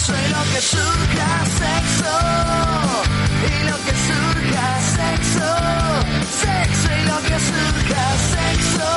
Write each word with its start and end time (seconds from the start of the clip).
Sexo 0.00 0.14
y 0.16 0.28
lo 0.30 0.42
que 0.52 0.60
surja, 0.62 1.28
sexo 1.60 2.14
y 3.44 3.68
lo 3.68 3.76
que 3.84 3.94
surja, 4.08 4.66
sexo, 4.96 5.50
sexo 6.40 6.88
y 6.96 7.02
lo 7.06 7.18
que 7.28 7.38
surja, 7.50 8.04
sexo 8.34 8.90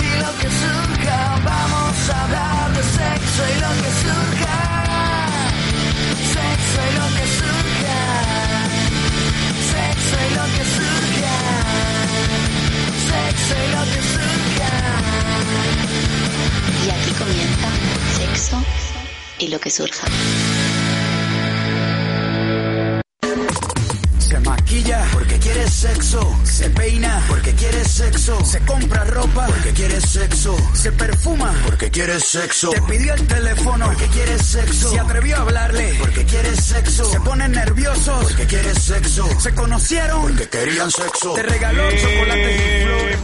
y 0.00 0.08
lo 0.22 0.30
que 0.38 0.48
surja, 0.48 1.18
vamos 1.44 2.10
a 2.10 2.24
hablar 2.24 2.72
de 2.72 2.82
sexo 2.82 3.42
y 3.44 3.60
lo 3.60 3.70
que 3.82 3.90
surja. 4.02 4.58
Sexo 6.34 6.78
y 6.88 6.92
lo 6.98 7.06
que 7.16 7.26
surja. 7.38 8.00
Sexo 9.72 10.16
y 10.24 10.34
lo 10.38 10.44
que 10.56 10.64
surja. 10.76 11.36
Sexo 13.10 13.54
y 13.62 13.68
lo 13.76 13.82
que 13.92 14.00
surja. 14.14 14.72
Y 16.86 16.90
aquí 16.90 17.12
comienza 17.12 17.68
sexo 18.16 18.85
y 19.38 19.48
lo 19.48 19.60
que 19.60 19.70
surja. 19.70 20.06
Se 24.26 24.40
maquilla 24.40 25.04
porque 25.12 25.38
quiere 25.38 25.68
sexo. 25.68 26.20
Se 26.42 26.68
peina 26.70 27.22
porque 27.28 27.52
quiere 27.52 27.84
sexo. 27.84 28.44
Se 28.44 28.58
compra 28.66 29.04
ropa 29.04 29.46
porque 29.46 29.72
quiere 29.72 30.00
sexo. 30.00 30.56
Se 30.74 30.90
perfuma 30.90 31.54
porque 31.64 31.88
quiere 31.92 32.18
sexo. 32.18 32.70
Te 32.70 32.82
pidió 32.82 33.14
el 33.14 33.24
teléfono 33.28 33.86
porque 33.86 34.06
quiere 34.08 34.36
sexo. 34.36 34.90
Se 34.90 34.98
atrevió 34.98 35.36
a 35.36 35.40
hablarle 35.42 35.94
porque 36.00 36.24
quiere 36.24 36.56
sexo. 36.56 37.04
Se 37.04 37.20
ponen 37.20 37.52
nerviosos 37.52 38.24
porque 38.24 38.46
quiere 38.46 38.74
sexo. 38.74 39.28
Se 39.38 39.54
conocieron 39.54 40.22
porque 40.22 40.48
querían 40.48 40.90
sexo. 40.90 41.34
Te 41.34 41.44
regaló 41.44 41.88
chocolates 41.92 42.60
y 42.60 42.84
flores. 42.84 43.18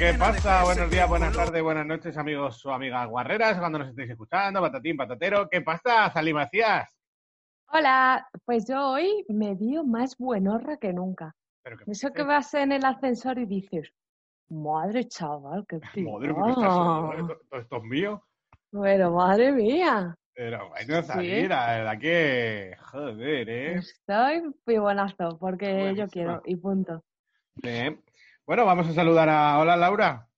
¿Qué 0.00 0.14
pasa? 0.18 0.64
Buenos 0.64 0.90
días, 0.90 1.08
buenas 1.08 1.32
tardes, 1.36 1.62
buenas 1.62 1.86
noches, 1.86 2.16
amigos 2.16 2.66
o 2.66 2.72
amigas 2.72 3.06
guarreras, 3.06 3.58
cuando 3.58 3.78
nos 3.78 3.90
estéis 3.90 4.10
escuchando, 4.10 4.60
patatín, 4.60 4.96
patatero. 4.96 5.48
¿Qué 5.48 5.60
pasa, 5.60 6.12
Salim 6.12 6.34
Macías? 6.34 7.01
Hola, 7.74 8.28
pues 8.44 8.68
yo 8.68 8.90
hoy 8.90 9.24
me 9.28 9.56
dio 9.56 9.82
más 9.82 10.18
buenorra 10.18 10.76
que 10.76 10.92
nunca. 10.92 11.34
Pero 11.62 11.78
que 11.78 11.90
Eso 11.90 12.12
que 12.12 12.22
vas 12.22 12.52
en 12.52 12.70
el 12.70 12.84
ascensor 12.84 13.38
y 13.38 13.46
dices, 13.46 13.90
madre 14.50 15.08
chaval, 15.08 15.64
qué 15.66 15.80
Madre 16.02 16.34
mía, 16.34 16.50
¿estás 16.50 16.54
picado". 16.54 17.12
seguro? 17.12 17.40
¿Esto, 17.52 17.76
es 17.78 17.82
mío? 17.84 18.26
Pero 18.70 19.12
madre 19.12 19.52
mía, 19.52 20.14
Pero 20.34 20.68
bueno, 20.68 20.96
Sí. 21.00 21.02
Salim, 21.02 21.48
la 21.48 21.66
verdad 21.66 21.98
que... 21.98 22.76
Joder, 22.78 23.48
¿eh? 23.48 23.74
estoy 23.76 24.42
muy 24.66 24.78
buenazo 24.78 25.38
porque 25.38 25.94
yo 25.96 26.08
quiero 26.08 26.42
y 26.44 26.56
punto. 26.56 27.02
Sí. 27.62 27.98
Bueno, 28.46 28.66
vamos 28.66 28.86
a 28.86 28.92
saludar 28.92 29.30
a... 29.30 29.58
Hola, 29.58 29.78
Laura. 29.78 30.28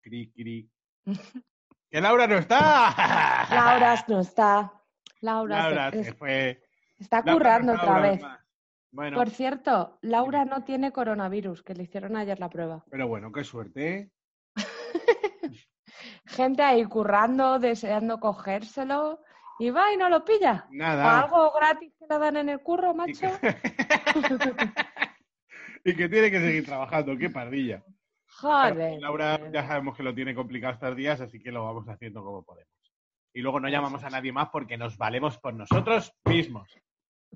Cri, 0.00 0.32
cri. 0.32 0.70
¡Que 1.90 2.00
Laura 2.00 2.26
no 2.26 2.38
está! 2.38 3.46
Laura 3.50 4.02
no 4.08 4.20
está. 4.20 4.81
Laura, 5.22 5.56
se- 5.56 5.62
Laura 5.74 5.88
es- 5.88 6.06
se 6.06 6.12
fue. 6.14 6.62
está 6.98 7.22
currando 7.22 7.72
otra 7.72 7.98
vez. 8.00 8.20
Bueno, 8.90 9.16
Por 9.16 9.30
cierto, 9.30 9.98
Laura 10.02 10.44
no 10.44 10.64
tiene 10.64 10.92
coronavirus, 10.92 11.62
que 11.62 11.74
le 11.74 11.84
hicieron 11.84 12.14
ayer 12.16 12.38
la 12.38 12.50
prueba. 12.50 12.84
pero 12.90 13.08
bueno, 13.08 13.32
qué 13.32 13.42
suerte, 13.42 13.94
¿eh? 13.96 14.10
Gente 16.26 16.62
ahí 16.62 16.84
currando, 16.84 17.58
deseando 17.58 18.20
cogérselo 18.20 19.20
y 19.58 19.70
va 19.70 19.92
y 19.92 19.96
no 19.96 20.08
lo 20.10 20.24
pilla. 20.24 20.66
O 20.68 20.74
Nada. 20.74 21.20
algo 21.22 21.52
gratis 21.52 21.92
que 21.98 22.06
le 22.08 22.18
dan 22.18 22.36
en 22.36 22.48
el 22.50 22.60
curro, 22.60 22.92
Y 22.92 22.94
macho. 22.94 23.28
que... 23.40 23.56
y 25.84 25.96
que 25.96 26.08
tiene 26.08 26.30
que 26.30 26.40
seguir 26.40 26.64
trabajando, 26.66 27.16
qué 27.16 27.30
pardilla. 27.30 27.82
Joder. 28.40 29.00
Laura 29.00 29.50
ya 29.52 29.66
sabemos 29.66 29.96
que 29.96 30.02
lo 30.02 30.14
tiene 30.14 30.34
complicado 30.34 30.72
estos 30.74 30.96
días, 30.96 31.20
así 31.20 31.38
que 31.40 31.52
lo 31.52 31.64
vamos 31.64 31.88
haciendo 31.88 32.22
como 32.24 32.42
podemos. 32.42 32.71
Y 33.34 33.40
luego 33.40 33.60
no 33.60 33.68
llamamos 33.68 34.04
a 34.04 34.10
nadie 34.10 34.32
más 34.32 34.48
porque 34.50 34.76
nos 34.76 34.96
valemos 34.98 35.38
por 35.38 35.54
nosotros 35.54 36.12
mismos. 36.24 36.68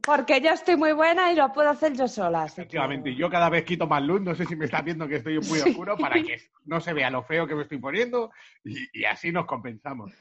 Porque 0.02 0.42
yo 0.42 0.50
estoy 0.50 0.76
muy 0.76 0.92
buena 0.92 1.32
y 1.32 1.36
lo 1.36 1.50
puedo 1.52 1.70
hacer 1.70 1.94
yo 1.94 2.06
sola. 2.06 2.44
que- 2.44 2.52
Efectivamente, 2.52 3.10
y 3.10 3.16
yo 3.16 3.30
cada 3.30 3.48
vez 3.48 3.64
quito 3.64 3.86
más 3.86 4.02
luz, 4.02 4.20
no 4.20 4.34
sé 4.34 4.44
si 4.44 4.54
me 4.54 4.66
estás 4.66 4.84
viendo 4.84 5.08
que 5.08 5.16
estoy 5.16 5.38
muy 5.40 5.58
oscuro 5.60 5.96
para 5.96 6.16
que 6.22 6.38
no 6.66 6.80
se 6.80 6.92
vea 6.92 7.08
lo 7.10 7.22
feo 7.22 7.46
que 7.46 7.54
me 7.54 7.62
estoy 7.62 7.78
poniendo 7.78 8.30
y, 8.62 8.76
y 9.00 9.04
así 9.06 9.32
nos 9.32 9.46
compensamos. 9.46 10.12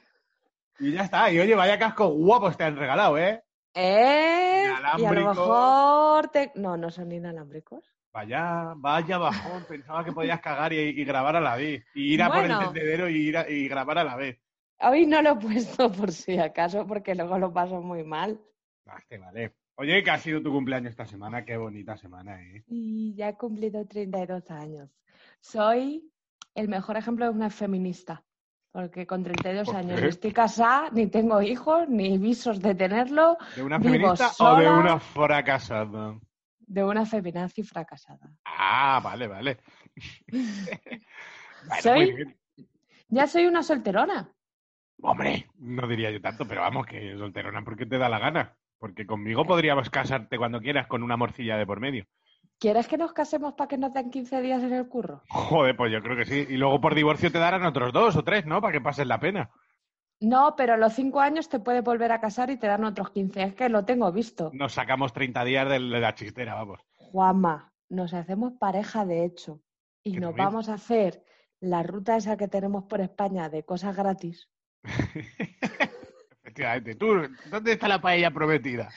Y 0.79 0.93
ya 0.93 1.01
está, 1.03 1.29
y 1.31 1.39
oye, 1.39 1.55
vaya 1.55 1.77
casco 1.77 2.07
guapos 2.07 2.55
te 2.57 2.63
han 2.63 2.77
regalado, 2.77 3.17
¿eh? 3.17 3.43
¿Eh? 3.73 4.63
Y 4.97 5.05
a 5.05 5.09
lo 5.09 5.25
mejor 5.43 6.27
te... 6.29 6.51
No, 6.55 6.77
no 6.77 6.89
son 6.89 7.11
inalámbricos. 7.11 7.83
Vaya, 8.13 8.71
vaya 8.77 9.17
bajón, 9.17 9.65
pensaba 9.67 10.05
que 10.05 10.13
podías 10.13 10.39
cagar 10.39 10.71
y, 10.71 10.77
y 10.77 11.03
grabar 11.03 11.35
a 11.35 11.41
la 11.41 11.57
vez. 11.57 11.85
Y 11.93 12.13
ir 12.13 12.23
a 12.23 12.27
por 12.29 12.37
el 12.45 12.51
tendedero 12.73 13.09
y, 13.09 13.17
ir 13.17 13.37
a- 13.37 13.49
y 13.49 13.67
grabar 13.67 13.97
a 13.97 14.03
la 14.05 14.15
vez. 14.15 14.39
Hoy 14.79 15.05
no 15.05 15.21
lo 15.21 15.31
he 15.31 15.35
puesto 15.41 15.91
por 15.91 16.11
si 16.11 16.37
acaso, 16.37 16.85
porque 16.85 17.15
luego 17.15 17.37
lo 17.37 17.53
paso 17.53 17.81
muy 17.81 18.03
mal. 18.03 18.39
Ah, 18.85 19.01
te 19.07 19.17
vale. 19.17 19.53
Oye, 19.77 20.03
que 20.03 20.11
ha 20.11 20.17
sido 20.17 20.41
tu 20.41 20.51
cumpleaños 20.51 20.91
esta 20.91 21.05
semana, 21.05 21.43
qué 21.43 21.57
bonita 21.57 21.97
semana, 21.97 22.41
¿eh? 22.41 22.63
Y 22.67 23.13
ya 23.15 23.29
he 23.29 23.35
cumplido 23.35 23.85
32 23.85 24.49
años. 24.49 24.89
Soy 25.41 26.09
el 26.53 26.69
mejor 26.69 26.97
ejemplo 26.97 27.25
de 27.25 27.31
una 27.31 27.49
feminista. 27.49 28.23
Porque 28.71 29.07
con 29.07 29.23
32 29.23 29.67
¿Por 29.67 29.75
años 29.77 30.01
ni 30.01 30.09
estoy 30.09 30.33
casada, 30.33 30.89
ni 30.91 31.07
tengo 31.07 31.41
hijos, 31.41 31.87
ni 31.87 32.17
visos 32.17 32.59
de 32.59 32.75
tenerlo, 32.75 33.37
¿De 33.55 33.63
una 33.63 33.79
feminista 33.79 34.31
o 34.39 34.55
de 34.59 34.67
una 34.69 34.99
fracasada? 34.99 36.19
de 36.67 36.83
una 36.83 37.05
feminazi 37.05 37.63
fracasada. 37.63 38.29
Ah, 38.43 38.99
vale, 39.01 39.27
vale. 39.27 39.57
Bueno, 41.67 41.81
Soy-. 41.81 42.37
Ya 43.07 43.27
soy 43.27 43.45
una 43.45 43.63
solterona. 43.63 44.34
Hombre, 45.01 45.47
no 45.59 45.87
diría 45.87 46.11
yo 46.11 46.21
tanto, 46.21 46.47
pero 46.47 46.61
vamos, 46.61 46.85
que 46.85 47.17
solterona 47.17 47.63
porque 47.63 47.85
te 47.85 47.97
da 47.97 48.09
la 48.09 48.19
gana. 48.19 48.55
Porque 48.79 49.05
conmigo 49.05 49.45
podríamos 49.45 49.89
casarte 49.89 50.37
cuando 50.37 50.59
quieras 50.59 50.87
con 50.87 51.01
una 51.03 51.17
morcilla 51.17 51.57
de 51.57 51.65
por 51.65 51.79
medio. 51.79 52.05
¿Quieres 52.59 52.87
que 52.87 52.97
nos 52.97 53.13
casemos 53.13 53.53
para 53.53 53.67
que 53.67 53.77
nos 53.77 53.93
den 53.93 54.09
15 54.09 54.41
días 54.41 54.63
en 54.63 54.73
el 54.73 54.87
curro? 54.87 55.21
Joder, 55.29 55.75
pues 55.75 55.91
yo 55.91 56.01
creo 56.01 56.15
que 56.15 56.25
sí. 56.25 56.45
Y 56.49 56.57
luego 56.57 56.79
por 56.81 56.95
divorcio 56.95 57.31
te 57.31 57.39
darán 57.39 57.65
otros 57.65 57.91
dos 57.93 58.15
o 58.15 58.23
tres, 58.23 58.45
¿no? 58.45 58.61
Para 58.61 58.73
que 58.73 58.81
pases 58.81 59.07
la 59.07 59.19
pena. 59.19 59.49
No, 60.21 60.55
pero 60.55 60.73
a 60.73 60.77
los 60.77 60.93
5 60.93 61.19
años 61.19 61.49
te 61.49 61.59
puedes 61.59 61.83
volver 61.83 62.11
a 62.11 62.21
casar 62.21 62.49
y 62.49 62.57
te 62.57 62.67
dan 62.67 62.85
otros 62.85 63.11
15. 63.11 63.43
Es 63.43 63.53
que 63.55 63.67
lo 63.69 63.83
tengo 63.83 64.09
visto. 64.11 64.51
Nos 64.53 64.73
sacamos 64.73 65.11
30 65.13 65.43
días 65.43 65.67
de 65.69 65.79
la 65.79 66.15
chistera, 66.15 66.53
vamos. 66.55 66.79
Juanma, 66.93 67.73
nos 67.89 68.13
hacemos 68.13 68.53
pareja 68.59 69.05
de 69.05 69.25
hecho 69.25 69.61
y 70.03 70.13
nos 70.13 70.29
también- 70.29 70.45
vamos 70.47 70.69
a 70.69 70.75
hacer 70.75 71.23
la 71.59 71.83
ruta 71.83 72.15
esa 72.15 72.37
que 72.37 72.47
tenemos 72.47 72.85
por 72.85 73.01
España 73.01 73.49
de 73.49 73.63
cosas 73.65 73.95
gratis. 73.95 74.49
Efectivamente. 76.43 76.95
Tú, 76.95 77.27
¿dónde 77.49 77.73
está 77.73 77.87
la 77.87 77.99
paella 78.01 78.31
prometida? 78.31 78.89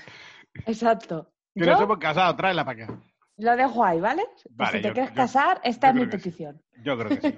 Exacto. 0.66 1.32
Que 1.54 1.66
nos 1.66 1.80
hemos 1.80 1.98
casado, 1.98 2.34
tráela 2.36 2.64
para 2.64 2.84
acá. 2.84 2.98
lo 3.38 3.56
dejo 3.56 3.84
ahí, 3.84 4.00
¿vale? 4.00 4.22
Vale, 4.50 4.72
si 4.78 4.82
te 4.82 4.88
yo- 4.88 4.94
quieres 4.94 5.10
yo- 5.10 5.16
casar, 5.16 5.60
esta 5.64 5.88
es 5.88 5.94
mi 5.94 6.02
sí. 6.02 6.06
petición. 6.08 6.62
Yo 6.82 6.96
creo 6.98 7.18
que 7.20 7.30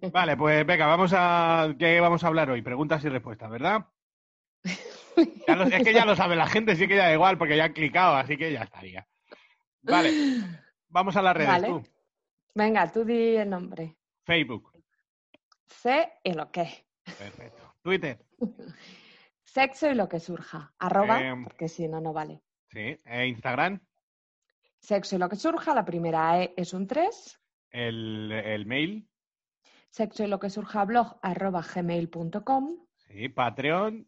sí. 0.00 0.10
Vale, 0.12 0.36
pues 0.36 0.66
venga, 0.66 0.86
vamos 0.86 1.12
a. 1.14 1.72
¿Qué 1.78 2.00
vamos 2.00 2.24
a 2.24 2.26
hablar 2.26 2.50
hoy? 2.50 2.62
Preguntas 2.62 3.04
y 3.04 3.08
respuestas, 3.08 3.50
¿verdad? 3.50 3.86
Ya 5.46 5.56
lo- 5.56 5.64
es 5.64 5.82
que 5.84 5.92
ya 5.92 6.04
lo 6.04 6.16
sabe 6.16 6.34
la 6.36 6.46
gente, 6.46 6.74
sí 6.76 6.88
que 6.88 6.96
ya 6.96 7.04
da 7.06 7.12
igual, 7.12 7.38
porque 7.38 7.56
ya 7.56 7.64
han 7.66 7.72
clicado, 7.72 8.16
así 8.16 8.36
que 8.36 8.52
ya 8.52 8.62
estaría. 8.62 9.06
Vale, 9.82 10.12
vamos 10.88 11.16
a 11.16 11.22
las 11.22 11.36
redes, 11.36 11.50
Vale. 11.50 11.68
tú. 11.68 11.82
Venga, 12.54 12.90
tú 12.90 13.04
di 13.04 13.36
el 13.36 13.48
nombre. 13.50 13.96
Facebook, 14.24 14.72
Sé 15.66 16.12
y 16.24 16.32
lo 16.32 16.50
que. 16.50 16.86
perfecto. 17.04 17.67
Twitter, 17.82 18.18
Sexo 19.44 19.88
y 19.90 19.94
lo 19.94 20.08
que 20.08 20.20
surja. 20.20 20.72
Arroba, 20.78 21.20
Em. 21.22 21.44
porque 21.44 21.68
si 21.68 21.88
no, 21.88 22.00
no 22.00 22.12
vale. 22.12 22.42
sí. 22.70 22.96
E 23.04 23.26
Instagram, 23.26 23.80
Sexo 24.80 25.16
y 25.16 25.18
lo 25.18 25.28
que 25.28 25.36
surja, 25.36 25.74
la 25.74 25.84
primera 25.84 26.40
E 26.42 26.54
es 26.56 26.72
un 26.74 26.86
3. 26.86 27.40
el, 27.70 28.30
el 28.32 28.66
mail, 28.66 29.08
sexo 29.90 30.22
y 30.24 30.26
lo 30.28 30.38
que 30.38 30.50
surja 30.50 30.84
blog 30.84 31.18
arroba 31.22 31.62
gmail.com, 31.62 32.76
Sí, 32.96 33.28
Patreon. 33.30 34.06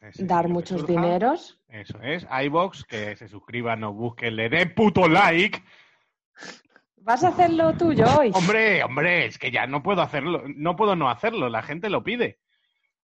Ese 0.00 0.24
dar 0.26 0.48
muchos 0.48 0.80
surja. 0.82 0.92
dineros. 0.92 1.58
Eso 1.68 1.98
es. 2.02 2.26
iBox, 2.44 2.84
que 2.84 3.16
se 3.16 3.28
suscriban, 3.28 3.80
nos 3.80 3.94
busquen, 3.94 4.36
le 4.36 4.48
den 4.50 4.74
puto 4.74 5.08
like. 5.08 5.62
¿Vas 6.96 7.22
a 7.24 7.28
hacer 7.28 7.50
lo 7.52 7.72
tuyo 7.74 8.04
hoy? 8.18 8.30
Hombre, 8.34 8.82
hombre, 8.84 9.26
es 9.26 9.38
que 9.38 9.50
ya 9.50 9.66
no 9.66 9.82
puedo 9.82 10.02
hacerlo, 10.02 10.42
no 10.54 10.74
puedo 10.76 10.96
no 10.96 11.08
hacerlo, 11.08 11.48
la 11.48 11.62
gente 11.62 11.88
lo 11.88 12.02
pide. 12.04 12.40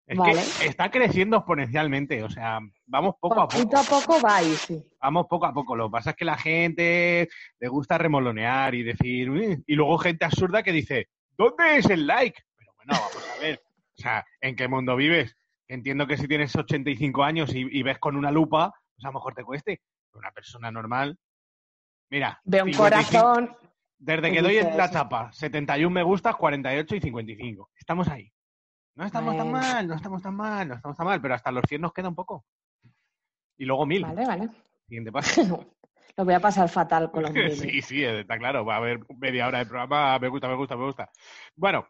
Es 0.06 0.18
Vale. 0.18 0.32
que 0.32 0.66
está 0.66 0.90
creciendo 0.90 1.36
exponencialmente, 1.36 2.22
o 2.24 2.28
sea, 2.28 2.58
vamos 2.86 3.14
poco 3.20 3.40
a 3.40 3.48
poco. 3.48 3.62
Poquito 3.62 3.76
a 3.78 3.84
poco 3.84 4.20
va 4.20 4.42
y 4.42 4.54
sí. 4.56 4.82
Vamos 5.00 5.26
poco 5.28 5.46
a 5.46 5.54
poco. 5.54 5.76
Lo 5.76 5.86
que 5.88 5.92
pasa 5.92 6.10
es 6.10 6.16
que 6.16 6.24
la 6.24 6.36
gente 6.36 7.28
le 7.60 7.68
gusta 7.68 7.98
remolonear 7.98 8.74
y 8.74 8.82
decir, 8.82 9.30
"Uy", 9.30 9.62
y 9.66 9.74
luego 9.74 9.98
gente 9.98 10.24
absurda 10.24 10.62
que 10.62 10.72
dice, 10.72 11.08
¿dónde 11.36 11.76
es 11.76 11.88
el 11.88 12.06
like? 12.06 12.40
Pero 12.56 12.72
bueno, 12.76 12.92
vamos 12.94 13.30
a 13.36 13.40
ver. 13.40 13.62
O 13.64 14.02
sea, 14.02 14.24
¿en 14.40 14.56
qué 14.56 14.66
mundo 14.68 14.96
vives? 14.96 15.36
Entiendo 15.68 16.06
que 16.06 16.16
si 16.16 16.26
tienes 16.26 16.54
85 16.56 17.22
años 17.22 17.54
y, 17.54 17.60
y 17.70 17.82
ves 17.82 17.98
con 17.98 18.16
una 18.16 18.30
lupa, 18.30 18.72
pues 18.94 19.04
a 19.04 19.08
lo 19.08 19.14
mejor 19.14 19.34
te 19.34 19.44
cueste. 19.44 19.80
Pero 20.10 20.20
una 20.20 20.32
persona 20.32 20.70
normal. 20.70 21.16
Mira, 22.10 22.40
Ve 22.44 22.62
un 22.62 22.72
55 22.72 23.22
corazón. 23.22 23.56
Desde 23.98 24.32
que 24.32 24.42
doy 24.42 24.60
la 24.76 24.90
chapa, 24.90 25.32
71 25.32 25.88
me 25.94 26.02
gustas, 26.02 26.34
48 26.34 26.96
y 26.96 27.00
55. 27.00 27.70
Estamos 27.78 28.08
ahí. 28.08 28.30
No 28.94 29.04
estamos 29.06 29.36
tan 29.36 29.50
mal, 29.50 29.88
no 29.88 29.94
estamos 29.94 30.22
tan 30.22 30.34
mal, 30.34 30.68
no 30.68 30.74
estamos 30.74 30.96
tan 30.96 31.06
mal, 31.06 31.20
pero 31.20 31.34
hasta 31.34 31.50
los 31.50 31.64
100 31.66 31.80
nos 31.80 31.92
queda 31.92 32.08
un 32.08 32.14
poco. 32.14 32.44
Y 33.56 33.64
luego 33.64 33.86
1000. 33.86 34.02
Vale, 34.02 34.26
vale. 34.26 34.48
Siguiente 34.86 35.10
paso. 35.12 35.66
Lo 36.16 36.26
voy 36.26 36.34
a 36.34 36.40
pasar 36.40 36.68
fatal 36.68 37.10
con 37.10 37.22
los 37.22 37.32
miles. 37.32 37.58
sí, 37.58 37.80
sí, 37.80 38.04
está 38.04 38.36
claro. 38.38 38.66
Va 38.66 38.74
a 38.74 38.78
haber 38.78 39.00
media 39.18 39.46
hora 39.48 39.58
de 39.60 39.66
programa. 39.66 40.18
Me 40.18 40.28
gusta, 40.28 40.46
me 40.46 40.56
gusta, 40.56 40.76
me 40.76 40.84
gusta. 40.84 41.10
Bueno, 41.56 41.86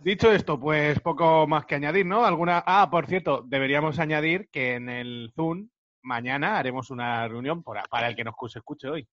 dicho 0.00 0.32
esto, 0.32 0.58
pues 0.58 0.98
poco 1.00 1.46
más 1.46 1.66
que 1.66 1.74
añadir, 1.74 2.06
¿no? 2.06 2.24
Alguna. 2.24 2.62
Ah, 2.66 2.88
por 2.90 3.06
cierto, 3.06 3.42
deberíamos 3.46 3.98
añadir 3.98 4.48
que 4.50 4.76
en 4.76 4.88
el 4.88 5.32
Zoom 5.34 5.68
mañana 6.02 6.56
haremos 6.58 6.90
una 6.90 7.28
reunión 7.28 7.62
para, 7.62 7.82
para 7.84 8.08
el 8.08 8.16
que 8.16 8.24
nos 8.24 8.34
escuche 8.56 8.88
hoy. 8.88 9.06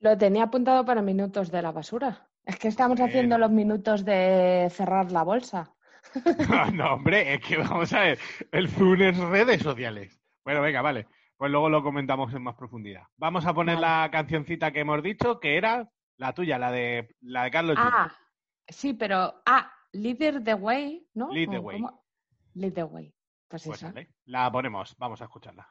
Lo 0.00 0.16
tenía 0.18 0.44
apuntado 0.44 0.84
para 0.84 1.00
minutos 1.00 1.50
de 1.50 1.62
la 1.62 1.72
basura. 1.72 2.28
Es 2.44 2.56
que 2.58 2.68
estamos 2.68 2.98
Bueno. 2.98 3.06
haciendo 3.10 3.38
los 3.38 3.50
minutos 3.50 4.04
de 4.04 4.68
cerrar 4.70 5.10
la 5.10 5.22
bolsa. 5.22 5.74
No, 6.48 6.70
no, 6.72 6.94
hombre, 6.94 7.34
es 7.34 7.40
que 7.46 7.56
vamos 7.58 7.92
a 7.92 8.00
ver. 8.00 8.18
El 8.52 8.68
Zoom 8.68 9.00
es 9.02 9.16
redes 9.18 9.62
sociales. 9.62 10.20
Bueno, 10.44 10.60
venga, 10.62 10.82
vale. 10.82 11.06
Pues 11.36 11.50
luego 11.50 11.68
lo 11.70 11.82
comentamos 11.82 12.34
en 12.34 12.42
más 12.42 12.54
profundidad. 12.56 13.04
Vamos 13.16 13.46
a 13.46 13.54
poner 13.54 13.76
Vale. 13.76 13.86
la 13.86 14.10
cancioncita 14.10 14.72
que 14.72 14.80
hemos 14.80 15.02
dicho, 15.02 15.40
que 15.40 15.56
era 15.56 15.88
la 16.18 16.34
tuya, 16.34 16.58
la 16.58 16.70
de 16.70 17.14
la 17.22 17.44
de 17.44 17.50
Carlos. 17.50 17.76
Ah, 17.78 18.12
sí, 18.68 18.92
pero. 18.94 19.40
Ah, 19.46 19.72
Leader 19.92 20.44
the 20.44 20.54
Way, 20.54 21.08
¿no? 21.14 21.30
Lead 21.32 21.48
the 21.50 21.58
¿O 21.58 21.62
way. 21.62 21.76
cómo? 21.80 22.04
Lead 22.54 22.72
the 22.74 22.84
Way. 22.84 23.14
Pues, 23.48 23.64
Pues 23.64 23.78
eso. 23.82 23.86
vale, 23.92 24.10
la 24.26 24.52
ponemos, 24.52 24.94
vamos 24.98 25.20
a 25.22 25.24
escucharla. 25.24 25.66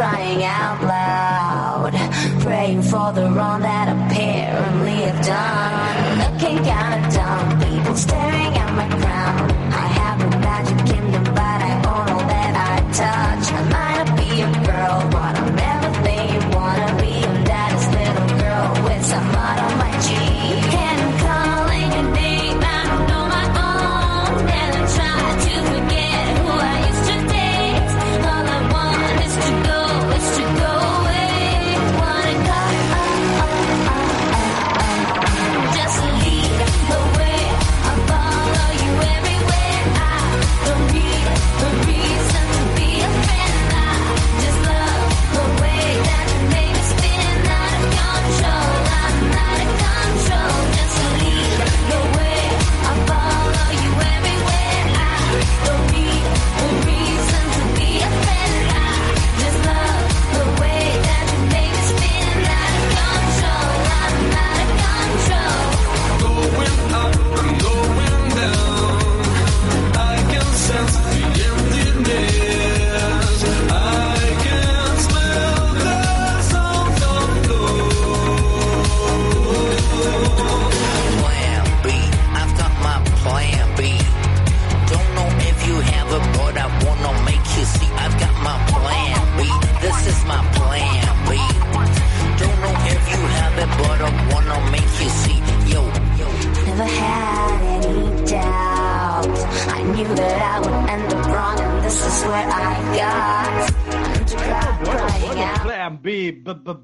Crying 0.00 0.42
out 0.44 0.80
loud, 0.82 1.92
praying 2.40 2.80
for 2.80 3.12
the 3.12 3.30
wrong 3.36 3.49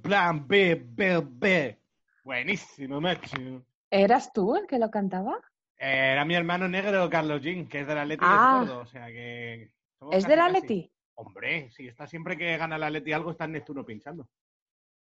plan 0.03 0.47
B, 0.47 0.75
b. 0.85 1.79
Buenísimo, 2.25 3.01
máximo. 3.01 3.63
¿Eras 3.91 4.33
tú 4.33 4.57
el 4.57 4.67
que 4.67 4.79
lo 4.79 4.91
cantaba? 4.91 5.39
Era 5.79 6.25
mi 6.25 6.35
hermano 6.35 6.67
negro, 6.69 7.09
Carlos 7.11 7.43
Jean, 7.43 7.67
que 7.69 7.81
es 7.81 7.87
del 7.87 7.99
Atleti 7.99 8.25
y 8.25 8.29
Ah. 8.29 8.59
gordo, 8.61 8.79
o 8.81 8.87
sea 8.87 9.07
que... 9.09 9.71
¿Es 10.13 10.27
del 10.27 10.39
casi. 10.39 10.57
Atleti? 10.57 10.93
Hombre, 11.15 11.71
sí, 11.71 11.87
está 11.89 12.07
siempre 12.07 12.37
que 12.37 12.57
gana 12.57 12.77
el 12.77 12.83
Atleti 12.83 13.13
algo, 13.13 13.31
está 13.31 13.45
en 13.45 13.53
Neptuno 13.53 13.85
pinchando. 13.85 14.29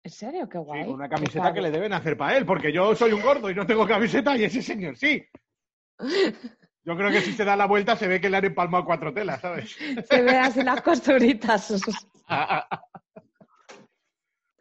¿En 0.03 0.11
serio? 0.11 0.49
Qué 0.49 0.57
Sí, 0.57 0.63
guay. 0.63 0.85
con 0.85 0.93
una 0.95 1.07
camiseta 1.09 1.53
que 1.53 1.61
le 1.61 1.71
deben 1.71 1.93
hacer 1.93 2.17
para 2.17 2.35
él, 2.35 2.45
porque 2.45 2.73
yo 2.73 2.93
soy 2.95 3.13
un 3.13 3.21
gordo 3.21 3.49
y 3.49 3.55
no 3.55 3.65
tengo 3.65 3.87
camiseta 3.87 4.35
y 4.35 4.43
ese 4.43 4.61
señor 4.61 4.97
sí. 4.97 5.23
Yo 6.85 6.97
creo 6.97 7.09
que 7.11 7.21
si 7.21 7.31
se 7.31 7.45
da 7.45 7.55
la 7.55 7.65
vuelta 7.65 7.95
se 7.95 8.09
ve 8.09 8.19
que 8.19 8.29
le 8.29 8.35
han 8.35 8.43
empalmado 8.43 8.83
cuatro 8.83 9.13
telas, 9.13 9.39
¿sabes? 9.39 9.71
Se 10.09 10.21
ve 10.21 10.37
así 10.37 10.61
las 10.63 10.81
costuritas. 10.81 11.71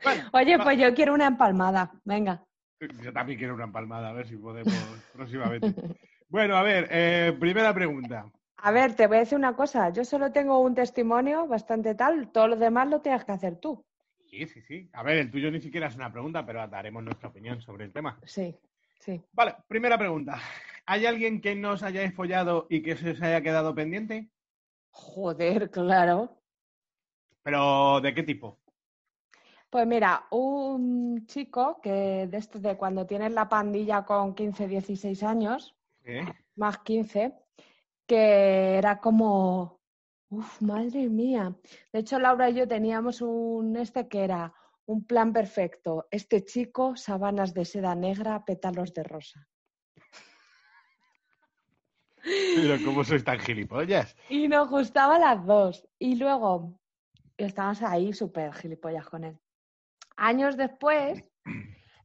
Bueno, 0.02 0.30
Oye, 0.32 0.58
pues 0.58 0.78
yo 0.78 0.94
quiero 0.94 1.14
una 1.14 1.26
empalmada. 1.26 1.92
Venga. 2.04 2.44
yo 2.80 3.12
también 3.12 3.38
quiero 3.38 3.54
una 3.54 3.64
empalmada, 3.64 4.08
a 4.08 4.12
ver 4.12 4.26
si 4.26 4.36
podemos 4.36 4.72
próximamente. 5.12 5.74
Bueno, 6.28 6.56
a 6.56 6.62
ver, 6.62 6.88
eh, 6.90 7.36
primera 7.38 7.74
pregunta. 7.74 8.30
A 8.56 8.70
ver, 8.70 8.94
te 8.94 9.06
voy 9.06 9.16
a 9.18 9.20
decir 9.20 9.36
una 9.36 9.54
cosa. 9.54 9.90
Yo 9.90 10.04
solo 10.04 10.32
tengo 10.32 10.60
un 10.60 10.74
testimonio 10.74 11.46
bastante 11.46 11.94
tal. 11.94 12.30
Todo 12.30 12.48
lo 12.48 12.56
demás 12.56 12.88
lo 12.88 13.00
tienes 13.00 13.24
que 13.24 13.32
hacer 13.32 13.56
tú. 13.56 13.84
Sí, 14.30 14.46
sí, 14.46 14.62
sí. 14.62 14.88
A 14.94 15.02
ver, 15.02 15.18
el 15.18 15.30
tuyo 15.30 15.50
ni 15.50 15.60
siquiera 15.60 15.88
es 15.88 15.96
una 15.96 16.10
pregunta, 16.10 16.46
pero 16.46 16.66
daremos 16.68 17.02
nuestra 17.02 17.28
opinión 17.28 17.60
sobre 17.60 17.84
el 17.84 17.92
tema. 17.92 18.18
Sí, 18.24 18.56
sí. 18.98 19.20
Vale, 19.32 19.56
primera 19.68 19.98
pregunta. 19.98 20.38
¿Hay 20.86 21.04
alguien 21.06 21.40
que 21.40 21.54
no 21.54 21.72
os 21.72 21.82
hayáis 21.82 22.14
follado 22.14 22.66
y 22.70 22.82
que 22.82 22.96
se 22.96 23.10
os 23.10 23.20
haya 23.20 23.42
quedado 23.42 23.74
pendiente? 23.74 24.30
Joder, 24.90 25.70
claro. 25.70 26.38
¿Pero 27.42 28.00
de 28.00 28.14
qué 28.14 28.22
tipo? 28.22 28.61
Pues 29.72 29.86
mira, 29.86 30.26
un 30.28 31.24
chico 31.24 31.80
que 31.82 32.26
de 32.30 32.36
esto 32.36 32.58
de 32.58 32.76
cuando 32.76 33.06
tienes 33.06 33.32
la 33.32 33.48
pandilla 33.48 34.04
con 34.04 34.34
15, 34.34 34.68
16 34.68 35.22
años, 35.22 35.74
¿Eh? 36.04 36.26
más 36.56 36.80
15, 36.80 37.32
que 38.06 38.76
era 38.76 39.00
como, 39.00 39.80
uff, 40.28 40.60
madre 40.60 41.08
mía. 41.08 41.56
De 41.90 42.00
hecho, 42.00 42.18
Laura 42.18 42.50
y 42.50 42.54
yo 42.56 42.68
teníamos 42.68 43.22
un 43.22 43.74
este 43.78 44.08
que 44.08 44.24
era 44.24 44.52
un 44.84 45.06
plan 45.06 45.32
perfecto. 45.32 46.06
Este 46.10 46.44
chico, 46.44 46.94
sabanas 46.94 47.54
de 47.54 47.64
seda 47.64 47.94
negra, 47.94 48.44
pétalos 48.44 48.92
de 48.92 49.04
rosa. 49.04 49.48
Pero 52.22 52.84
¿cómo 52.84 53.04
sois 53.04 53.24
tan 53.24 53.38
gilipollas? 53.38 54.14
Y 54.28 54.48
nos 54.48 54.68
gustaba 54.68 55.18
las 55.18 55.46
dos. 55.46 55.88
Y 55.98 56.16
luego 56.16 56.78
estábamos 57.38 57.80
ahí 57.82 58.12
súper 58.12 58.52
gilipollas 58.52 59.08
con 59.08 59.24
él. 59.24 59.41
Años 60.16 60.56
después, 60.56 61.24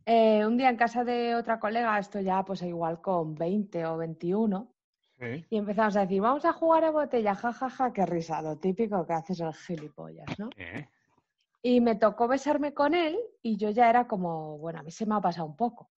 eh, 0.05 0.45
un 0.45 0.57
día 0.57 0.69
en 0.69 0.77
casa 0.77 1.03
de 1.03 1.35
otra 1.35 1.59
colega, 1.59 1.99
esto 1.99 2.19
ya 2.21 2.43
pues 2.43 2.61
igual 2.61 3.01
con 3.01 3.35
20 3.35 3.85
o 3.85 3.97
21, 3.97 4.73
¿Eh? 5.19 5.45
y 5.49 5.57
empezamos 5.57 5.95
a 5.95 6.01
decir, 6.01 6.21
vamos 6.21 6.45
a 6.45 6.53
jugar 6.53 6.83
a 6.83 6.91
botella, 6.91 7.33
jajaja, 7.33 7.91
qué 7.91 8.05
risa, 8.05 8.41
lo 8.41 8.57
típico 8.57 9.05
que 9.05 9.13
haces 9.13 9.39
el 9.39 9.53
gilipollas, 9.53 10.27
¿no? 10.37 10.49
¿Eh? 10.57 10.87
Y 11.63 11.81
me 11.81 11.95
tocó 11.95 12.27
besarme 12.27 12.73
con 12.73 12.93
él 12.93 13.17
y 13.41 13.57
yo 13.57 13.71
ya 13.71 13.89
era 13.89 14.07
como, 14.07 14.57
bueno, 14.59 14.79
a 14.79 14.83
mí 14.83 14.91
se 14.91 15.05
me 15.05 15.15
ha 15.15 15.21
pasado 15.21 15.47
un 15.47 15.55
poco. 15.55 15.89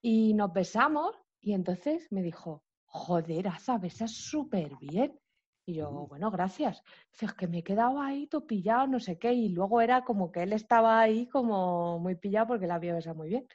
Y 0.00 0.32
nos 0.34 0.52
besamos 0.52 1.16
y 1.40 1.54
entonces 1.54 2.10
me 2.12 2.22
dijo, 2.22 2.62
joder, 2.86 3.48
Aza, 3.48 3.78
besas 3.78 4.12
súper 4.12 4.76
bien. 4.80 5.18
Y 5.64 5.74
yo, 5.74 5.90
bueno, 6.08 6.30
gracias. 6.30 6.82
Dice, 7.12 7.26
es 7.26 7.34
que 7.34 7.46
me 7.48 7.58
he 7.58 7.64
quedado 7.64 8.00
ahí 8.00 8.26
todo 8.26 8.46
pillado, 8.46 8.86
no 8.88 8.98
sé 9.00 9.18
qué. 9.18 9.32
Y 9.32 9.48
luego 9.50 9.80
era 9.80 10.04
como 10.04 10.32
que 10.32 10.42
él 10.42 10.52
estaba 10.52 11.00
ahí 11.00 11.28
como 11.28 11.98
muy 12.00 12.16
pillado 12.16 12.48
porque 12.48 12.66
la 12.66 12.76
había 12.76 12.94
besado 12.94 13.16
muy 13.16 13.28
bien. 13.28 13.46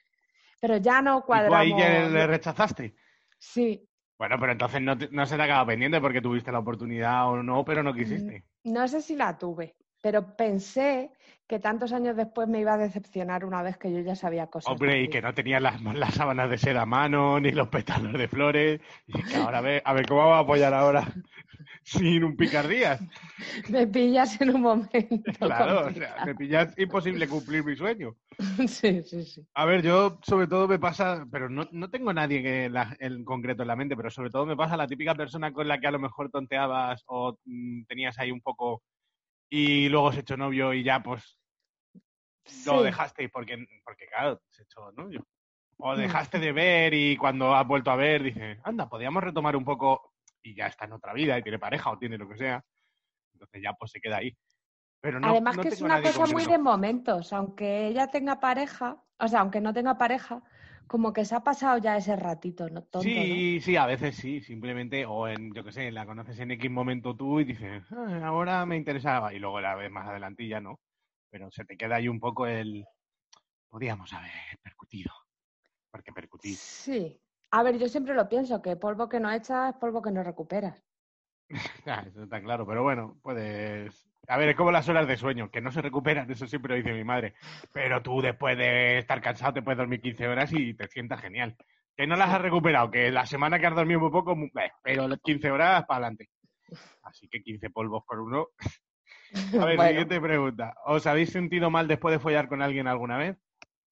Pero 0.61 0.77
ya 0.77 1.01
no 1.01 1.25
¿Y 1.29 1.41
tú 1.41 1.55
cuadramos. 1.55 1.55
ahí 1.55 1.73
ya 1.75 2.07
le 2.09 2.27
rechazaste? 2.27 2.95
Sí, 3.39 3.89
Bueno, 4.19 4.37
pero 4.39 4.51
entonces 4.51 4.81
no, 4.81 4.95
te- 4.97 5.09
no 5.09 5.25
se 5.25 5.35
te 5.37 5.41
acaba 5.43 5.65
pendiente 5.67 5.99
porque 6.01 6.21
tuviste 6.21 6.51
la 6.51 6.59
oportunidad 6.59 7.27
o 7.29 7.41
no, 7.43 7.63
pero 7.65 7.81
no 7.83 7.93
quisiste. 7.93 8.45
no 8.75 8.87
sé 8.87 9.01
si 9.01 9.15
la 9.15 9.37
tuve, 9.37 9.75
pero 10.07 10.37
pensé 10.37 11.11
que 11.49 11.59
tantos 11.59 11.91
años 11.91 12.15
después 12.15 12.47
me 12.47 12.61
iba 12.61 12.75
a 12.75 12.77
decepcionar 12.77 13.43
una 13.43 13.61
vez 13.61 13.77
que 13.77 13.91
yo 13.91 13.99
ya 13.99 14.15
sabía 14.15 14.47
cosas. 14.47 14.71
Hombre, 14.71 15.01
y 15.01 15.09
que 15.09 15.21
no 15.21 15.33
tenías 15.33 15.61
las, 15.61 15.81
las 15.81 16.13
sábanas 16.13 16.49
de 16.49 16.57
seda 16.57 16.83
a 16.83 16.85
mano, 16.85 17.41
ni 17.41 17.51
los 17.51 17.67
pétalos 17.67 18.13
de 18.13 18.29
flores. 18.29 18.79
Y 19.05 19.21
que 19.21 19.35
ahora 19.35 19.57
a 19.57 19.61
ver, 19.61 19.81
a 19.83 19.91
ver 19.91 20.05
cómo 20.07 20.21
vamos 20.21 20.35
a 20.37 20.39
apoyar 20.39 20.73
ahora 20.73 21.03
sin 21.83 22.23
un 22.23 22.37
picardías. 22.37 23.01
Me 23.67 23.85
pillas 23.85 24.39
en 24.39 24.55
un 24.55 24.61
momento. 24.61 24.95
Claro, 25.41 25.87
o 25.87 25.91
sea, 25.91 26.23
me 26.25 26.35
pillas 26.35 26.73
imposible 26.79 27.27
cumplir 27.27 27.65
mi 27.65 27.75
sueño. 27.75 28.15
Sí, 28.65 29.03
sí, 29.03 29.25
sí. 29.25 29.45
A 29.55 29.65
ver, 29.65 29.81
yo 29.81 30.19
sobre 30.23 30.47
todo 30.47 30.69
me 30.69 30.79
pasa, 30.79 31.25
pero 31.29 31.49
no, 31.49 31.67
no 31.73 31.89
tengo 31.89 32.13
nadie 32.13 32.41
que 32.41 32.69
la- 32.69 32.95
en 33.01 33.25
concreto 33.25 33.63
en 33.63 33.67
la 33.67 33.75
mente, 33.75 33.97
pero 33.97 34.09
sobre 34.09 34.29
todo 34.29 34.45
me 34.45 34.55
pasa 34.55 34.77
la 34.77 34.87
típica 34.87 35.15
persona 35.15 35.51
con 35.51 35.67
la 35.67 35.81
que 35.81 35.87
a 35.87 35.91
lo 35.91 35.99
mejor 35.99 36.29
tonteabas 36.29 37.03
o 37.07 37.37
mm, 37.43 37.83
tenías 37.89 38.17
ahí 38.19 38.31
un 38.31 38.39
poco 38.39 38.83
y 39.50 39.89
luego 39.89 40.12
se 40.12 40.22
echó 40.22 40.38
novio 40.38 40.74
y 40.74 40.84
ya 40.84 41.01
pues 41.01 41.39
lo 42.66 42.80
Sí. 42.80 42.84
dejaste 42.86 43.30
porque, 43.30 43.68
porque 43.84 44.08
claro, 44.08 44.42
se 44.50 44.63
echó 44.63 44.92
novio. 44.94 45.25
O 45.77 45.94
Mm. 45.96 46.00
dejaste 46.00 46.39
de 46.39 46.51
ver 46.51 46.94
y 46.94 47.18
cuando 47.18 47.54
has 47.54 47.68
vuelto 47.68 47.92
a 47.92 47.96
ver 47.96 48.24
dices, 48.24 48.58
anda, 48.63 48.89
podríamos 48.89 49.24
retomar 49.24 49.56
un 49.56 49.66
poco 49.66 50.13
y 50.42 50.56
ya 50.56 50.68
está 50.68 50.86
en 50.86 50.94
otra 50.94 51.13
vida 51.13 51.38
y 51.38 51.44
tiene 51.44 51.60
pareja 51.60 51.92
o 51.92 51.98
tiene 51.98 52.18
lo 52.18 52.27
que 52.27 52.38
sea. 52.38 52.63
Entonces 53.34 53.62
ya 53.62 53.74
pues 53.74 53.92
se 53.92 54.00
queda 54.01 54.18
ahí. 54.18 54.36
Pero 55.01 55.20
no, 55.20 55.27
Además 55.27 55.56
no 55.58 55.62
que 55.62 55.68
es 55.70 55.82
una 55.82 56.01
cosa 56.01 56.25
muy 56.25 56.46
de 56.46 56.58
momentos, 56.58 57.32
aunque 57.34 57.88
ella 57.88 58.08
tenga 58.08 58.39
pareja, 58.39 59.04
o 59.20 59.27
sea, 59.27 59.42
aunque 59.42 59.62
no 59.62 59.74
tenga 59.74 59.98
pareja, 59.98 60.42
como 60.88 61.13
que 61.13 61.25
se 61.25 61.36
ha 61.36 61.44
pasado 61.44 61.77
ya 61.79 61.98
ese 61.98 62.15
ratito, 62.15 62.70
¿no? 62.70 62.84
Tonto, 62.84 63.25
Sí, 63.25 63.60
sí, 63.62 63.75
a 63.75 63.86
veces 63.86 64.15
sí, 64.15 64.41
simplemente, 64.41 65.06
o 65.06 65.27
en, 65.27 65.53
yo 65.53 65.63
qué 65.63 65.72
sé, 65.72 65.91
la 65.91 66.06
conoces 66.08 66.39
en 66.39 66.50
X 66.51 66.72
momento 66.72 67.15
tú 67.15 67.39
y 67.39 67.44
dices, 67.46 67.84
"Ah, 67.91 68.22
ahora 68.25 68.65
me 68.65 68.75
interesaba, 68.75 69.34
y 69.34 69.39
luego 69.39 69.62
la 69.62 69.75
ves 69.75 69.91
más 69.91 70.08
adelante 70.08 70.44
y 70.44 70.50
ya 70.50 70.60
no. 70.62 70.79
Pero 71.29 71.51
se 71.51 71.63
te 71.65 71.77
queda 71.77 71.96
ahí 71.98 72.08
un 72.08 72.20
poco 72.20 72.48
el, 72.48 72.86
podíamos 73.70 74.13
haber 74.13 74.32
percutido, 74.63 75.13
porque 75.91 76.13
percutir. 76.13 76.62
Sí. 76.62 77.22
A 77.51 77.63
ver, 77.63 77.77
yo 77.77 77.88
siempre 77.88 78.13
lo 78.13 78.27
pienso, 78.29 78.62
que 78.62 78.75
polvo 78.75 79.08
que 79.10 79.20
no 79.22 79.32
echas 79.32 79.70
es 79.74 79.79
polvo 79.79 80.01
que 80.01 80.12
no 80.12 80.24
recuperas. 80.24 80.87
Ah, 81.86 82.04
eso 82.08 82.24
está 82.24 82.42
claro, 82.42 82.66
pero 82.68 82.84
bueno, 82.84 83.18
puedes... 83.22 84.06
A 84.27 84.38
ver, 84.38 84.50
es 84.50 84.56
como 84.58 84.72
las 84.72 84.89
horas 84.89 85.08
de 85.08 85.16
sueño, 85.16 85.50
que 85.50 85.62
no 85.62 85.72
se 85.72 85.82
recuperan, 85.82 86.30
eso 86.30 86.46
siempre 86.48 86.72
lo 86.72 86.75
dice 86.84 86.94
mi 86.94 87.06
madre. 87.06 87.34
Pero 87.72 88.01
tú 88.01 88.22
después 88.22 88.58
de 88.58 88.98
estar 88.98 89.22
cansado 89.22 89.54
te 89.54 89.62
puedes 89.62 89.77
dormir 89.77 90.01
15 90.01 90.27
horas 90.27 90.51
y 90.51 90.74
te 90.74 90.88
sientas 90.89 91.22
genial. 91.22 91.56
Que 91.96 92.06
no 92.08 92.18
las 92.18 92.34
has 92.34 92.42
recuperado, 92.42 92.92
que 92.92 93.10
la 93.10 93.25
semana 93.25 93.58
que 93.58 93.68
has 93.68 93.75
dormido 93.75 94.01
muy 94.01 94.12
poco, 94.12 94.34
eh, 94.34 94.72
pero 94.84 95.08
las 95.08 95.20
15 95.22 95.50
horas 95.50 95.86
para 95.86 96.00
adelante. 96.08 96.30
Así 97.04 97.30
que 97.30 97.42
15 97.42 97.70
polvos 97.70 98.04
por 98.06 98.20
uno. 98.20 98.48
A 99.62 99.66
ver, 99.66 99.77
Bueno. 99.77 99.84
siguiente 99.89 100.20
pregunta. 100.20 100.75
¿Os 100.86 101.08
habéis 101.08 101.32
sentido 101.32 101.70
mal 101.70 101.88
después 101.88 102.12
de 102.13 102.20
follar 102.20 102.50
con 102.50 102.62
alguien 102.62 102.88
alguna 102.88 103.18
vez? 103.18 103.38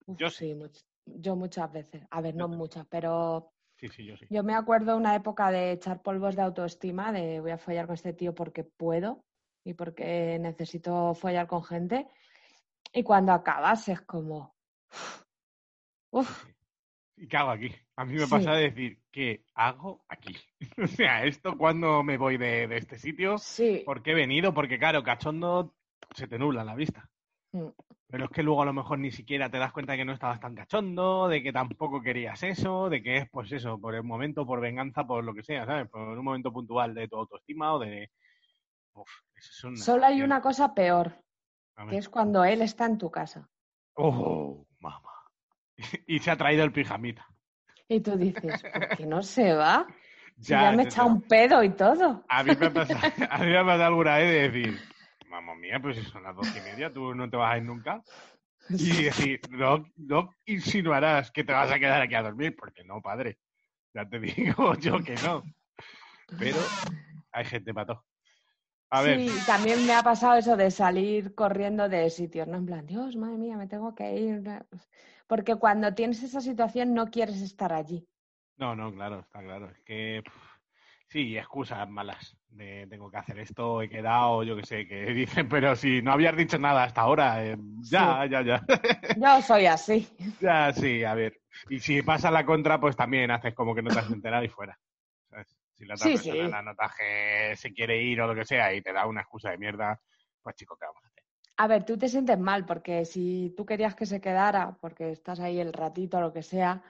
Uf, 0.04 0.18
Yo 0.18 0.28
sí, 0.28 0.54
much- 0.54 0.84
yo 1.06 1.34
muchas 1.34 1.72
veces. 1.72 2.02
A 2.10 2.20
ver, 2.20 2.34
no 2.34 2.46
muchas, 2.48 2.86
pero 2.90 3.52
Sí, 3.78 3.88
sí, 3.88 4.04
yo 4.06 4.16
sí. 4.16 4.26
yo 4.30 4.42
me 4.42 4.54
acuerdo 4.54 4.96
una 4.96 5.14
época 5.14 5.50
de 5.50 5.72
echar 5.72 6.02
polvos 6.02 6.34
de 6.36 6.42
autoestima, 6.42 7.12
de 7.12 7.40
voy 7.40 7.50
a 7.50 7.58
follar 7.58 7.86
con 7.86 7.94
este 7.94 8.12
tío 8.12 8.34
porque 8.34 8.64
puedo 8.64 9.24
y 9.64 9.74
porque 9.74 10.38
necesito 10.40 11.14
follar 11.14 11.46
con 11.46 11.62
gente. 11.62 12.06
Y 12.92 13.02
cuando 13.02 13.32
acabas 13.32 13.88
es 13.88 14.00
como, 14.02 14.54
uf, 16.10 16.46
¿Y 17.18 17.28
qué 17.28 17.36
hago 17.36 17.50
aquí? 17.50 17.74
A 17.96 18.04
mí 18.04 18.14
me 18.14 18.26
Sí. 18.26 18.30
pasa 18.30 18.52
de 18.52 18.62
decir, 18.70 19.00
¿qué 19.10 19.42
hago 19.54 20.04
aquí? 20.08 20.36
o 20.78 20.86
sea, 20.86 21.24
¿esto 21.24 21.56
cuando 21.56 22.02
me 22.02 22.18
voy 22.18 22.36
de, 22.36 22.66
de 22.68 22.76
este 22.76 22.98
sitio? 22.98 23.38
sí, 23.38 23.82
¿Por 23.84 24.02
qué 24.02 24.10
he 24.10 24.14
venido? 24.14 24.52
Porque 24.52 24.78
claro, 24.78 25.02
cachondo 25.02 25.74
se 26.14 26.26
te 26.28 26.38
nubla 26.38 26.64
la 26.64 26.74
vista. 26.74 27.08
Mm. 27.52 27.68
Pero 28.08 28.26
es 28.26 28.30
que 28.30 28.42
luego 28.42 28.62
a 28.62 28.66
lo 28.66 28.72
mejor 28.72 28.98
ni 29.00 29.10
siquiera 29.10 29.50
te 29.50 29.58
das 29.58 29.72
cuenta 29.72 29.92
de 29.92 29.98
que 29.98 30.04
no 30.04 30.12
estabas 30.12 30.38
tan 30.40 30.54
cachondo, 30.54 31.26
de 31.28 31.42
que 31.42 31.52
tampoco 31.52 32.00
querías 32.00 32.40
eso, 32.44 32.88
de 32.88 33.02
que 33.02 33.16
es 33.18 33.30
pues 33.30 33.50
eso, 33.50 33.80
por 33.80 33.94
el 33.96 34.04
momento, 34.04 34.46
por 34.46 34.60
venganza, 34.60 35.04
por 35.04 35.24
lo 35.24 35.34
que 35.34 35.42
sea, 35.42 35.66
¿sabes? 35.66 35.88
Por 35.88 36.02
un 36.02 36.24
momento 36.24 36.52
puntual 36.52 36.94
de 36.94 37.08
tu 37.08 37.16
autoestima 37.16 37.74
o 37.74 37.78
de... 37.80 38.10
Uf, 38.94 39.10
eso 39.34 39.50
es 39.50 39.64
una... 39.64 39.76
Solo 39.76 40.06
hay 40.06 40.22
una 40.22 40.40
cosa 40.40 40.72
peor, 40.72 41.20
que 41.90 41.96
es 41.98 42.08
cuando 42.08 42.44
él 42.44 42.62
está 42.62 42.86
en 42.86 42.96
tu 42.98 43.10
casa. 43.10 43.48
¡Oh, 43.94 44.66
mamá! 44.78 45.10
y 46.06 46.18
se 46.20 46.30
ha 46.30 46.36
traído 46.36 46.62
el 46.64 46.72
pijamita. 46.72 47.26
Y 47.88 48.00
tú 48.00 48.16
dices, 48.16 48.62
¿por 48.72 48.88
qué 48.96 49.06
no 49.06 49.22
se 49.22 49.52
va? 49.54 49.86
Si 50.38 50.52
Ya, 50.52 50.70
me 50.70 50.82
ya, 50.82 50.82
echa 50.84 51.02
ya. 51.02 51.04
un 51.04 51.22
pedo 51.22 51.62
y 51.62 51.70
todo. 51.70 52.24
A 52.28 52.42
mí 52.44 52.54
me 52.56 52.66
ha 52.66 52.72
pasado, 52.72 53.00
a 53.30 53.38
mí 53.38 53.46
me 53.46 53.58
ha 53.58 53.64
pasado 53.64 53.84
alguna 53.86 54.16
vez 54.18 54.28
de 54.30 54.50
decir, 54.50 54.80
mamá 55.28 55.54
mía, 55.54 55.80
pues 55.80 55.96
si 55.96 56.04
son 56.04 56.22
las 56.24 56.36
dos 56.36 56.54
y 56.56 56.60
media, 56.60 56.92
tú 56.92 57.14
no 57.14 57.28
te 57.30 57.36
vas 57.36 57.54
a 57.54 57.58
ir 57.58 57.64
nunca. 57.64 58.02
Y 58.78 59.04
decir, 59.04 59.40
no, 59.50 59.84
no 59.96 60.34
insinuarás 60.46 61.30
que 61.30 61.44
te 61.44 61.52
vas 61.52 61.70
a 61.70 61.78
quedar 61.78 62.02
aquí 62.02 62.14
a 62.14 62.22
dormir, 62.22 62.56
porque 62.56 62.84
no, 62.84 63.00
padre. 63.02 63.38
Ya 63.94 64.08
te 64.08 64.18
digo 64.20 64.74
yo 64.76 65.02
que 65.02 65.14
no. 65.24 65.42
Pero 66.38 66.58
hay 67.32 67.44
gente 67.44 67.72
para 67.74 67.86
todo. 67.86 68.04
A 68.90 69.02
ver, 69.02 69.18
Sí, 69.18 69.30
también 69.46 69.84
me 69.86 69.94
ha 69.94 70.02
pasado 70.02 70.36
eso 70.36 70.56
de 70.56 70.70
salir 70.70 71.34
corriendo 71.34 71.88
de 71.88 72.08
sitios, 72.10 72.46
¿no? 72.48 72.56
En 72.58 72.66
plan, 72.66 72.86
Dios, 72.86 73.16
madre 73.16 73.36
mía, 73.38 73.56
me 73.56 73.66
tengo 73.68 73.94
que 73.94 74.16
ir. 74.16 74.42
Porque 75.26 75.56
cuando 75.56 75.94
tienes 75.94 76.22
esa 76.22 76.40
situación 76.40 76.94
no 76.94 77.06
quieres 77.10 77.40
estar 77.42 77.72
allí. 77.72 78.08
no, 78.56 78.74
no, 78.74 78.92
claro, 78.92 79.20
está 79.20 79.42
claro. 79.42 79.70
Es 79.70 79.80
que 79.84 80.22
pff, 80.24 80.45
sí, 81.08 81.36
excusas 81.36 81.88
malas 81.88 82.36
de 82.48 82.86
tengo 82.88 83.10
que 83.10 83.18
hacer 83.18 83.38
esto, 83.38 83.82
he 83.82 83.88
quedado, 83.88 84.42
yo 84.42 84.56
qué 84.56 84.64
sé, 84.64 84.86
que 84.86 85.04
dicen, 85.12 85.48
pero 85.48 85.76
si 85.76 86.02
no 86.02 86.12
habías 86.12 86.36
dicho 86.36 86.58
nada 86.58 86.84
hasta 86.84 87.02
ahora, 87.02 87.44
eh, 87.44 87.56
ya, 87.90 88.26
ya, 88.26 88.42
ya. 88.42 88.62
Yo 89.16 89.42
soy 89.42 89.66
así. 89.66 90.08
Ya, 90.40 90.72
sí, 90.72 91.04
a 91.04 91.14
ver. 91.14 91.40
Y 91.70 91.80
si 91.80 92.02
pasa 92.02 92.30
la 92.30 92.44
contra, 92.44 92.78
pues 92.80 92.96
también 92.96 93.30
haces 93.30 93.54
como 93.54 93.74
que 93.74 93.82
no 93.82 93.90
te 93.90 93.98
has 94.00 94.10
enterado 94.10 94.44
y 94.44 94.48
fuera. 94.48 94.78
¿sabes? 95.30 95.56
Si 95.74 95.84
la 95.84 95.94
otra 95.94 96.06
Sí, 96.08 96.16
persona 96.16 96.34
sí. 96.34 96.50
la 96.50 96.62
notas 96.62 96.92
que 96.96 97.56
se 97.56 97.72
quiere 97.72 98.02
ir 98.02 98.20
o 98.20 98.26
lo 98.26 98.34
que 98.34 98.44
sea 98.44 98.72
y 98.74 98.82
te 98.82 98.92
da 98.92 99.06
una 99.06 99.22
excusa 99.22 99.50
de 99.50 99.58
mierda, 99.58 99.98
pues 100.42 100.56
chico, 100.56 100.76
¿qué 100.78 100.86
vamos 100.86 101.02
a 101.04 101.08
hacer? 101.08 101.22
A 101.58 101.66
ver, 101.68 101.84
tú 101.86 101.96
te 101.96 102.08
sientes 102.08 102.38
mal 102.38 102.66
porque 102.66 103.04
si 103.06 103.54
tú 103.56 103.64
querías 103.64 103.94
que 103.94 104.04
se 104.06 104.20
quedara, 104.20 104.76
porque 104.80 105.10
estás 105.10 105.40
ahí 105.40 105.58
el 105.58 105.72
ratito 105.72 106.18
o 106.18 106.20
lo 106.20 106.32
que 106.32 106.42
sea, 106.42 106.82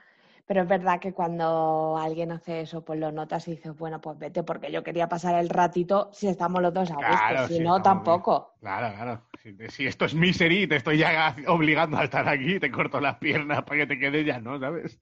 pero 0.47 0.61
es 0.61 0.67
verdad 0.67 0.99
que 0.99 1.13
cuando 1.13 1.97
alguien 1.97 2.31
hace 2.31 2.61
eso, 2.61 2.83
pues 2.83 2.97
lo 2.99 3.11
notas 3.11 3.47
y 3.49 3.51
dices, 3.51 3.77
bueno, 3.77 3.99
pues 3.99 4.17
vete 4.17 4.43
porque 4.43 4.71
yo 4.71 4.81
quería 4.81 5.09
pasar 5.09 5.35
el 5.35 5.49
ratito 5.49 6.09
si 6.13 6.27
estamos 6.29 6.61
los 6.61 6.73
dos 6.73 6.89
a 6.89 6.95
gusto, 6.95 7.09
Claro, 7.09 7.47
si 7.47 7.59
no, 7.59 7.73
bien. 7.73 7.83
tampoco. 7.83 8.53
Claro, 8.61 8.95
claro. 8.95 9.27
Si, 9.43 9.55
si 9.69 9.87
esto 9.87 10.05
es 10.05 10.15
misery 10.15 10.65
te 10.65 10.77
estoy 10.77 10.97
ya 10.99 11.35
obligando 11.47 11.97
a 11.97 12.05
estar 12.05 12.27
aquí, 12.29 12.59
te 12.59 12.71
corto 12.71 13.01
las 13.01 13.17
piernas 13.17 13.63
para 13.63 13.81
que 13.81 13.87
te 13.87 13.99
quedes 13.99 14.25
ya, 14.25 14.39
¿no? 14.39 14.57
¿Sabes? 14.57 14.99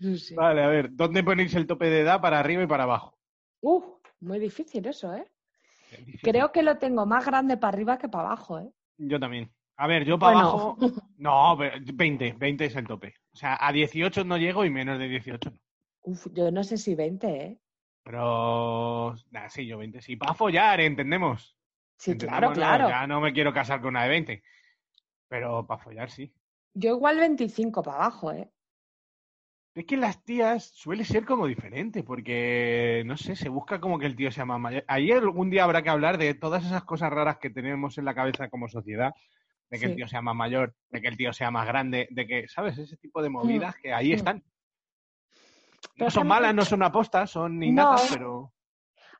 Sí. 0.00 0.34
Vale, 0.34 0.62
a 0.62 0.68
ver, 0.68 0.88
¿dónde 0.92 1.22
ponéis 1.22 1.54
el 1.54 1.66
tope 1.66 1.86
de 1.86 2.00
edad 2.00 2.20
para 2.20 2.40
arriba 2.40 2.64
y 2.64 2.66
para 2.66 2.82
abajo? 2.82 3.16
Uf, 3.60 3.84
muy 4.20 4.38
difícil 4.40 4.86
eso, 4.86 5.14
¿eh? 5.14 5.24
Difícil. 5.98 6.20
Creo 6.32 6.52
que 6.52 6.62
lo 6.62 6.78
tengo 6.78 7.06
más 7.06 7.24
grande 7.24 7.56
para 7.56 7.74
arriba 7.76 7.96
que 7.98 8.08
para 8.08 8.28
abajo, 8.28 8.58
¿eh? 8.58 8.70
Yo 8.98 9.18
también. 9.20 9.50
A 9.76 9.86
ver, 9.86 10.04
yo 10.04 10.18
para 10.18 10.32
Bueno. 10.34 10.48
abajo. 10.50 10.76
No, 11.18 11.56
pero 11.58 11.76
20, 11.94 12.34
20 12.38 12.64
es 12.66 12.76
el 12.76 12.86
tope. 12.86 13.14
O 13.38 13.40
sea, 13.40 13.56
a 13.60 13.70
18 13.70 14.24
no 14.24 14.36
llego 14.36 14.64
y 14.64 14.70
menos 14.70 14.98
de 14.98 15.08
18 15.08 15.50
no. 15.52 15.58
Uf, 16.02 16.26
yo 16.32 16.50
no 16.50 16.64
sé 16.64 16.76
si 16.76 16.96
20, 16.96 17.28
¿eh? 17.28 17.60
Pero, 18.02 19.14
nah, 19.30 19.48
sí, 19.48 19.64
yo 19.64 19.78
20, 19.78 20.02
sí, 20.02 20.16
para 20.16 20.34
follar, 20.34 20.80
entendemos. 20.80 21.56
Sí, 21.96 22.16
claro, 22.16 22.52
claro. 22.52 22.88
Ya 22.88 23.06
no 23.06 23.20
me 23.20 23.32
quiero 23.32 23.52
casar 23.54 23.80
con 23.80 23.90
una 23.90 24.02
de 24.02 24.08
20, 24.08 24.42
pero 25.28 25.64
para 25.68 25.80
follar 25.80 26.10
sí. 26.10 26.34
Yo 26.74 26.96
igual 26.96 27.18
25 27.18 27.80
para 27.80 27.98
abajo, 27.98 28.32
¿eh? 28.32 28.50
Es 29.76 29.84
que 29.84 29.96
las 29.96 30.24
tías 30.24 30.72
suele 30.74 31.04
ser 31.04 31.24
como 31.24 31.46
diferente, 31.46 32.02
porque, 32.02 33.04
no 33.06 33.16
sé, 33.16 33.36
se 33.36 33.48
busca 33.48 33.80
como 33.80 34.00
que 34.00 34.06
el 34.06 34.16
tío 34.16 34.32
sea 34.32 34.46
más 34.46 34.58
mayor. 34.58 34.84
Ahí 34.88 35.12
algún 35.12 35.48
día 35.48 35.62
habrá 35.62 35.82
que 35.82 35.90
hablar 35.90 36.18
de 36.18 36.34
todas 36.34 36.64
esas 36.64 36.82
cosas 36.82 37.12
raras 37.12 37.38
que 37.38 37.50
tenemos 37.50 37.98
en 37.98 38.04
la 38.04 38.16
cabeza 38.16 38.48
como 38.48 38.66
sociedad, 38.66 39.14
de 39.70 39.78
que 39.78 39.86
el 39.86 39.96
tío 39.96 40.08
sea 40.08 40.22
más 40.22 40.34
mayor, 40.34 40.74
de 40.90 41.00
que 41.00 41.08
el 41.08 41.16
tío 41.16 41.32
sea 41.32 41.50
más 41.50 41.66
grande, 41.66 42.08
de 42.10 42.26
que, 42.26 42.48
¿sabes? 42.48 42.78
Ese 42.78 42.96
tipo 42.96 43.22
de 43.22 43.28
movidas 43.28 43.74
que 43.76 43.92
ahí 43.92 44.12
mm. 44.12 44.14
están. 44.14 44.44
Pero 45.94 46.06
No 46.06 46.10
son 46.10 46.26
malas, 46.26 46.54
no 46.54 46.64
son 46.64 46.82
apostas, 46.82 47.30
son 47.30 47.62
innatas, 47.62 48.10
No. 48.10 48.16
pero... 48.16 48.52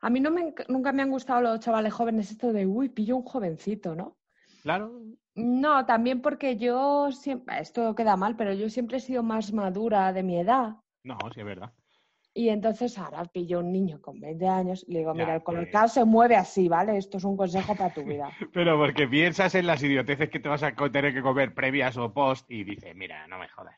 A 0.00 0.10
mí 0.10 0.20
no 0.20 0.30
me, 0.30 0.54
nunca 0.68 0.92
me 0.92 1.02
han 1.02 1.10
gustado 1.10 1.40
los 1.40 1.60
chavales 1.60 1.92
jóvenes 1.92 2.30
esto 2.30 2.52
de, 2.52 2.66
uy, 2.66 2.88
pillo 2.88 3.16
un 3.16 3.24
jovencito, 3.24 3.96
¿no? 3.96 4.16
Claro, 4.62 4.92
No, 5.34 5.84
también 5.86 6.22
porque 6.22 6.56
yo 6.56 7.10
siempre, 7.10 7.60
esto 7.60 7.94
queda 7.94 8.16
mal, 8.16 8.36
pero 8.36 8.52
yo 8.52 8.68
siempre 8.68 8.98
he 8.98 9.00
sido 9.00 9.22
más 9.22 9.52
madura 9.52 10.12
de 10.12 10.22
mi 10.22 10.38
edad. 10.38 10.76
no, 11.02 11.18
sí 11.34 11.40
es 11.40 11.46
verdad. 11.46 11.72
Y 12.38 12.50
entonces 12.50 12.96
ahora 12.98 13.24
pillo 13.24 13.58
un 13.58 13.72
niño 13.72 14.00
con 14.00 14.20
20 14.20 14.46
años 14.46 14.84
y 14.86 14.92
le 14.92 14.98
digo, 15.00 15.12
Ya, 15.12 15.24
mira, 15.24 15.34
el 15.34 15.40
que- 15.40 15.44
colocado 15.44 15.88
se 15.88 16.04
mueve 16.04 16.36
así, 16.36 16.68
¿vale? 16.68 16.96
Esto 16.96 17.16
es 17.18 17.24
un 17.24 17.36
consejo 17.36 17.74
para 17.74 17.92
tu 17.92 18.04
vida. 18.04 18.30
Pero 18.54 18.78
porque 18.78 19.08
piensas 19.08 19.56
en 19.56 19.66
las 19.66 19.82
idioteces 19.82 20.30
que 20.30 20.38
te 20.38 20.48
vas 20.48 20.62
a 20.62 20.72
tener 20.72 21.12
que 21.12 21.20
comer 21.20 21.52
previas 21.52 21.96
o 21.96 22.12
post 22.14 22.48
y 22.48 22.62
dices, 22.62 22.94
mira, 22.94 23.26
no 23.26 23.40
me 23.40 23.48
jodas. 23.48 23.74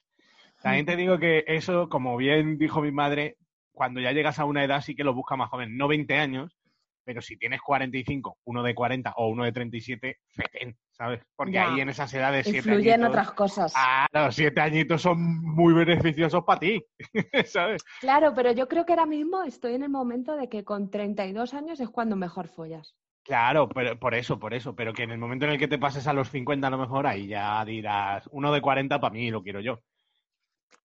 También 0.62 0.84
te 0.84 0.96
digo 0.96 1.18
que 1.18 1.42
eso, 1.46 1.88
como 1.88 2.18
bien 2.18 2.58
dijo 2.58 2.82
mi 2.82 2.92
madre, 2.92 3.38
cuando 3.72 3.98
ya 3.98 4.12
llegas 4.12 4.38
a 4.38 4.44
una 4.44 4.62
edad 4.62 4.82
sí 4.82 4.94
que 4.94 5.04
lo 5.04 5.14
busca 5.14 5.36
más 5.36 5.48
joven, 5.48 5.78
no 5.78 5.88
20 5.88 6.18
años, 6.18 6.54
pero 7.02 7.22
si 7.22 7.38
tienes 7.38 7.62
45, 7.62 8.36
uno 8.44 8.62
de 8.62 8.74
40 8.74 9.14
o 9.16 9.28
uno 9.28 9.44
de 9.44 9.52
37, 9.52 10.18
fetén, 10.34 10.76
¿sabes? 11.00 11.22
Porque 11.34 11.52
Ya. 11.52 11.72
ahí 11.72 11.80
en 11.80 11.88
esas 11.88 12.12
edades, 12.12 12.44
siete 12.44 12.58
Influye 12.68 12.92
en 12.92 13.04
añitos, 13.04 13.08
otras 13.08 13.32
cosas. 13.32 13.72
Ah, 13.74 14.06
los 14.12 14.34
siete 14.34 14.60
añitos 14.60 15.00
son 15.00 15.18
muy 15.42 15.72
beneficiosos 15.72 16.44
para 16.44 16.60
ti, 16.60 16.84
¿sabes? 17.46 17.82
Claro, 18.00 18.34
pero 18.34 18.52
yo 18.52 18.68
creo 18.68 18.84
que 18.84 18.92
ahora 18.92 19.06
mismo 19.06 19.42
estoy 19.42 19.76
en 19.76 19.82
el 19.82 19.88
momento 19.88 20.36
de 20.36 20.50
que 20.50 20.62
con 20.62 20.90
32 20.90 21.54
años 21.54 21.80
es 21.80 21.88
cuando 21.88 22.16
mejor 22.16 22.48
follas. 22.48 22.94
Claro, 23.22 23.66
pero 23.70 23.98
por 23.98 24.14
eso, 24.14 24.38
por 24.38 24.52
eso, 24.52 24.76
pero 24.76 24.92
que 24.92 25.04
en 25.04 25.10
el 25.12 25.16
momento 25.18 25.46
en 25.46 25.52
el 25.52 25.58
que 25.58 25.68
te 25.68 25.78
pases 25.78 26.06
a 26.06 26.12
los 26.12 26.28
50 26.28 26.66
a 26.66 26.70
lo 26.70 26.76
mejor, 26.76 27.06
ahí 27.06 27.28
ya 27.28 27.64
dirás, 27.64 28.28
uno 28.30 28.52
de 28.52 28.60
40 28.60 29.00
para 29.00 29.14
mí 29.14 29.30
lo 29.30 29.42
quiero 29.42 29.60
yo. 29.60 29.78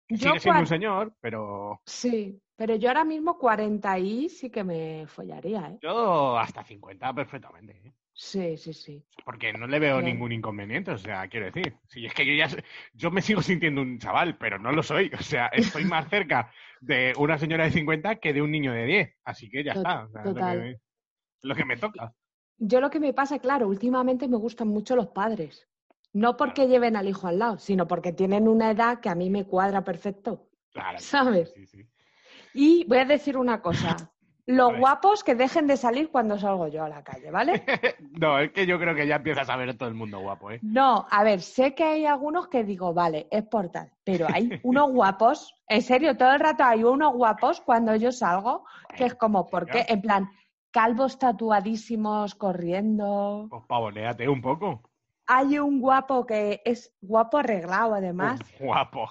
Yo 0.09 0.29
Sigue 0.29 0.39
siendo 0.39 0.61
un 0.61 0.67
señor, 0.69 1.13
pero 1.21 1.81
Sí, 1.87 2.41
pero 2.55 2.77
yo 2.77 2.89
ahora 2.89 3.05
mismo 3.05 3.37
40 3.37 3.99
y 3.99 4.29
sí 4.29 4.49
que 4.49 4.63
me 4.63 5.09
follaría, 5.09 5.71
¿eh? 5.71 5.79
yo 5.83 6.39
hasta 6.39 6.63
50 6.63 7.13
perfectamente. 7.13 7.73
¿eh? 7.85 7.93
Sí, 8.17 8.57
sí, 8.57 8.73
sí. 8.73 9.05
Porque 9.25 9.53
no 9.53 9.67
le 9.67 9.81
veo 9.81 10.01
ningún 10.01 10.31
inconveniente, 10.31 10.93
o 10.93 10.99
sea, 10.99 11.27
quiero 11.27 11.47
decir, 11.47 11.75
si 11.89 12.07
es 12.07 12.15
que 12.15 12.25
yo 12.25 12.33
ya 12.35 12.49
yo 12.93 13.11
me 13.11 13.21
sigo 13.21 13.43
sintiendo 13.43 13.83
un 13.83 13.99
chaval, 13.99 14.39
pero 14.39 14.57
no 14.57 14.71
lo 14.71 14.85
soy, 14.85 15.11
o 15.19 15.23
sea, 15.23 15.49
estoy 15.49 15.85
más 15.97 16.09
cerca 16.09 16.53
de 16.81 17.13
una 17.19 17.39
señora 17.39 17.65
de 17.65 17.73
50 17.73 18.17
que 18.17 18.33
de 18.33 18.41
un 18.41 18.53
niño 18.53 18.73
de 18.73 18.85
10, 18.85 19.15
así 19.25 19.51
que 19.51 19.65
ya 19.65 19.73
está, 19.73 20.05
o 20.05 20.09
sea, 20.11 20.21
es 20.21 20.27
lo 20.29 20.35
total. 20.35 20.63
que, 20.63 20.81
lo 21.43 21.55
que 21.57 21.65
me 21.65 21.77
toca. 21.77 22.15
Yo 22.57 22.81
lo 22.81 22.89
que 22.89 23.01
me 23.01 23.13
pasa, 23.13 23.41
claro, 23.41 23.67
últimamente 23.67 24.29
me 24.29 24.37
gustan 24.37 24.69
mucho 24.69 24.95
los 24.95 25.09
padres. 25.09 25.69
No 26.13 26.37
porque 26.37 26.69
lleven 26.69 26.95
al 26.95 27.09
hijo 27.09 27.27
al 27.27 27.41
lado, 27.41 27.59
sino 27.59 27.89
porque 27.89 28.13
tienen 28.13 28.47
una 28.47 28.71
edad 28.71 29.01
que 29.01 29.09
a 29.09 29.17
mí 29.17 29.29
me 29.29 29.45
cuadra 29.45 29.83
perfecto. 29.83 30.49
Claro, 30.73 31.01
¿Sabes? 31.01 31.53
Sí, 31.57 31.67
sí. 31.67 31.83
Y 32.53 32.85
voy 32.85 32.99
a 32.99 33.05
decir 33.05 33.37
una 33.37 33.61
cosa. 33.61 34.14
Los 34.47 34.77
guapos 34.77 35.25
que 35.25 35.35
dejen 35.35 35.67
de 35.67 35.79
salir 35.79 36.11
cuando 36.11 36.39
salgo 36.39 36.69
yo 36.69 36.85
a 36.85 36.89
la 36.89 37.03
calle, 37.03 37.31
¿vale? 37.31 37.65
No, 38.21 38.39
es 38.39 38.53
que 38.53 38.67
yo 38.67 38.79
creo 38.79 38.95
que 38.95 39.07
ya 39.07 39.17
empiezas 39.17 39.49
a 39.49 39.57
ver 39.57 39.77
todo 39.77 39.89
el 39.89 39.95
mundo 39.95 40.21
guapo, 40.21 40.51
¿eh? 40.51 40.61
No, 40.63 41.07
a 41.11 41.25
ver, 41.25 41.41
sé 41.41 41.75
que 41.75 41.85
hay 41.85 42.07
algunos 42.07 42.49
que 42.49 42.63
digo, 42.63 42.93
vale, 42.93 43.27
es 43.31 43.43
por 43.45 43.71
tal, 43.71 43.91
pero 44.05 44.27
hay 44.33 44.49
unos 44.63 44.91
guapos, 44.91 45.55
en 45.67 45.83
serio, 45.83 46.17
todo 46.17 46.33
el 46.35 46.41
rato 46.41 46.63
hay 46.63 46.85
unos 46.85 47.15
guapos 47.15 47.61
cuando 47.61 47.97
yo 47.97 48.13
salgo, 48.13 48.65
que 48.95 49.07
es 49.07 49.15
como, 49.15 49.47
¿por 49.47 49.67
qué? 49.67 49.87
En 49.89 50.03
plan, 50.03 50.31
calvos 50.71 51.19
tatuadísimos 51.19 52.35
corriendo. 52.35 53.47
Pues 53.51 53.63
pavoneate 53.67 54.29
un 54.29 54.43
poco. 54.43 54.83
Hay 55.27 55.59
un 55.59 55.81
guapo 55.81 56.27
que 56.27 56.61
es 56.65 56.95
guapo 57.01 57.39
arreglado 57.39 57.95
además, 57.95 58.41
guapo. 58.61 59.09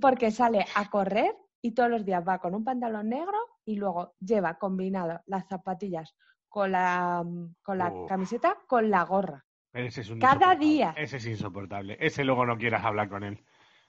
porque 0.00 0.30
sale 0.30 0.64
a 0.76 0.88
correr 0.88 1.34
y 1.60 1.72
todos 1.72 1.90
los 1.90 2.04
días 2.04 2.26
va 2.26 2.38
con 2.38 2.54
un 2.54 2.62
pantalón 2.64 3.08
negro 3.08 3.38
y 3.64 3.76
luego 3.76 4.14
lleva 4.20 4.58
combinado 4.58 5.20
las 5.26 5.46
zapatillas 5.48 6.14
con 6.48 6.72
la, 6.72 7.24
con 7.62 7.78
la 7.78 7.92
Uf. 7.92 8.08
camiseta 8.08 8.58
con 8.66 8.90
la 8.90 9.04
gorra. 9.04 9.44
Pero 9.70 9.88
ese 9.88 10.02
es 10.02 10.10
un 10.10 10.20
Cada 10.20 10.54
día. 10.54 10.94
Ese 10.96 11.16
es 11.16 11.26
insoportable. 11.26 11.96
Ese 11.98 12.24
luego 12.24 12.44
no 12.44 12.58
quieras 12.58 12.84
hablar 12.84 13.08
con 13.08 13.24
él. 13.24 13.42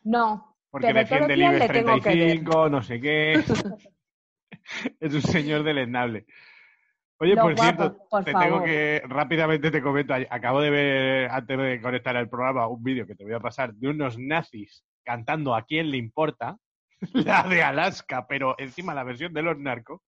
No, 0.04 0.56
Porque 0.70 0.94
defiende 0.94 1.34
el 1.34 1.42
IBEX 1.42 1.60
le 1.60 1.68
tengo 1.70 2.00
que 2.00 2.10
ver. 2.10 2.42
35, 2.42 2.70
no 2.70 2.82
sé 2.82 3.02
qué. 3.02 3.34
es 5.00 5.14
un 5.14 5.22
señor 5.22 5.64
deleznable. 5.64 6.26
Oye, 7.20 7.38
por 7.38 7.58
cierto, 7.58 7.98
por 8.10 8.24
te 8.24 8.34
tengo 8.34 8.64
que, 8.64 9.02
rápidamente 9.06 9.72
te 9.72 9.82
comento, 9.82 10.14
acabo 10.14 10.62
de 10.62 10.70
ver, 10.70 11.32
antes 11.32 11.58
de 11.58 11.82
conectar 11.82 12.18
al 12.18 12.28
programa, 12.28 12.68
un 12.68 12.84
vídeo 12.84 13.08
que 13.08 13.16
te 13.16 13.24
voy 13.24 13.34
a 13.34 13.40
pasar 13.40 13.74
de 13.74 13.88
unos 13.88 14.18
nazis 14.18 14.84
cantando 15.04 15.56
a 15.56 15.64
quién 15.64 15.90
le 15.90 15.98
importa, 15.98 16.58
la 17.14 17.44
de 17.44 17.64
Alaska, 17.64 18.26
pero 18.28 18.56
encima 18.58 18.94
la 18.94 19.04
versión 19.04 19.34
de 19.34 19.42
los 19.42 19.58
narcos. 19.58 20.02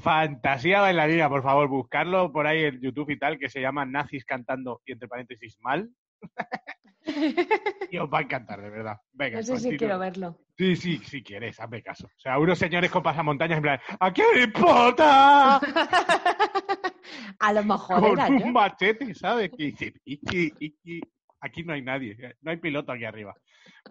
Fantasía 0.00 0.80
bailarina, 0.80 1.28
por 1.28 1.42
favor, 1.42 1.68
buscarlo 1.68 2.32
por 2.32 2.46
ahí 2.46 2.64
en 2.64 2.80
YouTube 2.80 3.10
y 3.10 3.18
tal, 3.18 3.38
que 3.38 3.48
se 3.48 3.60
llama 3.60 3.84
Nazis 3.84 4.24
cantando, 4.24 4.80
y 4.86 4.92
entre 4.92 5.08
paréntesis, 5.08 5.56
mal. 5.60 5.90
y 7.90 7.98
os 7.98 8.08
va 8.12 8.18
a 8.18 8.22
encantar, 8.22 8.60
de 8.62 8.70
verdad. 8.70 8.96
Venga, 9.12 9.38
No 9.38 9.42
sé 9.42 9.58
si 9.58 9.76
quiero 9.76 9.98
verlo. 9.98 10.38
Sí, 10.56 10.76
sí, 10.76 10.98
si 10.98 11.22
quieres, 11.22 11.58
hazme 11.58 11.82
caso. 11.82 12.06
O 12.06 12.20
sea, 12.20 12.38
unos 12.38 12.58
señores 12.58 12.90
con 12.90 13.02
pasamontañas 13.02 13.56
en 13.58 13.62
plan, 13.62 13.80
¿a 13.98 14.12
quién 14.12 14.26
le 14.34 14.42
importa? 14.44 15.60
A 17.40 17.52
lo 17.52 17.64
mejor 17.64 18.00
con 18.00 18.12
era 18.18 18.28
yo. 18.28 18.34
un 18.46 18.52
machete, 18.52 19.14
¿sabes? 19.14 19.50
Y 19.56 19.70
dice, 19.70 19.94
"Iki, 20.04 20.52
iki". 20.58 21.00
aquí 21.40 21.62
no 21.62 21.72
hay 21.72 21.82
nadie, 21.82 22.16
no 22.40 22.50
hay 22.50 22.56
piloto 22.58 22.92
aquí 22.92 23.04
arriba. 23.04 23.34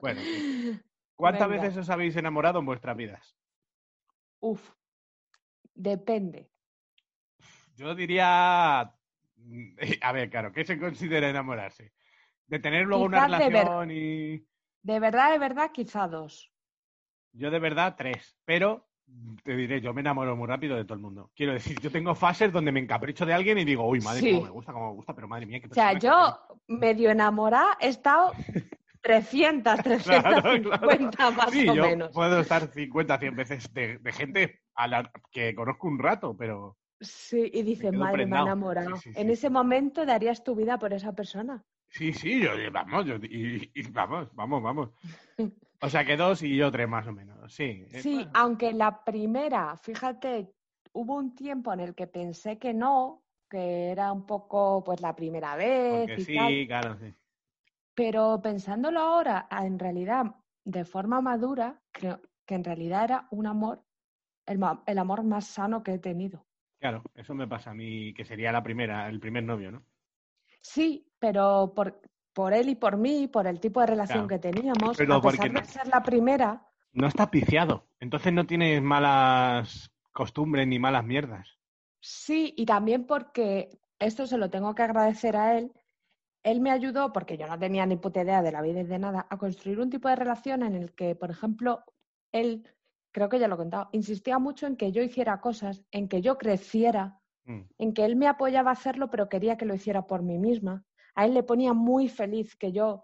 Bueno, 0.02 0.22
sí. 0.22 0.80
¿Cuántas 1.18 1.50
Venga. 1.50 1.64
veces 1.64 1.78
os 1.78 1.90
habéis 1.90 2.16
enamorado 2.16 2.60
en 2.60 2.66
vuestras 2.66 2.96
vidas? 2.96 3.36
Uf, 4.40 4.72
depende. 5.74 6.50
Yo 7.76 7.94
diría, 7.94 8.94
mm, 9.36 9.76
a 10.02 10.12
ver, 10.14 10.30
claro, 10.30 10.54
¿qué 10.54 10.64
se 10.64 10.80
considera 10.80 11.30
enamorarse? 11.30 11.92
De 12.48 12.60
tener 12.60 12.86
luego 12.86 13.04
una 13.04 13.26
Quizás 13.26 13.40
de 13.40 13.50
relación 13.50 13.92
y... 13.92 14.48
De 14.84 15.00
verdad, 15.02 15.32
de 15.34 15.40
verdad, 15.40 15.72
quizá 15.74 16.08
dos. 16.08 16.50
Yo 17.34 17.52
de 17.52 17.60
verdad 17.60 17.96
tres, 17.98 18.38
pero 18.46 18.88
te 19.44 19.56
diré, 19.56 19.82
yo 19.82 19.94
me 19.94 20.02
enamoro 20.02 20.36
muy 20.36 20.48
rápido 20.48 20.76
de 20.76 20.84
todo 20.86 20.94
el 20.96 21.02
mundo. 21.02 21.32
Quiero 21.36 21.54
decir, 21.54 21.80
yo 21.80 21.92
tengo 21.92 22.16
fases 22.16 22.52
donde 22.52 22.72
me 22.72 22.80
encapricho 22.80 23.26
de 23.26 23.34
alguien 23.34 23.58
y 23.58 23.66
digo, 23.66 23.88
uy, 23.88 24.00
madre, 24.02 24.22
Sí. 24.22 24.32
cómo 24.32 24.46
me 24.46 24.52
gusta, 24.52 24.74
cómo 24.74 24.90
me 24.90 24.96
gusta, 24.96 25.14
pero 25.14 25.28
madre 25.28 25.46
mía, 25.46 25.60
qué 25.60 25.68
O 25.68 25.74
sea, 25.74 25.98
yo 25.98 26.40
medio 26.68 27.10
enamorada 27.10 27.78
he 27.80 27.88
estado 27.90 28.32
300, 29.08 29.82
350 29.84 31.32
más 31.32 31.52
Sí, 31.52 31.68
o 31.70 31.74
yo 31.76 31.82
menos. 31.82 32.12
puedo 32.14 32.40
estar 32.42 32.68
50, 32.68 33.18
100 33.20 33.36
veces 33.36 33.74
de, 33.74 33.98
de 34.00 34.12
gente 34.12 34.60
a 34.76 34.88
la 34.88 35.12
que 35.32 35.56
conozco 35.56 35.88
un 35.88 36.00
rato, 36.00 36.36
pero 36.38 36.78
Sí, 37.00 37.50
y 37.54 37.62
dices, 37.64 37.92
quedo 37.92 38.00
madre, 38.00 38.26
me 38.26 38.38
he 38.38 38.40
enamorado. 38.42 38.96
Sí, 38.98 39.14
sí, 39.14 39.22
En 39.22 39.30
ese 39.30 39.50
momento 39.50 40.06
darías 40.06 40.44
tu 40.44 40.56
vida 40.56 40.78
por 40.80 40.94
esa 40.94 41.14
persona. 41.14 41.64
sí, 41.90 42.12
sí, 42.14 42.42
yo, 42.42 42.50
vamos, 42.72 43.06
yo, 43.06 43.16
y, 43.16 43.72
y 43.74 43.82
vamos, 43.92 44.30
vamos, 44.34 44.62
vamos. 44.64 44.90
O 45.80 45.90
sea, 45.90 46.04
que 46.06 46.18
dos 46.18 46.42
y 46.42 46.56
yo 46.58 46.72
tres 46.72 46.90
más 46.90 47.06
o 47.08 47.14
menos, 47.14 47.54
sí. 47.54 47.86
eh, 47.92 48.02
Sí, 48.02 48.16
bueno. 48.16 48.32
aunque 48.34 48.74
la 48.74 49.04
primera, 49.04 49.78
fíjate, 49.78 50.52
hubo 50.94 51.16
un 51.16 51.36
tiempo 51.36 51.72
en 51.72 51.82
el 51.82 51.94
que 51.94 52.08
pensé 52.08 52.58
que 52.58 52.74
no, 52.74 53.24
que 53.50 53.92
era 53.92 54.12
un 54.12 54.26
poco 54.26 54.84
pues 54.84 55.02
la 55.02 55.16
primera 55.16 55.56
vez 55.56 56.08
Porque 56.08 56.22
y 56.22 56.26
sí, 56.26 56.36
tal, 56.36 56.68
claro, 56.68 56.98
sí. 56.98 57.14
Pero 57.98 58.40
pensándolo 58.44 59.00
ahora, 59.00 59.48
en 59.50 59.80
realidad, 59.80 60.36
de 60.64 60.86
forma 60.86 61.20
madura, 61.20 61.82
creo 61.92 62.22
que 62.46 62.54
en 62.54 62.64
realidad 62.64 63.04
era 63.06 63.28
un 63.32 63.48
amor, 63.48 63.84
el, 64.46 64.60
el 64.86 64.98
amor 65.00 65.24
más 65.24 65.48
sano 65.48 65.82
que 65.82 65.96
he 65.96 65.98
tenido. 65.98 66.46
Claro, 66.80 67.02
eso 67.16 67.34
me 67.34 67.48
pasa 67.48 67.72
a 67.72 67.74
mí, 67.74 68.14
que 68.14 68.24
sería 68.24 68.52
la 68.52 68.62
primera, 68.62 69.10
el 69.10 69.20
primer 69.20 69.44
novio, 69.46 69.72
¿no? 69.72 69.84
Sí, 70.62 71.12
pero 71.18 71.74
por, 71.76 72.00
por 72.34 72.54
él 72.54 72.70
y 72.70 72.76
por 72.76 72.98
mí, 72.98 73.28
por 73.28 73.48
el 73.48 73.60
tipo 73.60 73.80
de 73.82 73.88
relación 73.88 74.28
Claro. 74.28 74.42
que 74.44 74.52
teníamos, 74.54 74.96
Pero 74.96 75.16
a 75.16 75.22
pesar 75.22 75.48
de 75.52 75.60
no- 75.60 75.66
ser 75.66 75.88
la 75.88 76.04
primera, 76.04 76.68
No 76.94 77.08
está 77.08 77.32
piciado, 77.32 77.88
entonces 78.00 78.32
no 78.32 78.46
tienes 78.46 78.80
malas 78.80 79.92
costumbres 80.14 80.68
ni 80.68 80.78
malas 80.78 81.04
mierdas. 81.04 81.58
Sí, 82.00 82.54
y 82.56 82.66
también 82.68 83.08
porque 83.08 83.70
esto 83.98 84.28
se 84.28 84.38
lo 84.38 84.52
tengo 84.52 84.76
que 84.76 84.84
agradecer 84.84 85.36
a 85.36 85.58
él. 85.58 85.72
Él 86.48 86.62
me 86.62 86.72
ayudó, 86.72 87.12
porque 87.12 87.38
yo 87.38 87.46
no 87.46 87.60
tenía 87.60 87.86
ni 87.86 87.98
puta 87.98 88.22
idea 88.22 88.42
de 88.42 88.54
la 88.54 88.62
vida 88.62 88.80
y 88.80 88.86
de 88.86 89.00
nada, 89.00 89.28
a 89.30 89.38
construir 89.38 89.82
un 89.82 89.90
tipo 89.90 90.08
de 90.08 90.16
relación 90.16 90.64
en 90.64 90.76
el 90.76 90.94
que, 90.96 91.14
por 91.14 91.30
ejemplo, 91.30 91.84
él 92.32 92.64
creo 93.12 93.28
que 93.28 93.38
ya 93.38 93.50
lo 93.50 93.56
he 93.56 93.58
contado, 93.58 93.90
insistía 93.92 94.40
mucho 94.40 94.66
en 94.66 94.78
que 94.78 94.94
yo 94.94 95.04
hiciera 95.04 95.42
cosas, 95.42 95.84
en 95.92 96.08
que 96.08 96.22
yo 96.22 96.38
creciera, 96.38 97.20
Mm. 97.46 97.62
en 97.80 97.94
que 97.94 98.06
él 98.06 98.16
me 98.16 98.28
apoyaba 98.28 98.70
a 98.70 98.74
hacerlo, 98.74 99.10
pero 99.10 99.28
quería 99.28 99.58
que 99.58 99.66
lo 99.66 99.74
hiciera 99.76 100.08
por 100.08 100.22
mí 100.22 100.38
misma. 100.38 100.86
A 101.16 101.26
él 101.26 101.34
le 101.34 101.44
ponía 101.44 101.74
muy 101.74 102.08
feliz 102.08 102.56
que 102.56 102.72
yo 102.72 103.04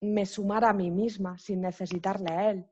me 0.00 0.26
sumara 0.26 0.70
a 0.70 0.72
mí 0.72 0.90
misma 0.90 1.38
sin 1.38 1.60
necesitarle 1.60 2.32
a 2.32 2.50
él, 2.50 2.66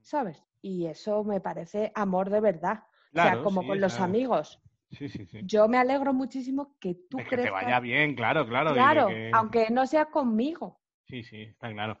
¿sabes? 0.00 0.42
Y 0.60 0.86
eso 0.86 1.22
me 1.22 1.40
parece 1.40 1.92
amor 1.94 2.30
de 2.30 2.40
verdad. 2.40 2.80
o 2.82 3.12
Claro, 3.12 3.36
sea, 3.36 3.44
como 3.44 3.60
sí, 3.60 3.66
con 3.68 3.78
o 3.78 3.80
los 3.80 4.00
amigos. 4.00 4.60
Sí, 4.90 5.08
sí, 5.08 5.26
sí. 5.26 5.40
Yo 5.44 5.68
me 5.68 5.78
alegro 5.78 6.12
muchísimo 6.14 6.76
que 6.80 6.96
tú 7.10 7.18
De 7.18 7.24
que 7.24 7.36
te 7.36 7.50
vaya 7.50 7.80
bien, 7.80 8.14
claro, 8.14 8.46
claro. 8.46 8.72
Claro, 8.72 9.06
que- 9.08 9.30
aunque 9.34 9.68
no 9.70 9.86
sea 9.86 10.06
conmigo. 10.06 10.80
Sí, 11.08 11.22
sí, 11.22 11.42
está 11.42 11.72
claro. 11.72 11.98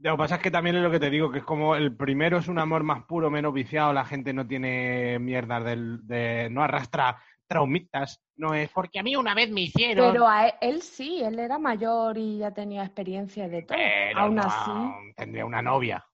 Lo 0.00 0.12
que 0.12 0.18
pasa 0.18 0.36
es 0.36 0.42
que 0.42 0.50
también 0.50 0.76
es 0.76 0.82
lo 0.82 0.90
que 0.90 1.00
te 1.00 1.10
digo, 1.10 1.30
que 1.30 1.38
es 1.38 1.44
como 1.44 1.74
el 1.74 1.96
primero 1.96 2.38
es 2.38 2.46
un 2.48 2.58
amor 2.60 2.84
más 2.84 3.02
puro, 3.04 3.30
menos 3.30 3.52
viciado, 3.52 3.92
la 3.92 4.04
gente 4.04 4.32
no 4.32 4.46
tiene 4.46 5.18
mierdas 5.18 5.64
del, 5.64 6.06
de, 6.06 6.48
no 6.50 6.62
arrastra 6.62 7.20
traumitas, 7.48 8.20
no 8.36 8.54
es 8.54 8.68
porque 8.70 9.00
a 9.00 9.02
mí 9.02 9.16
una 9.16 9.34
vez 9.34 9.50
me 9.50 9.62
hicieron. 9.62 10.12
Pero 10.12 10.28
a 10.28 10.46
él, 10.46 10.52
él 10.60 10.82
sí, 10.82 11.20
él 11.22 11.38
era 11.38 11.58
mayor 11.58 12.16
y 12.16 12.38
ya 12.38 12.52
tenía 12.52 12.84
experiencia 12.84 13.48
de 13.48 13.62
todo. 13.62 13.76
pero 13.76 14.20
Aún 14.20 14.36
no, 14.36 14.42
así, 14.42 14.70
tendría 15.16 15.46
una 15.46 15.62
novia. 15.62 16.04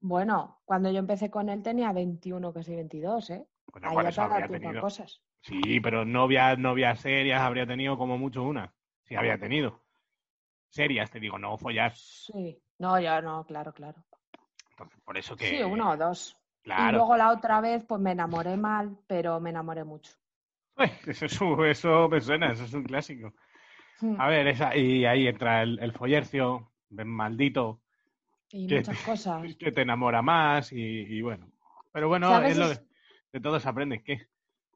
bueno, 0.00 0.60
cuando 0.64 0.90
yo 0.90 0.98
empecé 0.98 1.30
con 1.30 1.48
él 1.48 1.62
tenía 1.62 1.92
21, 1.92 2.52
casi 2.52 2.74
22, 2.76 3.30
¿eh? 3.30 3.46
Habría 3.82 4.48
tenido. 4.48 4.80
cosas. 4.80 5.20
Sí, 5.42 5.80
pero 5.80 6.04
novias, 6.04 6.58
novias 6.58 7.00
serias 7.00 7.40
habría 7.40 7.66
tenido 7.66 7.96
como 7.96 8.18
mucho 8.18 8.42
una. 8.42 8.74
Sí, 9.04 9.14
habría 9.14 9.38
tenido. 9.38 9.82
Serias, 10.68 11.10
te 11.10 11.20
digo, 11.20 11.38
no 11.38 11.56
follar. 11.56 11.94
Sí, 11.94 12.58
no, 12.78 12.98
ya 13.00 13.20
no, 13.22 13.44
claro, 13.44 13.72
claro. 13.72 14.04
Entonces, 14.70 15.00
por 15.04 15.16
eso 15.16 15.36
que. 15.36 15.48
Sí, 15.48 15.62
una 15.62 15.90
o 15.90 15.96
dos. 15.96 16.36
Y 16.62 16.64
Claro. 16.64 16.98
luego 16.98 17.16
la 17.16 17.30
otra 17.30 17.60
vez, 17.60 17.84
pues 17.84 18.00
me 18.00 18.10
enamoré 18.10 18.56
mal, 18.56 18.98
pero 19.06 19.38
me 19.40 19.50
enamoré 19.50 19.84
mucho. 19.84 20.12
Uy, 20.76 20.90
Eso, 21.06 21.26
es 21.26 21.40
un- 21.40 21.64
eso 21.64 22.08
me 22.08 22.20
suena, 22.20 22.52
eso 22.52 22.64
es 22.64 22.74
un 22.74 22.82
clásico. 22.84 23.32
Mm, 24.00 24.20
A 24.20 24.28
ver, 24.28 24.48
esa, 24.48 24.76
y 24.76 25.04
ahí 25.06 25.26
entra 25.28 25.62
el, 25.62 25.78
el 25.78 25.92
follercio, 25.92 26.72
ven 26.90 27.08
maldito, 27.08 27.80
Y 28.50 28.66
que 28.66 28.78
muchas 28.78 29.02
cosas. 29.02 29.42
que 29.58 29.72
te 29.72 29.82
enamora 29.82 30.22
más 30.22 30.72
y, 30.72 30.80
y 30.80 31.22
bueno. 31.22 31.46
Pero 31.92 32.08
bueno, 32.08 32.42
es 32.42 32.56
lo 32.58 32.70
Es- 32.70 32.82
de 33.36 33.42
todo 33.42 33.60
se 33.60 33.68
aprende. 33.68 34.02
¿Qué? 34.02 34.26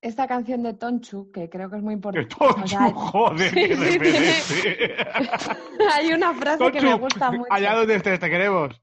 Esta 0.02 0.28
canción 0.28 0.62
de 0.62 0.74
Tonchu, 0.74 1.32
que 1.32 1.48
creo 1.48 1.70
que 1.70 1.76
es 1.76 1.82
muy 1.82 1.94
¡Que 1.94 1.96
importante. 2.20 2.36
Tonchu, 2.36 2.62
o 2.62 2.66
sea, 2.66 2.92
joder, 2.92 3.50
sí! 3.50 3.60
Hay 5.94 6.12
una 6.12 6.34
frase 6.34 6.70
que 6.70 6.82
me 6.82 6.92
gusta 6.94 7.30
mucho. 7.30 7.50
allá 7.50 7.74
donde 7.74 7.94
estés, 7.96 8.20
te 8.20 8.28
queremos. 8.28 8.78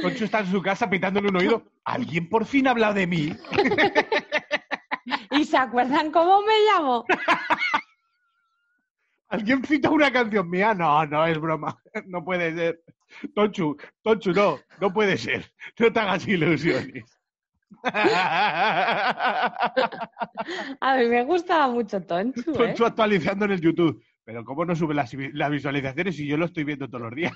Tonchu 0.00 0.24
está 0.24 0.40
en 0.40 0.50
su 0.50 0.60
casa 0.62 0.90
pitándole 0.90 1.28
un 1.28 1.36
oído. 1.36 1.62
¿Alguien 1.84 2.28
por 2.28 2.44
fin 2.44 2.66
ha 2.66 2.72
hablado 2.72 2.94
de 2.94 3.06
mí? 3.06 3.32
¿Y 5.30 5.44
se 5.44 5.56
acuerdan 5.56 6.10
cómo 6.10 6.42
me 6.42 6.54
llamo? 6.66 7.04
¿Alguien 9.28 9.64
cita 9.64 9.90
una 9.90 10.10
canción 10.12 10.50
mía? 10.50 10.74
No, 10.74 11.06
no, 11.06 11.24
es 11.26 11.38
broma. 11.38 11.80
No 12.06 12.24
puede 12.24 12.52
ser. 12.54 12.82
Tonchu, 13.34 13.76
Tonchu, 14.02 14.32
no, 14.32 14.58
no 14.80 14.92
puede 14.92 15.16
ser. 15.16 15.52
No 15.78 15.92
te 15.92 16.00
hagas 16.00 16.26
ilusiones. 16.26 17.04
A 20.80 20.96
mí 20.98 21.06
me 21.06 21.24
gustaba 21.24 21.68
mucho 21.68 22.02
Tonchu, 22.02 22.62
¿eh? 22.64 22.74
Tonchu 22.74 22.84
actualizando 22.84 23.44
en 23.46 23.52
el 23.52 23.60
YouTube. 23.60 24.02
Pero 24.24 24.44
¿cómo 24.44 24.64
no 24.64 24.74
sube 24.76 24.94
las, 24.94 25.12
las 25.32 25.50
visualizaciones 25.50 26.16
si 26.16 26.26
yo 26.26 26.36
lo 26.36 26.44
estoy 26.46 26.64
viendo 26.64 26.88
todos 26.88 27.02
los 27.02 27.14
días? 27.14 27.32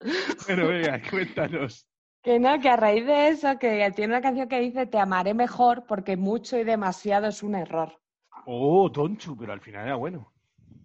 Pero 0.46 0.68
venga, 0.68 1.00
cuéntanos. 1.10 1.86
Que 2.22 2.38
no, 2.38 2.58
que 2.60 2.68
a 2.68 2.76
raíz 2.76 3.06
de 3.06 3.28
eso, 3.28 3.58
que 3.58 3.90
tiene 3.94 4.14
una 4.14 4.22
canción 4.22 4.48
que 4.48 4.60
dice 4.60 4.86
Te 4.86 4.98
amaré 4.98 5.34
mejor 5.34 5.84
porque 5.86 6.16
mucho 6.16 6.58
y 6.58 6.64
demasiado 6.64 7.26
es 7.28 7.42
un 7.42 7.54
error. 7.54 8.00
Oh, 8.46 8.90
Tonchu, 8.90 9.36
pero 9.36 9.52
al 9.52 9.60
final 9.60 9.86
era 9.86 9.96
bueno. 9.96 10.32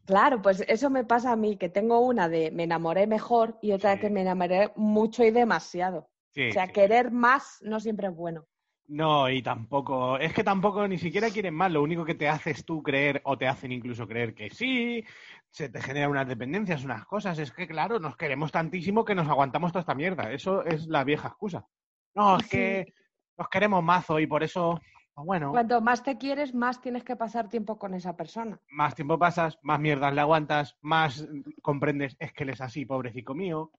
Claro, 0.05 0.41
pues 0.41 0.63
eso 0.67 0.89
me 0.89 1.03
pasa 1.03 1.31
a 1.31 1.35
mí, 1.35 1.57
que 1.57 1.69
tengo 1.69 1.99
una 1.99 2.29
de 2.29 2.51
me 2.51 2.63
enamoré 2.63 3.07
mejor 3.07 3.57
y 3.61 3.71
otra 3.71 3.93
Sí. 3.93 3.99
que 3.99 4.09
me 4.09 4.21
enamoré 4.21 4.71
mucho 4.75 5.23
y 5.23 5.31
demasiado. 5.31 6.09
Sí, 6.35 6.49
o 6.49 6.53
sea, 6.53 6.67
sí. 6.67 6.73
querer 6.73 7.11
más 7.11 7.59
no 7.63 7.79
siempre 7.79 8.07
es 8.07 8.13
bueno. 8.15 8.45
No, 8.87 9.29
y 9.29 9.41
tampoco, 9.41 10.19
es 10.19 10.31
que 10.33 10.43
tampoco 10.43 10.87
ni 10.87 10.99
siquiera 10.99 11.31
quieren 11.31 11.55
más, 11.55 11.71
lo 11.71 11.81
único 11.81 12.05
que 12.05 12.13
te 12.13 12.29
haces 12.29 12.63
tú 12.65 12.83
creer 12.83 13.19
o 13.23 13.35
te 13.35 13.47
hacen 13.47 13.71
incluso 13.71 14.07
creer 14.07 14.35
que 14.35 14.51
sí, 14.51 15.03
se 15.49 15.69
te 15.69 15.81
generan 15.81 16.11
unas 16.11 16.27
dependencias, 16.27 16.83
unas 16.83 17.03
cosas, 17.05 17.39
es 17.39 17.51
que 17.51 17.67
claro, 17.67 17.99
nos 17.99 18.15
queremos 18.15 18.51
tantísimo 18.51 19.03
que 19.03 19.15
nos 19.15 19.27
aguantamos 19.27 19.71
toda 19.71 19.79
esta 19.79 19.95
mierda, 19.95 20.31
eso 20.31 20.63
es 20.65 20.85
la 20.87 21.03
vieja 21.03 21.29
excusa. 21.29 21.65
No, 22.13 22.37
es 22.37 22.43
Sí. 22.43 22.49
que 22.49 22.93
nos 23.37 23.49
queremos 23.49 23.83
mazo 23.83 24.19
y 24.19 24.27
por 24.27 24.43
eso, 24.43 24.79
pues 25.15 25.25
bueno, 25.25 25.49
Cuanto 25.51 25.81
más 25.81 26.03
te 26.03 26.17
quieres, 26.19 26.53
más 26.53 26.79
tienes 26.79 27.03
que 27.03 27.15
pasar 27.15 27.49
tiempo 27.49 27.79
con 27.79 27.95
esa 27.95 28.15
persona. 28.15 28.59
más 28.69 28.93
tiempo 28.93 29.17
pasas, 29.17 29.57
más 29.63 29.79
mierdas 29.79 30.13
le 30.13 30.21
aguantas, 30.21 30.77
más 30.81 31.27
comprendes, 31.63 32.15
es 32.19 32.33
que 32.33 32.43
él 32.43 32.49
es 32.51 32.61
así, 32.61 32.85
pobrecito 32.85 33.33
mío. 33.33 33.71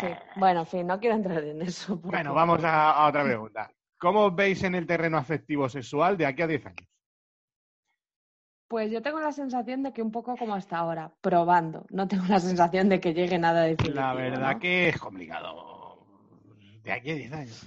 Sí. 0.00 0.06
Bueno, 0.36 0.60
en 0.60 0.66
fin, 0.66 0.86
no 0.86 0.98
quiero 1.00 1.16
entrar 1.16 1.42
en 1.44 1.62
eso. 1.62 2.00
porque- 2.00 2.16
Bueno, 2.16 2.34
vamos 2.34 2.62
a, 2.64 2.90
a 2.92 3.08
otra 3.08 3.24
pregunta. 3.24 3.70
¿Cómo 3.98 4.24
os 4.26 4.34
veis 4.34 4.62
en 4.64 4.74
el 4.74 4.86
terreno 4.86 5.16
afectivo 5.18 5.68
sexual 5.68 6.16
de 6.16 6.26
aquí 6.26 6.42
a 6.42 6.46
10 6.46 6.66
años? 6.66 6.88
Pues 8.68 8.90
yo 8.90 9.02
tengo 9.02 9.20
la 9.20 9.32
sensación 9.32 9.82
de 9.82 9.92
que 9.92 10.00
un 10.02 10.10
poco 10.10 10.34
como 10.36 10.54
hasta 10.54 10.78
ahora, 10.78 11.12
probando. 11.20 11.84
No 11.90 12.08
tengo 12.08 12.24
la 12.26 12.40
sensación 12.40 12.88
de 12.88 13.00
que 13.00 13.12
llegue 13.12 13.38
nada 13.38 13.62
definitivo. 13.62 14.00
La 14.00 14.14
verdad 14.14 14.54
¿no? 14.54 14.58
que 14.60 14.88
es 14.88 14.98
complicado. 14.98 16.06
De 16.82 16.90
aquí 16.92 17.10
a 17.10 17.14
10 17.14 17.32
años. 17.32 17.66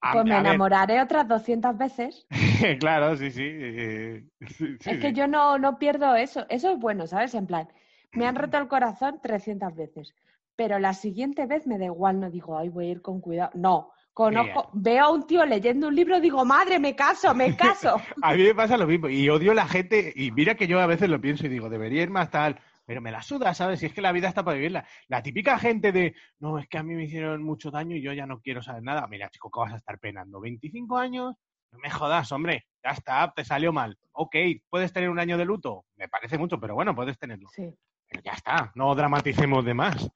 A- 0.00 0.12
Pues 0.12 0.24
me 0.24 0.30
ver, 0.30 0.40
enamoraré 0.40 1.00
otras 1.02 1.28
200 1.28 1.76
veces. 1.76 2.26
claro, 2.80 3.16
sí, 3.16 3.30
sí. 3.30 3.42
eh, 3.46 4.24
sí, 4.48 4.76
sí, 4.80 4.90
es 4.90 4.98
que 4.98 5.12
yo 5.12 5.26
no, 5.26 5.58
no 5.58 5.78
pierdo 5.78 6.14
eso. 6.16 6.46
Eso 6.48 6.70
es 6.72 6.78
bueno, 6.78 7.06
¿sabes? 7.06 7.34
En 7.34 7.46
plan, 7.46 7.68
me 8.12 8.26
han 8.26 8.34
roto 8.34 8.56
el 8.56 8.66
corazón 8.68 9.20
300 9.22 9.74
veces. 9.76 10.14
Pero 10.56 10.78
la 10.78 10.94
siguiente 10.94 11.46
vez 11.46 11.66
me 11.66 11.78
da 11.78 11.84
igual, 11.84 12.18
no 12.18 12.30
digo, 12.30 12.58
ay, 12.58 12.70
voy 12.70 12.86
a 12.86 12.90
ir 12.90 13.02
con 13.02 13.20
cuidado. 13.20 13.50
No, 13.54 13.92
conozco, 14.14 14.70
veo 14.72 15.04
a 15.04 15.10
un 15.10 15.26
tío 15.26 15.44
leyendo 15.44 15.88
un 15.88 15.94
libro, 15.94 16.18
digo, 16.18 16.44
madre, 16.44 16.78
me 16.78 16.96
caso, 16.96 17.34
me 17.34 17.54
caso. 17.56 18.00
A 18.22 18.34
mí 18.34 18.42
me 18.42 18.54
pasa 18.54 18.78
lo 18.78 18.86
mismo. 18.86 19.08
Y 19.08 19.28
odio 19.28 19.52
la 19.52 19.68
gente. 19.68 20.12
Y 20.16 20.30
mira 20.32 20.54
que 20.54 20.66
yo 20.66 20.80
a 20.80 20.86
veces 20.86 21.10
lo 21.10 21.20
pienso 21.20 21.46
y 21.46 21.50
digo, 21.50 21.68
debería 21.68 22.02
ir 22.02 22.10
más 22.10 22.30
tal. 22.30 22.58
Pero 22.86 23.02
me 23.02 23.10
la 23.10 23.20
suda, 23.20 23.52
¿sabes? 23.52 23.80
Si 23.80 23.86
es 23.86 23.92
que 23.92 24.00
la 24.00 24.12
vida 24.12 24.28
está 24.28 24.44
para 24.44 24.56
vivirla. 24.56 24.86
La 25.08 25.22
típica 25.22 25.58
gente 25.58 25.92
de, 25.92 26.14
no, 26.38 26.58
es 26.58 26.68
que 26.68 26.78
a 26.78 26.82
mí 26.84 26.94
me 26.94 27.04
hicieron 27.04 27.42
mucho 27.42 27.70
daño 27.70 27.96
y 27.96 28.00
yo 28.00 28.12
ya 28.12 28.26
no 28.26 28.40
quiero 28.40 28.62
saber 28.62 28.82
nada. 28.82 29.06
Mira, 29.08 29.28
chico, 29.28 29.50
¿qué 29.50 29.60
vas 29.60 29.72
a 29.72 29.76
estar 29.76 29.98
penando? 29.98 30.40
¿25 30.40 30.98
años? 30.98 31.34
No 31.72 31.78
me 31.80 31.90
jodas, 31.90 32.30
hombre. 32.32 32.66
Ya 32.82 32.90
está, 32.92 33.32
te 33.34 33.44
salió 33.44 33.72
mal. 33.72 33.98
Ok, 34.12 34.36
¿puedes 34.70 34.92
tener 34.92 35.10
un 35.10 35.18
año 35.18 35.36
de 35.36 35.44
luto? 35.44 35.84
Me 35.96 36.08
parece 36.08 36.38
mucho, 36.38 36.60
pero 36.60 36.74
bueno, 36.74 36.94
puedes 36.94 37.18
tenerlo. 37.18 37.48
Sí. 37.52 37.74
Pero 38.08 38.22
ya 38.22 38.32
está, 38.32 38.72
no 38.76 38.94
dramaticemos 38.94 39.64
de 39.64 39.74
más. 39.74 40.08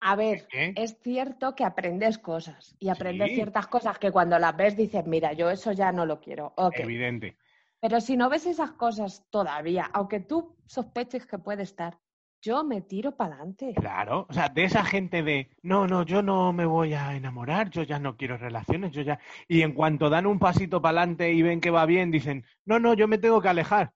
A 0.00 0.16
ver, 0.16 0.46
¿Qué? 0.48 0.72
es 0.76 0.96
cierto 1.02 1.54
que 1.54 1.64
aprendes 1.64 2.18
cosas 2.18 2.74
y 2.78 2.88
aprendes 2.88 3.30
Sí. 3.30 3.34
ciertas 3.36 3.66
cosas 3.66 3.98
que 3.98 4.12
cuando 4.12 4.38
las 4.38 4.56
ves 4.56 4.76
dices, 4.76 5.04
mira, 5.06 5.32
yo 5.32 5.50
eso 5.50 5.72
ya 5.72 5.90
no 5.92 6.06
lo 6.06 6.20
quiero. 6.20 6.52
Ok. 6.56 6.78
Evidente. 6.78 7.36
Pero 7.80 8.00
si 8.00 8.16
no 8.16 8.28
ves 8.28 8.46
esas 8.46 8.72
cosas 8.72 9.26
todavía, 9.30 9.88
aunque 9.92 10.20
tú 10.20 10.56
sospeches 10.66 11.26
que 11.26 11.38
puede 11.38 11.62
estar, 11.62 11.98
yo 12.40 12.62
me 12.62 12.80
tiro 12.80 13.16
para 13.16 13.34
adelante. 13.34 13.74
Claro, 13.74 14.26
o 14.28 14.32
sea, 14.32 14.48
de 14.48 14.64
esa 14.64 14.84
gente 14.84 15.22
de, 15.22 15.50
no, 15.62 15.86
no, 15.88 16.04
yo 16.04 16.22
no 16.22 16.52
me 16.52 16.66
voy 16.66 16.94
a 16.94 17.14
enamorar, 17.16 17.70
yo 17.70 17.82
ya 17.82 17.98
no 17.98 18.16
quiero 18.16 18.36
relaciones, 18.36 18.92
yo 18.92 19.02
ya... 19.02 19.18
Y 19.48 19.62
en 19.62 19.72
cuanto 19.74 20.08
dan 20.08 20.26
un 20.26 20.38
pasito 20.38 20.80
para 20.80 21.00
adelante 21.00 21.32
y 21.32 21.42
ven 21.42 21.60
que 21.60 21.70
va 21.70 21.84
bien, 21.86 22.12
dicen, 22.12 22.44
no, 22.64 22.78
no, 22.78 22.94
yo 22.94 23.08
me 23.08 23.18
tengo 23.18 23.40
que 23.40 23.48
alejar. 23.48 23.92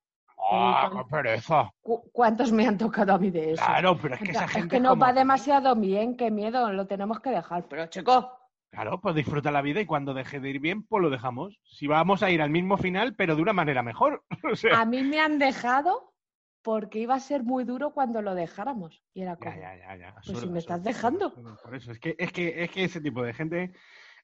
¡Ah, 0.50 0.90
Uy, 0.92 0.98
qué 0.98 1.05
pereza! 1.11 1.70
¿Cuántos 2.12 2.52
me 2.52 2.66
han 2.66 2.76
tocado 2.78 3.14
a 3.14 3.18
mí 3.18 3.31
de 3.31 3.52
eso? 3.52 3.64
Claro, 3.64 3.96
pero 4.00 4.14
es 4.16 4.20
que 4.22 4.31
esa 4.33 4.48
gente 4.48 4.76
es 4.76 4.83
que 4.83 4.88
como- 4.88 5.00
va 5.00 5.12
demasiado 5.12 5.74
bien, 5.76 6.16
qué 6.16 6.31
miedo, 6.31 6.72
lo 6.72 6.87
tenemos 6.87 7.20
que 7.20 7.31
dejar. 7.31 7.66
Pero 7.68 7.87
chicos, 7.87 8.26
Claro, 8.70 9.02
pues 9.02 9.14
disfruta 9.14 9.50
la 9.50 9.61
vida 9.61 9.83
y 9.83 9.87
cuando 9.87 10.14
deje 10.14 10.40
de 10.40 10.48
ir 10.48 10.59
bien, 10.59 10.83
pues 10.85 11.02
lo 11.02 11.11
dejamos. 11.11 11.61
Si 11.62 11.87
vamos 11.87 12.22
a 12.22 12.31
ir 12.31 12.40
al 12.40 12.48
mismo 12.48 12.78
final, 12.78 13.14
pero 13.14 13.37
de 13.37 13.42
una 13.42 13.52
manera 13.52 13.83
mejor. 13.83 14.24
O 14.50 14.57
sea, 14.57 14.81
a 14.81 14.87
mí 14.87 15.02
me 15.02 15.20
han 15.20 15.38
dejado 15.38 16.14
porque 16.62 17.00
iba 17.00 17.14
a 17.14 17.20
ser 17.20 17.42
muy 17.42 17.64
duro 17.64 17.92
cuando 17.92 18.22
lo 18.22 18.35
dejáramos. 18.35 19.02
Y 19.12 19.20
era 19.22 19.37
como, 19.37 19.50
ya, 19.50 19.61
ya, 19.61 19.76
ya, 19.76 19.96
ya. 19.96 20.12
Pues 20.14 20.24
si 20.24 20.33
absurdo, 20.33 20.52
me 20.55 20.59
estás 20.59 20.83
dejando. 20.83 21.26
absurdo. 21.26 21.59
Por 21.62 21.74
eso, 21.76 21.92
es 21.92 21.98
que, 22.00 22.16
es 22.18 22.33
que, 22.33 22.64
es 22.64 22.70
que 22.70 22.85
ese 22.85 23.02
tipo 23.02 23.22
de 23.22 23.35
gente 23.35 23.72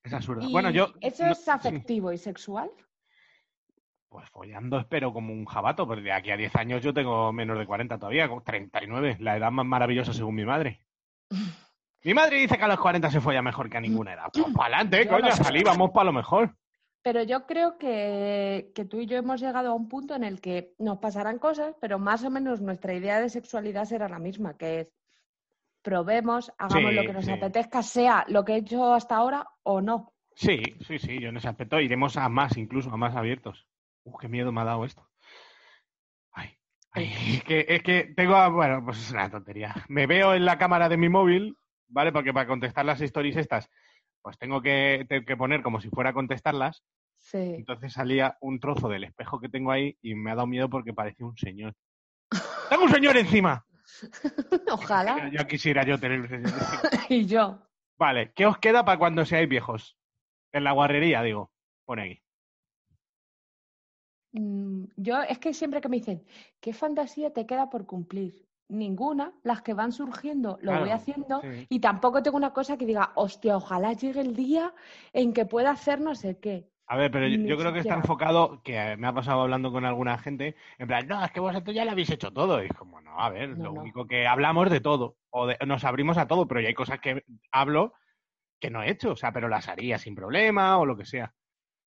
es 0.02 0.14
absurda. 0.14 0.42
¿y 0.46 0.50
Bueno, 0.52 0.70
yo... 0.70 0.94
¿Eso 1.02 1.26
no- 1.26 1.33
es 1.33 1.44
sí. 1.44 1.50
afectivo 1.50 2.11
y 2.12 2.16
sexual? 2.16 2.70
Pues 4.09 4.29
follando 4.31 4.79
espero 4.79 5.12
como 5.12 5.33
un 5.33 5.44
jabato, 5.44 5.87
porque 5.87 6.03
de 6.03 6.12
aquí 6.12 6.31
a 6.31 6.37
10 6.37 6.57
años 6.57 6.83
yo 6.83 6.94
tengo 6.94 7.33
menos 7.33 7.59
de 7.59 7.66
40 7.66 7.99
todavía, 7.99 8.29
con 8.29 8.42
39, 8.42 9.16
la 9.21 9.37
edad 9.37 9.51
más 9.51 9.66
maravillosa 9.66 10.12
según 10.12 10.35
mi 10.35 10.44
madre. 10.44 10.81
Mi 12.05 12.14
madre 12.14 12.38
dice 12.38 12.57
que 12.57 12.62
a 12.62 12.68
los 12.68 12.79
40 12.79 13.11
se 13.11 13.21
folla 13.21 13.42
mejor 13.42 13.68
que 13.68 13.77
a 13.77 13.81
ninguna 13.81 14.14
edad. 14.14 14.31
Pues 14.33 14.55
para 14.55 14.77
adelante, 14.79 15.09
coño, 15.09 15.27
lo 15.27 15.33
sé. 15.33 15.42
salí, 15.44 15.64
vamos 15.64 15.90
para 15.90 16.05
lo 16.05 16.12
mejor. 16.12 16.55
Pero 17.03 17.25
yo 17.25 17.44
creo 17.44 17.77
que, 17.77 18.71
que 18.73 18.85
tú 18.85 19.01
y 19.01 19.07
yo 19.07 19.16
hemos 19.16 19.40
llegado 19.40 19.71
a 19.71 19.75
un 19.75 19.88
punto 19.88 20.14
en 20.14 20.23
el 20.23 20.40
que 20.40 20.75
nos 20.79 20.99
pasarán 20.99 21.38
cosas, 21.40 21.75
pero 21.81 21.99
más 21.99 22.23
o 22.25 22.31
menos 22.31 22.61
nuestra 22.61 22.94
idea 22.94 23.21
de 23.21 23.29
sexualidad 23.29 23.85
será 23.85 24.09
la 24.09 24.21
misma, 24.21 24.57
que 24.57 24.81
es 24.81 24.92
probemos, 25.83 26.53
hagamos 26.59 26.90
Sí, 26.90 26.97
lo 26.97 27.03
que 27.03 27.12
nos 27.12 27.25
sí. 27.25 27.31
apetezca, 27.33 27.83
sea 27.83 28.25
lo 28.29 28.44
que 28.44 28.55
he 28.55 28.59
hecho 28.59 28.94
hasta 28.94 29.16
ahora 29.16 29.47
o 29.62 29.81
no. 29.81 30.12
Sí, 30.35 30.62
sí, 30.87 30.99
sí, 30.99 31.18
yo 31.21 31.31
en 31.31 31.37
ese 31.37 31.49
aspecto 31.49 31.81
iremos 31.81 32.16
a 32.16 32.29
más, 32.29 32.57
incluso 32.57 32.90
a 32.92 32.97
más 32.97 33.16
abiertos. 33.16 33.66
Uf, 34.09 34.21
qué 34.21 34.29
miedo 34.29 34.53
me 34.53 34.61
ha 34.61 34.64
dado 34.64 34.85
esto. 34.85 35.07
Ay, 36.33 36.51
ay, 36.92 37.05
es 37.37 37.44
que, 37.44 37.66
es 37.68 37.83
que 37.83 38.14
tengo, 38.16 38.51
bueno, 38.53 38.83
pues 38.85 38.99
es 38.99 39.11
una 39.11 39.31
tontería. 39.31 39.75
Me 39.88 40.07
veo 40.07 40.35
en 40.35 40.44
la 40.44 40.59
cámara 40.59 40.88
de 40.88 40.97
mi 40.97 41.09
móvil, 41.09 41.57
¿vale? 41.88 42.12
Porque 42.12 42.33
para 42.33 42.49
contestar 42.49 42.85
las 42.85 43.01
stories 43.01 43.37
estas, 43.37 43.68
pues 44.23 44.38
tengo 44.38 44.62
que, 44.62 45.05
tengo 45.09 45.27
que 45.27 45.37
poner 45.37 45.62
como 45.62 45.81
si 45.81 45.90
fuera 45.90 46.11
a 46.11 46.14
contestarlas. 46.14 46.83
Sí. 47.18 47.55
Entonces 47.57 47.92
salía 47.92 48.37
un 48.40 48.61
trozo 48.61 48.88
del 48.88 49.05
espejo 49.05 49.40
que 49.40 49.49
tengo 49.49 49.73
ahí 49.73 49.99
y 50.01 50.14
me 50.14 50.31
ha 50.31 50.37
dado 50.37 50.47
miedo 50.47 50.71
porque 50.71 50.94
parecía 50.94 51.27
un 51.27 51.37
señor. 51.37 51.75
¡Tengo 52.71 52.85
un 52.85 52.90
señor 52.90 53.16
encima! 53.16 53.66
Ojalá. 54.71 55.31
Ya 55.31 55.47
quisiera 55.47 55.85
yo 55.85 55.99
tener 55.99 56.21
un 56.21 56.29
señor 56.29 56.49
encima. 56.49 57.05
y 57.09 57.27
yo. 57.27 57.61
Vale, 57.99 58.33
¿qué 58.35 58.47
os 58.47 58.59
queda 58.59 58.85
para 58.85 58.99
cuando 58.99 59.27
seáis 59.27 59.49
viejos? 59.49 59.99
En 60.53 60.64
la 60.64 60.73
guarrería, 60.73 61.23
digo. 61.23 61.51
Pone 61.85 62.03
aquí. 62.03 62.23
Mm, 64.32 64.84
Yo 64.96 65.22
es 65.22 65.38
que 65.38 65.54
siempre 65.54 65.80
que 65.80 65.88
me 65.88 65.96
dicen, 65.98 66.24
¿qué 66.60 66.72
fantasía 66.72 67.32
te 67.32 67.46
queda 67.46 67.70
por 67.70 67.86
cumplir? 67.86 68.46
Ninguna, 68.70 69.32
las 69.44 69.62
que 69.62 69.72
van 69.72 69.92
surgiendo 69.92 70.58
lo 70.60 70.78
voy 70.78 70.90
haciendo 70.90 71.40
sí. 71.40 71.66
y 71.70 71.80
tampoco 71.80 72.22
tengo 72.22 72.36
una 72.36 72.52
cosa 72.52 72.76
que 72.76 72.84
diga, 72.84 73.12
hostia, 73.14 73.56
ojalá 73.56 73.94
llegue 73.94 74.20
el 74.20 74.36
día 74.36 74.74
en 75.14 75.32
que 75.32 75.46
pueda 75.46 75.70
hacer 75.70 76.00
no 76.02 76.14
sé 76.14 76.38
qué. 76.38 76.68
A 76.86 76.96
ver, 76.96 77.10
pero 77.10 77.26
yo, 77.28 77.36
yo 77.46 77.56
creo 77.58 77.72
que 77.72 77.80
está 77.80 77.94
enfocado, 77.94 78.62
que 78.62 78.96
me 78.98 79.06
ha 79.06 79.12
pasado 79.14 79.40
hablando 79.42 79.72
con 79.72 79.84
alguna 79.86 80.18
gente, 80.18 80.54
en 80.78 80.86
plan, 80.86 81.06
no, 81.06 81.22
es 81.24 81.30
que 81.32 81.40
vosotros 81.40 81.74
ya 81.74 81.84
lo 81.86 81.92
habéis 81.92 82.10
hecho 82.10 82.30
todo. 82.32 82.62
Y 82.62 82.66
es 82.66 82.72
como, 82.74 83.00
no, 83.00 83.18
a 83.20 83.28
ver, 83.30 83.50
No, 83.50 83.64
lo 83.64 83.72
no. 83.74 83.80
único 83.82 84.06
que 84.06 84.26
hablamos 84.26 84.70
de 84.70 84.80
todo, 84.80 85.16
o 85.30 85.46
de- 85.46 85.58
nos 85.66 85.84
abrimos 85.84 86.16
a 86.18 86.26
todo, 86.26 86.46
pero 86.46 86.60
ya 86.60 86.68
hay 86.68 86.74
cosas 86.74 87.00
que 87.00 87.24
hablo 87.52 87.92
que 88.60 88.70
no 88.70 88.82
he 88.82 88.90
hecho, 88.90 89.12
o 89.12 89.16
sea, 89.16 89.32
pero 89.32 89.48
las 89.48 89.68
haría 89.68 89.98
sin 89.98 90.14
problema 90.14 90.78
o 90.78 90.86
lo 90.86 90.96
que 90.96 91.04
sea. 91.06 91.34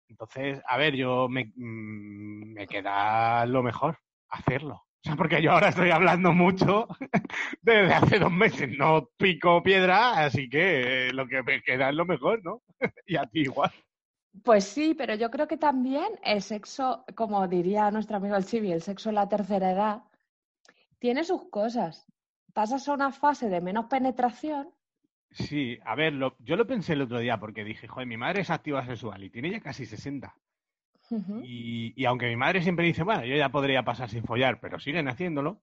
Entonces, 0.07 0.61
a 0.67 0.77
ver, 0.77 0.95
yo 0.95 1.27
me, 1.27 1.45
mm, 1.55 2.53
me 2.53 2.67
queda 2.67 3.45
lo 3.45 3.63
mejor, 3.63 3.97
hacerlo. 4.29 4.75
O 4.75 5.07
sea, 5.07 5.15
porque 5.15 5.41
yo 5.41 5.51
ahora 5.51 5.69
estoy 5.69 5.91
hablando 5.91 6.33
mucho 6.33 6.87
desde 7.61 7.93
hace 7.93 8.19
dos 8.19 8.31
meses, 8.31 8.69
no 8.77 9.09
pico 9.17 9.61
piedra, 9.61 10.25
así 10.25 10.49
que 10.49 11.11
lo 11.13 11.27
que 11.27 11.43
me 11.43 11.61
queda 11.61 11.89
es 11.89 11.95
lo 11.95 12.05
mejor, 12.05 12.43
¿no? 12.43 12.61
y 13.05 13.15
a 13.15 13.25
ti 13.25 13.41
igual. 13.41 13.71
Pues 14.43 14.65
sí, 14.65 14.93
pero 14.95 15.15
yo 15.15 15.31
creo 15.31 15.47
que 15.47 15.57
también 15.57 16.07
el 16.23 16.41
sexo, 16.41 17.05
como 17.15 17.47
diría 17.47 17.91
nuestro 17.91 18.17
amigo 18.17 18.35
el 18.35 18.45
Chibi, 18.45 18.71
el 18.71 18.81
sexo 18.81 19.09
en 19.09 19.15
la 19.15 19.29
tercera 19.29 19.71
edad, 19.71 20.03
tiene 20.99 21.23
sus 21.23 21.49
cosas. 21.49 22.05
Pasas 22.53 22.87
a 22.87 22.93
una 22.93 23.11
fase 23.11 23.47
de 23.47 23.61
menos 23.61 23.85
penetración. 23.85 24.73
Sí, 25.35 25.77
a 25.83 25.95
ver, 25.95 26.13
lo- 26.13 26.35
yo 26.39 26.55
lo 26.55 26.65
pensé 26.65 26.93
el 26.93 27.01
otro 27.01 27.19
día 27.19 27.37
porque 27.37 27.63
dije, 27.65 27.87
joder, 27.87 28.07
mi 28.07 28.15
madre 28.17 28.41
es 28.41 28.49
activa 28.49 28.85
sexual 28.85 29.23
y 29.23 29.29
tiene 29.29 29.51
ya 29.51 29.59
casi 29.59 29.85
60. 29.85 30.33
Ujú. 31.09 31.41
Y, 31.43 31.93
y 31.95 32.05
aunque 32.05 32.27
mi 32.27 32.37
madre 32.37 32.61
siempre 32.61 32.85
dice, 32.85 33.03
bueno, 33.03 33.25
yo 33.25 33.35
ya 33.35 33.49
podría 33.49 33.83
pasar 33.83 34.09
sin 34.09 34.23
follar, 34.23 34.59
pero 34.61 34.79
siguen 34.79 35.09
haciéndolo, 35.09 35.61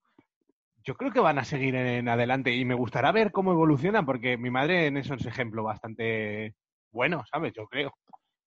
yo 0.84 0.94
creo 0.96 1.10
que 1.10 1.20
van 1.20 1.38
a 1.38 1.44
seguir 1.44 1.74
en, 1.74 2.08
adelante 2.08 2.52
y 2.54 2.64
me 2.66 2.74
gustará 2.74 3.12
ver 3.12 3.32
cómo 3.32 3.52
evoluciona 3.52 4.04
porque 4.04 4.36
mi 4.36 4.50
madre 4.50 4.86
en 4.86 4.98
eso 4.98 5.14
es 5.14 5.24
ejemplo 5.24 5.62
bastante 5.62 6.54
bueno, 6.90 7.24
¿sabes? 7.30 7.52
Yo 7.54 7.66
creo. 7.66 7.94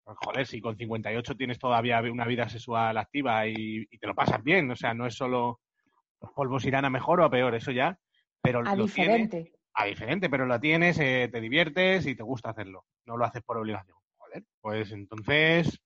Pues, 0.03 0.17
joder, 0.23 0.45
si 0.45 0.61
con 0.61 0.77
58 0.77 1.35
tienes 1.35 1.57
todavía 1.57 1.99
una 2.01 2.25
vida 2.25 2.47
sexual 2.47 2.97
activa 2.99 3.47
y, 3.47 3.88
y 3.89 3.97
te 3.97 4.05
lo 4.05 4.13
pasas 4.13 4.43
bien, 4.43 4.69
o 4.69 4.75
sea, 4.75 4.93
no 4.93 5.07
es 5.07 5.15
solo 5.15 5.59
los 6.21 6.31
polvos 6.33 6.65
irán 6.65 6.85
a 6.85 6.89
mejor 6.91 7.21
o 7.21 7.25
a 7.25 7.29
peor, 7.31 7.55
eso 7.55 7.71
ya, 7.71 7.97
pero 8.41 8.59
A 8.59 8.75
lo 8.75 8.83
diferente. 8.83 9.53
A 9.75 9.85
diferente, 9.85 10.29
pero 10.29 10.45
lo 10.45 10.59
tienes, 10.59 10.97
eh, 10.99 11.29
te 11.31 11.41
diviertes 11.41 12.05
y 12.05 12.15
te 12.15 12.23
gusta 12.23 12.49
hacerlo. 12.51 12.85
No 13.05 13.17
lo 13.17 13.25
haces 13.25 13.43
por 13.43 13.57
obligación. 13.57 13.97
Joder, 14.17 14.43
pues 14.61 14.91
entonces 14.91 15.79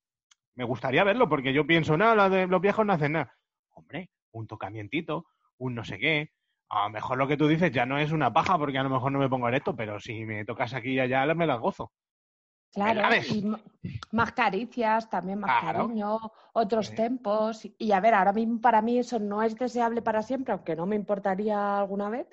me 0.55 0.63
gustaría 0.63 1.03
verlo 1.03 1.27
porque 1.27 1.53
yo 1.53 1.65
pienso, 1.65 1.97
no, 1.97 2.13
lo 2.15 2.29
de- 2.29 2.47
los 2.47 2.61
viejos 2.61 2.85
no 2.85 2.93
hacen 2.93 3.13
nada. 3.13 3.35
Hombre, 3.71 4.09
un 4.31 4.45
tocamientito, 4.47 5.25
un 5.57 5.73
no 5.75 5.83
sé 5.83 5.97
qué. 5.97 6.31
A 6.69 6.83
lo 6.83 6.89
mejor 6.91 7.17
lo 7.17 7.27
que 7.27 7.37
tú 7.37 7.47
dices 7.47 7.71
ya 7.71 7.85
no 7.87 7.97
es 7.97 8.11
una 8.11 8.31
paja 8.31 8.57
porque 8.57 8.77
a 8.77 8.83
lo 8.83 8.89
mejor 8.91 9.11
no 9.11 9.19
me 9.19 9.29
pongo 9.29 9.47
erecto, 9.47 9.75
pero 9.75 9.99
si 9.99 10.23
me 10.25 10.45
tocas 10.45 10.73
aquí 10.75 10.91
y 10.91 10.99
allá 10.99 11.25
me 11.33 11.47
las 11.47 11.59
gozo. 11.59 11.91
Claro, 12.71 13.01
y 13.27 13.43
más 14.11 14.31
caricias, 14.33 15.09
también 15.09 15.39
más 15.39 15.59
Claro. 15.59 15.87
cariño, 15.87 16.19
otros 16.53 16.89
Sí. 16.89 16.95
tempos. 16.95 17.67
Y 17.79 17.91
a 17.91 17.99
ver, 17.99 18.13
ahora 18.13 18.33
mismo 18.33 18.61
para 18.61 18.83
mí 18.83 18.99
eso 18.99 19.17
no 19.17 19.41
es 19.41 19.55
deseable 19.57 20.03
para 20.03 20.21
siempre, 20.21 20.53
aunque 20.53 20.75
no 20.75 20.85
me 20.85 20.95
importaría 20.95 21.79
alguna 21.79 22.09
vez, 22.11 22.27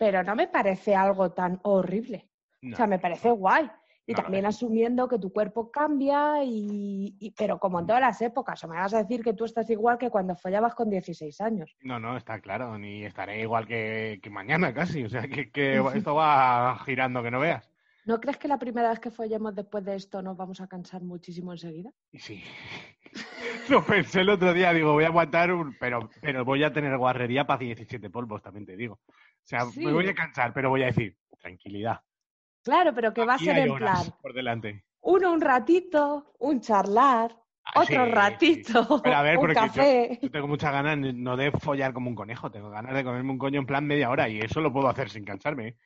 pero 0.00 0.22
no 0.22 0.34
me 0.34 0.48
parece 0.48 0.94
algo 0.96 1.30
tan 1.32 1.60
horrible. 1.62 2.26
No. 2.62 2.72
O 2.72 2.76
sea, 2.76 2.86
me 2.86 2.98
parece 2.98 3.30
guay. 3.30 3.70
Y 4.06 4.12
No 4.14 4.22
también 4.22 4.46
asumiendo 4.46 5.06
que 5.06 5.18
tu 5.18 5.30
cuerpo 5.30 5.70
cambia, 5.70 6.42
y, 6.42 7.14
y- 7.20 7.30
pero 7.32 7.58
como 7.58 7.78
en 7.80 7.86
todas 7.86 8.00
las 8.00 8.20
épocas. 8.22 8.64
O 8.64 8.68
me 8.68 8.76
vas 8.76 8.94
a 8.94 9.02
decir 9.02 9.22
que 9.22 9.34
tú 9.34 9.44
estás 9.44 9.68
igual 9.68 9.98
que 9.98 10.08
cuando 10.08 10.34
follabas 10.34 10.74
con 10.74 10.88
16 10.88 11.38
años. 11.42 11.76
No, 11.82 12.00
no, 12.00 12.16
está 12.16 12.40
claro, 12.40 12.78
ni 12.78 13.04
estaré 13.04 13.42
igual 13.42 13.66
que, 13.66 14.18
que 14.22 14.30
mañana 14.30 14.72
casi. 14.72 15.04
O 15.04 15.10
sea, 15.10 15.28
que, 15.28 15.50
que 15.50 15.76
esto 15.94 16.14
va 16.14 16.78
girando 16.86 17.22
que 17.22 17.30
no 17.30 17.38
veas. 17.38 17.70
¿No 18.06 18.18
crees 18.18 18.38
que 18.38 18.48
la 18.48 18.58
primera 18.58 18.88
vez 18.88 19.00
que 19.00 19.10
follemos 19.10 19.54
después 19.54 19.84
de 19.84 19.94
esto 19.96 20.22
nos 20.22 20.34
vamos 20.34 20.62
a 20.62 20.66
cansar 20.66 21.02
muchísimo 21.02 21.52
enseguida? 21.52 21.90
Sí. 22.14 22.42
Lo 23.68 23.84
pensé 23.84 24.22
el 24.22 24.30
otro 24.30 24.52
día, 24.54 24.72
digo, 24.72 24.92
voy 24.94 25.04
a 25.04 25.08
aguantar 25.08 25.52
un. 25.52 25.76
Pero, 25.78 26.08
pero 26.20 26.44
voy 26.44 26.64
a 26.64 26.72
tener 26.72 26.96
guarrería 26.96 27.46
para 27.46 27.60
17 27.60 28.08
polvos, 28.10 28.42
también 28.42 28.64
te 28.66 28.76
digo. 28.76 28.98
O 29.42 29.46
sea, 29.50 29.64
Sí. 29.66 29.84
me 29.84 29.92
voy 29.92 30.06
a 30.08 30.14
cansar, 30.14 30.52
pero 30.52 30.70
voy 30.70 30.82
a 30.82 30.86
decir, 30.86 31.16
tranquilidad. 31.40 32.00
Claro, 32.62 32.94
pero 32.94 33.12
que 33.12 33.24
va 33.24 33.34
a 33.34 33.38
ser 33.38 33.58
en 33.58 33.74
plan, 33.74 34.04
por 34.20 34.34
delante. 34.34 34.84
uno 35.00 35.32
un 35.32 35.40
ratito, 35.40 36.34
un 36.38 36.60
charlar, 36.60 37.36
Ah, 37.62 37.80
otro 37.82 38.06
sí, 38.06 38.10
ratito, 38.12 38.82
sí. 38.84 39.00
Pero 39.04 39.16
a 39.16 39.22
ver, 39.22 39.36
un 39.36 39.40
porque 39.42 39.54
café. 39.54 40.18
Yo 40.22 40.30
tengo 40.30 40.48
muchas 40.48 40.72
ganas 40.72 40.98
no 41.14 41.36
de 41.36 41.52
follar 41.52 41.92
como 41.92 42.08
un 42.08 42.16
conejo, 42.16 42.50
tengo 42.50 42.70
ganas 42.70 42.94
de 42.94 43.04
comerme 43.04 43.30
un 43.30 43.38
coño 43.38 43.60
en 43.60 43.66
plan 43.66 43.86
media 43.86 44.10
hora 44.10 44.28
y 44.28 44.40
eso 44.40 44.60
lo 44.60 44.72
puedo 44.72 44.88
hacer 44.88 45.10
sin 45.10 45.24
cansarme. 45.24 45.68
¿eh? 45.68 45.76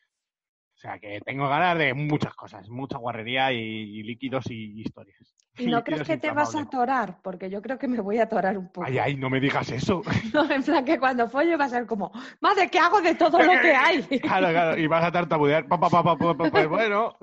O 0.74 0.78
sea, 0.78 0.98
que 0.98 1.20
tengo 1.20 1.48
ganas 1.48 1.76
de 1.78 1.92
muchas 1.94 2.34
cosas, 2.34 2.68
mucha 2.68 2.96
guarrería 2.98 3.52
y, 3.52 3.58
y 3.58 4.02
líquidos 4.02 4.50
y 4.50 4.80
historias. 4.80 5.34
¿Y 5.58 5.66
no 5.66 5.84
crees 5.84 6.02
que 6.02 6.16
te 6.16 6.32
vas 6.32 6.54
a 6.54 6.62
atorar? 6.62 7.18
Porque 7.22 7.48
yo 7.48 7.62
creo 7.62 7.78
que 7.78 7.86
me 7.86 8.00
voy 8.00 8.18
a 8.18 8.24
atorar 8.24 8.58
un 8.58 8.68
poco. 8.68 8.86
Ay, 8.86 8.98
ay, 8.98 9.16
no 9.16 9.30
me 9.30 9.40
digas 9.40 9.70
eso. 9.70 10.02
No, 10.34 10.50
en 10.50 10.62
plan 10.64 10.84
que 10.84 10.98
cuando 10.98 11.28
folle 11.28 11.56
va 11.56 11.66
a 11.66 11.68
ser 11.68 11.86
como, 11.86 12.10
madre, 12.40 12.68
¿qué 12.68 12.78
hago 12.80 13.00
de 13.00 13.14
todo 13.14 13.38
lo 13.38 13.52
que 13.60 13.72
hay? 13.72 14.02
Claro, 14.20 14.48
claro, 14.48 14.78
y 14.78 14.86
vas 14.86 15.04
a 15.04 15.12
tartamudear. 15.12 15.66
Pa, 15.68 15.78
pa, 15.78 15.88
pa, 15.88 16.02
pa, 16.02 16.34
pues 16.34 16.68
bueno. 16.68 17.16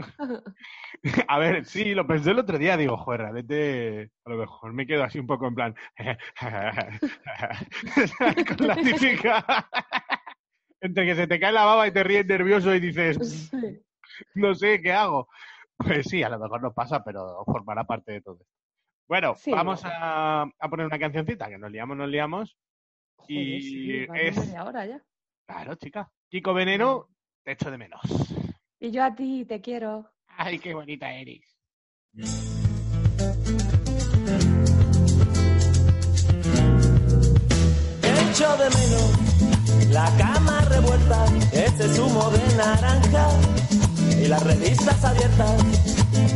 A 1.28 1.40
ver, 1.40 1.66
sí, 1.66 1.94
lo 1.94 2.08
pensé 2.08 2.32
el 2.32 2.40
otro 2.40 2.58
día, 2.58 2.78
digo, 2.78 2.96
joder, 2.96 3.22
realmente 3.22 4.12
a 4.24 4.30
lo 4.30 4.38
mejor 4.38 4.72
me 4.74 4.86
quedo 4.86 5.04
así 5.04 5.20
un 5.20 5.28
poco 5.28 5.48
en 5.48 5.56
plan. 5.56 5.76
Con 8.58 8.68
la 8.68 8.76
típica. 8.76 9.68
Entre 10.80 11.06
que 11.06 11.16
se 11.16 11.28
te 11.28 11.40
cae 11.40 11.52
la 11.52 11.66
baba 11.66 11.88
y 11.88 11.92
te 11.92 12.04
ríes 12.04 12.26
nervioso 12.26 12.74
y 12.74 12.80
dices, 12.80 13.52
no 14.36 14.56
sé 14.56 14.82
qué 14.82 14.94
hago. 14.94 15.28
Pues 15.86 16.08
sí, 16.08 16.24
a 16.24 16.30
lo 16.30 16.40
mejor 16.40 16.62
nos 16.62 16.74
pasa, 16.74 17.04
pero 17.04 17.44
formará 17.46 17.84
parte 17.86 18.12
de 18.14 18.22
todo 18.22 18.36
esto. 18.42 18.46
Bueno, 19.08 19.36
Sí. 19.36 19.52
vamos 19.52 19.82
a, 19.84 20.44
a 20.44 20.70
poner 20.70 20.86
una 20.86 21.00
cancioncita, 21.00 21.50
que 21.50 21.58
nos 21.58 21.72
liamos, 21.72 21.98
nos 21.98 22.10
liamos. 22.10 22.58
Joder, 23.18 23.38
Y 23.38 23.62
sí, 23.62 24.06
es- 24.16 24.52
ya. 24.52 25.02
Claro, 25.46 25.76
chica. 25.76 26.10
Kiko 26.30 26.54
Veneno, 26.54 27.10
te 27.44 27.52
echo 27.54 27.70
de 27.72 27.78
menos. 27.78 28.02
Y 28.80 28.92
yo 28.92 29.04
a 29.04 29.14
ti 29.14 29.46
te 29.46 29.60
quiero. 29.62 30.10
Ay, 30.28 30.60
qué 30.60 30.74
bonita 30.74 31.12
eres. 31.14 31.42
Echo 38.04 38.58
de 38.58 38.70
menos 38.70 39.90
la 39.92 40.06
cama 40.18 40.62
revuelta, 40.70 41.26
ese 41.52 41.88
zumo 41.90 42.30
de 42.30 42.56
naranja 42.56 43.28
y 44.22 44.28
las 44.28 44.44
revistas 44.44 45.04
abiertas. 45.04 45.64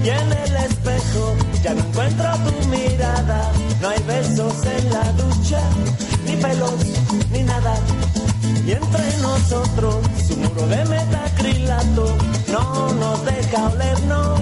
Y 0.03 0.09
en 0.09 0.31
el 0.31 0.55
espejo 0.55 1.35
ya 1.63 1.73
no 1.73 1.81
encuentro 1.81 2.25
tu 2.45 2.67
mirada, 2.69 3.51
no 3.81 3.89
hay 3.89 4.01
besos 4.03 4.53
en 4.65 4.93
la 4.93 5.11
ducha, 5.13 5.59
ni 6.25 6.35
pelos, 6.37 6.73
ni 7.31 7.43
nada. 7.43 7.75
Y 8.65 8.71
entre 8.71 9.17
nosotros 9.21 9.95
su 10.27 10.37
muro 10.37 10.67
de 10.67 10.85
metacrilato 10.85 12.15
no 12.51 12.93
nos 12.93 13.25
deja 13.25 13.67
olernos, 13.69 14.39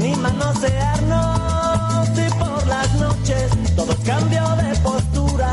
ni 0.00 0.14
manosearnos. 0.16 2.08
Y 2.18 2.30
por 2.38 2.66
las 2.66 2.94
noches 2.94 3.50
todo 3.76 3.94
cambio 4.04 4.44
de 4.56 4.74
postura 4.80 5.50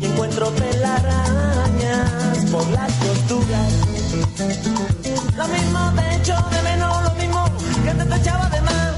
y 0.00 0.06
encuentro 0.06 0.48
telarañas 0.48 2.38
por 2.50 2.68
las 2.70 2.92
costuras. 2.94 3.72
Lo 5.36 5.48
mismo 5.48 5.92
te 5.96 5.99
echo 6.20 6.36
de 6.50 6.62
menos, 6.62 7.02
lo 7.04 7.10
mismo 7.14 7.44
que 7.84 7.92
te, 7.94 8.16
echaba 8.16 8.48
de 8.50 8.60
más. 8.60 8.94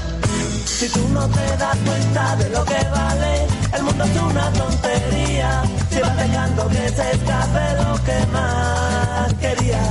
Si 0.65 0.89
tú 0.89 1.07
no 1.09 1.27
te 1.27 1.57
das 1.57 1.77
cuenta 1.85 2.35
de 2.35 2.49
lo 2.49 2.65
que 2.65 2.81
vale, 2.91 3.47
el 3.73 3.83
mundo 3.83 4.03
es 4.03 4.21
una 4.21 4.51
tontería. 4.51 5.63
Si 5.89 5.99
vas 6.01 6.17
dejando 6.17 6.67
que 6.67 6.89
se 6.89 7.11
escape 7.11 7.65
lo 7.81 8.03
que 8.07 8.19
más 8.35 9.33
querías. 9.39 9.89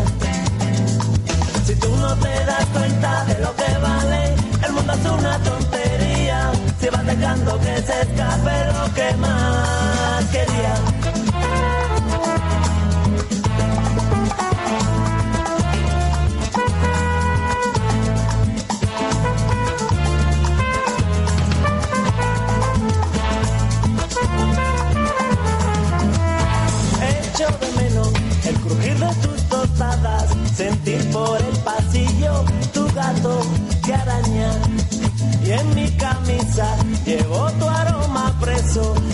Si 1.66 1.74
tú 1.76 1.96
no 1.96 2.14
te 2.16 2.44
das 2.44 2.66
cuenta 2.66 3.24
de 3.24 3.38
lo 3.38 3.56
que 3.56 3.78
vale, 3.78 4.34
el 4.66 4.72
mundo 4.72 4.92
es 4.92 5.06
una 5.18 5.38
tontería. 5.38 6.52
Si 6.80 6.88
vas 6.88 7.06
dejando 7.06 7.58
que 7.60 7.74
se 7.88 8.00
escape 8.02 8.56
lo 8.74 8.94
que 8.94 9.16
más 9.16 10.24
quería. 10.32 10.91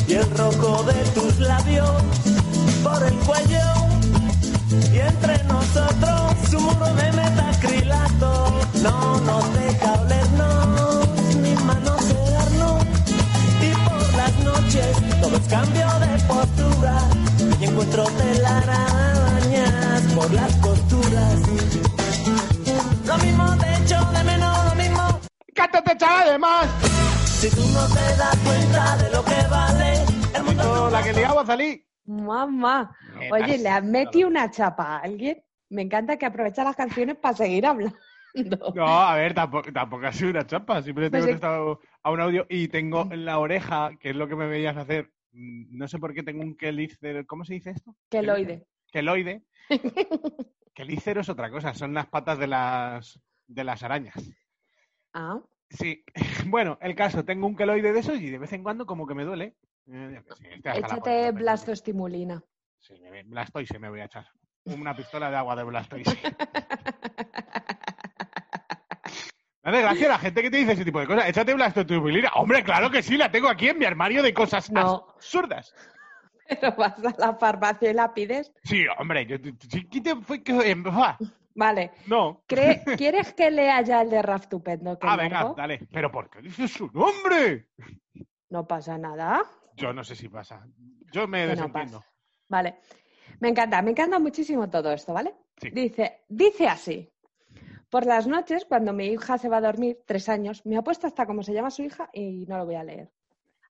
Y 0.07 0.12
el 0.12 0.31
rojo 0.37 0.85
de 0.85 0.94
tus 1.14 1.40
labios 1.40 1.90
por 2.85 3.03
el 3.03 3.14
cuello. 3.14 3.59
Y 4.92 4.99
entre 4.99 5.42
nosotros 5.44 6.55
un 6.55 6.62
muro 6.62 6.87
de 6.94 7.12
metacrilato 7.12 8.53
no 8.83 9.21
nos 9.21 9.55
deja 9.55 9.92
olernos 9.94 11.09
ni 11.42 11.55
manosearnos. 11.57 12.85
Y 13.61 13.73
por 13.88 14.14
las 14.14 14.38
noches 14.44 14.97
todo 15.21 15.37
es 15.37 15.49
cambio 15.49 15.88
de 15.99 16.23
postura 16.29 16.99
y 17.59 17.64
encuentro 17.64 18.05
telarañas 18.05 20.03
por 20.14 20.33
las 20.35 20.55
costuras. 20.59 21.35
Lo 23.07 23.18
mismo 23.18 23.57
de 23.57 23.77
hecho 23.77 24.09
de 24.12 24.23
menos, 24.23 24.64
lo 24.66 24.75
mismo. 24.77 25.21
¡Cántate, 25.53 25.97
chaval, 25.97 26.29
además! 26.29 26.97
Si 27.40 27.48
tú 27.51 27.62
no 27.72 27.87
te 27.87 28.16
das 28.18 28.37
cuenta 28.44 28.96
de 28.96 29.11
lo 29.11 29.24
que 29.24 29.48
vale, 29.48 29.94
el 30.37 30.42
mundo 30.44 30.62
No, 30.64 30.90
la 30.90 31.03
que 31.03 31.12
liaba 31.12 31.42
a 31.42 31.46
salir. 31.46 31.87
Mamá. 32.05 32.96
¿Qué 33.18 33.31
Oye? 33.33 33.59
¿le 33.59 33.68
has 33.68 33.85
metido 33.85 34.29
una 34.29 34.51
chapa 34.51 34.96
a 34.96 34.98
alguien? 35.01 35.42
Me 35.70 35.83
encanta 35.83 36.16
que 36.16 36.27
aprovecha 36.27 36.64
las 36.64 36.74
canciones 36.77 37.16
para 37.16 37.37
seguir 37.37 37.66
hablando. 37.66 37.96
No, 38.74 38.87
a 38.87 39.16
ver, 39.16 39.35
tampoco, 39.35 39.72
tampoco 39.72 40.07
ha 40.07 40.12
sido 40.12 40.31
una 40.31 40.46
chapa. 40.46 40.81
Siempre 40.83 41.11
Pues 41.11 41.12
tengo 41.22 41.27
sí. 41.27 41.33
estado 41.35 41.81
a 42.03 42.11
un 42.11 42.20
audio 42.20 42.46
y 42.48 42.68
tengo 42.68 43.09
en 43.11 43.24
la 43.24 43.38
oreja, 43.38 43.90
que 43.98 44.11
es 44.11 44.16
lo 44.16 44.29
que 44.29 44.37
me 44.37 44.46
veías 44.46 44.77
hacer. 44.77 45.11
mm, 45.33 45.77
No 45.77 45.88
sé 45.88 45.98
por 45.98 46.14
qué 46.14 46.22
tengo 46.22 46.42
un 46.42 46.55
quelícero. 46.57 47.27
¿Cómo 47.27 47.44
se 47.44 47.55
dice 47.55 47.70
esto? 47.70 47.96
Queloide. 48.11 48.66
Queloide. 48.92 49.42
Quelícero 50.74 51.22
es 51.22 51.29
otra 51.31 51.51
cosa, 51.51 51.74
son 51.74 51.94
las 51.94 52.07
patas 52.07 52.38
de 52.38 52.46
las, 52.46 53.18
de 53.46 53.64
las 53.64 53.83
arañas. 53.83 54.14
Ah, 55.14 55.40
Sí, 55.70 56.04
bueno, 56.46 56.78
el 56.81 56.94
caso, 56.94 57.24
tengo 57.24 57.46
un 57.46 57.57
queloide 57.57 57.92
de 57.92 58.00
esos 58.00 58.20
y 58.20 58.31
de 58.31 58.38
vez 58.38 58.52
en 58.52 58.62
cuando 58.62 58.87
como 58.87 59.07
que 59.07 59.14
me 59.14 59.24
duele. 59.24 59.57
Eh, 59.87 60.22
la 60.64 60.76
échate 60.76 61.00
polla, 61.00 61.33
blastostimulina. 61.33 62.42
Sí, 62.78 62.94
me, 63.00 63.22
Blastoise 63.24 63.78
me 63.78 63.88
voy 63.88 64.00
a 64.00 64.04
echar. 64.04 64.26
Una 64.64 64.94
pistola 64.94 65.31
de 65.31 65.37
agua 65.37 65.57
de 65.57 65.64
Blastoise. 65.64 66.04
Me 69.62 69.70
hace 69.70 69.83
gracia 69.83 70.09
la 70.09 70.18
gente 70.18 70.40
que 70.42 70.50
te 70.50 70.57
dice 70.57 70.72
ese 70.72 70.85
tipo 70.85 70.98
de 71.00 71.07
cosas. 71.07 71.28
Échate 71.28 71.52
Blastoise. 71.52 72.00
Hombre, 72.35 72.64
claro 72.64 72.90
que 72.90 73.02
sí, 73.02 73.18
la 73.18 73.31
tengo 73.31 73.48
aquí 73.48 73.68
en 73.68 73.78
mi 73.78 73.85
armario 73.85 74.22
de 74.22 74.33
cosas 74.33 74.70
No. 74.70 75.07
absurdas. 75.14 75.74
Pero 76.48 76.74
vas 76.76 76.94
a 77.04 77.14
la 77.18 77.35
farmacia 77.35 77.90
y 77.90 77.94
la 77.94 78.14
pides. 78.14 78.50
Sí, 78.64 78.87
hombre, 78.98 79.26
yo 79.26 79.37
chiquito 79.37 80.22
fue 80.22 80.42
que... 80.42 80.74
Vale. 81.59 81.90
No. 82.07 82.44
¿Quieres 82.47 83.35
que 83.35 83.51
lea 83.51 83.83
ya 83.83 84.03
el 84.03 84.11
de 84.11 84.23
Raftupendo? 84.23 84.97
Que 84.97 85.09
Ah, 85.11 85.16
venga, 85.16 85.40
largo? 85.40 85.55
dale. 85.55 85.81
¿Pero 85.92 86.09
por 86.12 86.31
qué 86.31 86.40
dices 86.40 86.71
su 86.71 86.87
nombre? 86.92 87.71
No 88.49 88.64
pasa 88.64 88.97
nada. 88.97 89.42
Yo 89.75 89.92
no 89.92 90.05
sé 90.05 90.14
si 90.14 90.29
pasa. 90.29 90.64
Yo 91.12 91.27
me 91.27 91.40
Que 91.42 91.47
desentiendo. 91.49 92.05
Vale. 92.49 92.77
Me 93.40 93.49
encanta, 93.49 93.83
me 93.83 93.90
encanta 93.90 94.21
muchísimo 94.21 94.71
todo 94.71 94.92
esto, 94.92 95.12
¿vale? 95.12 95.35
Sí. 95.61 95.71
Dice, 95.71 96.21
dice 96.29 96.68
así. 96.68 97.12
Por 97.90 98.07
las 98.07 98.29
noches, 98.29 98.64
cuando 98.64 98.92
mi 98.92 99.07
hija 99.07 99.37
se 99.37 99.49
va 99.49 99.57
a 99.57 99.61
dormir, 99.61 99.99
tres 100.07 100.29
años, 100.29 100.64
me 100.64 100.77
ha 100.77 100.83
puesto 100.83 101.09
hasta 101.09 101.27
cómo 101.27 101.42
se 101.42 101.55
llama 101.55 101.71
su 101.73 101.83
hija 101.83 102.09
y 102.12 102.47
no 102.47 102.57
lo 102.59 102.66
voy 102.66 102.77
a 102.77 102.85
leer. 102.85 103.11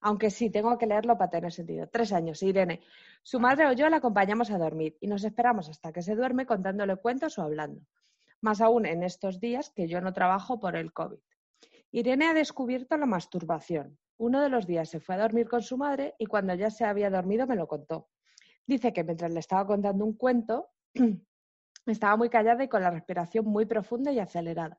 Aunque 0.00 0.30
sí, 0.30 0.50
tengo 0.50 0.78
que 0.78 0.86
leerlo 0.86 1.18
para 1.18 1.30
tener 1.30 1.52
sentido. 1.52 1.88
Tres 1.88 2.12
años, 2.12 2.42
Irene. 2.42 2.80
Su 3.22 3.40
madre 3.40 3.66
o 3.66 3.72
yo 3.72 3.88
la 3.88 3.96
acompañamos 3.96 4.50
a 4.50 4.58
dormir 4.58 4.96
y 5.00 5.08
nos 5.08 5.24
esperamos 5.24 5.68
hasta 5.68 5.92
que 5.92 6.02
se 6.02 6.14
duerme 6.14 6.46
contándole 6.46 6.96
cuentos 6.96 7.38
o 7.38 7.42
hablando. 7.42 7.82
Más 8.40 8.60
aún 8.60 8.86
en 8.86 9.02
estos 9.02 9.40
días 9.40 9.70
que 9.70 9.88
yo 9.88 10.00
no 10.00 10.12
trabajo 10.12 10.60
por 10.60 10.76
el 10.76 10.92
COVID. 10.92 11.18
Irene 11.90 12.26
ha 12.26 12.34
descubierto 12.34 12.96
la 12.96 13.06
masturbación. 13.06 13.98
Uno 14.18 14.40
de 14.40 14.48
los 14.48 14.66
días 14.66 14.88
se 14.88 15.00
fue 15.00 15.16
a 15.16 15.18
dormir 15.18 15.48
con 15.48 15.62
su 15.62 15.76
madre 15.76 16.14
y 16.18 16.26
cuando 16.26 16.54
ya 16.54 16.70
se 16.70 16.84
había 16.84 17.10
dormido 17.10 17.46
me 17.46 17.56
lo 17.56 17.66
contó. 17.66 18.08
Dice 18.66 18.92
que 18.92 19.02
mientras 19.02 19.32
le 19.32 19.40
estaba 19.40 19.66
contando 19.66 20.04
un 20.04 20.12
cuento, 20.12 20.70
estaba 21.86 22.16
muy 22.16 22.28
callada 22.28 22.62
y 22.62 22.68
con 22.68 22.82
la 22.82 22.90
respiración 22.90 23.46
muy 23.46 23.64
profunda 23.64 24.12
y 24.12 24.18
acelerada. 24.18 24.78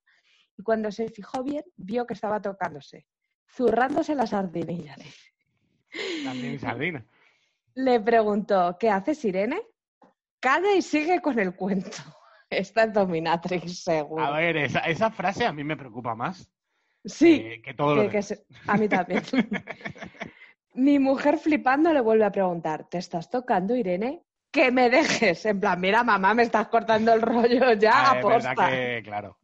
Y 0.58 0.64
cuando 0.64 0.92
se 0.92 1.10
fijó 1.10 1.44
bien, 1.44 1.64
vio 1.76 2.06
que 2.06 2.14
estaba 2.14 2.42
tocándose, 2.42 3.08
zurrándose 3.56 4.16
las 4.16 4.30
sardinillas. 4.32 5.00
También 6.24 6.60
sardina. 6.60 7.06
Le 7.76 8.00
preguntó, 8.00 8.78
¿qué 8.80 8.90
haces, 8.90 9.24
Irene? 9.26 9.62
Calla 10.40 10.74
y 10.76 10.82
sigue 10.82 11.22
con 11.22 11.40
el 11.40 11.56
cuento. 11.56 11.98
Esta 12.50 12.84
es 12.84 12.94
Dominatrix, 12.94 13.84
seguro. 13.84 14.26
A 14.26 14.32
ver, 14.32 14.58
esa, 14.58 14.80
esa 14.80 15.12
frase 15.12 15.46
a 15.46 15.54
mí 15.54 15.64
me 15.64 15.78
preocupa 15.78 16.16
más 16.16 16.50
sí, 17.06 17.40
que, 17.44 17.62
que 17.62 17.74
todo 17.74 17.96
lo 17.96 18.10
que- 18.10 18.22
se- 18.24 18.46
a 18.68 18.76
mí 18.78 18.88
también. 18.88 19.22
Mi 20.74 20.98
mujer 21.00 21.38
flipando 21.38 21.92
le 21.94 22.00
vuelve 22.02 22.26
a 22.26 22.32
preguntar, 22.32 22.88
¿te 22.90 22.98
estás 23.00 23.30
tocando, 23.30 23.76
Irene? 23.76 24.24
Que 24.52 24.72
me 24.72 24.90
dejes. 24.90 25.46
En 25.46 25.60
plan, 25.60 25.80
mira, 25.80 26.04
mamá, 26.04 26.34
me 26.34 26.44
estás 26.44 26.68
cortando 26.70 27.14
el 27.14 27.22
rollo 27.22 27.74
ya 27.74 28.12
Ah, 28.12 28.20
es 28.20 28.26
verdad 28.26 28.56
que, 28.70 29.02
claro. 29.04 29.38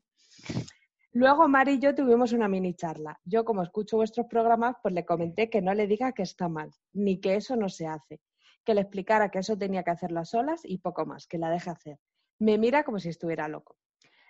Luego 1.16 1.48
Mari 1.48 1.76
y 1.76 1.80
yo 1.80 1.96
tuvimos 1.96 2.34
una 2.34 2.50
mini 2.50 2.74
charla. 2.74 3.22
Yo, 3.24 3.46
como 3.46 3.64
escucho 3.64 3.96
vuestros 3.96 4.28
programas, 4.28 4.76
pues 4.82 4.94
le 4.94 5.06
comenté 5.06 5.50
que 5.50 5.62
no 5.62 5.74
le 5.74 5.88
diga 5.88 6.12
que 6.12 6.24
está 6.24 6.50
mal, 6.50 6.74
ni 6.92 7.22
que 7.22 7.36
eso 7.36 7.56
no 7.56 7.70
se 7.70 7.88
hace. 7.88 8.20
Que 8.66 8.74
le 8.74 8.82
explicara 8.82 9.32
que 9.32 9.40
eso 9.40 9.58
tenía 9.58 9.82
que 9.82 9.92
hacerlo 9.92 10.20
a 10.20 10.26
solas 10.26 10.60
y 10.66 10.80
poco 10.80 11.06
más, 11.06 11.26
que 11.26 11.38
la 11.38 11.50
deje 11.50 11.70
hacer. 11.70 12.00
Me 12.38 12.58
mira 12.58 12.84
como 12.84 13.00
si 13.00 13.08
estuviera 13.08 13.48
loco. 13.48 13.78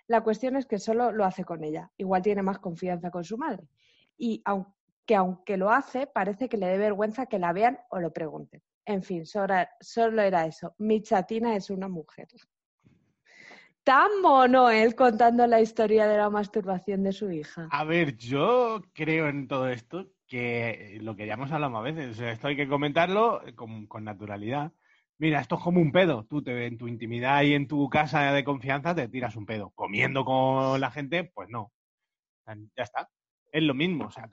La 0.06 0.22
cuestión 0.22 0.54
es 0.54 0.66
que 0.66 0.78
solo 0.78 1.10
lo 1.10 1.24
hace 1.24 1.42
con 1.42 1.64
ella. 1.64 1.90
Igual 1.96 2.22
tiene 2.22 2.42
más 2.42 2.60
confianza 2.60 3.10
con 3.10 3.24
su 3.24 3.36
madre. 3.36 3.68
Y 4.16 4.40
aunque, 4.44 5.16
aunque 5.16 5.56
lo 5.56 5.72
hace, 5.72 6.06
parece 6.06 6.48
que 6.48 6.56
le 6.56 6.68
dé 6.68 6.78
vergüenza 6.78 7.26
que 7.26 7.40
la 7.40 7.52
vean 7.52 7.80
o 7.90 7.98
lo 7.98 8.12
pregunten. 8.12 8.62
En 8.84 9.02
fin, 9.02 9.26
solo, 9.26 9.56
solo 9.80 10.22
era 10.22 10.46
eso. 10.46 10.76
Mi 10.78 11.02
chatina 11.02 11.56
es 11.56 11.68
una 11.68 11.88
mujer. 11.88 12.28
Tan 13.86 14.20
mono 14.20 14.68
él 14.68 14.96
contando 14.96 15.46
la 15.46 15.60
historia 15.60 16.08
de 16.08 16.16
la 16.18 16.28
masturbación 16.28 17.04
de 17.04 17.12
su 17.12 17.30
hija. 17.30 17.68
A 17.70 17.84
ver, 17.84 18.16
yo 18.16 18.82
creo 18.92 19.28
en 19.28 19.46
todo 19.46 19.68
esto 19.68 20.08
que 20.26 20.98
lo 21.02 21.14
que 21.14 21.24
ya 21.24 21.34
hemos 21.34 21.52
hablado 21.52 21.76
a 21.76 21.82
veces, 21.82 22.18
esto 22.18 22.48
hay 22.48 22.56
que 22.56 22.66
comentarlo 22.66 23.40
con, 23.54 23.86
con 23.86 24.02
naturalidad. 24.02 24.72
Mira, 25.18 25.40
esto 25.40 25.54
es 25.54 25.60
como 25.62 25.80
un 25.80 25.92
pedo. 25.92 26.26
Tú 26.28 26.42
te, 26.42 26.66
en 26.66 26.78
tu 26.78 26.88
intimidad 26.88 27.44
y 27.44 27.54
en 27.54 27.68
tu 27.68 27.88
casa 27.88 28.32
de 28.32 28.42
confianza 28.42 28.92
te 28.92 29.06
tiras 29.06 29.36
un 29.36 29.46
pedo. 29.46 29.70
Comiendo 29.76 30.24
con 30.24 30.80
la 30.80 30.90
gente, 30.90 31.22
pues 31.22 31.48
no. 31.48 31.72
Ya 32.76 32.82
está. 32.82 33.08
Es 33.52 33.62
lo 33.62 33.74
mismo. 33.74 34.06
O 34.06 34.10
sea, 34.10 34.28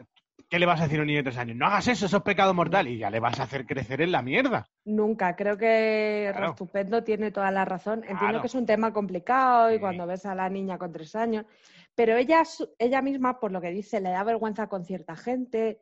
¿qué 0.54 0.60
le 0.60 0.68
vas 0.68 0.80
a 0.82 0.84
decir 0.84 1.00
a 1.00 1.02
un 1.02 1.08
niño 1.08 1.18
de 1.18 1.24
tres 1.24 1.38
años? 1.40 1.58
No 1.58 1.66
hagas 1.66 1.88
eso, 1.88 2.06
eso 2.06 2.18
es 2.18 2.24
pecado 2.24 2.54
mortal. 2.54 2.88
Y 2.88 3.00
ya 3.00 3.10
le 3.10 3.20
vas 3.20 3.40
a 3.40 3.44
hacer 3.44 3.66
crecer 3.66 4.02
en 4.02 4.12
la 4.12 4.22
mierda. 4.22 4.68
Nunca, 4.86 5.36
creo 5.36 5.58
que 5.58 6.30
Claro. 6.32 6.50
Rostupendo 6.50 7.04
tiene 7.04 7.32
toda 7.32 7.50
la 7.50 7.66
razón. 7.66 8.02
Entiendo 8.02 8.20
Claro. 8.20 8.42
que 8.42 8.48
es 8.48 8.54
un 8.54 8.68
tema 8.68 8.94
complicado 8.94 9.72
y 9.72 9.76
Sí. 9.76 9.80
cuando 9.80 10.06
ves 10.06 10.28
a 10.28 10.36
la 10.36 10.48
niña 10.50 10.78
con 10.78 10.92
tres 10.92 11.16
años, 11.16 11.48
pero 11.96 12.16
ella, 12.18 12.44
ella 12.78 13.02
misma, 13.02 13.40
por 13.40 13.52
lo 13.52 13.62
que 13.62 13.72
dice, 13.72 14.00
le 14.00 14.12
da 14.12 14.24
vergüenza 14.24 14.68
con 14.68 14.86
cierta 14.86 15.16
gente, 15.16 15.82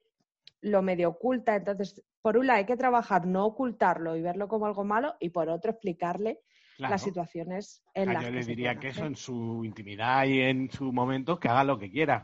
lo 0.61 0.81
medio 0.81 1.09
oculta. 1.09 1.53
Entonces, 1.57 2.01
por 2.21 2.37
un 2.37 2.47
lado 2.47 2.59
hay 2.59 2.65
que 2.65 2.77
trabajar, 2.77 3.25
no 3.27 3.45
ocultarlo 3.47 4.15
y 4.15 4.21
verlo 4.21 4.47
como 4.47 4.67
algo 4.67 4.85
malo, 4.85 5.15
y 5.19 5.31
por 5.31 5.49
otro 5.49 5.71
explicarle 5.71 6.39
Claro. 6.77 6.91
las 6.93 7.01
situaciones 7.01 7.83
en 7.93 8.07
Ah, 8.09 8.13
las 8.13 8.23
yo 8.23 8.29
que 8.29 8.35
le 8.35 8.45
diría 8.45 8.75
que 8.79 8.87
eso 8.87 9.05
en 9.05 9.17
su 9.17 9.65
intimidad 9.65 10.23
y 10.27 10.39
en 10.39 10.71
su 10.71 10.93
momento 10.93 11.37
que 11.41 11.49
haga 11.49 11.65
lo 11.65 11.77
que 11.77 11.91
quiera. 11.91 12.23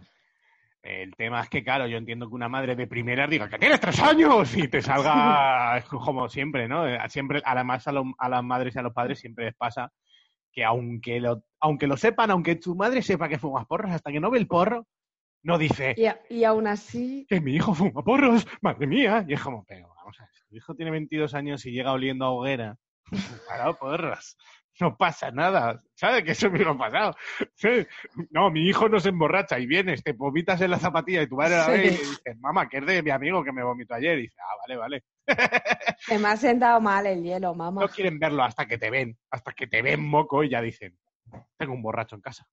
El 0.89 1.13
tema 1.17 1.41
es 1.41 1.49
que, 1.49 1.65
claro, 1.65 1.85
yo 1.85 1.97
entiendo 1.97 2.29
que 2.29 2.35
una 2.35 2.47
madre 2.47 2.73
de 2.77 2.87
primeras 2.87 3.29
diga 3.29 3.49
que 3.49 3.59
tienes 3.59 3.79
tres 3.81 3.99
años 4.01 4.55
y 4.55 4.69
te 4.69 4.81
salga 4.81 5.83
como 5.89 6.29
siempre, 6.29 6.67
¿no? 6.69 6.87
Eh, 6.87 6.97
Siempre, 7.09 7.41
además 7.43 7.85
a, 7.87 7.91
lo- 7.91 8.13
a 8.17 8.29
las 8.29 8.41
madres 8.43 8.73
y 8.75 8.79
a 8.79 8.83
los 8.83 8.93
padres 8.93 9.19
siempre 9.19 9.45
les 9.45 9.55
pasa 9.55 9.91
que 10.53 10.63
aunque 10.63 11.19
lo, 11.19 11.43
aunque 11.59 11.87
lo 11.87 11.97
sepan, 11.97 12.31
aunque 12.31 12.55
tu 12.55 12.73
madre 12.75 13.01
sepa 13.01 13.27
que 13.27 13.37
fumas 13.37 13.65
porros, 13.65 13.91
hasta 13.91 14.11
que 14.13 14.21
no 14.21 14.31
ve 14.31 14.37
el 14.39 14.47
porro, 14.47 14.87
no 15.43 15.57
dice 15.57 15.93
Y, 15.97 16.05
a- 16.05 16.21
y 16.29 16.45
aún 16.45 16.67
así, 16.67 17.25
que 17.27 17.41
mi 17.41 17.53
hijo 17.55 17.73
fuma 17.75 18.01
porros, 18.03 18.47
madre 18.61 18.87
mía. 18.87 19.25
Y 19.27 19.33
es 19.33 19.41
como, 19.41 19.65
pero 19.65 19.89
vamos 19.93 20.17
a 20.19 20.23
ver, 20.23 20.31
si 20.33 20.47
tu 20.47 20.55
hijo 20.55 20.73
tiene 20.73 20.91
22 20.91 21.33
años 21.33 21.65
y 21.65 21.71
llega 21.71 21.91
oliendo 21.91 22.23
a 22.25 22.29
hoguera, 22.31 22.77
para 23.49 23.73
porros. 23.73 24.37
No 24.79 24.97
pasa 24.97 25.31
nada. 25.31 25.81
¿Sabes? 25.95 26.23
Que 26.23 26.31
eso 26.31 26.49
me 26.51 26.59
lo 26.59 26.71
ha 26.71 26.77
pasado. 26.77 27.15
Sí. 27.55 27.85
No, 28.31 28.49
mi 28.51 28.67
hijo 28.67 28.89
no 28.89 28.99
se 28.99 29.09
emborracha 29.09 29.59
y 29.59 29.65
vienes, 29.65 30.03
te 30.03 30.13
vomitas 30.13 30.61
en 30.61 30.71
la 30.71 30.79
zapatilla 30.79 31.21
y 31.21 31.27
tu 31.27 31.35
madre 31.35 31.57
la 31.57 31.65
Sí. 31.65 31.71
ve 31.71 31.77
y 31.77 31.83
le 31.85 31.89
dices, 31.91 32.37
mamá, 32.39 32.67
que 32.69 32.77
es 32.77 32.85
de 32.85 33.03
mi 33.03 33.11
amigo 33.11 33.43
que 33.43 33.51
me 33.51 33.63
vomitó 33.63 33.93
ayer. 33.95 34.17
Y 34.19 34.21
dice, 34.23 34.35
ah, 34.41 34.55
vale, 34.67 34.77
vale. 34.77 35.03
Que 36.07 36.17
me 36.19 36.27
ha 36.29 36.37
sentado 36.37 36.79
mal 36.79 37.05
el 37.07 37.23
hielo, 37.23 37.53
mamá. 37.53 37.81
No 37.81 37.89
quieren 37.89 38.19
verlo 38.19 38.43
hasta 38.43 38.65
que 38.65 38.77
te 38.77 38.89
ven, 38.89 39.17
hasta 39.31 39.51
que 39.51 39.67
te 39.67 39.81
ven 39.81 40.07
moco 40.07 40.43
y 40.43 40.49
ya 40.49 40.61
dicen, 40.61 40.97
tengo 41.57 41.73
un 41.73 41.81
borracho 41.81 42.15
en 42.15 42.21
casa. 42.21 42.47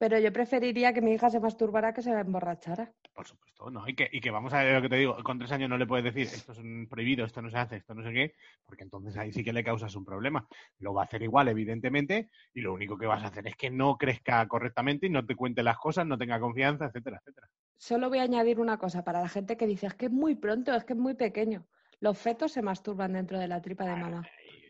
Pero 0.00 0.18
yo 0.18 0.32
preferiría 0.32 0.94
que 0.94 1.02
mi 1.02 1.12
hija 1.12 1.28
se 1.28 1.40
masturbara 1.40 1.92
que 1.92 2.00
se 2.00 2.10
emborrachara. 2.10 2.90
Por 3.12 3.26
supuesto, 3.26 3.70
¿no? 3.70 3.86
Y 3.86 3.94
que, 3.94 4.08
y 4.10 4.18
que 4.22 4.30
vamos 4.30 4.54
a 4.54 4.62
ver 4.64 4.74
lo 4.76 4.80
que 4.80 4.88
te 4.88 4.96
digo, 4.96 5.22
con 5.22 5.38
tres 5.38 5.52
años 5.52 5.68
no 5.68 5.76
le 5.76 5.86
puedes 5.86 6.04
decir 6.06 6.26
esto 6.26 6.52
es 6.52 6.58
un 6.58 6.86
prohibido, 6.88 7.26
esto 7.26 7.42
no 7.42 7.50
se 7.50 7.58
hace, 7.58 7.76
esto 7.76 7.94
no 7.94 8.02
sé 8.02 8.10
qué, 8.14 8.34
porque 8.64 8.82
entonces 8.84 9.14
ahí 9.18 9.30
sí 9.30 9.44
que 9.44 9.52
le 9.52 9.62
causas 9.62 9.94
un 9.94 10.06
problema. 10.06 10.48
Lo 10.78 10.94
va 10.94 11.02
a 11.02 11.04
hacer 11.04 11.22
igual, 11.22 11.48
evidentemente, 11.48 12.30
y 12.54 12.62
lo 12.62 12.72
único 12.72 12.96
que 12.96 13.04
vas 13.04 13.22
a 13.22 13.26
hacer 13.26 13.46
es 13.46 13.56
que 13.56 13.68
no 13.68 13.98
crezca 13.98 14.48
correctamente 14.48 15.06
y 15.06 15.10
no 15.10 15.26
te 15.26 15.36
cuente 15.36 15.62
las 15.62 15.76
cosas, 15.76 16.06
no 16.06 16.16
tenga 16.16 16.40
confianza, 16.40 16.86
etcétera, 16.86 17.18
etcétera. 17.20 17.50
Solo 17.76 18.08
voy 18.08 18.20
a 18.20 18.22
añadir 18.22 18.58
una 18.58 18.78
cosa 18.78 19.04
para 19.04 19.20
la 19.20 19.28
gente 19.28 19.58
que 19.58 19.66
dice 19.66 19.86
es 19.88 19.94
que 19.94 20.06
es 20.06 20.12
muy 20.12 20.34
pronto, 20.34 20.74
es 20.74 20.84
que 20.84 20.94
es 20.94 20.98
muy 20.98 21.12
pequeño. 21.12 21.66
Los 22.00 22.16
fetos 22.16 22.52
se 22.52 22.62
masturban 22.62 23.12
dentro 23.12 23.38
de 23.38 23.48
la 23.48 23.60
tripa 23.60 23.84
de 23.84 23.96
mamá. 23.96 24.22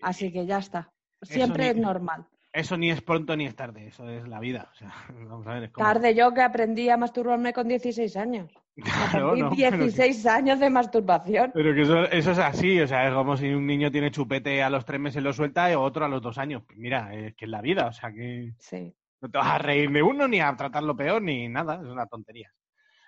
Así 0.03 0.33
que 0.33 0.45
ya 0.47 0.59
está. 0.59 0.93
Siempre 1.23 1.63
ni- 1.65 1.69
es 1.71 1.77
normal. 1.77 2.27
Eso 2.53 2.77
ni 2.77 2.91
es 2.91 3.01
pronto 3.01 3.37
ni 3.37 3.47
es 3.47 3.55
tarde, 3.55 3.87
eso 3.87 4.09
es 4.09 4.27
la 4.27 4.41
vida. 4.41 4.69
O 4.73 4.75
sea, 4.75 4.93
vamos 5.29 5.47
a 5.47 5.55
ver, 5.55 5.65
es 5.65 5.71
como... 5.71 5.87
Tarde 5.87 6.15
yo 6.15 6.33
que 6.35 6.43
aprendí 6.43 6.89
a 6.89 6.97
masturbarme 6.97 7.53
con 7.53 7.69
16 7.69 8.17
años. 8.17 8.51
Claro, 8.81 9.31
Aprendí 9.33 9.43
¿no? 9.43 9.51
Pero 9.51 9.71
que- 9.79 9.85
16 9.85 10.27
años 10.27 10.59
de 10.59 10.71
masturbación. 10.71 11.51
Pero 11.53 11.75
que 11.75 11.83
eso, 11.83 12.05
eso 12.05 12.31
es 12.33 12.39
así, 12.39 12.81
o 12.81 12.87
sea, 12.89 13.07
es 13.09 13.15
como 13.15 13.37
si 13.37 13.49
un 13.51 13.67
niño 13.67 13.91
tiene 13.91 14.11
chupete 14.11 14.63
a 14.63 14.71
los 14.71 14.85
tres 14.87 14.99
meses 14.99 15.23
lo 15.23 15.33
suelta 15.35 15.71
y 15.71 15.75
otro 15.75 16.05
a 16.05 16.09
los 16.09 16.23
dos 16.23 16.39
años. 16.39 16.63
Mira, 16.77 17.15
es 17.15 17.35
que 17.35 17.45
es 17.45 17.51
la 17.51 17.61
vida, 17.61 17.89
o 17.89 17.93
sea 17.93 18.11
que 18.11 18.55
Sí. 18.59 18.95
no 19.21 19.29
te 19.29 19.37
vas 19.37 19.49
a 19.49 19.59
reír 19.59 19.91
de 19.91 20.03
uno 20.03 20.27
ni 20.27 20.41
a 20.41 20.57
tratarlo 20.57 20.97
peor 20.97 21.21
ni 21.21 21.47
nada, 21.49 21.75
es 21.75 21.89
una 21.89 22.07
tontería. 22.07 22.51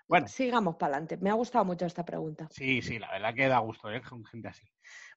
Bueno, 0.07 0.29
Sigamos 0.29 0.77
para 0.77 0.93
adelante. 0.97 1.17
Me 1.23 1.31
ha 1.31 1.35
gustado 1.35 1.65
mucho 1.65 1.87
esta 1.87 2.05
pregunta. 2.05 2.49
sí, 2.51 2.83
sí, 2.83 2.99
la 2.99 3.11
verdad 3.11 3.33
que 3.35 3.49
da 3.49 3.59
gusto, 3.61 3.91
¿eh? 3.91 4.03
Con 4.03 4.25
gente 4.27 4.49
así. 4.49 4.65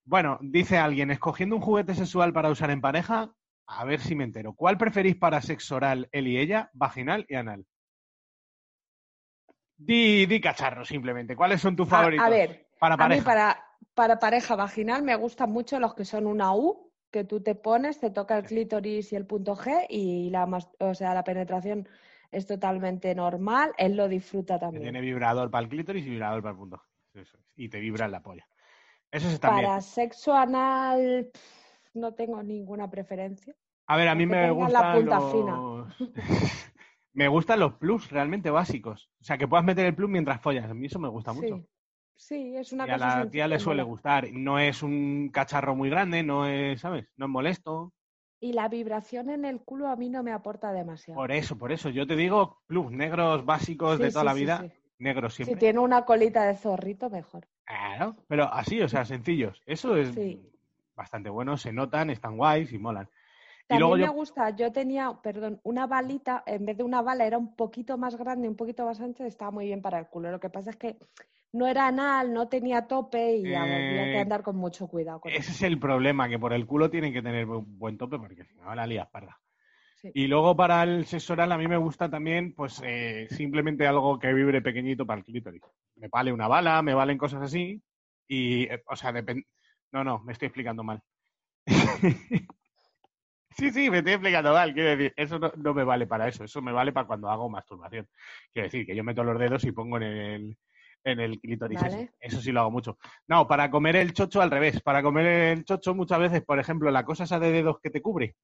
Bueno, 0.05 0.37
dice 0.41 0.77
alguien, 0.77 1.11
escogiendo 1.11 1.57
un 1.57 1.61
juguete 1.61 1.95
sexual 1.95 2.31
para 2.31 2.49
usar 2.49 2.69
en 2.71 2.79
pareja, 2.79 3.29
a 3.67 3.85
ver 3.85 3.99
si 3.99 4.15
me 4.15 4.23
entero. 4.23 4.53
¿Cuál 4.53 4.77
preferís 4.77 5.15
para 5.15 5.41
sexo 5.41 5.75
oral, 5.75 6.07
él 6.11 6.27
y 6.27 6.37
ella, 6.37 6.69
vaginal 6.73 7.25
y 7.27 7.35
anal? 7.35 7.65
Di, 9.77 10.25
di 10.25 10.39
cacharro, 10.39 10.85
simplemente. 10.85 11.35
¿Cuáles 11.35 11.61
son 11.61 11.75
tus 11.75 11.87
A, 11.87 11.89
favoritos? 11.89 12.25
a 12.25 12.29
ver, 12.29 12.67
para 12.79 12.95
a 12.95 12.97
pareja. 12.97 13.19
mí 13.21 13.25
para, 13.25 13.65
para 13.93 14.19
pareja 14.19 14.55
vaginal 14.55 15.03
me 15.03 15.15
gustan 15.15 15.51
mucho 15.51 15.79
los 15.79 15.93
que 15.95 16.05
son 16.05 16.27
una 16.27 16.53
U, 16.55 16.91
que 17.11 17.23
tú 17.23 17.41
te 17.41 17.55
pones, 17.55 17.99
te 17.99 18.09
toca 18.09 18.37
el 18.37 18.45
clítoris 18.45 19.11
y 19.11 19.15
el 19.15 19.25
punto 19.25 19.55
G 19.55 19.85
y 19.89 20.29
la, 20.29 20.45
o 20.79 20.93
sea, 20.93 21.13
la 21.13 21.23
penetración 21.23 21.87
es 22.31 22.45
totalmente 22.45 23.13
normal. 23.15 23.73
Él 23.77 23.95
lo 23.95 24.07
disfruta 24.07 24.59
también. 24.59 24.83
tiene 24.83 25.01
vibrador 25.01 25.49
para 25.49 25.63
el 25.63 25.69
clítoris 25.69 26.05
y 26.05 26.09
vibrador 26.09 26.41
para 26.41 26.51
el 26.53 26.57
punto. 26.57 26.77
G. 27.13 27.21
Eso 27.21 27.37
es. 27.37 27.45
Y 27.55 27.69
te 27.69 27.79
vibra 27.79 28.05
en 28.05 28.11
la 28.11 28.21
polla. 28.21 28.47
Eso 29.11 29.29
está 29.29 29.49
bien. 29.51 29.65
Para 29.65 29.81
sexo 29.81 30.33
anal 30.33 31.29
pff, 31.33 31.64
no 31.95 32.13
tengo 32.13 32.41
ninguna 32.43 32.89
preferencia. 32.89 33.55
A 33.87 33.97
ver, 33.97 34.07
a 34.07 34.15
mí 34.15 34.25
me 34.25 34.47
la 34.47 34.93
punta 34.93 35.19
los... 35.19 35.87
me 37.13 37.27
gustan 37.27 37.59
los 37.59 37.73
plus 37.73 38.09
realmente 38.11 38.49
básicos. 38.49 39.09
O 39.21 39.23
sea, 39.23 39.37
que 39.37 39.47
puedas 39.47 39.65
meter 39.65 39.85
el 39.85 39.95
plus 39.95 40.09
mientras 40.09 40.41
follas. 40.41 40.69
A 40.69 40.73
mí 40.73 40.87
eso 40.87 40.99
me 40.99 41.07
gusta 41.07 41.33
mucho. 41.33 41.65
Sí, 42.15 42.55
es 42.55 42.71
una 42.71 42.87
Y 42.87 42.89
a 42.89 42.93
cosa 42.93 43.05
la 43.05 43.11
sencilla 43.13 43.31
tía 43.31 43.47
le 43.47 43.59
suele 43.59 43.83
gustar. 43.83 44.31
No 44.31 44.59
es 44.59 44.83
un 44.83 45.29
cacharro 45.29 45.75
muy 45.75 45.89
grande, 45.89 46.23
no 46.23 46.47
es, 46.47 46.81
¿sabes? 46.81 47.07
No 47.17 47.25
es 47.25 47.31
molesto. 47.31 47.93
Y 48.39 48.53
la 48.53 48.67
vibración 48.69 49.29
en 49.29 49.45
el 49.45 49.61
culo 49.61 49.87
a 49.87 49.95
mí 49.95 50.09
no 50.09 50.23
me 50.23 50.31
aporta 50.31 50.71
demasiado. 50.71 51.19
Por 51.19 51.31
eso, 51.31 51.57
por 51.57 51.71
eso. 51.71 51.89
Yo 51.89 52.05
te 52.07 52.15
digo 52.15 52.61
plus, 52.67 52.91
negros 52.91 53.45
básicos 53.45 53.99
de 53.99 54.09
toda 54.09 54.21
sí, 54.21 54.25
la 54.25 54.33
vida. 54.33 54.71
Negros 54.97 55.33
Si 55.33 55.43
siempre. 55.43 55.59
tiene 55.59 55.79
una 55.79 56.05
colita 56.05 56.45
de 56.45 56.55
zorrito, 56.55 57.09
mejor. 57.09 57.47
Claro, 57.65 58.15
pero 58.27 58.45
así, 58.45 58.81
o 58.81 58.87
sea, 58.87 59.03
sencillos. 59.03 59.61
Eso 59.65 59.97
es 59.97 60.13
Sí. 60.13 60.54
Bastante 60.95 61.29
bueno, 61.29 61.57
se 61.57 61.71
notan, 61.73 62.09
están 62.09 62.37
guays 62.37 62.71
y 62.73 62.77
molan. 62.79 63.09
Y 63.69 63.77
También 63.77 63.79
luego 63.79 63.97
me 63.99 64.07
yo, 64.07 64.13
gusta, 64.13 64.49
yo 64.55 64.71
tenía, 64.71 65.11
perdón, 65.23 65.59
una 65.63 65.87
balita, 65.87 66.43
en 66.45 66.65
vez 66.65 66.77
de 66.77 66.83
una 66.83 67.01
bala 67.01 67.25
era 67.25 67.37
un 67.37 67.55
poquito 67.55 67.97
más 67.97 68.15
grande, 68.15 68.47
un 68.47 68.55
poquito 68.55 68.85
más 68.85 69.01
ancha, 69.01 69.25
estaba 69.25 69.51
muy 69.51 69.65
bien 69.65 69.81
para 69.81 69.99
el 69.99 70.07
culo. 70.07 70.31
Lo 70.31 70.39
que 70.39 70.49
pasa 70.49 70.69
es 70.71 70.75
que 70.77 70.97
no 71.51 71.67
era 71.67 71.87
anal, 71.87 72.33
no 72.33 72.47
tenía 72.47 72.87
tope 72.87 73.35
y 73.37 73.55
había 73.55 74.07
que 74.09 74.17
Eh, 74.17 74.21
andar 74.21 74.43
con 74.43 74.55
mucho 74.57 74.87
cuidado 74.87 75.19
con 75.21 75.35
ese 75.35 75.51
eso. 75.51 75.51
es 75.51 75.61
el 75.63 75.79
problema, 75.79 76.29
que 76.29 76.39
por 76.39 76.53
el 76.53 76.65
culo 76.67 76.89
tienen 76.89 77.13
que 77.13 77.21
tener 77.21 77.47
bu- 77.47 77.65
buen 77.67 77.97
tope, 77.97 78.17
porque 78.19 78.43
si 78.45 78.55
no 78.55 78.73
la 78.75 78.87
lías 78.87 79.07
parda. 79.09 79.39
Sí. 79.93 80.13
Y 80.13 80.27
luego 80.27 80.55
para 80.55 80.83
el 80.83 81.05
sexo 81.05 81.33
oral 81.33 81.51
a 81.51 81.57
mí 81.57 81.67
me 81.67 81.77
gusta 81.77 82.09
también, 82.09 82.53
pues 82.55 82.81
eh, 82.85 83.27
simplemente 83.31 83.87
algo 83.87 84.19
que 84.19 84.33
vibre 84.33 84.61
pequeñito 84.61 85.05
para 85.05 85.19
el 85.19 85.25
clítoris. 85.25 85.61
Me 85.95 86.07
vale 86.09 86.31
una 86.33 86.47
bala, 86.47 86.81
me 86.81 86.93
valen 86.93 87.17
cosas 87.17 87.41
así. 87.43 87.81
Y, 88.27 88.63
eh, 88.65 88.83
o 88.87 88.95
sea, 88.95 89.11
depende. 89.13 89.47
No, 89.91 90.03
no, 90.03 90.19
me 90.19 90.33
estoy 90.33 90.47
explicando 90.47 90.83
mal. 90.83 91.01
sí, 93.51 93.71
sí, 93.71 93.89
me 93.89 93.99
estoy 93.99 94.13
explicando 94.13 94.53
mal. 94.53 94.73
Quiero 94.73 94.89
decir, 94.89 95.13
eso 95.15 95.39
no, 95.39 95.51
no 95.55 95.73
me 95.73 95.83
vale 95.83 96.07
para 96.07 96.27
eso. 96.27 96.43
Eso 96.43 96.61
me 96.61 96.71
vale 96.71 96.91
para 96.91 97.07
cuando 97.07 97.29
hago 97.29 97.49
masturbación. 97.49 98.07
Quiero 98.51 98.67
decir, 98.67 98.85
que 98.85 98.95
yo 98.95 99.03
meto 99.03 99.23
los 99.23 99.39
dedos 99.39 99.63
y 99.63 99.71
pongo 99.71 99.97
en 99.97 100.03
el, 100.03 100.57
en 101.03 101.19
el 101.19 101.39
clítoris. 101.39 101.81
eso. 101.81 101.95
Vale. 101.95 102.13
Eso 102.19 102.41
sí 102.41 102.51
lo 102.51 102.61
hago 102.61 102.71
mucho. 102.71 102.97
No, 103.27 103.47
para 103.47 103.71
comer 103.71 103.95
el 103.95 104.13
chocho 104.13 104.41
al 104.41 104.51
revés. 104.51 104.81
Para 104.81 105.01
comer 105.01 105.25
el 105.25 105.65
chocho 105.65 105.95
muchas 105.95 106.19
veces, 106.19 106.43
por 106.43 106.59
ejemplo, 106.59 106.91
la 106.91 107.05
cosa 107.05 107.23
esa 107.23 107.39
de 107.39 107.51
dedos 107.51 107.79
que 107.81 107.89
te 107.89 108.01
cubre 108.01 108.35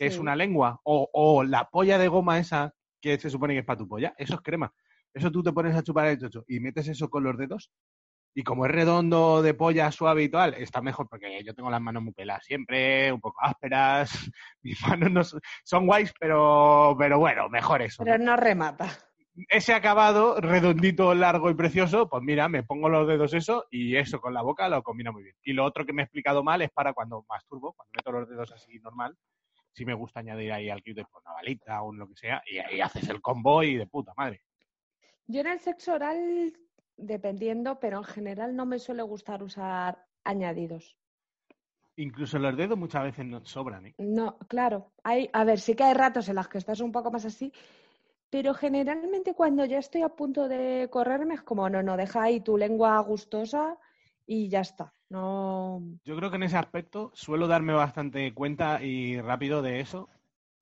que 0.00 0.06
es 0.06 0.18
una 0.18 0.34
lengua, 0.34 0.80
o, 0.84 1.10
o 1.12 1.44
la 1.44 1.68
polla 1.68 1.98
de 1.98 2.08
goma 2.08 2.38
esa 2.38 2.72
que 3.02 3.18
se 3.18 3.28
supone 3.28 3.52
que 3.52 3.60
es 3.60 3.66
para 3.66 3.76
tu 3.76 3.86
polla, 3.86 4.14
eso 4.16 4.34
es 4.34 4.40
crema. 4.40 4.72
Eso 5.12 5.30
tú 5.30 5.42
te 5.42 5.52
pones 5.52 5.76
a 5.76 5.82
chupar 5.82 6.06
el 6.06 6.18
chocho 6.18 6.42
y 6.48 6.58
metes 6.58 6.88
eso 6.88 7.10
con 7.10 7.22
los 7.22 7.36
dedos, 7.36 7.70
y 8.34 8.42
como 8.42 8.66
es 8.66 8.72
redondo, 8.72 9.42
de 9.42 9.54
polla, 9.54 9.90
suave 9.90 10.22
y 10.22 10.28
tal, 10.28 10.54
está 10.54 10.80
mejor, 10.80 11.08
porque 11.08 11.42
yo 11.44 11.54
tengo 11.54 11.70
las 11.70 11.80
manos 11.80 12.02
muy 12.02 12.12
peladas 12.12 12.44
siempre, 12.44 13.12
un 13.12 13.20
poco 13.20 13.38
ásperas, 13.42 14.10
mis 14.62 14.80
manos 14.82 15.10
no 15.10 15.24
son, 15.24 15.40
son 15.64 15.86
guays, 15.86 16.12
pero, 16.18 16.94
pero 16.98 17.18
bueno, 17.18 17.48
mejor 17.48 17.82
eso. 17.82 18.04
Pero 18.04 18.18
¿no? 18.18 18.36
remata. 18.36 18.88
Ese 19.48 19.72
acabado, 19.72 20.40
redondito, 20.40 21.14
largo 21.14 21.50
y 21.50 21.54
precioso, 21.54 22.08
pues 22.08 22.22
mira, 22.22 22.48
me 22.48 22.62
pongo 22.62 22.88
los 22.88 23.06
dedos 23.08 23.32
eso 23.32 23.66
y 23.70 23.96
eso 23.96 24.20
con 24.20 24.34
la 24.34 24.42
boca 24.42 24.68
lo 24.68 24.82
combina 24.82 25.12
muy 25.12 25.22
bien. 25.22 25.36
Y 25.42 25.52
lo 25.52 25.64
otro 25.64 25.86
que 25.86 25.92
me 25.92 26.02
he 26.02 26.04
explicado 26.04 26.42
mal 26.42 26.60
es 26.62 26.70
para 26.70 26.92
cuando 26.92 27.24
masturbo, 27.28 27.72
cuando 27.72 27.92
meto 27.96 28.12
los 28.12 28.28
dedos 28.28 28.52
así 28.52 28.78
normal, 28.80 29.16
sí 29.72 29.84
me 29.84 29.94
gusta 29.94 30.20
añadir 30.20 30.52
ahí 30.52 30.68
al 30.68 30.82
clítoris 30.82 31.08
una 31.24 31.32
balita 31.32 31.82
o 31.82 31.88
un 31.88 31.98
lo 31.98 32.08
que 32.08 32.16
sea, 32.16 32.42
y 32.46 32.58
ahí 32.58 32.80
haces 32.80 33.08
el 33.08 33.20
combo 33.20 33.62
y 33.62 33.76
de 33.76 33.86
puta 33.86 34.12
madre. 34.16 34.42
Yo 35.26 35.40
en 35.42 35.46
el 35.46 35.60
sexo 35.60 35.94
oral, 35.94 36.52
dependiendo, 37.00 37.80
pero 37.80 37.98
en 37.98 38.04
general 38.04 38.54
no 38.54 38.66
me 38.66 38.78
suele 38.78 39.02
gustar 39.02 39.42
usar 39.42 40.04
añadidos. 40.24 40.96
Incluso 41.96 42.38
los 42.38 42.56
dedos 42.56 42.78
muchas 42.78 43.02
veces 43.04 43.26
no 43.26 43.44
sobran, 43.44 43.86
¿eh? 43.86 43.94
No, 43.98 44.38
claro. 44.48 44.92
Hay, 45.02 45.28
a 45.32 45.44
ver, 45.44 45.60
sí 45.60 45.74
que 45.74 45.84
hay 45.84 45.94
ratos 45.94 46.28
en 46.28 46.36
los 46.36 46.48
que 46.48 46.58
estás 46.58 46.80
un 46.80 46.92
poco 46.92 47.10
más 47.10 47.24
así, 47.24 47.52
pero 48.30 48.54
generalmente 48.54 49.34
cuando 49.34 49.64
ya 49.64 49.78
estoy 49.78 50.02
a 50.02 50.08
punto 50.08 50.48
de 50.48 50.88
correrme 50.90 51.34
es 51.34 51.42
como, 51.42 51.68
no, 51.68 51.82
no, 51.82 51.96
deja 51.96 52.22
ahí 52.22 52.40
tu 52.40 52.56
lengua 52.56 52.98
gustosa 53.00 53.76
y 54.24 54.48
ya 54.48 54.60
está. 54.60 54.94
No. 55.08 55.82
Yo 56.04 56.16
creo 56.16 56.30
que 56.30 56.36
en 56.36 56.44
ese 56.44 56.56
aspecto 56.56 57.10
suelo 57.14 57.48
darme 57.48 57.72
bastante 57.72 58.32
cuenta 58.32 58.82
y 58.82 59.20
rápido 59.20 59.60
de 59.60 59.80
eso 59.80 60.08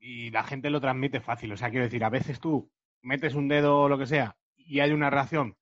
y 0.00 0.30
la 0.30 0.42
gente 0.42 0.70
lo 0.70 0.80
transmite 0.80 1.20
fácil. 1.20 1.52
O 1.52 1.56
sea, 1.56 1.68
quiero 1.68 1.84
decir, 1.84 2.02
a 2.02 2.10
veces 2.10 2.40
tú 2.40 2.70
metes 3.02 3.34
un 3.34 3.48
dedo 3.48 3.82
o 3.82 3.88
lo 3.88 3.98
que 3.98 4.06
sea 4.06 4.36
y 4.56 4.80
hay 4.80 4.92
una 4.92 5.10
reacción 5.10 5.57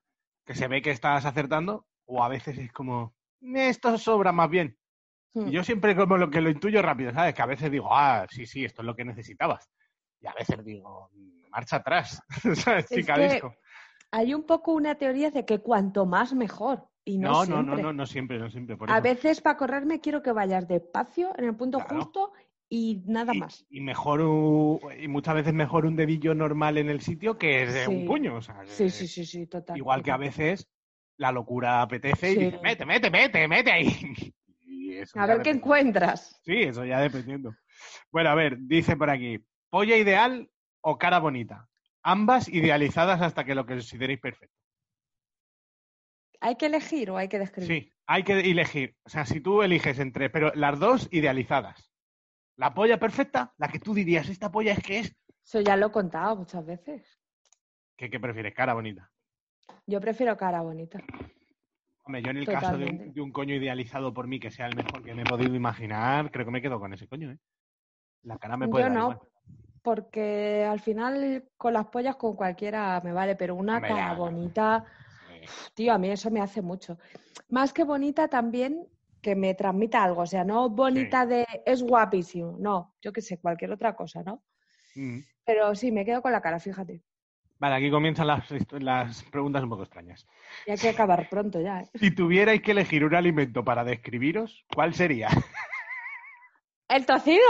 que 0.47 0.55
se 0.55 0.69
ve 0.69 0.81
que 0.81 0.93
estás 0.93 1.25
acertando 1.27 1.87
o 2.07 2.23
a 2.23 2.29
veces 2.29 2.57
es 2.59 2.73
como, 2.73 3.15
esto 3.43 3.99
sobra 3.99 4.33
más 4.33 4.49
bien. 4.49 4.79
Hmm. 5.35 5.49
Y 5.49 5.51
yo 5.51 5.65
siempre 5.65 5.95
como 5.97 6.17
lo 6.17 6.31
que 6.31 6.41
lo 6.41 6.49
intuyo 6.49 6.81
rápido, 6.81 7.13
¿sabes? 7.13 7.35
Que 7.35 7.43
a 7.43 7.47
veces 7.47 7.71
digo, 7.71 7.89
ah, 7.93 8.27
sí, 8.31 8.47
sí, 8.47 8.65
esto 8.65 8.83
es 8.83 8.87
lo 8.87 8.95
que 8.97 9.05
necesitabas. 9.05 9.69
Y 10.21 10.27
a 10.29 10.33
veces 10.33 10.65
digo, 10.65 11.11
marcha 11.51 11.77
atrás, 11.77 12.23
¿sabes? 12.55 12.91
Es 12.91 12.99
Chica 13.01 13.15
que 13.17 13.29
disco. 13.29 13.55
Hay 14.13 14.33
un 14.35 14.45
poco 14.45 14.73
una 14.73 14.95
teoría 14.95 15.31
de 15.31 15.45
que 15.45 15.59
cuanto 15.59 16.07
más 16.07 16.33
mejor. 16.33 16.89
Y 17.05 17.19
no, 17.19 17.29
No, 17.29 17.39
no, 17.41 17.45
siempre. 17.45 17.77
no, 17.77 17.83
no, 17.83 17.93
no 17.93 18.07
siempre, 18.07 18.39
no 18.39 18.51
siempre. 18.51 18.77
Por 18.77 18.91
A 18.91 18.95
eso. 18.95 19.03
veces 19.03 19.41
para 19.41 19.57
correrme 19.57 20.01
quiero 20.01 20.23
que 20.23 20.33
vayas 20.33 20.67
despacio, 20.69 21.33
en 21.37 21.45
el 21.45 21.57
punto 21.57 21.79
Claro. 21.79 21.97
justo 22.05 22.33
y 22.69 23.03
nada 23.07 23.33
y, 23.35 23.39
más. 23.39 23.65
y 23.71 23.81
mejor 23.81 24.21
u- 24.23 24.81
y 24.99 25.09
muchas 25.09 25.35
veces 25.35 25.55
mejor 25.55 25.87
un 25.87 25.97
dedillo 25.97 26.35
normal 26.35 26.79
en 26.79 26.89
el 26.91 27.01
sitio 27.01 27.39
que 27.39 27.85
un 27.89 28.07
puño. 28.07 28.37
o 28.37 28.43
sea, 28.43 28.61
que- 28.63 28.69
Sí, 28.69 28.91
sí, 28.91 29.07
sí, 29.09 29.25
sí, 29.25 29.47
total. 29.47 29.77
Igual 29.77 30.03
que 30.03 30.11
a 30.11 30.17
veces 30.17 30.69
la 31.17 31.33
locura 31.33 31.83
apetece 31.83 32.33
y 32.33 32.37
dice, 32.37 32.59
mete, 32.63 32.85
mete, 32.85 33.11
mete, 33.11 33.49
mete 33.49 33.73
ahí. 33.73 33.87
Y 34.69 34.95
eso 34.99 35.19
A 35.19 35.27
ver 35.27 35.43
qué 35.43 35.51
encuentras. 35.51 36.41
Sí, 36.45 36.63
eso 36.63 36.85
ya 36.85 37.01
dependiendo. 37.01 37.55
Bueno, 38.13 38.31
a 38.31 38.35
ver, 38.35 38.57
dice 38.61 38.97
por 38.97 39.11
aquí, 39.11 39.39
polla 39.71 39.97
ideal 39.97 40.49
o 40.81 40.97
cara 40.99 41.19
bonita. 41.19 41.69
Ambas 42.03 42.49
idealizadas 42.49 43.21
hasta 43.21 43.45
que 43.45 43.55
lo 43.57 43.67
consideréis 43.67 44.21
perfecto. 44.21 44.55
¿Hay 46.41 46.57
que 46.57 46.67
elegir 46.67 47.11
o 47.11 47.17
hay 47.17 47.29
que 47.29 47.39
describir? 47.39 47.69
Sí, 47.85 47.93
hay 48.07 48.23
que 48.23 48.39
elegir. 48.39 48.97
O 49.05 49.09
sea, 49.09 49.25
si 49.27 49.41
tú 49.41 49.63
eliges 49.63 49.99
entre, 49.99 50.31
pero 50.31 50.53
las 50.55 50.79
dos 50.79 51.09
idealizadas. 51.11 51.91
La 52.57 52.73
polla 52.75 52.99
perfecta, 52.99 53.53
la 53.59 53.69
que 53.69 53.79
tú 53.79 53.93
dirías, 53.95 54.29
esta 54.29 54.51
polla 54.51 54.73
es 54.73 54.83
que 54.83 54.99
es. 55.01 55.17
Eso 55.45 55.61
ya 55.61 55.77
lo 55.77 55.87
he 55.89 55.93
contado 55.93 56.37
muchas 56.37 56.65
veces. 56.65 57.19
¿Qué, 57.97 58.11
qué 58.11 58.19
prefieres? 58.19 58.55
Cara 58.55 58.75
bonita. 58.75 59.11
Yo 59.87 60.01
prefiero 60.01 60.37
cara 60.37 60.61
bonita. 60.63 60.99
Hombre, 62.05 62.23
yo 62.23 62.31
en 62.31 62.37
el 62.39 62.47
caso 62.47 62.69
de 62.79 62.85
un, 62.85 62.91
Totalmente. 62.91 63.13
de 63.15 63.21
un 63.21 63.33
coño 63.33 63.55
idealizado 63.55 64.13
por 64.15 64.27
mí 64.29 64.39
que 64.41 64.51
sea 64.51 64.67
el 64.67 64.77
mejor 64.77 65.03
que 65.03 65.15
me 65.15 65.23
he 65.23 65.25
podido 65.25 65.55
imaginar, 65.55 66.31
creo 66.31 66.45
que 66.45 66.51
me 66.53 66.63
quedo 66.63 66.79
con 66.79 66.93
ese 66.93 67.09
coño, 67.09 67.33
¿eh? 67.33 67.39
La 68.23 68.39
cara 68.39 68.57
me 68.57 68.69
puede 68.69 68.85
Yo 68.85 68.89
dar 68.91 68.99
no, 68.99 69.11
igual. 69.13 69.29
porque 69.83 70.65
al 70.69 70.81
final 70.81 71.45
con 71.57 71.73
las 71.73 71.87
pollas 71.87 72.17
con 72.17 72.35
cualquiera 72.37 73.01
me 73.05 73.13
vale, 73.13 73.37
pero 73.37 73.55
una 73.55 73.77
Hombre, 73.77 73.91
cara 73.91 74.13
ya. 74.13 74.15
bonita, 74.15 74.85
tío, 75.75 75.93
a 75.93 75.99
mí 75.99 76.09
eso 76.11 76.31
me 76.31 76.41
hace 76.41 76.63
mucho. 76.63 76.99
Más 77.51 77.73
que 77.73 77.85
bonita 77.85 78.29
también 78.29 78.87
que 79.27 79.35
me 79.35 79.55
transmita 79.55 80.05
algo, 80.05 80.23
o 80.23 80.27
sea, 80.27 80.45
no 80.45 80.71
bonita 80.71 81.27
de 81.27 81.45
es 81.67 81.83
guapísimo, 81.83 82.57
no, 82.61 82.95
yo 83.03 83.13
qué 83.13 83.21
sé, 83.21 83.41
cualquier 83.41 83.73
otra 83.73 83.97
cosa, 83.97 84.23
¿no? 84.23 84.45
mm. 84.95 85.19
Pero 85.45 85.75
sí, 85.75 85.91
me 85.91 86.05
quedo 86.05 86.23
con 86.23 86.31
la 86.31 86.41
cara, 86.41 86.61
fíjate. 86.61 87.03
Vale, 87.59 87.75
aquí 87.75 87.91
comienzan 87.91 88.29
las, 88.29 88.45
las 88.71 89.25
preguntas 89.25 89.65
un 89.65 89.71
poco 89.71 89.83
extrañas. 89.83 90.29
Y 90.65 90.71
hay 90.71 90.77
que 90.79 90.91
acabar 90.91 91.29
pronto 91.29 91.61
ya, 91.61 91.81
¿eh? 91.81 91.91
Si 91.95 92.13
tuvierais 92.13 92.63
que 92.63 92.71
elegir 92.71 93.05
un 93.05 93.17
alimento 93.17 93.65
para 93.65 93.83
describiros, 93.83 94.65
¿cuál 94.73 94.95
sería? 94.95 95.29
El 96.89 97.05
tocino, 97.05 97.43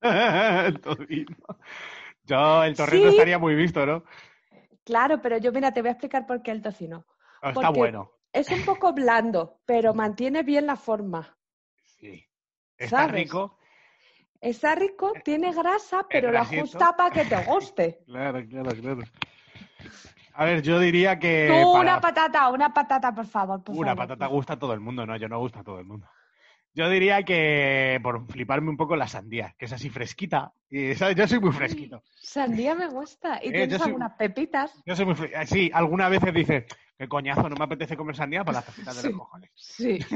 el 0.00 0.80
tocino. 0.80 1.36
Yo, 2.24 2.64
el 2.64 2.74
torrento 2.74 3.08
Sí. 3.08 3.14
estaría 3.14 3.38
muy 3.38 3.54
visto, 3.54 3.84
¿no? 3.84 4.04
claro, 4.84 5.20
pero 5.20 5.36
yo 5.36 5.52
mira, 5.52 5.70
te 5.70 5.82
voy 5.82 5.88
a 5.88 5.92
explicar 5.92 6.26
por 6.26 6.40
qué 6.42 6.50
el 6.50 6.62
tocino. 6.62 7.04
Está 7.42 7.52
Porque- 7.52 7.78
bueno. 7.78 8.10
Es 8.32 8.50
un 8.50 8.64
poco 8.64 8.92
blando, 8.92 9.60
pero 9.64 9.94
mantiene 9.94 10.42
bien 10.42 10.66
la 10.66 10.76
forma. 10.76 11.36
Sí. 11.98 12.24
Está 12.76 12.98
¿Sabes? 13.06 13.12
rico. 13.14 13.58
Está 14.40 14.74
rico, 14.76 15.12
tiene 15.24 15.52
grasa, 15.52 16.06
pero 16.08 16.28
la 16.30 16.40
grasiento. 16.40 16.66
justa 16.70 16.96
para 16.96 17.10
que 17.10 17.24
te 17.24 17.36
guste. 17.44 18.00
Claro, 18.06 18.46
claro, 18.48 18.70
claro. 18.80 19.02
A 20.34 20.44
ver, 20.44 20.62
yo 20.62 20.78
diría 20.78 21.18
que. 21.18 21.46
Tú, 21.48 21.54
Eh, 21.54 21.64
para- 21.64 21.80
una 21.80 22.00
patata, 22.00 22.48
una 22.50 22.72
patata, 22.72 23.12
por 23.12 23.26
favor. 23.26 23.64
por 23.64 23.74
Una 23.74 23.88
favor. 23.96 24.06
patata 24.08 24.26
gusta 24.26 24.52
a 24.52 24.58
todo 24.58 24.72
el 24.72 24.80
mundo, 24.80 25.04
no, 25.04 25.16
yo 25.16 25.28
no 25.28 25.38
gusta 25.40 25.60
a 25.60 25.64
todo 25.64 25.80
el 25.80 25.84
mundo. 25.86 26.06
Yo 26.74 26.88
diría 26.88 27.22
que, 27.24 27.98
por 28.02 28.24
fliparme 28.30 28.70
un 28.70 28.76
poco, 28.76 28.94
la 28.94 29.08
sandía, 29.08 29.54
que 29.58 29.64
es 29.64 29.72
así 29.72 29.90
fresquita. 29.90 30.52
Y, 30.70 30.94
¿sabes? 30.94 31.16
Yo 31.16 31.26
soy 31.26 31.40
muy 31.40 31.50
fresquito. 31.52 32.02
Sandía 32.14 32.74
me 32.74 32.86
gusta. 32.88 33.40
Y 33.42 33.48
Eh, 33.48 33.52
tienes 33.52 33.78
soy- 33.78 33.86
algunas 33.88 34.12
pepitas. 34.12 34.72
Yo 34.86 34.94
soy 34.94 35.06
muy 35.06 35.14
fre- 35.14 35.32
eh, 35.42 35.46
Sí, 35.46 35.70
algunas 35.74 36.10
veces 36.10 36.32
dice, 36.32 36.66
qué 36.96 37.08
coñazo, 37.08 37.48
no 37.48 37.56
me 37.56 37.64
apetece 37.64 37.96
comer 37.96 38.14
sandía 38.14 38.44
para 38.44 38.58
las 38.58 38.66
tapitas 38.66 39.02
de 39.02 39.08
los 39.08 39.18
cojones. 39.18 39.50
Sí. 39.56 39.98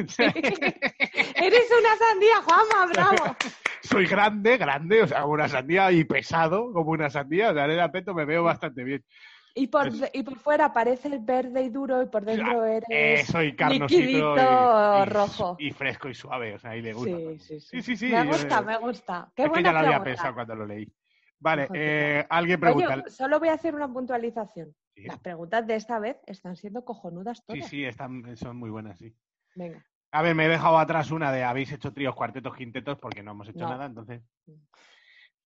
Eres 1.35 1.69
una 1.79 1.97
sandía, 1.99 2.43
Juanma, 2.45 2.93
bravo. 2.93 3.37
Soy 3.83 4.07
grande, 4.07 4.57
grande, 4.59 5.03
o 5.03 5.07
sea, 5.09 5.25
una 5.25 5.49
sandía 5.49 5.91
y 5.91 6.05
pesado 6.05 6.73
como 6.73 6.91
una 6.93 7.11
sandía. 7.11 7.51
O 7.51 7.55
sea, 7.55 7.65
en 7.65 7.73
el 7.73 7.81
aspecto 7.81 8.15
me 8.15 8.25
veo 8.25 8.45
bastante 8.45 8.85
bien. 8.85 9.05
Y 9.55 9.67
por, 9.67 9.89
Es- 9.89 10.11
y 10.15 10.23
por 10.23 10.39
fuera 10.39 10.73
parece 10.73 11.19
verde 11.19 11.63
y 11.63 11.69
duro 11.69 12.03
y 12.03 12.07
por 12.07 12.25
dentro 12.25 12.65
eres... 12.65 13.31
carnosito 13.57 13.69
liquidito 14.01 14.37
y, 14.37 15.03
y- 15.03 15.05
rojo. 15.07 15.57
y 15.59 15.71
fresco 15.73 16.09
y 16.09 16.15
suave, 16.15 16.55
o 16.55 16.59
sea, 16.59 16.71
ahí 16.71 16.81
le 16.83 16.93
gusta. 16.95 17.17
Sí, 17.17 17.39
sí, 17.39 17.61
sí. 17.61 17.61
Sí, 17.61 17.83
sí, 17.83 17.97
sí, 17.97 18.09
Me 18.13 18.25
yo- 18.25 18.31
gusta, 18.31 18.63
me 18.63 18.79
gusta. 18.79 19.31
Qué 19.37 19.43
es 19.43 19.47
que 19.49 19.51
buena 19.51 19.69
ya 19.69 19.73
lo 19.73 19.79
había 19.79 19.91
pregunta. 19.91 20.05
pensado 20.05 20.35
cuando 20.35 20.55
lo 20.55 20.67
leí. 20.67 20.91
Vale, 21.39 21.69
eh, 21.75 22.25
alguien 22.31 22.61
pregunta. 22.61 22.95
Oye, 22.95 23.11
solo 23.11 23.39
voy 23.41 23.49
a 23.49 23.55
hacer 23.55 23.75
una 23.75 23.93
puntualización. 23.93 24.75
Sí, 24.95 25.03
Las 25.05 25.19
preguntas 25.19 25.67
de 25.67 25.75
esta 25.75 25.99
vez 25.99 26.17
están 26.27 26.57
siendo 26.57 26.85
cojonudas 26.85 27.39
sí, 27.39 27.45
todas. 27.47 27.67
sí, 27.69 27.85
están, 27.85 28.37
son 28.37 28.57
muy 28.57 28.71
buenas, 28.71 28.99
sí. 28.99 29.13
Venga. 29.55 29.85
A 30.13 30.23
ver, 30.23 30.35
me 30.35 30.45
he 30.45 30.49
dejado 30.49 30.79
atrás 30.79 31.11
una 31.11 31.33
de 31.33 31.43
habéis 31.43 31.73
hecho 31.73 31.93
tríos, 31.93 32.15
cuartetos, 32.15 32.55
quintetos 32.55 32.99
porque 32.99 33.23
no 33.23 33.33
hemos 33.33 33.49
hecho 33.49 33.61
No. 33.61 33.71
nada, 33.71 33.87
entonces. 33.87 34.23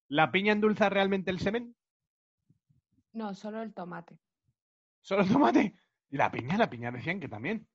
¿La 0.09 0.31
piña 0.31 0.53
endulza 0.53 0.87
realmente 0.89 1.31
el 1.31 1.39
semen? 1.39 1.75
No, 3.17 3.33
solo 3.33 3.63
el 3.63 3.73
tomate. 3.73 4.19
¿Solo 5.01 5.23
el 5.23 5.31
tomate? 5.31 5.73
Y 6.11 6.17
la 6.17 6.29
piña, 6.29 6.55
la 6.55 6.69
piña 6.69 6.91
decían 6.91 7.19
que 7.19 7.27
también. 7.27 7.67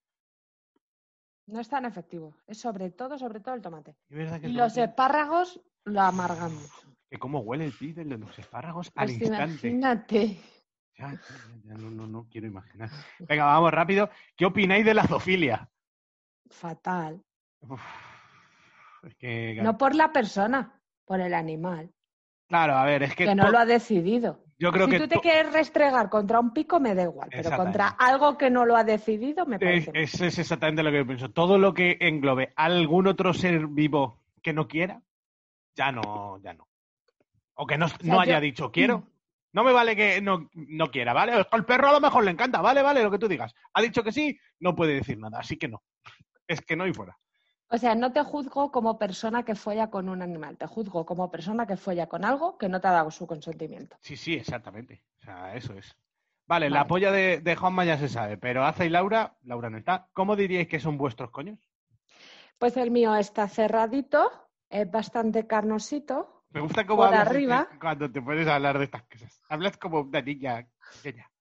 No 1.47 1.59
es 1.59 1.69
tan 1.69 1.85
efectivo. 1.85 2.37
Es 2.47 2.59
sobre 2.61 2.91
todo, 2.91 3.19
sobre 3.19 3.41
todo 3.41 3.57
el 3.57 3.61
tomate. 3.61 3.97
Es 4.09 4.17
verdad 4.17 4.41
que 4.41 4.47
Y 4.47 4.51
el 4.53 4.57
los 4.57 4.73
tomate- 4.75 4.85
espárragos 4.91 5.61
lo 5.85 6.01
amargan 6.01 6.55
mucho. 6.55 6.97
que 7.11 7.19
cómo 7.19 7.41
huele 7.41 7.65
el 7.67 7.73
pis 7.73 7.97
de 7.97 8.05
los 8.05 8.39
espárragos 8.39 8.93
al 8.95 9.07
Pues 9.09 9.21
instante. 9.21 9.69
imagínate. 9.69 10.41
Ya, 10.97 11.11
ya, 11.13 11.21
ya, 11.65 11.75
no, 11.75 11.91
no, 11.91 12.07
no 12.07 12.29
quiero 12.31 12.47
imaginar. 12.47 12.89
Venga, 13.19 13.45
vamos 13.47 13.73
rápido. 13.73 14.09
¿Qué 14.37 14.47
opináis 14.47 14.85
de 14.85 14.95
la 14.95 15.07
zoofilia? 15.09 15.69
Fatal. 16.51 17.21
Uf, 17.63 17.81
es 19.03 19.15
que, 19.17 19.59
No 19.61 19.77
por 19.77 19.95
la 19.97 20.13
persona, 20.13 20.81
por 21.05 21.21
el 21.21 21.35
animal, 21.35 21.93
claro, 22.47 22.75
a 22.75 22.85
ver, 22.85 23.03
es 23.03 23.15
que, 23.17 23.25
que 23.25 23.35
no 23.35 23.51
lo 23.51 23.59
ha 23.59 23.65
decidido. 23.67 24.45
Yo 24.63 24.71
creo 24.73 24.87
si 24.87 24.93
que 24.93 24.99
tú 25.01 25.09
te 25.09 25.19
quieres 25.21 25.53
restregar 25.53 26.09
contra 26.09 26.39
un 26.39 26.53
pico, 26.53 26.79
me 26.79 26.95
da 26.95 27.03
igual, 27.03 27.29
pero 27.31 27.51
contra 27.57 27.89
algo 27.89 28.39
que 28.39 28.49
no 28.49 28.65
lo 28.65 28.77
ha 28.77 28.85
decidido, 28.85 29.45
me 29.45 29.57
es, 29.57 29.61
parece. 29.61 29.93
mal. 29.93 30.03
es- 30.03 30.21
es 30.21 30.39
exactamente 30.39 30.83
lo 30.83 30.91
que 30.93 30.99
yo 30.99 31.07
pienso. 31.07 31.31
Todo 31.31 31.59
lo 31.59 31.75
que 31.75 31.97
englobe 32.01 32.53
algún 32.57 33.09
otro 33.09 33.35
ser 33.35 33.67
vivo 33.67 34.23
que 34.43 34.53
no 34.53 34.69
quiera, 34.69 35.03
ya 35.75 35.91
no, 35.91 36.39
ya 36.43 36.55
no. 36.55 36.69
O 37.55 37.67
que 37.67 37.77
no, 37.77 37.89
sea, 37.89 37.99
no 38.05 38.21
haya 38.21 38.35
yo- 38.39 38.41
dicho 38.41 38.71
quiero. 38.73 39.09
No 39.53 39.65
me 39.65 39.73
vale 39.73 39.95
que 39.97 40.21
no, 40.23 40.49
no 40.55 40.91
quiera, 40.91 41.13
¿vale? 41.13 41.33
El 41.37 41.65
perro 41.67 41.89
a 41.89 41.93
lo 41.93 42.01
mejor 42.01 42.25
le 42.25 42.31
encanta, 42.31 42.63
vale, 42.63 42.83
vale, 42.83 43.03
lo 43.03 43.11
que 43.11 43.19
tú 43.19 43.29
digas. 43.29 43.53
Ha 43.75 43.83
dicho 43.83 44.03
que 44.03 44.11
sí, 44.13 44.39
no 44.61 44.75
puede 44.75 44.95
decir 44.95 45.19
nada, 45.19 45.41
así 45.41 45.57
que 45.59 45.69
no. 45.69 45.83
Es 46.47 46.61
que 46.63 46.77
no 46.77 46.87
y 46.87 46.93
fuera. 46.95 47.17
O 47.75 47.79
sea, 47.79 47.95
no 47.95 48.13
te 48.13 48.23
juzgo 48.23 48.71
como 48.71 48.99
persona 48.99 49.45
que 49.45 49.55
folla 49.55 49.89
con 49.89 50.11
un 50.11 50.21
animal, 50.21 50.59
te 50.59 50.67
juzgo 50.67 51.07
como 51.07 51.31
persona 51.31 51.67
que 51.67 51.79
folla 51.79 52.07
con 52.07 52.23
algo 52.23 52.59
que 52.59 52.69
no 52.69 52.83
te 52.83 52.89
ha 52.89 52.93
dado 52.93 53.11
su 53.11 53.27
consentimiento. 53.27 53.97
Sí, 54.03 54.15
sí, 54.17 54.35
exactamente. 54.35 55.03
O 55.21 55.25
sea, 55.25 55.55
eso 55.55 55.73
es. 55.73 55.97
Vale, 56.47 56.69
la 56.69 56.87
polla 56.87 57.11
de, 57.11 57.41
de 57.41 57.57
Juanma 57.57 57.87
ya 57.87 57.97
se 57.97 58.11
sabe, 58.11 58.37
pero 58.37 58.63
Aza 58.65 58.85
y 58.85 58.91
Laura, 58.91 59.39
Laura 59.45 59.71
no 59.71 59.79
está. 59.79 60.07
¿Cómo 60.13 60.37
diríais 60.37 60.69
que 60.69 60.81
son 60.81 60.99
vuestros 60.99 61.31
coños? 61.31 61.59
Pues 62.59 62.77
el 62.77 62.91
mío 62.91 63.17
está 63.17 63.49
cerradito, 63.49 64.31
es 64.69 64.91
bastante 64.91 65.47
carnosito. 65.47 66.45
Me 66.51 66.61
gusta 66.61 66.87
cómo 66.87 66.99
Por 66.99 67.07
hablas 67.07 67.29
arriba. 67.29 67.69
cuando 67.81 68.13
te 68.13 68.21
pones 68.21 68.47
a 68.49 68.57
hablar 68.57 68.77
de 68.77 68.85
estas 68.85 69.05
cosas. 69.05 69.41
Hablas 69.49 69.79
como 69.79 70.01
una 70.03 70.21
niña 70.21 70.69
pequeña. 71.03 71.32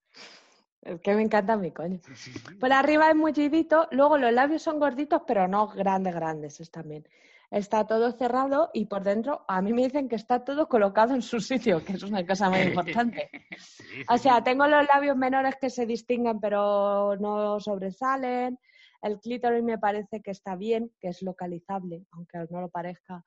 Es 0.81 0.99
que 1.01 1.13
me 1.13 1.21
encanta 1.21 1.55
mi 1.57 1.71
coño. 1.71 1.99
Sí, 2.03 2.15
sí, 2.15 2.33
sí. 2.33 2.55
Por 2.55 2.73
arriba 2.73 3.09
es 3.09 3.15
mullidito, 3.15 3.87
luego 3.91 4.17
los 4.17 4.33
labios 4.33 4.63
son 4.63 4.79
gorditos, 4.79 5.21
pero 5.27 5.47
no 5.47 5.67
grandes, 5.67 6.13
grandes 6.15 6.59
es 6.59 6.71
también. 6.71 7.07
Está 7.51 7.85
todo 7.85 8.11
cerrado 8.13 8.69
y 8.73 8.85
por 8.85 9.03
dentro 9.03 9.43
a 9.47 9.61
mí 9.61 9.73
me 9.73 9.83
dicen 9.83 10.07
que 10.07 10.15
está 10.15 10.43
todo 10.43 10.69
colocado 10.69 11.13
en 11.13 11.21
su 11.21 11.39
sitio, 11.41 11.83
que 11.83 11.93
es 11.93 12.03
una 12.03 12.25
cosa 12.25 12.49
muy 12.49 12.59
importante. 12.61 13.29
Sí, 13.57 14.03
O 14.09 14.17
sea, 14.17 14.41
tengo 14.43 14.65
los 14.67 14.85
labios 14.87 15.17
menores 15.17 15.55
que 15.59 15.69
se 15.69 15.85
distinguen 15.85 16.39
pero 16.39 17.15
no 17.17 17.59
sobresalen. 17.59 18.57
El 19.01 19.19
clítoris 19.19 19.63
me 19.63 19.77
parece 19.77 20.21
que 20.21 20.31
está 20.31 20.55
bien, 20.55 20.91
que 20.99 21.09
es 21.09 21.21
localizable, 21.21 22.05
aunque 22.11 22.37
no 22.49 22.61
lo 22.61 22.69
parezca. 22.69 23.23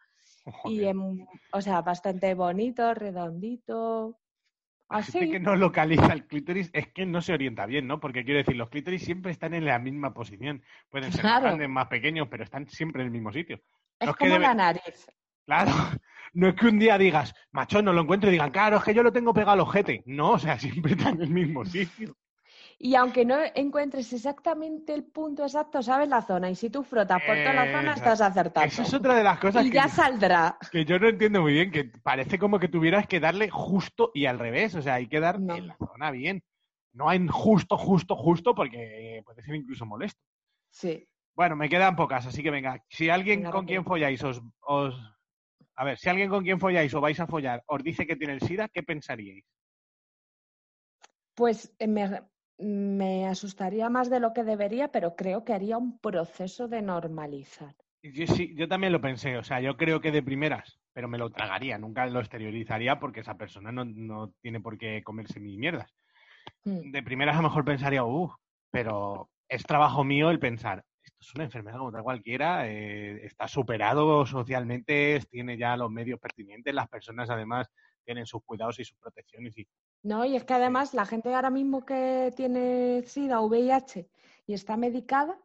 Y, 0.46 0.50
Joder. 0.50 0.84
em, 0.88 1.26
o 1.52 1.60
sea, 1.60 1.82
bastante 1.82 2.34
bonito, 2.34 2.94
redondito. 2.94 4.18
Así. 4.88 5.30
que 5.30 5.40
no 5.40 5.56
localiza 5.56 6.12
el 6.12 6.26
clítoris 6.26 6.70
es 6.72 6.88
que 6.92 7.06
no 7.06 7.20
se 7.22 7.32
orienta 7.32 7.66
bien, 7.66 7.86
¿no? 7.86 8.00
Porque 8.00 8.24
quiero 8.24 8.38
decir, 8.38 8.56
los 8.56 8.68
clítoris 8.68 9.02
siempre 9.04 9.32
están 9.32 9.54
en 9.54 9.64
la 9.64 9.78
misma 9.78 10.12
posición. 10.14 10.62
Pueden 10.88 11.12
ser 11.12 11.24
más 11.24 11.42
grandes, 11.42 11.68
más 11.68 11.86
pequeños, 11.88 12.28
pero 12.30 12.44
están 12.44 12.68
siempre 12.68 13.02
en 13.02 13.06
el 13.06 13.12
mismo 13.12 13.32
sitio. 13.32 13.56
Es 13.98 14.06
no 14.06 14.10
es 14.12 14.16
que 14.16 14.24
como 14.24 14.34
debe- 14.34 14.42
la 14.42 14.54
nariz. 14.54 15.06
Claro, 15.46 15.70
no 16.34 16.48
es 16.48 16.54
que 16.54 16.66
un 16.66 16.78
día 16.78 16.96
digas, 16.98 17.34
macho, 17.52 17.82
no 17.82 17.92
lo 17.92 18.02
encuentro 18.02 18.28
y 18.28 18.32
digan, 18.32 18.50
claro, 18.50 18.76
es 18.78 18.84
que 18.84 18.94
yo 18.94 19.02
lo 19.02 19.12
tengo 19.12 19.32
pegado 19.34 19.52
al 19.52 19.60
ojete. 19.60 20.02
No, 20.06 20.32
o 20.32 20.38
sea, 20.38 20.58
siempre 20.86 20.92
está 20.92 21.10
en 21.10 21.22
el 21.22 21.30
mismo 21.30 21.64
sitio. 21.64 22.16
Y 22.78 22.94
aunque 22.96 23.24
no 23.24 23.36
encuentres 23.54 24.12
exactamente 24.12 24.92
el 24.94 25.04
punto 25.04 25.42
exacto, 25.44 25.82
sabes 25.82 26.08
la 26.08 26.22
zona. 26.22 26.50
Y 26.50 26.54
si 26.54 26.70
tú 26.70 26.82
frotas 26.82 27.22
por 27.26 27.36
toda 27.36 27.52
la 27.52 27.66
zona, 27.66 27.90
Exacto. 27.92 28.10
estás 28.12 28.20
acertando. 28.20 28.66
Esa 28.66 28.82
es 28.82 28.94
otra 28.94 29.14
de 29.14 29.22
las 29.22 29.38
cosas 29.38 29.64
y 29.64 29.70
que, 29.70 29.76
ya 29.76 29.88
saldrá. 29.88 30.58
que 30.70 30.84
yo 30.84 30.98
no 30.98 31.08
entiendo 31.08 31.40
muy 31.42 31.52
bien, 31.52 31.70
que 31.70 31.84
parece 31.84 32.38
como 32.38 32.58
que 32.58 32.68
tuvieras 32.68 33.06
que 33.06 33.20
darle 33.20 33.48
justo 33.50 34.10
y 34.14 34.26
al 34.26 34.38
revés, 34.38 34.74
o 34.74 34.82
sea, 34.82 34.94
hay 34.94 35.06
que 35.08 35.20
dar 35.20 35.40
No. 35.40 35.54
en 35.56 35.68
la 35.68 35.76
zona 35.76 36.10
bien. 36.10 36.42
No 36.92 37.12
en 37.12 37.28
justo, 37.28 37.76
justo, 37.76 38.14
justo, 38.16 38.54
porque 38.54 39.22
puede 39.24 39.42
ser 39.42 39.54
incluso 39.54 39.84
molesto. 39.86 40.20
Sí. 40.70 41.08
Bueno, 41.34 41.56
me 41.56 41.68
quedan 41.68 41.96
pocas, 41.96 42.26
así 42.26 42.42
que 42.42 42.50
venga, 42.50 42.80
si 42.88 43.08
alguien 43.10 43.40
Venga, 43.40 43.50
con 43.50 43.66
quien 43.66 43.84
folláis 43.84 44.22
os, 44.22 44.40
os... 44.60 44.94
A 45.74 45.84
ver, 45.84 45.98
si 45.98 46.08
alguien 46.08 46.28
con 46.30 46.44
quien 46.44 46.60
folláis 46.60 46.94
o 46.94 47.00
vais 47.00 47.18
a 47.18 47.26
follar 47.26 47.62
os 47.66 47.82
dice 47.82 48.06
que 48.06 48.14
tiene 48.14 48.34
el 48.34 48.40
SIDA, 48.40 48.68
¿qué 48.68 48.82
pensaríais? 48.84 49.44
Pues 51.34 51.74
eh, 51.80 51.88
me, 51.88 52.22
me 52.58 53.26
asustaría 53.26 53.88
más 53.90 54.10
de 54.10 54.20
lo 54.20 54.32
que 54.32 54.44
debería, 54.44 54.88
pero 54.88 55.16
creo 55.16 55.44
que 55.44 55.52
haría 55.52 55.76
un 55.78 55.98
proceso 55.98 56.68
de 56.68 56.82
normalizar. 56.82 57.74
Yo, 58.02 58.26
sí, 58.26 58.54
yo 58.54 58.68
también 58.68 58.92
lo 58.92 59.00
pensé, 59.00 59.38
o 59.38 59.44
sea, 59.44 59.60
yo 59.60 59.76
creo 59.76 60.00
que 60.00 60.12
de 60.12 60.22
primeras, 60.22 60.78
pero 60.92 61.08
me 61.08 61.18
lo 61.18 61.30
tragaría, 61.30 61.78
nunca 61.78 62.06
lo 62.06 62.20
exteriorizaría 62.20 63.00
porque 63.00 63.20
esa 63.20 63.36
persona 63.36 63.72
no, 63.72 63.84
no 63.84 64.32
tiene 64.42 64.60
por 64.60 64.76
qué 64.76 65.02
comerse 65.02 65.40
mis 65.40 65.58
mierdas. 65.58 65.94
Mm. 66.64 66.90
De 66.90 67.02
primeras 67.02 67.34
a 67.34 67.38
lo 67.38 67.48
mejor 67.48 67.64
pensaría, 67.64 68.04
uff, 68.04 68.34
pero 68.70 69.30
es 69.48 69.62
trabajo 69.64 70.04
mío 70.04 70.30
el 70.30 70.38
pensar, 70.38 70.84
esto 71.02 71.18
es 71.20 71.34
una 71.34 71.44
enfermedad 71.44 71.78
como 71.78 71.92
tal 71.92 72.02
cualquiera, 72.02 72.68
eh, 72.68 73.24
está 73.24 73.48
superado 73.48 74.26
socialmente, 74.26 75.20
tiene 75.30 75.56
ya 75.56 75.76
los 75.76 75.90
medios 75.90 76.18
pertinentes, 76.20 76.74
las 76.74 76.88
personas 76.88 77.30
además 77.30 77.70
tienen 78.04 78.26
sus 78.26 78.42
cuidados 78.42 78.78
y 78.78 78.84
sus 78.84 78.98
protecciones. 78.98 79.56
Y... 79.58 79.66
No, 80.04 80.24
y 80.24 80.36
es 80.36 80.44
que 80.44 80.52
además 80.54 80.92
la 80.94 81.06
gente 81.06 81.34
ahora 81.34 81.50
mismo 81.50 81.84
que 81.84 82.30
tiene 82.36 83.02
SIDA 83.02 83.40
o 83.40 83.46
VIH 83.46 84.06
y 84.46 84.52
está 84.52 84.76
medicada 84.76 85.38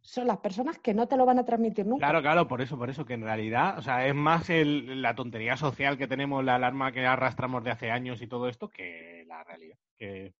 son 0.00 0.26
las 0.26 0.38
personas 0.38 0.78
que 0.78 0.94
no 0.94 1.06
te 1.06 1.16
lo 1.16 1.26
van 1.26 1.38
a 1.38 1.44
transmitir 1.44 1.84
nunca. 1.86 2.06
Claro, 2.06 2.22
claro, 2.22 2.48
por 2.48 2.62
eso, 2.62 2.78
por 2.78 2.88
eso, 2.88 3.04
que 3.04 3.14
en 3.14 3.22
realidad, 3.22 3.78
o 3.78 3.82
sea, 3.82 4.06
es 4.06 4.14
más 4.14 4.48
el- 4.48 5.02
la 5.02 5.14
tontería 5.14 5.56
social 5.56 5.98
que 5.98 6.06
tenemos, 6.08 6.42
la 6.42 6.54
alarma 6.54 6.92
que 6.92 7.04
arrastramos 7.06 7.62
de 7.62 7.72
hace 7.72 7.90
años 7.90 8.22
y 8.22 8.26
todo 8.26 8.48
esto, 8.48 8.68
que 8.70 9.24
la 9.26 9.44
realidad. 9.44 9.76
Que 9.96 10.32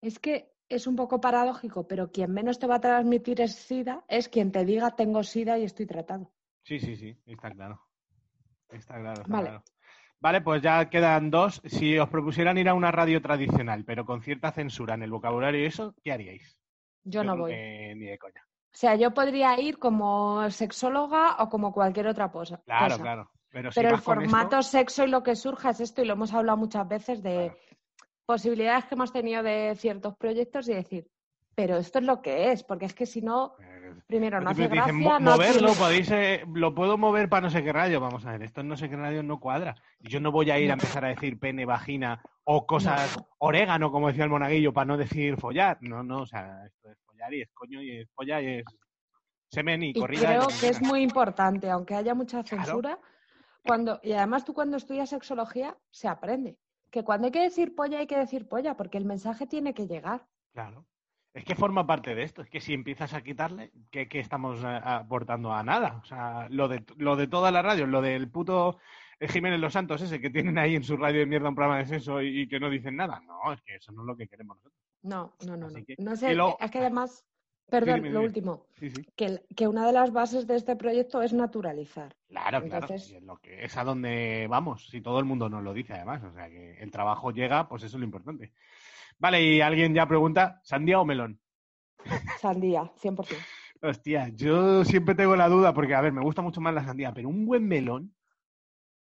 Es 0.00 0.18
que 0.18 0.52
es 0.68 0.86
un 0.86 0.96
poco 0.96 1.20
paradójico, 1.20 1.86
pero 1.86 2.10
quien 2.10 2.32
menos 2.32 2.58
te 2.58 2.66
va 2.66 2.76
a 2.76 2.80
transmitir 2.80 3.40
es 3.40 3.54
SIDA 3.54 4.04
es 4.08 4.28
quien 4.28 4.50
te 4.50 4.64
diga 4.64 4.96
tengo 4.96 5.22
SIDA 5.22 5.56
y 5.58 5.64
estoy 5.64 5.86
tratado. 5.86 6.32
Sí, 6.64 6.80
sí, 6.80 6.96
sí, 6.96 7.16
está 7.26 7.50
claro. 7.50 7.80
Está 8.70 8.98
claro, 8.98 9.20
está 9.20 9.32
Vale. 9.32 9.48
claro. 9.48 9.64
Vale, 10.24 10.40
pues 10.40 10.62
ya 10.62 10.88
quedan 10.88 11.30
dos. 11.30 11.60
Si 11.66 11.98
os 11.98 12.08
propusieran 12.08 12.56
ir 12.56 12.66
a 12.70 12.72
una 12.72 12.90
radio 12.90 13.20
tradicional, 13.20 13.84
pero 13.84 14.06
con 14.06 14.22
cierta 14.22 14.50
censura 14.52 14.94
en 14.94 15.02
el 15.02 15.10
vocabulario 15.10 15.60
y 15.60 15.66
eso, 15.66 15.94
¿qué 16.02 16.12
haríais? 16.12 16.56
Yo 17.04 17.22
no 17.22 17.36
voy. 17.36 17.52
ni 17.52 18.06
de 18.06 18.16
coña. 18.18 18.42
O 18.42 18.76
sea, 18.76 18.94
yo 18.96 19.12
podría 19.12 19.60
ir 19.60 19.78
como 19.78 20.50
sexóloga 20.50 21.36
o 21.40 21.50
como 21.50 21.74
cualquier 21.74 22.06
otra 22.06 22.32
cosa. 22.32 22.58
Claro, 22.64 22.96
claro. 22.98 23.30
Pero, 23.50 23.70
si 23.70 23.74
Pero 23.76 23.90
el 23.90 23.94
esto- 23.96 24.04
formato 24.14 24.62
sexo 24.62 25.04
y 25.04 25.08
lo 25.10 25.22
que 25.22 25.36
surja 25.36 25.70
es 25.70 25.80
esto, 25.80 26.00
y 26.00 26.06
lo 26.06 26.14
hemos 26.14 26.32
hablado 26.32 26.56
muchas 26.56 26.88
veces 26.88 27.22
de 27.22 27.50
Claro. 27.50 27.58
posibilidades 28.24 28.86
que 28.86 28.94
hemos 28.94 29.12
tenido 29.12 29.42
de 29.42 29.74
ciertos 29.76 30.16
proyectos 30.16 30.70
y 30.70 30.74
decir, 30.74 31.06
pero 31.54 31.76
esto 31.76 31.98
es 31.98 32.04
lo 32.06 32.22
que 32.22 32.50
es, 32.50 32.64
porque 32.64 32.86
es 32.86 32.94
que 32.94 33.04
si 33.04 33.20
no, 33.20 33.54
primero 34.06 34.40
no 34.40 34.50
hace 34.50 34.62
dicen, 34.62 34.74
gracia, 34.76 34.92
"Mo- 34.92 35.18
no 35.20 35.32
moverlo, 35.32 35.58
tiene- 35.68 35.74
podéis, 35.76 36.10
eh, 36.10 36.44
lo 36.52 36.74
puedo 36.74 36.98
mover 36.98 37.28
para 37.28 37.42
no 37.42 37.50
sé 37.50 37.62
qué 37.64 37.72
radio. 37.72 38.00
Vamos 38.00 38.24
a 38.26 38.32
ver, 38.32 38.42
esto 38.42 38.60
en 38.60 38.68
no 38.68 38.76
sé 38.76 38.88
qué 38.88 38.96
radio 38.96 39.22
no 39.22 39.40
cuadra. 39.40 39.74
Y 40.00 40.08
yo 40.08 40.20
no 40.20 40.30
voy 40.32 40.50
a 40.50 40.58
ir 40.58 40.70
a 40.70 40.74
empezar 40.74 41.04
a 41.04 41.08
decir 41.08 41.38
pene, 41.38 41.64
vagina 41.64 42.22
o 42.44 42.66
cosas, 42.66 43.16
orégano, 43.38 43.90
como 43.90 44.08
decía 44.08 44.24
el 44.24 44.30
monaguillo, 44.30 44.72
para 44.72 44.84
no 44.86 44.96
decir 44.96 45.36
follar. 45.38 45.78
No, 45.80 46.02
no, 46.02 46.22
o 46.22 46.26
sea, 46.26 46.66
esto 46.66 46.90
es 46.90 46.98
follar 47.06 47.32
y 47.34 47.42
es 47.42 47.50
coño 47.54 47.80
y 47.82 47.98
es 48.00 48.08
polla 48.14 48.40
y 48.42 48.46
es 48.58 48.64
semen 49.50 49.82
y 49.82 49.90
Y 49.90 49.94
corrida. 49.94 50.26
creo 50.28 50.48
y 50.50 50.60
que 50.60 50.68
es 50.68 50.82
muy 50.82 51.00
importante, 51.02 51.70
aunque 51.70 51.94
haya 51.94 52.14
mucha 52.14 52.42
Claro. 52.42 52.64
censura, 52.64 52.98
cuando, 53.64 54.00
y 54.02 54.12
además 54.12 54.44
tú 54.44 54.52
cuando 54.52 54.76
estudias 54.76 55.08
sexología 55.08 55.76
se 55.90 56.08
aprende 56.08 56.58
que 56.90 57.02
cuando 57.02 57.26
hay 57.26 57.32
que 57.32 57.40
decir 57.42 57.74
polla 57.74 57.98
hay 57.98 58.06
que 58.06 58.18
decir 58.18 58.46
polla, 58.48 58.76
porque 58.76 58.98
el 58.98 59.04
mensaje 59.04 59.46
tiene 59.46 59.72
que 59.74 59.86
llegar. 59.86 60.26
Claro. 60.52 60.86
Es 61.34 61.44
que 61.44 61.56
forma 61.56 61.84
parte 61.86 62.14
de 62.14 62.22
esto. 62.22 62.42
Es 62.42 62.48
que 62.48 62.60
si 62.60 62.72
empiezas 62.74 63.12
a 63.12 63.22
quitarle, 63.22 63.72
¿qué, 63.90 64.08
qué 64.08 64.20
estamos 64.20 64.62
eh, 64.62 64.66
aportando 64.84 65.52
a 65.52 65.64
nada? 65.64 66.00
O 66.00 66.06
sea, 66.06 66.46
lo 66.48 66.68
de, 66.68 66.84
lo 66.96 67.16
de 67.16 67.26
toda 67.26 67.50
la 67.50 67.60
radio, 67.60 67.86
lo 67.88 68.00
del 68.00 68.28
puto 68.30 68.78
eh, 69.18 69.26
Jiménez 69.28 69.58
Los 69.58 69.72
Santos 69.72 70.00
ese 70.00 70.20
que 70.20 70.30
tienen 70.30 70.58
ahí 70.58 70.76
en 70.76 70.84
su 70.84 70.96
radio 70.96 71.18
de 71.20 71.26
mierda 71.26 71.48
un 71.48 71.56
programa 71.56 71.78
de 71.80 71.86
sexo 71.86 72.22
y, 72.22 72.42
y 72.42 72.48
que 72.48 72.60
no 72.60 72.70
dicen 72.70 72.94
nada. 72.96 73.20
No, 73.26 73.52
es 73.52 73.60
que 73.62 73.74
eso 73.74 73.90
no 73.90 74.02
es 74.02 74.06
lo 74.06 74.16
que 74.16 74.28
queremos 74.28 74.56
nosotros. 74.58 74.80
No, 75.02 75.34
no, 75.44 75.56
no, 75.56 75.68
no. 75.70 75.84
Que- 75.84 76.16
sé, 76.16 76.34
luego- 76.36 76.56
es 76.60 76.70
que 76.70 76.78
además, 76.78 77.26
perdón, 77.68 77.96
dime, 77.96 78.10
lo 78.10 78.20
último, 78.22 78.66
Sí, 78.78 78.90
sí. 78.90 79.04
que, 79.16 79.42
que 79.56 79.66
una 79.66 79.86
de 79.88 79.92
las 79.92 80.12
bases 80.12 80.46
de 80.46 80.54
este 80.54 80.76
proyecto 80.76 81.20
es 81.20 81.32
naturalizar. 81.32 82.14
Claro, 82.28 82.62
claro. 82.62 82.84
Entonces- 82.86 83.10
y 83.10 83.16
es, 83.16 83.22
lo 83.24 83.38
que, 83.38 83.64
es 83.64 83.76
a 83.76 83.82
donde 83.82 84.46
vamos. 84.48 84.88
Si 84.88 85.00
todo 85.00 85.18
el 85.18 85.24
mundo 85.24 85.48
nos 85.48 85.64
lo 85.64 85.74
dice, 85.74 85.94
además. 85.94 86.22
O 86.22 86.32
sea, 86.32 86.48
que 86.48 86.78
el 86.80 86.90
trabajo 86.92 87.32
llega, 87.32 87.68
pues 87.68 87.82
eso 87.82 87.96
es 87.96 88.00
lo 88.00 88.04
importante. 88.06 88.52
Vale, 89.18 89.42
y 89.42 89.60
alguien 89.60 89.94
ya 89.94 90.06
pregunta, 90.06 90.60
¿sandía 90.64 91.00
o 91.00 91.04
melón? 91.04 91.40
Sandía, 92.40 92.82
100%. 93.02 93.36
Hostia, 93.82 94.28
yo 94.28 94.84
siempre 94.84 95.14
tengo 95.14 95.36
la 95.36 95.48
duda 95.48 95.74
porque, 95.74 95.94
a 95.94 96.00
ver, 96.00 96.12
me 96.12 96.22
gusta 96.22 96.42
mucho 96.42 96.60
más 96.60 96.72
la 96.74 96.84
sandía, 96.84 97.12
pero 97.12 97.28
un 97.28 97.44
buen 97.44 97.66
melón, 97.68 98.14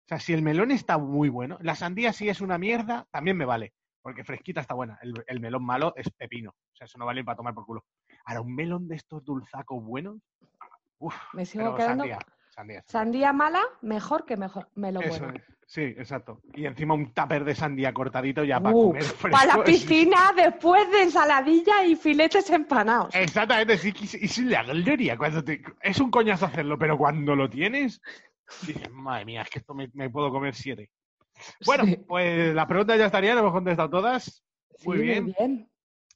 o 0.05 0.09
sea, 0.09 0.19
si 0.19 0.33
el 0.33 0.43
melón 0.43 0.71
está 0.71 0.97
muy 0.99 1.29
bueno, 1.29 1.59
la 1.61 1.75
sandía 1.75 2.13
si 2.13 2.29
es 2.29 2.41
una 2.41 2.57
mierda, 2.57 3.07
también 3.11 3.37
me 3.37 3.45
vale, 3.45 3.75
porque 4.03 4.25
fresquita 4.25 4.61
está 4.63 4.75
buena. 4.75 4.99
El, 5.03 5.13
el 5.27 5.41
melón 5.41 5.65
malo 5.65 5.93
es 5.97 6.11
pepino, 6.11 6.51
o 6.51 6.75
sea, 6.77 6.87
eso 6.87 6.99
no 6.99 7.05
vale 7.07 7.23
para 7.23 7.37
tomar 7.37 7.55
por 7.55 7.67
culo. 7.67 7.85
Ahora, 8.25 8.41
un 8.41 8.55
melón 8.55 8.89
de 8.89 8.97
estos 8.97 9.23
dulzacos 9.25 9.85
buenos, 9.85 10.17
uff, 10.99 11.15
Me 11.35 11.45
sigo 11.45 11.75
quedando. 11.75 12.05
sandía, 12.05 12.19
sandía. 12.61 12.85
Sandía 12.87 13.33
mala, 13.33 13.61
mejor 13.83 14.25
que 14.25 14.37
mejor. 14.37 14.69
Me 14.75 14.93
lo 14.93 15.01
bueno. 15.01 15.33
es, 15.35 15.43
sí, 15.67 15.83
exacto. 15.83 16.41
Y 16.55 16.67
encima 16.67 16.95
un 16.95 17.13
tupper 17.13 17.45
de 17.45 17.55
sandía 17.55 17.93
cortadito 17.93 18.45
ya 18.45 18.61
para 18.61 18.75
Uh, 18.75 18.89
comer 18.89 19.03
fresco. 19.05 19.31
para 19.39 19.57
la 19.59 19.65
piscina 19.65 20.33
después 20.37 20.91
de 20.91 21.03
ensaladilla 21.03 21.85
y 21.85 21.97
filetes 21.97 22.49
empanados. 22.51 23.15
Exactamente, 23.15 23.79
sí, 23.79 23.93
es- 24.21 24.39
la 24.39 24.63
gloria. 24.65 25.17
Cuando 25.17 25.43
te... 25.45 25.63
Es 25.83 25.99
un 26.01 26.11
coñazo 26.11 26.47
hacerlo, 26.47 26.79
pero 26.79 26.97
cuando 26.99 27.35
lo 27.35 27.49
tienes, 27.49 28.01
dices, 28.67 28.91
madre 28.91 29.25
mía, 29.25 29.43
es 29.43 29.51
que 29.51 29.59
esto 29.61 29.75
me, 29.75 29.89
me 29.95 30.11
puedo 30.11 30.31
comer 30.31 30.55
siete. 30.55 30.91
Bueno, 31.65 31.85
Sí. 31.85 31.97
pues 32.07 32.55
las 32.55 32.67
preguntas 32.67 32.99
ya 32.99 33.07
estarían, 33.07 33.39
hemos 33.39 33.53
contestado 33.53 33.89
todas. 33.89 34.45
Sí, 34.77 34.89
Muy 34.89 34.99
bien. 34.99 35.35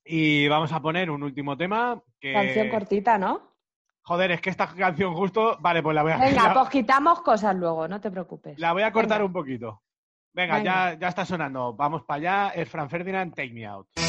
Y 0.05 0.47
vamos 0.49 0.71
a 0.73 0.81
poner 0.83 1.11
un 1.11 1.23
último 1.23 1.57
tema 1.57 1.99
que... 2.21 2.33
Canción 2.35 2.69
cortita, 2.69 3.17
¿no? 3.17 3.54
Joder, 4.07 4.33
es 4.33 4.41
que 4.43 4.51
esta 4.51 4.67
canción 4.69 5.15
justo... 5.15 5.57
Vale, 5.61 5.83
pues 5.83 5.95
la 5.95 6.03
voy 6.03 6.13
a, 6.13 6.19
Venga, 6.19 6.49
la, 6.49 6.55
pues 6.55 6.69
quitamos 6.69 7.23
cosas 7.23 7.57
luego, 7.57 7.89
no 7.89 8.01
te 8.01 8.11
preocupes. 8.11 8.59
la 8.59 8.73
voy 8.75 8.83
a 8.83 8.93
cortar 8.93 9.19
Venga. 9.19 9.27
un 9.27 9.33
poquito. 9.33 9.83
Venga, 10.35 10.57
Venga. 10.57 10.93
Ya, 10.93 10.99
ya 10.99 11.09
está 11.09 11.25
sonando. 11.25 11.73
Vamos 11.75 12.03
para 12.03 12.19
allá. 12.19 12.53
Es 12.55 12.69
Fran 12.69 12.91
Ferdinand, 12.91 13.35
Take 13.35 13.53
Me 13.53 13.67
Out. 13.67 13.89
Sí, 13.97 14.05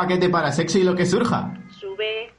paquete 0.00 0.28
para 0.30 0.50
sexo 0.50 0.78
y 0.78 0.84
lo 0.84 0.94
que 0.94 1.04
surja. 1.04 1.52
sube. 1.78 2.32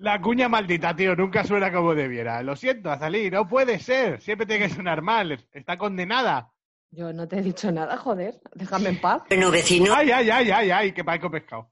La 0.00 0.20
cuña 0.20 0.48
maldita, 0.48 0.94
tío, 0.94 1.14
nunca 1.16 1.44
suena 1.44 1.72
como 1.72 1.94
debiera. 1.94 2.42
Lo 2.42 2.54
siento, 2.56 2.90
Azalí, 2.90 3.30
no 3.30 3.46
puede 3.48 3.78
ser. 3.78 4.20
Siempre 4.20 4.46
tiene 4.46 4.68
que 4.68 4.74
sonar 4.74 5.02
mal. 5.02 5.32
Está 5.52 5.76
condenada. 5.76 6.50
Yo 6.90 7.12
no 7.12 7.26
te 7.28 7.38
he 7.38 7.42
dicho 7.42 7.70
nada, 7.72 7.96
joder. 7.98 8.40
Déjame 8.54 8.88
en 8.90 9.00
paz. 9.00 9.22
Bueno, 9.28 9.50
vecino, 9.50 9.92
Ay, 9.94 10.10
ay, 10.10 10.30
ay, 10.30 10.50
ay, 10.50 10.70
ay, 10.70 10.92
que 10.92 11.04
paco 11.04 11.30
pescado. 11.30 11.70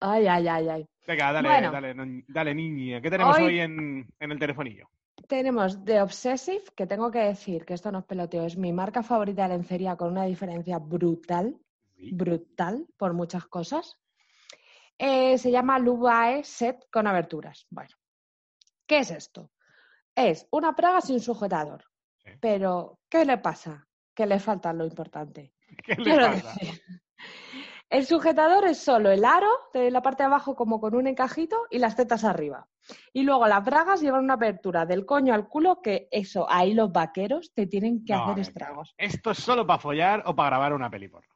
Ay, 0.00 0.26
ay, 0.26 0.46
ay, 0.46 0.68
ay. 0.68 0.86
Venga, 1.08 1.32
dale, 1.32 1.48
Bueno. 1.48 1.72
dale, 1.72 1.94
dale, 2.28 2.54
niña. 2.54 3.00
¿Qué 3.00 3.10
tenemos 3.10 3.36
Hoy- 3.38 3.44
hoy, 3.46 3.60
en, 3.60 4.06
en 4.20 4.30
el 4.32 4.38
telefonillo? 4.38 4.88
Tenemos 5.26 5.82
The 5.84 6.02
Obsessive, 6.02 6.64
que 6.76 6.86
tengo 6.86 7.10
que 7.10 7.20
decir 7.20 7.64
que 7.64 7.74
esto 7.74 7.90
no 7.90 8.00
es 8.00 8.04
peloteo, 8.04 8.44
es 8.46 8.56
mi 8.56 8.72
marca 8.72 9.02
favorita 9.02 9.42
de 9.48 9.56
lencería 9.56 9.96
con 9.96 10.12
una 10.12 10.24
diferencia 10.24 10.78
brutal, 10.78 11.56
Brutal 12.12 12.86
por 12.96 13.14
muchas 13.14 13.46
cosas. 13.46 13.98
Eh, 14.98 15.38
se 15.38 15.50
llama 15.50 15.78
Lubae 15.78 16.44
Set 16.44 16.86
con 16.90 17.06
aberturas. 17.06 17.66
Bueno, 17.70 17.94
¿qué 18.86 18.98
es 18.98 19.10
esto? 19.10 19.50
Es 20.14 20.46
una 20.50 20.74
praga 20.74 21.00
sin 21.00 21.20
sujetador. 21.20 21.84
Sí. 22.18 22.30
Pero, 22.40 23.00
¿qué 23.08 23.24
le 23.24 23.38
pasa? 23.38 23.88
Que 24.14 24.26
le 24.26 24.38
falta 24.38 24.72
lo 24.72 24.84
importante. 24.84 25.54
¿Qué 25.84 25.96
le 25.96 26.16
pasa? 26.16 26.54
decir, 26.60 26.82
el 27.92 28.06
sujetador 28.06 28.64
es 28.64 28.78
solo 28.78 29.10
el 29.10 29.22
aro 29.22 29.50
de 29.74 29.90
la 29.90 30.00
parte 30.00 30.22
de 30.22 30.28
abajo 30.28 30.56
como 30.56 30.80
con 30.80 30.94
un 30.94 31.06
encajito 31.06 31.66
y 31.70 31.78
las 31.78 31.94
tetas 31.94 32.24
arriba. 32.24 32.66
Y 33.12 33.22
luego 33.22 33.46
las 33.46 33.62
bragas 33.62 34.00
llevan 34.00 34.24
una 34.24 34.34
apertura 34.34 34.86
del 34.86 35.04
coño 35.04 35.34
al 35.34 35.46
culo 35.46 35.82
que 35.82 36.08
eso, 36.10 36.46
ahí 36.48 36.72
los 36.72 36.90
vaqueros 36.90 37.52
te 37.52 37.66
tienen 37.66 38.02
que 38.02 38.14
No, 38.14 38.24
hacer 38.24 38.38
estragos. 38.38 38.94
Esto 38.96 39.32
es 39.32 39.38
solo 39.38 39.66
para 39.66 39.78
follar 39.78 40.22
o 40.24 40.34
para 40.34 40.48
grabar 40.48 40.72
una 40.72 40.88
peli 40.88 41.08
porno. 41.08 41.31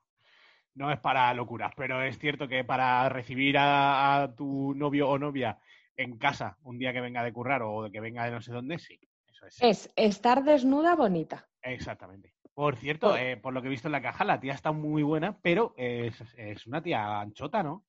No 0.76 0.92
es 0.92 1.00
para 1.00 1.32
locuras, 1.34 1.72
pero 1.76 2.02
es 2.02 2.18
cierto 2.18 2.46
que 2.46 2.62
para 2.62 3.08
recibir 3.08 3.56
a, 3.58 4.22
a 4.22 4.34
tu 4.34 4.74
novio 4.74 5.08
o 5.08 5.18
novia 5.18 5.58
en 5.96 6.18
casa 6.18 6.58
un 6.64 6.78
día 6.78 6.92
que 6.92 7.00
venga 7.00 7.24
de 7.24 7.32
currar 7.32 7.62
o 7.62 7.82
de 7.84 7.90
que 7.90 8.00
venga 8.00 8.24
de 8.26 8.30
no 8.30 8.40
sé 8.42 8.52
dónde, 8.52 8.78
sí. 8.78 9.00
Eso 9.26 9.46
es. 9.46 9.62
Es 9.62 9.92
estar 9.96 10.44
desnuda 10.44 10.94
bonita. 10.94 11.48
Exactamente. 11.62 12.34
Por 12.52 12.76
cierto, 12.76 13.10
Por- 13.10 13.18
eh, 13.18 13.36
por 13.38 13.52
lo 13.54 13.60
que 13.62 13.68
he 13.68 13.70
visto 13.70 13.88
en 13.88 13.92
la 13.92 14.02
caja, 14.02 14.24
la 14.24 14.38
tía 14.38 14.52
está 14.54 14.70
muy 14.72 15.02
buena, 15.02 15.38
pero 15.40 15.74
es, 15.76 16.14
es 16.36 16.66
una 16.66 16.82
tía 16.82 17.20
anchota, 17.20 17.62
¿no? 17.62 17.84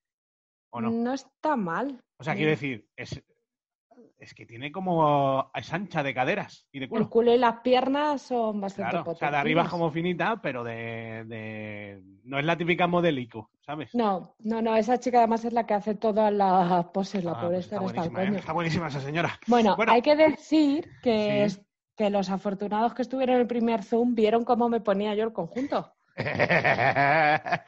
¿O 0.69 0.81
no? 0.81 1.13
está 1.13 1.55
mal. 1.55 2.01
O 2.17 2.23
sea, 2.23 2.35
quiero 2.35 2.49
decir, 2.51 2.87
es, 2.95 3.21
es 4.19 4.33
que 4.33 4.45
tiene 4.45 4.71
como. 4.71 5.51
es 5.53 5.71
ancha 5.73 6.01
de 6.03 6.13
caderas 6.13 6.65
y 6.71 6.79
de 6.79 6.85
El 6.91 7.07
culo. 7.09 7.33
y 7.33 7.37
las 7.37 7.59
piernas 7.61 8.21
son 8.23 8.59
bastante 8.61 8.91
Claro, 8.91 9.11
o 9.11 9.15
sea, 9.15 9.31
de 9.31 9.37
arriba 9.37 9.63
es 9.63 9.69
como 9.69 9.91
finita, 9.91 10.39
pero 10.41 10.63
de, 10.63 11.23
de- 11.25 12.01
No 12.23 12.39
es 12.39 12.45
la 12.45 12.57
típica 12.57 12.87
modelico, 12.87 13.49
¿sabes? 13.65 13.93
No, 13.93 14.35
no, 14.39 14.61
no, 14.61 14.75
esa 14.75 14.99
chica 14.99 15.19
además 15.19 15.45
es 15.45 15.53
la 15.53 15.65
que 15.65 15.73
hace 15.75 15.95
todas 15.95 16.33
las 16.33 16.85
poses, 16.87 17.23
la 17.23 17.31
Ah, 17.31 17.41
pobre 17.41 17.55
pues 17.57 17.65
esta 17.65 17.75
está 17.77 17.85
buenísima, 18.09 18.23
¿eh? 18.23 18.39
Está 18.39 18.53
buenísima 18.53 18.87
esa 18.87 19.01
señora. 19.01 19.39
Bueno, 19.47 19.75
Bueno. 19.75 19.91
hay 19.93 20.01
que 20.01 20.15
decir 20.15 20.89
que, 21.03 21.49
Sí. 21.49 21.61
que 21.95 22.09
los 22.09 22.29
afortunados 22.29 22.93
que 22.93 23.01
estuvieron 23.03 23.35
en 23.35 23.41
el 23.41 23.47
primer 23.47 23.83
Zoom 23.83 24.15
vieron 24.15 24.43
cómo 24.45 24.67
me 24.69 24.81
ponía 24.81 25.13
yo 25.15 25.23
el 25.25 25.33
conjunto. 25.33 25.93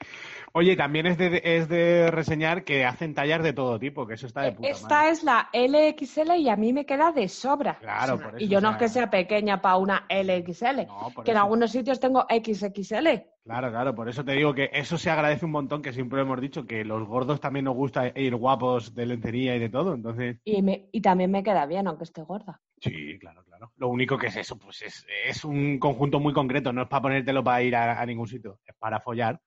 Oye, 0.54 0.76
también 0.76 1.06
es 1.06 1.18
de, 1.18 1.41
es 1.43 1.70
de 1.70 2.10
reseñar 2.12 2.64
que 2.64 2.86
hacen 2.86 3.14
tallas 3.14 3.43
de 3.43 3.54
todo 3.54 3.80
tipo, 3.80 4.08
que 4.08 4.16
eso 4.16 4.28
está 4.28 4.41
de 4.41 4.52
puta 4.54 4.68
Eh, 4.68 4.72
Esta 4.72 4.95
madre. 4.95 5.10
es 5.12 5.24
la 5.24 5.50
LXL 5.54 6.38
y 6.38 6.50
a 6.50 6.56
mí 6.56 6.74
me 6.74 6.86
queda 6.86 7.12
de 7.12 7.28
sobra. 7.28 7.78
Claro, 7.80 8.20
por 8.20 8.34
y 8.41 8.45
eso, 8.45 8.52
yo 8.54 8.58
o 8.58 8.62
no 8.62 8.72
es 8.72 8.78
que 8.78 8.88
sea- 8.89 9.10
pequeña 9.10 9.62
para 9.62 9.78
una 9.78 10.06
LXL, 10.10 10.86
No, 10.88 11.12
por 11.14 11.24
que 11.24 11.32
en 11.32 11.38
eso. 11.38 11.43
algunos 11.43 11.72
sitios 11.72 12.00
tengo 12.00 12.26
XXL. 12.30 13.08
Claro, 13.43 13.72
claro, 13.72 13.95
por 13.95 14.10
eso 14.10 14.24
te 14.24 14.34
digo 14.34 14.54
que 14.54 14.70
eso 14.74 14.97
se 14.97 15.10
agradece 15.10 15.45
un 15.45 15.52
montón, 15.52 15.82
que 15.82 15.93
siempre 15.93 16.22
hemos 16.22 16.39
dicho 16.39 16.66
que 16.68 16.84
los 16.86 17.08
gordos 17.08 17.39
también 17.39 17.66
nos 17.66 17.76
gusta 17.76 18.12
ir 18.16 18.36
guapos 18.36 18.93
de 18.93 19.06
lencería 19.08 19.56
y 19.56 19.60
de 19.60 19.70
todo, 19.70 19.93
entonces... 19.95 20.38
Y, 20.43 20.62
me- 20.62 20.88
y 20.91 21.02
también 21.02 21.32
me 21.32 21.41
queda 21.41 21.66
bien, 21.66 21.88
aunque 21.88 22.04
esté 22.04 22.22
gorda. 22.22 22.62
Sí, 22.82 23.18
claro, 23.20 23.43
claro. 23.43 23.72
Lo 23.78 23.88
único 23.88 24.18
que 24.18 24.28
es 24.28 24.36
eso, 24.36 24.58
pues 24.58 24.82
es, 24.84 25.06
es 25.26 25.43
un 25.45 25.80
conjunto 25.80 26.20
muy 26.20 26.34
concreto, 26.34 26.72
no 26.72 26.84
es 26.84 26.88
para 26.88 27.02
ponértelo 27.02 27.43
para 27.43 27.62
ir 27.64 27.76
a, 27.76 28.00
a 28.00 28.06
ningún 28.06 28.28
sitio, 28.28 28.60
es 28.66 28.76
para 28.78 29.00
follar, 29.00 29.39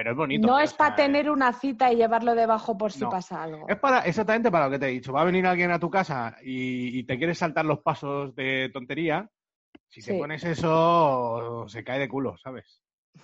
pero 0.00 0.12
es 0.12 0.16
bonito. 0.16 0.48
no 0.48 0.58
es 0.58 0.72
para 0.72 0.96
tener 0.96 1.30
una 1.30 1.52
cita 1.52 1.92
y 1.92 1.96
llevarlo 1.96 2.34
debajo 2.34 2.78
por 2.78 2.90
si 2.90 3.00
No. 3.00 3.10
pasa 3.10 3.42
algo. 3.42 3.68
Es 3.68 3.76
para 3.78 3.98
exactamente 4.00 4.50
para 4.50 4.64
lo 4.64 4.70
que 4.70 4.78
te 4.78 4.86
he 4.86 4.92
dicho. 4.92 5.12
Va 5.12 5.20
a 5.20 5.24
venir 5.24 5.46
alguien 5.46 5.70
a 5.72 5.78
tu 5.78 5.90
casa 5.90 6.38
y, 6.42 6.98
y 6.98 7.02
te 7.04 7.18
quieres 7.18 7.36
saltar 7.36 7.66
los 7.66 7.80
pasos 7.80 8.34
de 8.34 8.70
tontería. 8.72 9.28
Si 9.90 10.00
te 10.00 10.12
Sí. 10.14 10.18
pones 10.18 10.42
eso, 10.44 11.66
se 11.68 11.84
cae 11.84 11.98
de 11.98 12.08
culo, 12.08 12.34
¿sabes? 12.38 12.80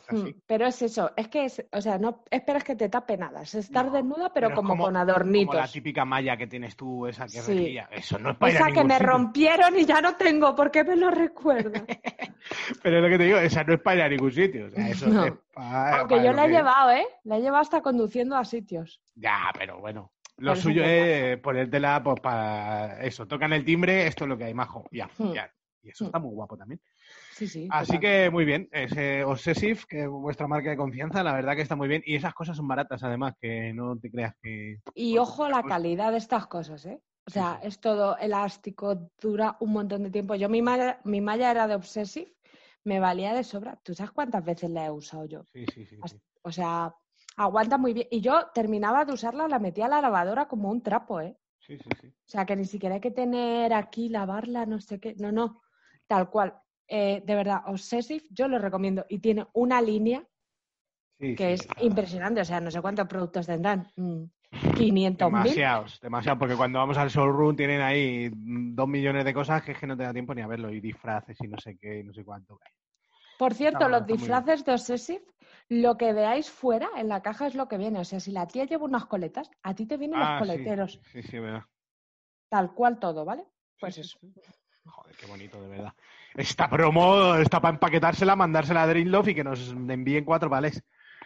Así. 0.09 0.17
Mm, 0.35 0.41
Pero 0.47 0.67
es 0.67 0.83
eso, 0.83 1.13
es 1.17 1.29
que, 1.29 1.45
es, 1.47 1.65
o 1.73 1.81
sea, 1.81 1.99
no 1.99 2.23
esperas 2.31 2.63
que 2.63 2.77
te 2.77 2.89
tape 2.89 3.17
nada, 3.17 3.43
es 3.43 3.55
estar 3.57 3.87
No, 3.87 3.93
desnuda 3.93 4.33
pero, 4.33 4.49
como, 4.55 4.71
con 4.71 4.79
Como 4.79 4.91
la 4.93 5.01
adornitos. 5.01 5.73
típica 5.73 6.05
malla 6.05 6.37
que 6.37 6.47
tienes 6.47 6.77
tú, 6.77 7.07
esa 7.07 7.25
que 7.25 7.41
Sí. 7.41 7.79
Eso 7.91 8.19
no 8.19 8.31
es 8.31 8.37
para 8.37 8.53
ir 8.53 8.57
a 8.59 8.61
Esa 8.61 8.73
que 8.73 8.85
me 8.85 8.95
sitio. 8.95 9.07
rompieron 9.09 9.77
y 9.79 9.85
ya 9.85 10.01
no 10.01 10.15
tengo, 10.17 10.55
¿por 10.55 10.71
qué 10.71 10.85
me 10.85 10.97
lo 10.97 11.11
recuerda? 11.11 11.85
Pero 12.83 12.97
es 12.99 13.03
lo 13.03 13.09
que 13.09 13.19
te 13.19 13.25
digo, 13.25 13.39
esa 13.39 13.65
no 13.65 13.75
es 13.75 13.81
para 13.81 13.97
ir 13.97 14.03
a 14.03 14.09
ningún 14.11 14.33
sitio. 14.33 14.67
O 14.67 14.71
sea, 14.71 14.89
eso 14.89 15.09
No. 15.09 15.25
es 15.25 15.33
para, 15.53 15.99
Aunque 16.01 16.15
para 16.17 16.27
yo 16.27 16.33
la 16.33 16.45
he 16.47 16.49
llevado, 16.51 16.91
¿eh? 16.93 17.07
La 17.25 17.37
he 17.39 17.41
llevado 17.41 17.63
hasta 17.63 17.81
conduciendo 17.81 18.37
a 18.37 18.45
sitios. 18.45 19.01
Ya, 19.15 19.51
pero 19.59 19.81
bueno. 19.81 20.13
Lo 20.39 20.53
Pero 20.53 20.63
suyo 20.63 20.85
es 20.85 21.39
ponértela 21.39 22.03
pues, 22.03 22.21
para 22.21 23.03
eso. 23.03 23.27
Tocan 23.27 23.53
el 23.55 23.65
timbre, 23.65 24.07
esto 24.07 24.25
es 24.25 24.29
lo 24.29 24.37
que 24.37 24.45
hay, 24.45 24.55
majo. 24.55 24.85
Ya, 24.93 25.09
Hmm. 25.19 25.33
ya. 25.33 25.51
Y 25.83 25.89
eso 25.91 26.05
Hmm. 26.05 26.07
está 26.09 26.19
muy 26.19 26.35
guapo 26.35 26.57
también. 26.57 26.81
Sí, 27.37 27.47
sí. 27.49 27.69
Así 27.71 27.99
que 27.99 28.31
muy 28.31 28.47
bien, 28.47 28.67
ese 28.73 29.23
Obsessive, 29.23 29.81
que 29.87 30.05
es 30.05 30.09
vuestra 30.09 30.49
marca 30.49 30.71
de 30.71 30.77
confianza, 30.79 31.23
la 31.23 31.35
verdad 31.35 31.55
que 31.55 31.61
está 31.61 31.77
muy 31.77 31.87
bien. 31.87 32.03
Y 32.07 32.15
esas 32.15 32.33
cosas 32.33 32.57
son 32.57 32.67
baratas, 32.67 33.03
además, 33.03 33.35
que 33.39 33.75
no 33.75 33.99
te 33.99 34.11
creas 34.11 34.35
que. 34.41 34.79
Y 34.95 35.19
ojo 35.19 35.47
la 35.47 35.63
calidad 35.63 36.13
de 36.13 36.17
estas 36.17 36.47
cosas, 36.47 36.87
¿eh? 36.87 36.99
O 37.27 37.31
sea, 37.31 37.61
es 37.63 37.79
todo 37.79 38.17
elástico, 38.17 39.11
dura 39.21 39.59
un 39.61 39.75
montón 39.75 40.05
de 40.05 40.11
tiempo. 40.11 40.35
Yo 40.35 40.49
mi 40.49 40.63
malla, 40.63 40.99
mi 41.05 41.21
malla 41.21 41.51
era 41.51 41.67
de 41.67 41.75
Obsessive, 41.75 42.35
me 42.85 43.01
valía 43.01 43.35
de 43.35 43.45
sobra. 43.45 43.79
¿Tú 43.83 43.93
sabes 43.93 44.13
cuántas 44.13 44.43
veces 44.43 44.71
la 44.71 44.87
he 44.87 44.91
usado 44.91 45.27
yo? 45.27 45.45
Sí, 45.53 45.67
sí, 45.75 45.85
sí. 45.85 45.99
Sí. 46.07 46.17
O 46.41 46.51
sea, 46.51 46.95
aguanta 47.37 47.77
muy 47.77 47.93
bien. 47.93 48.09
Y 48.11 48.23
yo 48.23 48.47
terminaba 48.55 49.05
de 49.05 49.13
usarla, 49.13 49.47
la 49.47 49.59
metía 49.59 49.85
a 49.85 49.91
la 49.91 50.01
lavadora 50.01 50.49
como 50.49 50.71
un 50.71 50.83
trapo, 50.83 51.21
¿eh? 51.21 51.37
Sí, 51.59 51.77
sí, 51.77 51.91
sí. 52.01 52.07
O 52.07 52.29
sea, 52.29 52.47
que 52.47 52.57
ni 52.57 52.65
siquiera 52.65 52.95
hay 52.95 53.01
que 53.03 53.11
tener 53.11 53.75
aquí, 53.75 54.09
lavarla, 54.09 54.65
no 54.65 54.81
sé 54.81 54.99
qué. 54.99 55.15
No, 55.19 55.31
no. 55.33 55.61
Tal 56.07 56.31
cual. 56.31 56.55
Eh, 56.89 57.23
de 57.25 57.35
verdad, 57.35 57.63
Obsessive, 57.67 58.25
yo 58.31 58.49
lo 58.49 58.59
recomiendo. 58.59 59.05
Y 59.09 59.19
tiene 59.19 59.47
una 59.55 59.81
línea 59.83 60.27
Sí, 61.19 61.35
que 61.35 61.47
sí, 61.47 61.53
es 61.55 61.69
impresionante. 61.83 62.41
O 62.41 62.45
sea, 62.45 62.61
no 62.61 62.71
sé 62.71 62.81
cuántos 62.81 63.07
productos 63.09 63.47
tendrán. 63.47 63.87
Mm, 63.97 64.25
500.000. 64.77 65.19
Demasiados, 65.19 66.01
demasiado, 66.01 66.39
porque 66.39 66.57
cuando 66.57 66.79
vamos 66.79 66.99
al 66.99 67.09
showroom 67.09 67.57
tienen 67.57 67.81
ahí 67.81 68.31
mm, 68.31 68.75
dos 68.75 68.89
millones 68.89 69.25
de 69.25 69.35
cosas 69.35 69.63
que 69.63 69.73
es 69.73 69.79
que 69.79 69.87
no 69.87 69.97
te 69.97 70.03
da 70.05 70.13
tiempo 70.13 70.35
ni 70.35 70.43
a 70.43 70.47
verlo, 70.47 70.71
y 70.71 70.81
disfraces 70.81 71.37
y 71.41 71.49
no 71.49 71.59
sé 71.59 71.77
qué, 71.79 72.01
y 72.01 72.05
no 72.05 72.13
sé 72.13 72.25
cuánto. 72.25 72.59
Por 73.39 73.55
cierto, 73.55 73.89
los 73.89 74.03
está 74.03 74.13
disfraces 74.15 74.65
de 74.65 74.73
Obsessive, 74.73 75.25
lo 75.69 75.97
que 75.97 76.13
veáis 76.13 76.51
fuera 76.51 76.89
en 76.97 77.09
la 77.09 77.23
caja 77.23 77.47
es 77.47 77.55
lo 77.55 77.69
que 77.69 77.77
viene. 77.77 77.99
O 77.99 78.05
sea, 78.05 78.21
si 78.21 78.31
la 78.31 78.47
tía 78.47 78.65
lleva 78.65 78.85
unas 78.85 79.07
coletas, 79.07 79.51
a 79.63 79.75
ti 79.75 79.87
te 79.87 79.97
vienen 79.97 80.21
Ah, 80.21 80.39
los 80.39 80.47
sí, 80.49 80.53
coleteros. 80.53 81.01
Sí, 81.13 81.23
sí, 81.23 81.39
verdad. 81.39 81.65
Tal 82.49 82.73
cual 82.73 82.99
todo, 82.99 83.25
¿vale? 83.25 83.45
Pues 83.81 83.95
Sí, 83.95 84.03
eso. 84.03 84.19
sí, 84.21 84.33
sí. 84.33 84.41
Joder, 84.87 85.17
qué 85.17 85.27
bonito, 85.27 85.61
de 85.61 85.69
verdad. 85.69 85.93
Esta 86.37 86.69
promo 86.69 87.35
está 87.37 87.61
para 87.61 87.75
empaquetársela, 87.75 88.37
mandársela 88.37 88.83
a 88.83 88.87
Dreamlove 88.87 89.31
y 89.31 89.35
que 89.35 89.45
nos 89.45 89.71
envíen 89.71 90.25
cuatro 90.25 90.49
vales. 90.51 90.83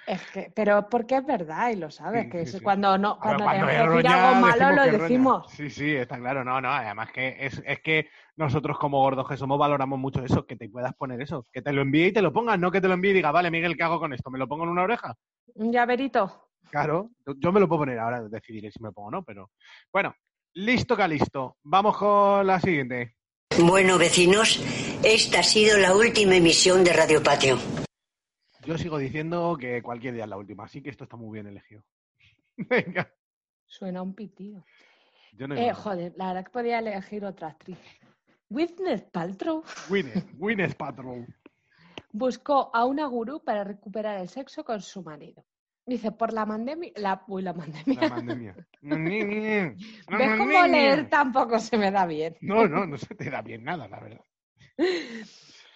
Es 0.07 0.23
que, 0.31 0.53
pero 0.55 0.89
porque 0.89 1.17
es 1.17 1.27
verdad 1.27 1.71
y 1.71 1.77
lo 1.77 1.91
sabes, 1.91 2.25
Sí, 2.25 2.31
que 2.31 2.47
sí, 2.47 2.61
cuando 2.61 2.97
no, 2.97 3.19
cuando, 3.21 3.45
cuando 3.45 3.67
decir 3.67 3.87
roña, 3.87 4.31
algo 4.31 4.41
malo 4.41 4.71
lo 4.71 4.83
roña. 4.85 4.99
decimos. 4.99 5.47
Sí, 5.53 5.71
sí, 5.71 5.95
está 5.95 6.17
claro. 6.19 6.43
No, 6.45 6.61
no, 6.61 6.71
además 6.71 7.11
que 7.13 7.37
es, 7.39 7.63
es 7.65 7.81
que 7.81 8.09
nosotros 8.37 8.79
como 8.79 8.99
gordos 9.01 9.29
que 9.29 9.37
somos 9.37 9.59
valoramos 9.59 9.99
mucho 9.99 10.25
eso, 10.25 10.47
que 10.47 10.57
te 10.57 10.69
puedas 10.69 10.95
poner 10.95 11.21
eso, 11.21 11.47
que 11.53 11.61
te 11.63 11.73
lo 11.73 11.83
envíe 11.83 12.07
y 12.07 12.13
te 12.13 12.23
lo 12.23 12.33
pongas, 12.33 12.59
no 12.59 12.71
que 12.71 12.81
te 12.81 12.89
lo 12.89 12.95
envíe 12.95 13.11
y 13.11 13.15
diga, 13.15 13.31
vale, 13.31 13.51
Miguel, 13.51 13.77
¿qué 13.77 13.83
hago 13.83 14.01
con 14.01 14.13
esto? 14.13 14.31
¿Me 14.31 14.39
lo 14.39 14.49
pongo 14.49 14.65
en 14.65 14.71
una 14.71 14.83
oreja? 14.83 15.15
Un 15.55 15.73
llaverito. 15.73 16.49
Claro, 16.71 17.11
yo- 17.27 17.35
yo 17.37 17.53
me 17.53 17.61
lo 17.61 17.69
puedo 17.69 17.81
poner 17.83 17.99
ahora, 17.99 18.23
decidiré 18.29 18.71
si 18.71 18.81
me 18.83 18.89
lo 18.89 18.93
pongo 18.93 19.09
o 19.09 19.13
no, 19.13 19.23
pero 19.25 19.51
bueno, 19.93 20.15
listo, 20.55 20.97
Calisto. 20.97 21.57
Vamos 21.65 21.97
con 21.97 22.47
la 22.47 22.59
siguiente. 22.61 23.17
Bueno, 23.59 23.99
vecinos, 23.99 24.61
esta 25.05 25.41
ha 25.41 25.43
sido 25.43 25.77
la 25.79 25.95
última 25.95 26.37
emisión 26.37 26.85
de 26.85 26.93
Radio 26.93 27.23
Patio. 27.23 27.57
Yo 28.65 28.79
sigo 28.79 28.97
diciendo 28.99 29.57
que 29.59 29.83
cualquier 29.83 30.15
día 30.15 30.25
es 30.25 30.31
la 30.31 30.37
última, 30.37 30.65
así 30.65 30.83
que 30.83 30.91
esto 30.91 31.05
está 31.05 31.17
muy 31.17 31.35
bien 31.35 31.47
elegido. 31.47 31.83
Venga, 32.57 33.13
Suena 33.67 34.03
un 34.03 34.15
pitido. 34.15 34.65
yo 35.33 35.47
no 35.49 35.57
Eh, 35.57 35.73
joder, 35.75 36.13
la 36.17 36.29
verdad 36.29 36.45
que 36.45 36.51
podía 36.51 36.79
elegir 36.79 37.25
otra 37.25 37.49
actriz. 37.49 37.79
Gwyneth 38.49 39.11
Paltrow 39.13 39.63
Gwyneth, 39.89 40.27
Gwyneth 40.35 40.75
Paltrow. 40.77 41.25
buscó 42.13 42.71
a 42.75 42.85
una 42.85 43.07
gurú 43.07 43.43
para 43.45 43.63
recuperar 43.63 44.21
el 44.21 44.29
sexo 44.29 44.65
con 44.65 44.81
su 44.81 45.03
marido. 45.03 45.45
Dice, 45.91 46.13
por 46.13 46.33
la 46.33 46.47
pandemia... 46.47 46.93
La, 46.95 47.25
uy, 47.27 47.43
la 47.43 47.53
pandemia. 47.53 48.01
La 48.01 48.09
pandemia. 48.09 48.55
¿Ves 48.81 50.39
cómo 50.39 50.63
leer 50.69 51.11
tampoco 51.11 51.59
se 51.59 51.77
me 51.77 51.91
da 51.91 52.07
bien? 52.07 52.37
No, 52.43 52.69
no, 52.69 52.87
no 52.87 52.97
se 52.97 53.13
te 53.17 53.29
da 53.29 53.43
bien 53.43 53.65
nada, 53.65 53.89
la 53.89 53.99
verdad. 53.99 54.25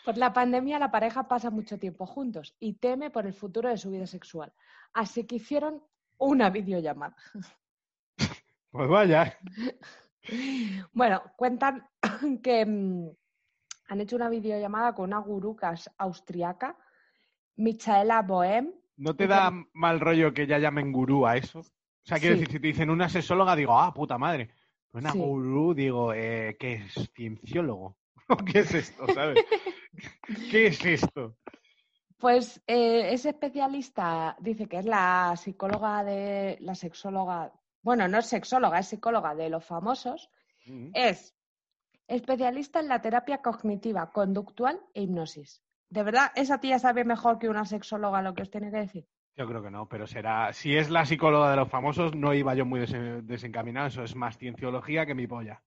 Por 0.05 0.17
la 0.17 0.33
pandemia 0.33 0.79
la 0.79 0.93
pareja 0.93 1.27
pasa 1.27 1.51
mucho 1.51 1.81
tiempo 1.81 2.07
juntos 2.07 2.55
y 2.61 2.75
teme 2.75 3.11
por 3.11 3.27
el 3.27 3.35
futuro 3.35 3.69
de 3.69 3.77
su 3.77 3.91
vida 3.91 4.07
sexual. 4.07 4.53
Así 4.93 5.25
que 5.25 5.35
hicieron 5.35 5.83
una 6.19 6.49
videollamada. 6.49 7.17
Pues 8.71 8.89
vaya. 8.89 9.37
Bueno, 10.93 11.23
cuentan 11.37 11.89
que 12.43 12.65
mm, 12.65 13.09
han 13.89 14.01
hecho 14.01 14.15
una 14.15 14.29
videollamada 14.29 14.95
con 14.95 15.13
una 15.13 15.25
es 15.73 15.91
austriaca 15.99 16.79
Michaela 17.57 18.23
Bohem. 18.23 18.73
¿No 18.97 19.17
te 19.17 19.27
da 19.27 19.51
mal 19.73 20.01
rollo 20.01 20.33
que 20.33 20.47
ya 20.47 20.59
llamen 20.59 20.93
gurú 20.93 21.27
a 21.27 21.37
eso? 21.37 21.61
O 21.61 22.07
sea, 22.07 22.19
quiero 22.19 22.35
Sí. 22.37 22.41
decir, 22.41 22.53
si 22.53 22.61
te 22.61 22.67
dicen 22.69 22.91
una 22.91 23.09
sexóloga, 23.09 23.57
digo, 23.57 23.79
ah, 23.79 23.93
puta 23.93 24.19
madre. 24.19 24.51
Una 24.93 25.11
Sí. 25.11 25.19
gurú, 25.19 25.75
digo, 25.75 26.13
eh, 26.13 26.57
¿qué 26.59 26.75
es? 26.75 27.11
¿Cienciólogo? 27.15 27.97
¿Qué 28.57 28.61
es 28.61 28.75
esto, 28.75 29.09
sabes? 29.09 29.45
¿Qué 30.51 30.67
es 30.69 30.85
esto? 30.85 31.37
Pues 32.19 32.63
eh, 32.67 33.13
ese 33.13 33.31
especialista 33.31 34.37
dice 34.41 34.67
que 34.67 34.79
es 34.79 34.87
la 34.87 35.35
psicóloga 35.37 36.05
de 36.05 36.57
la 36.61 36.75
sexóloga, 36.75 37.53
bueno, 37.83 38.07
no 38.09 38.19
es 38.19 38.27
sexóloga, 38.27 38.79
es 38.79 38.89
psicóloga 38.89 39.35
de 39.35 39.51
los 39.51 39.65
famosos, 39.65 40.31
Mm. 40.67 40.91
es 40.95 41.35
especialista 42.07 42.81
en 42.81 42.89
la 42.89 43.03
terapia 43.03 43.43
cognitiva, 43.43 44.11
conductual 44.13 44.81
e 44.95 45.03
hipnosis. 45.03 45.64
¿De 45.95 46.03
verdad 46.03 46.33
esa 46.35 46.59
tía 46.59 46.81
sabe 46.81 47.05
mejor 47.05 47.39
que 47.39 47.49
una 47.49 47.65
sexóloga 47.65 48.21
lo 48.21 48.35
que 48.35 48.43
os 48.43 48.51
tiene 48.51 48.69
que 48.73 48.79
decir? 48.79 49.07
Yo 49.37 49.47
creo 49.47 49.63
que 49.63 49.71
no, 49.71 49.87
pero 49.89 50.09
será. 50.09 50.53
Si 50.53 50.77
es 50.77 50.91
la 50.91 51.07
psicóloga 51.07 51.51
de 51.53 51.57
los 51.57 51.69
famosos, 51.69 52.17
no 52.17 52.35
iba 52.35 52.53
yo 52.57 52.67
muy 52.67 52.81
desen- 52.81 53.23
desencaminado. 53.23 53.87
Eso 53.87 54.03
es 54.03 54.17
más 54.17 54.37
cienciología 54.37 55.07
que 55.07 55.15
mi 55.15 55.29
polla. 55.29 55.63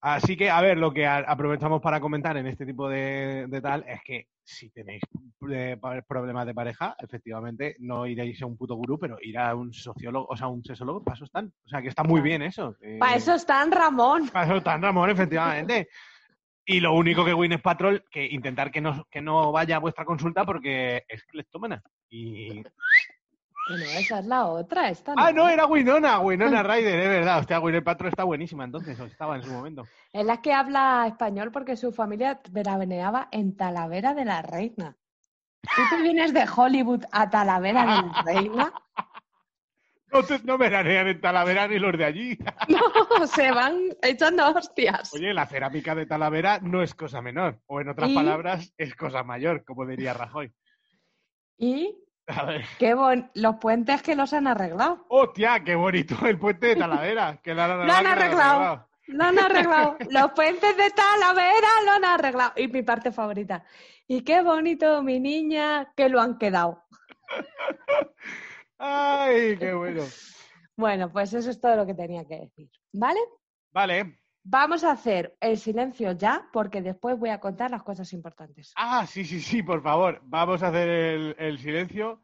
Así 0.00 0.36
que, 0.36 0.48
a 0.48 0.60
ver, 0.60 0.78
lo 0.78 0.92
que 0.94 1.08
a- 1.08 1.18
aprovechamos 1.26 1.82
para 1.82 1.98
comentar 2.00 2.36
en 2.36 2.46
este 2.46 2.64
tipo 2.64 2.88
de, 2.88 3.46
de 3.48 3.60
tal 3.60 3.84
es 3.88 4.00
que 4.04 4.28
si 4.44 4.70
tenéis 4.70 5.02
eh, 5.50 5.76
problemas 6.06 6.46
de 6.46 6.54
pareja, 6.54 6.94
efectivamente, 7.00 7.74
no 7.80 8.06
iréis 8.06 8.40
a 8.42 8.46
un 8.46 8.56
puto 8.56 8.76
gurú, 8.76 8.96
pero 8.96 9.18
ir 9.20 9.36
a 9.38 9.56
un 9.56 9.72
sociólogo, 9.72 10.26
o 10.30 10.36
sea, 10.36 10.46
un 10.46 10.62
sexólogo, 10.64 11.02
para 11.02 11.16
eso 11.16 11.24
están. 11.24 11.52
O 11.64 11.68
sea, 11.68 11.82
que 11.82 11.88
está 11.88 12.04
muy 12.04 12.20
bien 12.20 12.42
eso. 12.42 12.76
eh, 12.80 12.96
Para 13.00 13.16
eso 13.16 13.34
está 13.34 13.60
en 13.62 13.72
Ramón. 13.72 14.28
para 14.28 14.46
eso 14.46 14.56
están, 14.56 14.80
Ramón, 14.80 15.10
efectivamente. 15.10 15.88
Y 16.64 16.80
lo 16.80 16.92
único 16.92 17.24
que 17.24 17.32
Gwyneth 17.32 17.62
Patrol, 17.62 18.04
que 18.10 18.26
intentar 18.26 18.70
que 18.70 18.80
no, 18.80 19.06
que 19.10 19.20
no 19.20 19.50
vaya 19.52 19.76
a 19.76 19.80
vuestra 19.80 20.04
consulta 20.04 20.44
porque 20.44 21.04
es 21.08 21.24
cleptómana. 21.24 21.82
Y 22.08 22.62
Bueno, 23.68 23.84
esa 23.98 24.18
es 24.20 24.26
la 24.26 24.46
otra, 24.46 24.88
esta 24.88 25.14
Ah, 25.16 25.32
no, 25.32 25.48
era 25.48 25.66
Winona, 25.66 26.20
Winona 26.20 26.62
Ryder, 26.62 27.00
es 27.00 27.08
verdad. 27.08 27.38
Hostia, 27.40 27.58
Gwyneth 27.58 27.84
Paltrow 27.84 28.08
está 28.08 28.24
buenísima 28.24 28.64
entonces, 28.64 28.98
o 29.00 29.04
estaba 29.04 29.36
en 29.36 29.42
su 29.42 29.50
momento. 29.50 29.84
Es 30.12 30.24
la 30.24 30.40
que 30.42 30.52
habla 30.52 31.04
español 31.06 31.50
porque 31.50 31.76
su 31.76 31.92
familia 31.92 32.40
veraneaba 32.50 33.28
en 33.32 33.56
Talavera 33.56 34.14
de 34.14 34.24
la 34.24 34.42
Reina. 34.42 34.96
¿Tú 35.62 35.82
te 35.90 36.02
vienes 36.02 36.32
de 36.32 36.46
Hollywood 36.54 37.04
a 37.12 37.28
Talavera 37.30 37.82
de 37.82 37.86
la 37.86 38.22
Reina? 38.24 38.72
No, 40.12 40.22
te- 40.24 40.40
no 40.44 40.58
veranean 40.58 41.06
en 41.08 41.20
Talavera 41.20 41.68
ni 41.68 41.78
los 41.78 41.96
de 41.96 42.04
allí. 42.04 42.38
No, 42.68 43.26
se 43.26 43.50
van 43.52 43.76
echando 44.02 44.48
hostias. 44.50 45.12
Oye, 45.14 45.32
la 45.32 45.46
cerámica 45.46 45.94
de 45.94 46.06
Talavera 46.06 46.58
no 46.60 46.82
es 46.82 46.94
cosa 46.94 47.20
menor. 47.22 47.60
O 47.66 47.80
en 47.80 47.88
otras 47.88 48.10
¿Y? 48.10 48.14
palabras, 48.14 48.72
es 48.76 48.94
cosa 48.94 49.22
mayor, 49.22 49.64
como 49.64 49.86
diría 49.86 50.12
Rajoy. 50.14 50.52
Y 51.58 51.96
A 52.26 52.44
ver. 52.44 52.64
qué 52.78 52.94
bon... 52.94 53.30
los 53.34 53.56
puentes 53.56 54.02
que 54.02 54.14
los 54.16 54.32
han 54.32 54.46
arreglado. 54.46 55.04
¡Hostia, 55.08 55.62
qué 55.64 55.74
bonito 55.74 56.14
el 56.26 56.38
puente 56.38 56.68
de 56.68 56.76
Talavera! 56.76 57.40
Que 57.42 57.54
lo 57.54 57.62
han 57.62 57.86
Lo 57.86 57.92
han 57.92 58.06
arreglado. 58.06 58.88
Lo 59.06 59.24
han 59.24 59.38
arreglado. 59.40 59.96
Los 60.10 60.30
puentes 60.32 60.76
de 60.76 60.90
Talavera 60.90 61.68
lo 61.84 61.92
han 61.92 62.04
arreglado. 62.04 62.52
Y 62.56 62.68
mi 62.68 62.82
parte 62.82 63.10
favorita. 63.10 63.64
Y 64.06 64.22
qué 64.22 64.42
bonito, 64.42 65.02
mi 65.02 65.18
niña, 65.18 65.92
que 65.96 66.08
lo 66.08 66.20
han 66.20 66.38
quedado. 66.38 66.84
¡Ay, 68.82 69.58
qué 69.58 69.74
bueno! 69.74 70.04
Bueno, 70.76 71.12
pues 71.12 71.34
eso 71.34 71.50
es 71.50 71.60
todo 71.60 71.76
lo 71.76 71.86
que 71.86 71.92
tenía 71.92 72.24
que 72.24 72.40
decir. 72.40 72.70
¿Vale? 72.92 73.20
Vale. 73.70 74.18
Vamos 74.42 74.84
a 74.84 74.92
hacer 74.92 75.36
el 75.38 75.58
silencio 75.58 76.12
ya, 76.12 76.48
porque 76.50 76.80
después 76.80 77.18
voy 77.18 77.28
a 77.28 77.40
contar 77.40 77.70
las 77.70 77.82
cosas 77.82 78.10
importantes. 78.14 78.72
Ah, 78.76 79.06
sí, 79.06 79.24
sí, 79.24 79.40
sí, 79.40 79.62
por 79.62 79.82
favor. 79.82 80.20
Vamos 80.24 80.62
a 80.62 80.68
hacer 80.68 80.88
el, 80.88 81.36
el 81.38 81.58
silencio. 81.58 82.22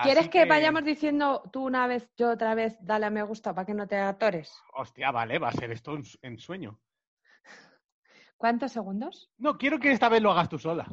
¿Quieres 0.00 0.28
que, 0.28 0.44
vayamos 0.44 0.84
diciendo 0.84 1.42
tú 1.52 1.66
una 1.66 1.88
vez, 1.88 2.08
yo 2.16 2.30
otra 2.30 2.54
vez, 2.54 2.78
dale 2.80 3.06
a 3.06 3.10
me 3.10 3.24
gusta 3.24 3.52
para 3.52 3.66
que 3.66 3.74
no 3.74 3.88
te 3.88 3.96
atores? 3.96 4.56
Hostia, 4.74 5.10
vale, 5.10 5.40
va 5.40 5.48
a 5.48 5.52
ser 5.52 5.72
esto 5.72 5.98
en 6.22 6.38
sueño. 6.38 6.78
¿Cuántos 8.36 8.70
segundos? 8.70 9.28
No, 9.36 9.58
quiero 9.58 9.80
que 9.80 9.90
esta 9.90 10.08
vez 10.08 10.22
lo 10.22 10.30
hagas 10.30 10.48
tú 10.48 10.60
sola. 10.60 10.86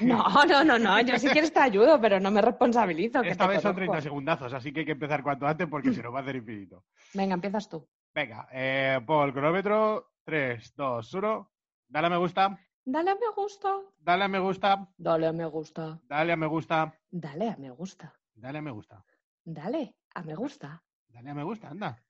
No, 0.00 0.24
no, 0.44 0.64
no, 0.64 0.78
no. 0.78 1.00
Yo 1.02 1.18
si 1.18 1.28
quieres 1.28 1.52
te 1.52 1.60
ayudo, 1.60 2.00
pero 2.00 2.18
no 2.18 2.30
me 2.30 2.40
responsabilizo. 2.42 3.22
Esta 3.22 3.46
vez 3.46 3.62
son 3.62 3.74
conozco. 3.74 3.92
30 3.92 4.00
segundazos, 4.00 4.52
así 4.52 4.72
que 4.72 4.80
hay 4.80 4.86
que 4.86 4.92
empezar 4.92 5.22
cuanto 5.22 5.46
antes 5.46 5.68
porque 5.68 5.92
si 5.92 6.02
no 6.02 6.12
va 6.12 6.20
a 6.20 6.22
hacer 6.22 6.36
infinito. 6.36 6.84
Venga, 7.14 7.34
empiezas 7.34 7.68
tú. 7.68 7.88
Venga, 8.14 8.48
eh, 8.52 8.98
el 8.98 9.32
cronómetro. 9.32 10.12
3, 10.24 10.74
2, 10.76 11.14
1. 11.14 11.52
Dale 11.88 12.06
a 12.06 12.10
me 12.10 12.16
gusta. 12.16 12.58
Dale 12.84 13.10
a 13.10 13.14
me 13.14 13.28
gusta. 13.34 13.80
Dale 13.98 14.24
a 14.24 14.28
me 14.28 14.38
gusta. 14.38 14.88
Dale 14.98 15.26
a 15.26 15.32
me 15.32 15.46
gusta. 15.46 16.00
Dale 16.08 16.32
a 16.32 16.36
me 16.36 16.46
gusta. 16.46 16.92
Dale 17.10 17.48
a 17.48 17.52
me 17.56 17.70
gusta. 17.70 18.14
Dale 18.34 18.58
a 18.58 18.62
me 18.62 18.70
gusta. 18.70 19.04
Dale 19.44 19.94
a 20.14 20.22
me 20.22 20.34
gusta. 20.34 20.82
Dale 21.08 21.30
a 21.30 21.34
me 21.34 21.42
gusta, 21.44 21.68
anda. 21.68 22.02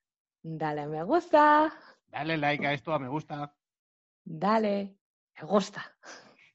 Dale 0.43 0.81
a 0.81 0.87
me 0.87 1.03
gusta. 1.05 1.73
Dale 2.07 2.37
like 2.37 2.66
a 2.66 2.73
esto, 2.73 2.93
a 2.93 2.99
me 2.99 3.09
gusta. 3.09 3.55
Dale. 4.25 4.97
Me 5.41 5.47
gusta. 5.47 5.83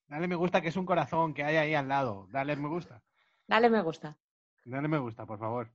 Dale 0.07 0.27
me 0.27 0.35
gusta, 0.35 0.61
que 0.61 0.67
es 0.69 0.77
un 0.77 0.85
corazón 0.85 1.33
que 1.33 1.43
hay 1.43 1.55
ahí 1.57 1.73
al 1.73 1.87
lado. 1.87 2.27
Dale 2.31 2.55
me 2.55 2.67
gusta. 2.67 3.01
Dale 3.47 3.69
me 3.69 3.81
gusta. 3.81 4.17
Dale 4.65 4.87
me 4.87 4.97
gusta, 4.99 5.25
por 5.25 5.39
favor. 5.39 5.69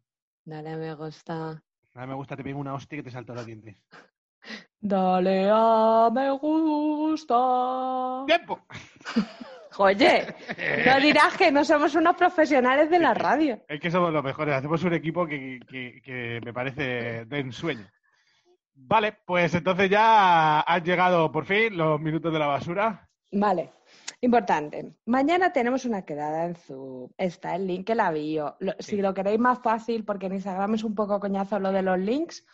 Dale 0.45 0.77
me 0.77 0.95
gusta. 0.95 1.63
Dale 1.95 2.07
me 2.07 2.15
gusta, 2.15 2.37
te 2.37 2.45
pego 2.45 2.61
una 2.61 2.75
hostia 2.75 2.99
que 2.99 3.03
te 3.05 3.11
salto 3.11 3.35
los 3.35 3.45
dientes. 3.47 3.77
Dale 4.81 5.49
a 5.53 6.09
me 6.13 6.31
gusta. 6.31 7.35
¡Tiempo! 8.27 8.61
Oye, 9.81 10.27
no 10.87 10.99
dirás 11.01 11.37
que 11.37 11.53
no 11.53 11.65
somos 11.65 11.95
unos 11.95 12.17
profesionales 12.17 12.91
de 12.91 12.99
la 12.99 13.15
radio. 13.15 13.61
Es 13.69 13.81
que 13.81 13.91
somos 13.91 14.13
los 14.13 14.25
mejores. 14.25 14.55
Hacemos 14.55 14.83
un 14.85 14.95
equipo 14.95 15.27
que, 15.27 15.61
que- 15.69 16.01
que 16.03 16.41
me 16.45 16.53
parece 16.53 17.25
de 17.27 17.39
ensueño. 17.39 17.87
Vale, 18.75 19.19
pues 19.27 19.55
entonces 19.55 19.91
ya 19.91 20.61
han 20.61 20.85
llegado 20.85 21.31
por 21.33 21.45
fin 21.45 21.77
los 21.77 22.01
minutos 22.01 22.33
de 22.33 22.39
la 22.39 22.47
basura. 22.47 23.09
Vale, 23.33 23.71
importante. 24.21 24.95
Mañana 25.07 25.53
tenemos 25.53 25.85
una 25.85 26.03
quedada 26.03 26.45
en 26.47 26.55
Zoom. 26.57 27.11
Está 27.17 27.55
el 27.55 27.67
link 27.67 27.89
en 27.91 27.97
la 27.99 28.11
bio. 28.11 28.57
Lo- 28.61 28.75
Si 28.79 28.97
lo 28.97 29.15
queréis 29.15 29.39
más 29.39 29.61
fácil, 29.61 30.05
porque 30.05 30.27
en 30.27 30.35
Instagram 30.35 30.75
es 30.75 30.85
un 30.85 30.95
poco 30.95 31.21
coñazo 31.21 31.59
lo 31.61 31.71
de 31.73 31.83
los 31.83 31.99
links, 31.99 32.45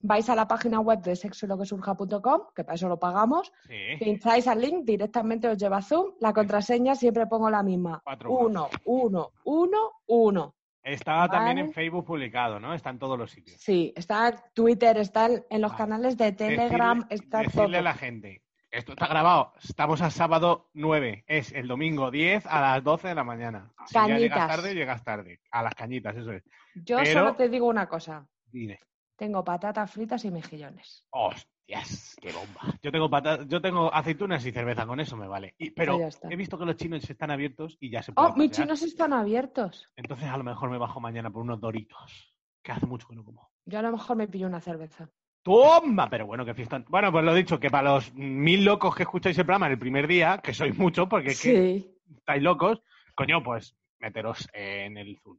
vais 0.00 0.28
a 0.28 0.34
la 0.34 0.48
página 0.48 0.80
web 0.80 1.00
de 1.00 1.14
sexoloquesurja.com, 1.14 2.40
que 2.54 2.64
para 2.64 2.74
eso 2.74 2.88
lo 2.88 2.98
pagamos, 2.98 3.52
Sí. 3.68 3.74
pincháis 3.98 4.46
al 4.48 4.60
link, 4.60 4.84
directamente 4.84 5.48
os 5.48 5.56
lleva 5.58 5.78
a 5.78 5.82
Zoom. 5.82 6.14
La 6.20 6.32
contraseña 6.32 6.94
siempre 6.94 7.26
pongo 7.26 7.48
la 7.50 7.62
misma. 7.62 8.00
Cuatro. 8.04 8.30
Uno, 8.32 8.68
uno, 8.84 9.30
uno, 9.44 9.78
uno. 10.06 10.54
Está 10.82 11.28
también 11.28 11.56
Vale. 11.58 11.68
en 11.68 11.72
Facebook 11.72 12.04
publicado, 12.04 12.58
¿no? 12.58 12.74
Está 12.74 12.90
en 12.90 12.98
todos 12.98 13.16
los 13.16 13.30
sitios. 13.30 13.60
Sí, 13.60 13.92
está 13.94 14.28
en 14.30 14.34
Twitter, 14.52 14.96
está 14.98 15.26
en- 15.26 15.60
los 15.60 15.70
Vale. 15.70 15.78
canales 15.84 16.16
de 16.16 16.32
Telegram, 16.32 16.98
Decirle- 17.02 17.14
está 17.14 17.38
decirle 17.38 17.66
todo. 17.68 17.78
a 17.78 17.82
la 17.82 17.94
gente. 17.94 18.42
Esto 18.72 18.92
está 18.92 19.06
grabado. 19.06 19.52
Estamos 19.62 20.00
a 20.00 20.10
sábado 20.10 20.70
9. 20.72 21.24
Es 21.26 21.52
el 21.52 21.68
domingo 21.68 22.10
10 22.10 22.46
a 22.46 22.58
las 22.60 22.82
12 22.82 23.08
de 23.08 23.14
la 23.14 23.22
mañana. 23.22 23.70
Si 23.86 23.92
ya 23.94 24.06
llegas 24.06 24.38
Cañitas. 24.38 24.48
tarde, 24.48 24.74
llegas 24.74 25.04
tarde. 25.04 25.40
A 25.50 25.62
las 25.62 25.74
cañitas, 25.74 26.16
eso 26.16 26.32
es. 26.32 26.42
Yo 26.76 26.96
pero- 26.96 27.20
solo 27.20 27.36
te 27.36 27.50
digo 27.50 27.66
una 27.68 27.86
cosa. 27.86 28.26
Dile. 28.46 28.80
Tengo 29.16 29.44
patatas 29.44 29.90
fritas 29.90 30.24
y 30.24 30.30
mejillones. 30.30 31.04
Hostias, 31.10 32.16
qué 32.20 32.32
bomba. 32.32 32.78
Yo 32.82 32.90
tengo 32.90 33.10
pata- 33.10 33.44
yo 33.46 33.60
tengo 33.60 33.92
aceitunas 33.92 34.44
y 34.46 34.52
cerveza, 34.52 34.86
con 34.86 35.00
eso 35.00 35.18
me 35.18 35.28
vale. 35.28 35.54
Y- 35.58 35.70
pero 35.70 35.98
he 36.30 36.36
visto 36.36 36.58
que 36.58 36.64
los 36.64 36.76
chinos 36.76 37.08
están 37.08 37.30
abiertos 37.30 37.76
y 37.78 37.90
ya 37.90 38.02
se 38.02 38.12
puede 38.12 38.28
Oh, 38.30 38.34
mis 38.36 38.52
chinos 38.52 38.80
están 38.82 39.12
abiertos. 39.12 39.86
Entonces 39.96 40.28
a 40.28 40.36
lo 40.38 40.44
mejor 40.44 40.70
me 40.70 40.78
bajo 40.78 40.98
mañana 40.98 41.30
por 41.30 41.42
unos 41.42 41.60
doritos. 41.60 42.34
Que 42.62 42.72
hace 42.72 42.86
mucho 42.86 43.06
que 43.06 43.16
no 43.16 43.24
como. 43.24 43.50
Yo 43.66 43.78
a 43.78 43.82
lo 43.82 43.92
mejor 43.92 44.16
me 44.16 44.28
pillo 44.28 44.46
una 44.46 44.60
cerveza. 44.60 45.10
¡Toma! 45.42 46.08
Pero 46.08 46.26
bueno, 46.26 46.44
qué 46.44 46.54
fiesta. 46.54 46.82
Bueno, 46.88 47.10
pues 47.10 47.24
lo 47.24 47.34
dicho, 47.34 47.58
que 47.58 47.70
para 47.70 47.94
los 47.94 48.14
mil 48.14 48.64
locos 48.64 48.94
que 48.94 49.02
escucháis 49.02 49.36
el 49.38 49.44
programa 49.44 49.66
en 49.66 49.72
el 49.72 49.78
primer 49.78 50.06
día, 50.06 50.38
que 50.42 50.54
sois 50.54 50.76
muchos, 50.76 51.08
porque 51.08 51.30
es 51.30 51.42
que 51.42 51.84
estáis 52.16 52.42
locos, 52.42 52.80
coño, 53.14 53.42
pues 53.42 53.74
meteros 53.98 54.48
en 54.52 54.96
el 54.98 55.18
Zoom. 55.22 55.38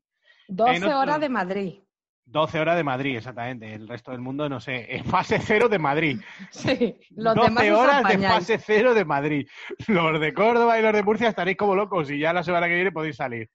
12 0.49 0.75
En 0.75 0.83
otro- 0.83 0.99
horas 0.99 1.19
de 1.21 1.29
Madrid. 1.29 1.73
12 2.25 2.57
horas 2.59 2.77
de 2.77 2.83
Madrid, 2.85 3.17
exactamente. 3.17 3.73
El 3.73 3.85
resto 3.87 4.11
del 4.11 4.21
mundo, 4.21 4.47
no 4.47 4.59
sé. 4.61 4.95
En 4.95 5.03
fase 5.05 5.39
cero 5.39 5.67
de 5.67 5.77
Madrid. 5.79 6.19
Sí. 6.51 6.95
Los 7.11 7.35
12 7.35 7.49
demás 7.49 7.63
os 7.69 7.77
horas 7.79 8.03
de 8.07 8.27
fase 8.27 8.57
cero 8.59 8.93
de 8.93 9.03
Madrid. 9.05 9.47
Los 9.87 10.19
de 10.21 10.33
Córdoba 10.33 10.79
y 10.79 10.81
los 10.81 10.93
de 10.93 11.03
Murcia 11.03 11.27
estaréis 11.29 11.57
como 11.57 11.75
locos 11.75 12.09
y 12.11 12.19
ya 12.19 12.31
la 12.31 12.43
semana 12.43 12.67
que 12.67 12.75
viene 12.75 12.91
podéis 12.93 13.17
salir. 13.17 13.49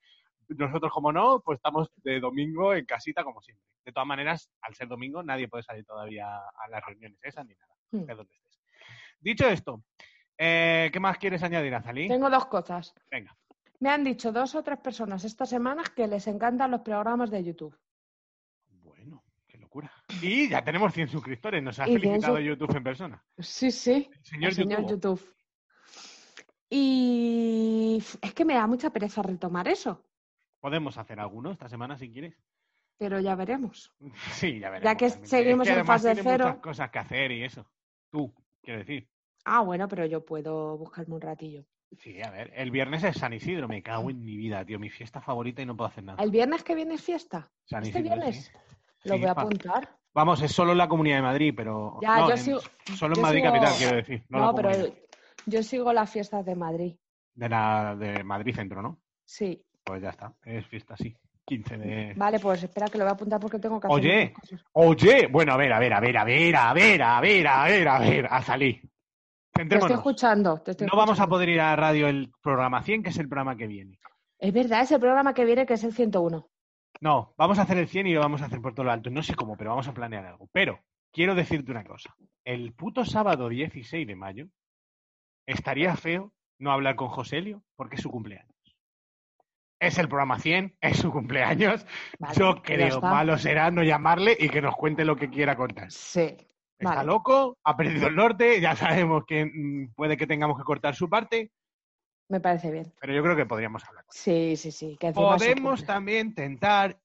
Nosotros, 0.49 0.93
como 0.93 1.13
no, 1.13 1.41
pues 1.41 1.57
estamos 1.57 1.91
de 1.97 2.21
domingo 2.21 2.73
en 2.75 2.85
casita 2.87 3.23
como 3.25 3.41
siempre. 3.43 3.65
De 3.85 3.93
todas 3.93 4.07
maneras, 4.07 4.51
al 4.63 4.75
ser 4.75 4.89
domingo, 4.89 5.23
nadie 5.23 5.49
puede 5.49 5.63
salir 5.63 5.85
todavía 5.85 6.27
a 6.37 6.69
las 6.71 6.85
reuniones 6.85 7.19
esas 7.23 7.47
ni 7.47 7.55
nada, 7.55 7.75
Hmm. 7.91 8.05
de 8.05 8.15
donde 8.15 8.35
estés. 8.35 8.61
Dicho 9.21 9.49
esto, 9.49 9.83
eh, 10.37 10.91
¿qué 10.93 11.01
más 11.01 11.19
quieres 11.19 11.43
añadir, 11.43 11.75
Azalí? 11.75 12.09
Tengo 12.09 12.31
dos 12.31 12.47
cosas. 12.47 12.95
Venga. 13.11 13.37
Me 13.81 13.91
han 13.91 14.05
dicho 14.05 14.33
dos 14.33 14.55
o 14.55 14.63
tres 14.63 14.79
personas 14.79 15.25
esta 15.25 15.47
semana 15.47 15.83
que 15.95 16.07
les 16.07 16.27
encantan 16.27 16.71
los 16.71 16.81
programas 16.81 17.31
de 17.31 17.45
YouTube. 17.45 17.77
Bueno, 18.83 19.23
qué 19.47 19.57
locura. 19.59 19.93
Y 20.21 20.49
ya 20.49 20.65
tenemos 20.65 20.93
100 20.93 21.09
suscriptores. 21.09 21.63
Nos 21.63 21.79
ha 21.79 21.85
Y 21.89 21.93
100 21.93 22.01
felicitado 22.01 22.41
YouTube 22.41 22.77
en 22.77 22.83
persona. 22.85 23.25
Sí, 23.39 23.71
sí. 23.71 24.11
Señor 24.23 24.51
el 24.51 24.55
señor 24.57 24.81
YouTube. 24.83 25.21
YouTube. 25.21 25.35
Y 26.71 27.99
es 28.21 28.35
que 28.35 28.45
me 28.45 28.55
da 28.55 28.67
mucha 28.67 28.91
pereza 28.91 29.23
retomar 29.23 29.69
eso, 29.69 30.05
Podemos 30.69 30.99
hacer 30.99 31.19
alguno 31.19 31.51
esta 31.51 31.69
semana 31.69 31.97
si 31.97 32.11
quieres. 32.13 32.35
pero 32.99 33.21
ya 33.21 33.35
veremos. 33.35 33.91
Sí, 34.33 34.59
ya 34.61 34.71
veremos. 34.71 34.85
Ya 34.93 34.97
que 34.97 35.07
realmente. 35.07 35.29
seguimos 35.29 35.67
Es 35.69 35.75
que 35.75 35.81
en 35.81 35.87
fase 35.87 36.15
tiene 36.15 36.23
cero. 36.31 36.47
muchas 36.47 36.61
cosas 36.63 36.91
que 36.91 36.99
hacer 36.99 37.33
y 37.33 37.45
eso. 37.45 37.67
Tú, 38.11 38.35
quiero 38.63 38.81
decir. 38.81 39.09
Ah, 39.45 39.61
bueno, 39.63 39.89
pero 39.89 40.05
yo 40.07 40.25
puedo 40.25 40.77
buscarme 40.77 41.15
un 41.15 41.21
ratillo. 41.21 41.65
Sí, 41.99 42.21
a 42.23 42.31
ver, 42.31 42.53
el 42.55 42.71
viernes 42.71 43.03
es 43.05 43.17
San 43.17 43.33
Isidro, 43.33 43.67
me 43.67 43.83
cago 43.83 44.11
en 44.11 44.23
mi 44.23 44.37
vida, 44.37 44.63
tío, 44.65 44.79
mi 44.79 44.91
fiesta 44.91 45.23
favorita 45.23 45.63
y 45.63 45.67
no 45.67 45.75
puedo 45.75 45.89
hacer 45.89 46.05
nada. 46.05 46.23
¿El 46.23 46.31
viernes 46.31 46.63
que 46.63 46.75
viene 46.75 46.95
es 46.95 47.03
fiesta? 47.03 47.51
San 47.65 47.83
¿Este 47.83 48.01
Isidro, 48.01 48.17
viernes? 48.17 48.45
sí. 48.45 48.53
Lo 49.05 49.15
Sí, 49.15 49.21
voy 49.21 49.29
a 49.29 49.33
apuntar. 49.33 49.97
Vamos, 50.13 50.43
es 50.43 50.53
solo 50.53 50.73
en 50.73 50.79
la 50.79 50.89
Comunidad 50.89 51.17
de 51.17 51.23
Madrid, 51.23 51.55
pero... 51.57 51.99
Ya, 52.03 52.17
no, 52.19 52.27
yo 52.29 52.35
en- 52.35 52.39
sigo- 52.39 52.61
Solo 52.95 53.15
en 53.15 53.17
yo 53.17 53.23
Madrid 53.23 53.41
sigo- 53.41 53.53
capital, 53.53 53.75
quiero 53.79 53.97
decir. 53.97 54.25
No, 54.29 54.39
No, 54.41 54.55
pero 54.55 54.71
yo 55.47 55.63
sigo 55.63 55.93
las 55.95 56.11
fiestas 56.11 56.45
de 56.45 56.55
Madrid. 56.57 56.97
De, 57.35 57.49
la, 57.49 57.95
de 57.97 58.23
Madrid 58.25 58.55
Centro, 58.55 58.83
¿no? 58.83 59.01
Sí. 59.25 59.65
Pues 59.89 60.03
ya 60.03 60.11
está, 60.11 60.35
es 60.45 60.67
fiesta, 60.67 60.97
sí. 60.99 61.17
15 61.47 61.79
de... 61.79 62.13
Vale, 62.15 62.39
pues 62.41 62.63
espera 62.63 62.89
que 62.89 62.99
lo 62.99 63.05
voy 63.05 63.11
a 63.11 63.15
apuntar 63.15 63.41
porque 63.41 63.59
tengo 63.59 63.81
que 63.81 63.87
hacer 63.87 63.97
Oye, 63.99 64.33
cosas. 64.35 64.61
oye, 64.73 65.29
bueno, 65.29 65.55
a 65.55 65.57
ver, 65.57 65.73
a 65.73 65.79
ver, 65.79 65.95
a 65.95 66.01
ver, 66.01 66.17
a 66.19 66.25
ver, 66.25 66.55
a 66.57 66.73
ver, 66.75 67.03
a 67.03 67.21
ver, 67.23 67.49
a 67.49 67.65
ver, 67.65 67.89
a 67.89 67.99
ver, 68.01 68.27
a 68.31 68.43
salir. 68.43 68.83
Te 68.83 69.63
estoy 69.63 69.63
Centrémonos. 69.63 69.97
escuchando. 69.97 70.59
te 70.61 70.71
estoy 70.73 70.87
No 70.87 70.93
vamos 70.95 71.19
a 71.19 71.23
escuchando. 71.23 71.31
poder 71.31 71.49
ir 71.49 71.61
a 71.63 71.75
radio 71.75 72.07
el 72.09 72.31
programa 72.43 72.83
100, 72.83 73.03
que 73.03 73.09
es 73.09 73.17
el 73.19 73.29
programa 73.31 73.57
que 73.57 73.67
viene. 73.67 73.99
Es 74.39 74.53
verdad, 74.53 74.83
es 74.83 74.93
el 74.93 75.01
programa 75.01 75.33
que 75.33 75.47
viene 75.47 75.65
que 75.65 75.73
es 75.75 75.85
el 75.85 75.95
101. 75.95 76.47
No, 77.01 77.33
vamos 77.39 77.59
a 77.59 77.63
hacer 77.63 77.79
el 77.79 77.89
100 77.89 78.07
y 78.09 78.13
lo 78.13 78.21
vamos 78.21 78.43
a 78.43 78.45
hacer 78.45 78.61
por 78.61 78.75
todo 78.75 78.85
lo 78.85 78.93
alto. 78.93 79.09
No 79.09 79.23
sé 79.23 79.35
cómo, 79.35 79.57
pero 79.57 79.71
vamos 79.71 79.89
a 79.89 79.95
planear 79.95 80.27
algo. 80.27 80.51
Pero 80.53 80.81
quiero 81.13 81.35
decirte 81.35 81.71
una 81.73 81.83
cosa. 81.85 82.15
El 82.45 82.75
puto 82.75 83.07
sábado 83.07 83.49
16 83.49 84.07
de 84.07 84.17
mayo 84.17 84.49
estaría 85.47 85.97
feo 85.97 86.33
no 86.59 86.73
hablar 86.73 86.95
con 86.97 87.09
Joselio 87.09 87.63
porque 87.75 87.97
es 87.97 88.03
su 88.03 88.11
cumpleaños. 88.11 88.53
Es 89.81 89.97
el 89.99 90.09
programa 90.09 90.39
100, 90.39 90.77
es 90.81 90.97
su 90.99 91.13
cumpleaños. 91.13 91.87
Vale, 92.19 92.35
Yo 92.37 92.63
creo 92.63 93.01
malo 93.01 93.39
será 93.39 93.71
no 93.71 93.83
llamarle 93.83 94.37
y 94.39 94.49
que 94.49 94.61
nos 94.61 94.75
cuente 94.77 95.05
lo 95.05 95.17
que 95.17 95.31
quiera 95.31 95.57
contar. 95.57 95.91
Sí. 95.93 96.37
Está 96.79 96.95
Vale. 96.97 97.07
loco, 97.07 97.59
ha 97.65 97.77
perdido 97.77 98.07
el 98.09 98.15
norte, 98.17 98.61
ya 98.61 98.77
sabemos 98.77 99.25
que 99.27 99.45
mm, 99.47 99.95
puede 99.95 100.17
que 100.17 100.27
tengamos 100.29 100.57
que 100.59 100.65
cortar 100.65 100.95
su 100.95 101.09
parte, 101.09 101.51
Me 102.29 102.39
parece 102.41 102.71
bien. 102.71 102.93
pero 103.01 103.13
yo 103.13 103.23
creo 103.23 103.35
que 103.37 103.47
podríamos 103.47 103.85
hablar. 103.85 104.05
Sí, 104.11 104.57
sí, 104.57 104.71
sí. 104.71 104.97
Que 104.99 105.13
Podemos 105.13 105.85
también 105.85 106.35
tentar 106.35 106.97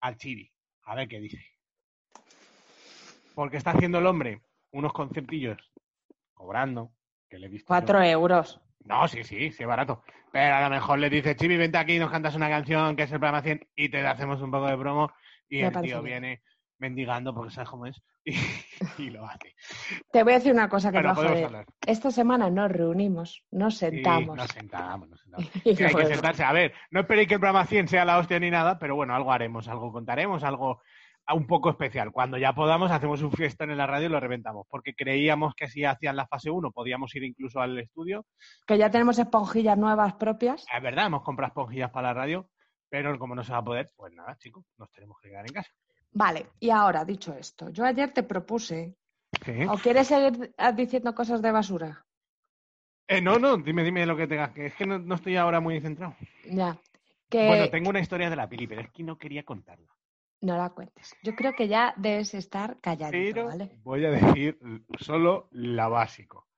al 0.00 0.16
Chiri, 0.16 0.50
a 0.84 0.94
ver 0.94 1.08
qué 1.08 1.18
dice. 1.20 1.38
Porque 3.34 3.56
está 3.56 3.70
haciendo 3.70 3.98
el 3.98 4.06
hombre 4.06 4.42
unos 4.72 4.92
concertillos 4.92 5.58
cobrando, 6.34 6.92
que 7.28 7.38
le 7.38 7.46
he 7.46 7.50
visto. 7.50 7.64
yo. 7.64 7.68
Cuatro 7.68 8.02
euros. 8.02 8.60
No, 8.84 9.06
sí, 9.08 9.22
sí, 9.24 9.50
sí, 9.52 9.62
es 9.62 9.68
barato. 9.68 10.02
Pero 10.32 10.54
a 10.54 10.62
lo 10.62 10.70
mejor 10.70 10.98
le 10.98 11.10
dice, 11.10 11.36
Chibi, 11.36 11.56
vente 11.56 11.78
aquí, 11.78 11.98
nos 11.98 12.10
cantas 12.10 12.34
una 12.34 12.48
canción 12.48 12.96
que 12.96 13.02
es 13.04 13.12
el 13.12 13.18
programa 13.20 13.42
100 13.42 13.68
y 13.76 13.88
te 13.88 14.06
hacemos 14.06 14.40
un 14.40 14.50
poco 14.50 14.66
de 14.66 14.76
promo. 14.78 15.12
Y 15.48 15.60
Me 15.62 15.68
el 15.68 15.72
tío 15.82 16.02
bien. 16.02 16.22
viene 16.22 16.42
mendigando 16.78 17.34
porque 17.34 17.52
sabes 17.52 17.68
cómo 17.70 17.86
es 17.86 18.02
y, 18.24 18.34
y 19.02 19.10
lo 19.10 19.26
hace. 19.26 19.54
Te 20.10 20.22
voy 20.22 20.32
a 20.32 20.36
decir 20.36 20.52
una 20.52 20.68
cosa 20.68 20.90
que 20.90 20.98
te 21.00 21.12
Bueno, 21.12 21.52
va 21.52 21.60
a. 21.60 21.64
Esta 21.86 22.10
semana 22.10 22.50
nos 22.50 22.70
reunimos, 22.70 23.44
nos 23.50 23.74
Sí, 23.74 23.80
sentamos. 23.90 24.36
nos 24.36 24.48
sentamos, 24.48 25.08
nos 25.08 25.20
sentamos. 25.20 25.50
Sí, 25.62 25.84
hay 25.84 25.94
que 25.94 26.06
sentarse. 26.06 26.44
A 26.44 26.52
ver, 26.52 26.72
no 26.90 27.00
esperéis 27.00 27.28
que 27.28 27.34
el 27.34 27.40
programa 27.40 27.66
100 27.66 27.88
sea 27.88 28.04
la 28.04 28.18
hostia 28.18 28.38
ni 28.40 28.50
nada, 28.50 28.78
pero 28.78 28.94
bueno, 28.96 29.14
algo 29.14 29.32
haremos, 29.32 29.68
algo 29.68 29.92
contaremos, 29.92 30.42
algo 30.44 30.82
un 31.30 31.46
poco 31.46 31.70
especial. 31.70 32.12
Cuando 32.12 32.36
ya 32.36 32.52
podamos, 32.52 32.90
hacemos 32.90 33.22
un 33.22 33.32
fiesta 33.32 33.64
en 33.64 33.76
la 33.76 33.86
radio 33.86 34.06
y 34.06 34.10
lo 34.10 34.20
reventamos, 34.20 34.66
porque 34.68 34.94
creíamos 34.94 35.54
que 35.54 35.68
si 35.68 35.84
hacían 35.84 36.16
la 36.16 36.26
fase 36.26 36.50
1 36.50 36.70
podíamos 36.72 37.14
ir 37.14 37.24
incluso 37.24 37.60
al 37.60 37.78
estudio. 37.78 38.26
Que 38.66 38.78
ya 38.78 38.90
tenemos 38.90 39.18
esponjillas 39.18 39.78
nuevas 39.78 40.14
propias. 40.14 40.66
Es 40.74 40.82
verdad, 40.82 41.06
hemos 41.06 41.22
comprado 41.22 41.48
esponjillas 41.48 41.90
para 41.90 42.08
la 42.08 42.14
radio, 42.14 42.48
pero 42.88 43.18
como 43.18 43.34
no 43.34 43.44
se 43.44 43.52
va 43.52 43.58
a 43.58 43.64
poder, 43.64 43.90
pues 43.96 44.12
nada, 44.12 44.36
chicos, 44.36 44.64
nos 44.76 44.90
tenemos 44.90 45.16
que 45.22 45.30
quedar 45.30 45.46
en 45.46 45.54
casa. 45.54 45.70
Vale, 46.12 46.46
y 46.60 46.70
ahora, 46.70 47.04
dicho 47.04 47.34
esto, 47.34 47.70
yo 47.70 47.84
ayer 47.84 48.12
te 48.12 48.22
propuse. 48.22 48.96
Sí. 49.44 49.64
¿O 49.68 49.78
quieres 49.78 50.08
seguir 50.08 50.54
diciendo 50.74 51.14
cosas 51.14 51.40
de 51.40 51.50
basura? 51.50 52.04
Eh, 53.08 53.20
no, 53.20 53.38
no, 53.38 53.56
dime, 53.56 53.82
dime 53.82 54.04
lo 54.04 54.16
que 54.16 54.26
tengas, 54.26 54.50
que 54.50 54.66
es 54.66 54.74
que 54.74 54.86
no, 54.86 54.98
no 54.98 55.14
estoy 55.14 55.36
ahora 55.36 55.60
muy 55.60 55.80
centrado. 55.80 56.14
Ya. 56.50 56.78
Que 57.30 57.46
Bueno, 57.46 57.70
tengo 57.70 57.88
una 57.88 58.00
historia 58.00 58.28
de 58.28 58.36
la 58.36 58.48
peli, 58.48 58.66
pero 58.66 58.82
es 58.82 58.90
que 58.90 59.02
no 59.02 59.16
quería 59.16 59.42
contarla. 59.42 59.88
No 60.42 60.56
la 60.56 60.70
cuentes. 60.70 61.14
Yo 61.22 61.34
creo 61.34 61.54
que 61.54 61.68
ya 61.68 61.94
debes 61.96 62.34
estar 62.34 62.78
calladito, 62.80 63.34
Pero 63.34 63.46
¿vale? 63.46 63.70
voy 63.82 64.04
a 64.04 64.10
decir 64.10 64.58
solo 65.00 65.48
la 65.52 65.88
básico. 65.88 66.48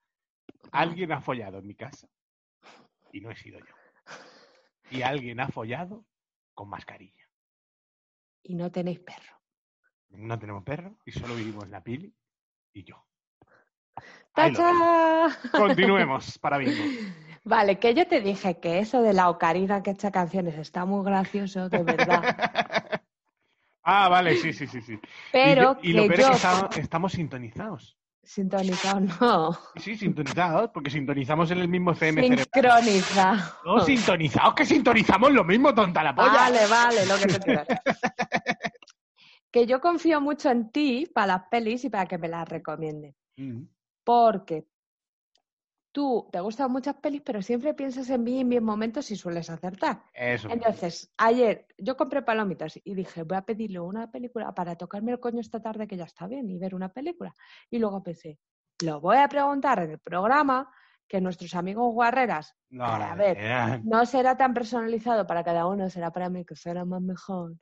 Alguien 0.72 1.12
ha 1.12 1.20
follado 1.20 1.58
en 1.58 1.66
mi 1.66 1.74
casa 1.74 2.08
y 3.12 3.20
no 3.20 3.30
he 3.30 3.36
sido 3.36 3.60
yo. 3.60 3.74
Y 4.90 5.02
alguien 5.02 5.38
ha 5.40 5.48
follado 5.48 6.04
con 6.54 6.68
mascarilla. 6.68 7.22
Y 8.42 8.54
no 8.54 8.70
tenéis 8.72 9.00
perro. 9.00 9.34
No 10.10 10.38
tenemos 10.38 10.64
perro 10.64 10.96
y 11.04 11.12
solo 11.12 11.34
vivimos 11.34 11.68
la 11.68 11.82
pili 11.82 12.14
y 12.72 12.84
yo. 12.84 13.04
¡Tacha! 14.34 15.28
Continuemos 15.52 16.38
para 16.38 16.58
bingo. 16.58 16.82
Vale, 17.44 17.78
que 17.78 17.94
yo 17.94 18.06
te 18.08 18.20
dije 18.20 18.58
que 18.58 18.78
eso 18.78 19.02
de 19.02 19.12
la 19.12 19.28
ocarina 19.28 19.82
que 19.82 19.90
echa 19.90 20.10
canciones 20.10 20.56
está 20.56 20.86
muy 20.86 21.04
gracioso, 21.04 21.68
de 21.68 21.82
verdad. 21.82 22.22
ah, 23.84 24.08
vale, 24.08 24.36
sí, 24.36 24.52
sí, 24.52 24.66
sí, 24.66 24.80
sí. 24.82 24.98
Pero 25.32 25.76
y, 25.82 25.90
y 25.90 25.92
lo 25.92 26.06
peor 26.06 26.20
yo 26.20 26.24
es 26.24 26.30
que 26.30 26.36
está- 26.36 26.70
estamos 26.80 27.12
sintonizados. 27.12 27.96
sintonizado 28.22 29.00
no, 29.00 29.58
Sí, 29.76 29.96
sintonizados, 29.96 30.70
porque 30.72 30.90
sintonizamos 30.90 31.50
en 31.50 31.58
el 31.58 31.68
mismo 31.68 31.92
FM 31.92 32.22
sincronizado. 32.26 33.52
No, 33.64 33.80
sintonizados, 33.80 34.54
que 34.54 34.64
sintonizamos 34.64 35.32
lo 35.32 35.44
mismo, 35.44 35.74
tonta 35.74 36.02
la 36.02 36.14
polla. 36.14 36.32
Vale, 36.32 36.66
vale, 36.66 37.06
lo 37.06 37.16
que 37.18 37.26
tú 37.26 37.38
quieras. 37.44 37.66
que 39.50 39.66
yo 39.66 39.80
confío 39.80 40.20
mucho 40.20 40.50
en 40.50 40.70
ti 40.70 41.06
para 41.12 41.26
las 41.28 41.42
pelis 41.50 41.84
y 41.84 41.90
para 41.90 42.06
que 42.06 42.18
me 42.18 42.28
las 42.28 42.48
recomienden. 42.48 43.14
Mm. 43.36 43.62
Porque 44.02 44.64
tú 45.94 46.28
te 46.32 46.40
gustan 46.40 46.72
muchas 46.72 46.96
pelis, 46.96 47.22
pero 47.24 47.40
siempre 47.40 47.72
piensas 47.72 48.10
en 48.10 48.24
mí 48.24 48.40
en 48.40 48.48
mis 48.48 48.60
momentos 48.60 49.12
y 49.12 49.16
sueles 49.16 49.48
acertar. 49.48 50.02
Eso. 50.12 50.48
Entonces, 50.50 51.14
ayer 51.16 51.68
yo 51.78 51.96
compré 51.96 52.20
palomitas 52.22 52.80
y 52.82 52.94
dije, 52.96 53.22
voy 53.22 53.36
a 53.36 53.42
pedirle 53.42 53.78
una 53.78 54.10
película 54.10 54.52
para 54.52 54.74
tocarme 54.74 55.12
el 55.12 55.20
coño 55.20 55.40
esta 55.40 55.62
tarde 55.62 55.86
que 55.86 55.96
ya 55.96 56.04
está 56.04 56.26
bien 56.26 56.50
y 56.50 56.58
ver 56.58 56.74
una 56.74 56.88
película. 56.88 57.32
Y 57.70 57.78
luego 57.78 58.02
pensé, 58.02 58.40
lo 58.82 59.00
voy 59.00 59.18
a 59.18 59.28
preguntar 59.28 59.78
en 59.84 59.92
el 59.92 60.00
programa 60.00 60.68
que 61.06 61.20
nuestros 61.20 61.54
amigos 61.54 61.92
guarreras, 61.92 62.56
No, 62.70 62.84
a 62.86 63.14
ver, 63.14 63.84
no 63.84 64.04
será 64.04 64.36
tan 64.36 64.52
personalizado 64.52 65.28
para 65.28 65.44
cada 65.44 65.66
uno, 65.68 65.88
será 65.90 66.10
para 66.10 66.28
mí 66.28 66.44
que 66.44 66.56
será 66.56 66.84
más 66.84 67.02
mejor. 67.02 67.54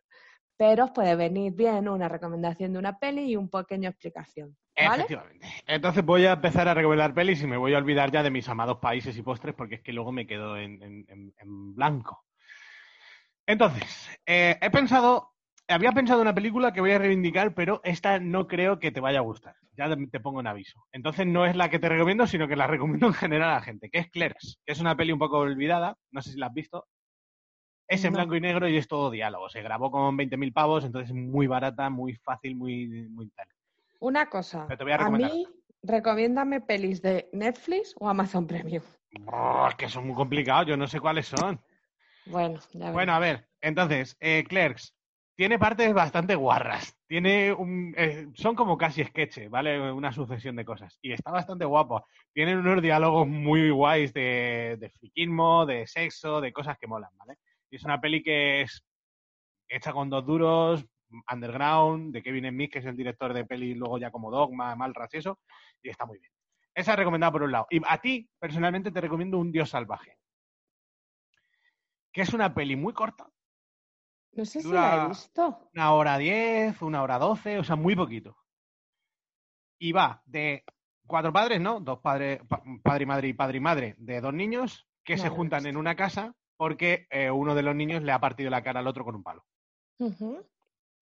Pero 0.62 0.84
os 0.84 0.92
puede 0.92 1.16
venir 1.16 1.52
bien 1.54 1.88
una 1.88 2.08
recomendación 2.08 2.72
de 2.72 2.78
una 2.78 2.96
peli 2.96 3.32
y 3.32 3.34
un 3.34 3.50
pequeño 3.50 3.88
explicación. 3.88 4.56
¿Vale? 4.76 5.02
Efectivamente. 5.02 5.44
Entonces 5.66 6.04
voy 6.04 6.24
a 6.24 6.34
empezar 6.34 6.68
a 6.68 6.74
recomendar 6.74 7.12
pelis 7.12 7.42
y 7.42 7.48
me 7.48 7.56
voy 7.56 7.74
a 7.74 7.78
olvidar 7.78 8.12
ya 8.12 8.22
de 8.22 8.30
mis 8.30 8.48
amados 8.48 8.78
países 8.78 9.18
y 9.18 9.22
postres 9.22 9.56
porque 9.56 9.74
es 9.74 9.80
que 9.82 9.92
luego 9.92 10.12
me 10.12 10.24
quedo 10.24 10.56
en, 10.56 11.34
blanco. 11.74 12.24
Entonces, 13.44 14.08
eh, 14.24 14.56
he 14.62 14.70
pensado, 14.70 15.32
había 15.66 15.90
pensado 15.90 16.22
una 16.22 16.32
película 16.32 16.72
que 16.72 16.80
voy 16.80 16.92
a 16.92 16.98
reivindicar, 16.98 17.54
pero 17.54 17.80
esta 17.82 18.20
no 18.20 18.46
creo 18.46 18.78
que 18.78 18.92
te 18.92 19.00
vaya 19.00 19.18
a 19.18 19.22
gustar. 19.22 19.56
Ya 19.76 19.88
te- 19.88 20.20
pongo 20.20 20.38
en 20.38 20.46
aviso. 20.46 20.86
Entonces 20.92 21.26
no 21.26 21.44
es 21.44 21.56
la 21.56 21.70
que 21.70 21.80
te 21.80 21.88
recomiendo, 21.88 22.28
sino 22.28 22.46
que 22.46 22.54
la 22.54 22.66
recomiendo 22.68 23.08
en 23.08 23.14
general 23.14 23.50
a 23.50 23.54
la 23.54 23.62
gente, 23.62 23.90
que 23.90 23.98
es 23.98 24.10
Clerks, 24.12 24.60
que 24.64 24.74
es 24.74 24.78
una 24.78 24.96
peli 24.96 25.10
un 25.10 25.18
poco 25.18 25.38
olvidada, 25.38 25.96
no 26.12 26.22
sé 26.22 26.30
si 26.30 26.38
la 26.38 26.46
has 26.46 26.54
visto. 26.54 26.86
Es 27.92 28.02
en 28.04 28.12
No. 28.12 28.18
blanco 28.20 28.36
y 28.36 28.40
negro 28.40 28.66
y 28.68 28.76
es 28.78 28.88
todo 28.88 29.10
diálogo. 29.10 29.50
Se 29.50 29.60
grabó 29.60 29.90
con 29.90 30.16
20.000 30.16 30.52
pavos, 30.52 30.82
entonces 30.84 31.10
es 31.10 31.14
muy 31.16 31.46
barata, 31.46 31.90
muy 31.90 32.14
fácil, 32.14 32.56
muy, 32.56 32.86
muy 33.10 33.28
tal. 33.30 33.46
Una 34.00 34.30
cosa, 34.30 34.64
Pero 34.66 34.78
te 34.78 34.84
voy 34.84 34.92
a 34.92 34.94
a 34.94 34.98
recomendar 34.98 35.30
mí 35.30 35.46
recomiéndame 35.82 36.60
pelis 36.62 37.02
de 37.02 37.28
Netflix 37.32 37.94
o 37.98 38.08
Amazon 38.08 38.46
Premium. 38.46 38.82
Oh, 39.26 39.66
es 39.68 39.74
que 39.74 39.88
son 39.90 40.06
muy 40.06 40.16
complicados, 40.16 40.66
yo 40.66 40.76
no 40.76 40.86
sé 40.86 41.00
cuáles 41.00 41.26
son. 41.26 41.60
Bueno, 42.24 42.58
ya 42.72 42.92
Bueno, 42.92 43.12
a 43.12 43.18
ver, 43.18 43.46
entonces, 43.60 44.16
eh, 44.20 44.44
Clerks 44.48 44.94
tiene 45.36 45.58
partes 45.58 45.92
bastante 45.92 46.34
guarras. 46.34 46.96
Tiene 47.06 47.52
un, 47.52 47.94
eh, 47.96 48.28
son 48.34 48.54
como 48.54 48.78
casi 48.78 49.04
sketches, 49.04 49.50
¿vale? 49.50 49.92
Una 49.92 50.12
sucesión 50.12 50.56
de 50.56 50.64
cosas. 50.64 50.98
Y 51.02 51.12
está 51.12 51.30
bastante 51.30 51.66
guapo. 51.66 52.06
Tienen 52.32 52.58
unos 52.58 52.80
diálogos 52.80 53.28
muy 53.28 53.68
guays 53.70 54.14
de, 54.14 54.76
de 54.80 54.88
friquismo, 54.90 55.66
de 55.66 55.86
sexo, 55.86 56.40
de 56.40 56.52
cosas 56.52 56.78
que 56.78 56.86
molan, 56.86 57.10
¿vale? 57.16 57.38
Y 57.72 57.76
es 57.76 57.84
una 57.84 57.98
peli 58.00 58.22
que 58.22 58.60
es 58.62 58.84
hecha 59.66 59.92
con 59.94 60.10
dos 60.10 60.26
duros, 60.26 60.84
underground, 61.32 62.12
de 62.12 62.22
Kevin 62.22 62.48
Smith, 62.50 62.70
que 62.70 62.80
es 62.80 62.84
el 62.84 62.96
director 62.96 63.32
de 63.32 63.46
peli 63.46 63.74
luego 63.74 63.96
ya 63.98 64.10
como 64.10 64.30
Dogma, 64.30 64.76
Malras 64.76 65.12
y 65.14 65.16
eso, 65.16 65.38
y 65.82 65.88
está 65.88 66.04
muy 66.04 66.18
bien. 66.18 66.30
Esa 66.74 66.92
es 66.92 66.98
recomendada 66.98 67.32
por 67.32 67.42
un 67.42 67.52
lado. 67.52 67.66
Y 67.70 67.80
a 67.86 67.98
ti, 67.98 68.28
personalmente, 68.38 68.90
te 68.92 69.00
recomiendo 69.00 69.38
Un 69.38 69.50
Dios 69.50 69.70
Salvaje. 69.70 70.18
Que 72.12 72.20
es 72.22 72.34
una 72.34 72.52
peli 72.54 72.76
muy 72.76 72.92
corta, 72.92 73.26
No 74.32 74.44
sé 74.44 74.60
si 74.60 74.70
la 74.70 75.04
he 75.04 75.08
visto. 75.08 75.70
una 75.74 75.92
hora 75.94 76.18
diez, 76.18 76.80
una 76.82 77.02
hora 77.02 77.18
doce, 77.18 77.58
o 77.58 77.64
sea, 77.64 77.76
muy 77.76 77.96
poquito. 77.96 78.36
Y 79.78 79.92
va 79.92 80.22
de 80.26 80.62
cuatro 81.06 81.32
padres, 81.32 81.58
¿no? 81.60 81.80
Dos 81.80 82.00
padres, 82.00 82.40
pa- 82.46 82.62
padre 82.82 83.04
y 83.04 83.06
madre 83.06 83.28
y 83.28 83.32
padre 83.32 83.56
y 83.56 83.60
madre, 83.60 83.94
de 83.96 84.20
dos 84.20 84.34
niños, 84.34 84.86
que 85.04 85.16
No 85.16 85.22
se 85.22 85.28
juntan 85.30 85.64
en 85.66 85.76
una 85.78 85.94
casa 85.96 86.34
porque 86.56 87.06
eh, 87.10 87.30
uno 87.30 87.54
de 87.54 87.62
los 87.62 87.74
niños 87.74 88.02
le 88.02 88.12
ha 88.12 88.20
partido 88.20 88.50
la 88.50 88.62
cara 88.62 88.80
al 88.80 88.86
otro 88.86 89.04
con 89.04 89.14
un 89.14 89.22
palo. 89.22 89.44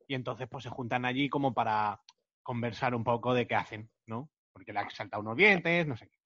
Y 0.09 0.15
entonces 0.15 0.49
pues 0.51 0.65
se 0.65 0.71
juntan 0.71 1.05
allí 1.05 1.29
como 1.29 1.55
para 1.55 2.01
conversar 2.43 2.95
un 2.95 3.05
poco 3.05 3.33
de 3.35 3.47
qué 3.47 3.55
hacen, 3.55 3.91
¿no? 4.07 4.29
Porque 4.53 4.73
le 4.73 4.81
han 4.81 4.91
saltado 4.91 5.23
unos 5.23 5.37
dientes, 5.37 5.87
no 5.87 5.97
sé 5.97 6.09
qué. 6.09 6.17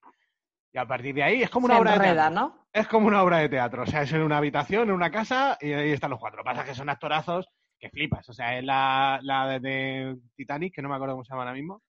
Y 0.73 0.77
a 0.77 0.87
partir 0.87 1.13
de 1.15 1.23
ahí 1.23 1.41
es 1.43 1.49
como 1.49 1.65
una 1.67 1.75
Se 1.75 1.81
obra 1.81 1.91
de 1.91 1.97
teatro. 1.99 2.13
¿no? 2.13 2.65
Es 2.73 2.87
como 2.87 3.07
una 3.07 3.23
obra 3.23 3.37
de 3.37 3.47
teatro. 3.49 3.83
O 3.83 3.85
sea, 3.85 4.01
es 4.01 4.11
en 4.11 4.21
una 4.23 4.37
habitación, 4.37 4.89
en 4.89 4.95
una 4.95 5.09
casa, 5.11 5.57
y 5.61 5.71
ahí 5.71 5.91
están 5.91 6.09
los 6.09 6.19
cuatro. 6.19 6.37
Lo 6.37 6.43
que 6.43 6.49
pasa 6.49 6.61
es 6.63 6.69
que 6.69 6.75
son 6.75 6.89
actorazos 6.89 7.47
que 7.79 7.89
flipas. 7.89 8.27
O 8.27 8.33
sea, 8.33 8.57
es 8.57 8.63
la, 8.65 9.19
la 9.21 9.59
de, 9.59 10.17
Titanic, 10.35 10.73
que 10.75 10.81
no 10.81 10.89
me 10.89 10.95
acuerdo 10.95 11.13
cómo 11.13 11.23
se 11.23 11.29
llama 11.31 11.43
ahora 11.43 11.53
mismo. 11.53 11.81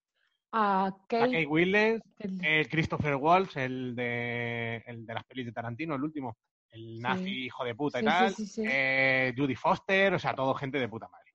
A 0.52 0.90
La 0.90 0.96
Kate- 1.08 1.32
Kate 1.32 1.46
Winslet, 1.46 2.02
el- 2.18 2.44
el 2.44 2.68
Christopher 2.68 3.16
Waltz, 3.16 3.56
el 3.56 3.96
de, 3.96 4.84
el 4.86 5.04
de 5.04 5.14
las 5.14 5.24
pelis 5.24 5.46
de 5.46 5.52
Tarantino, 5.52 5.94
el 5.96 6.04
último. 6.04 6.36
El 6.76 6.98
nazi 7.00 7.24
Sí. 7.24 7.44
hijo 7.46 7.64
de 7.64 7.74
puta 7.74 7.98
y 7.98 8.02
Sí, 8.02 8.06
tal. 8.06 8.34
sí, 8.34 8.62
eh, 8.68 9.32
Judy 9.36 9.54
Foster, 9.54 10.14
o 10.14 10.18
sea, 10.18 10.34
todo 10.34 10.54
gente 10.54 10.78
de 10.78 10.88
puta 10.88 11.08
madre. 11.08 11.32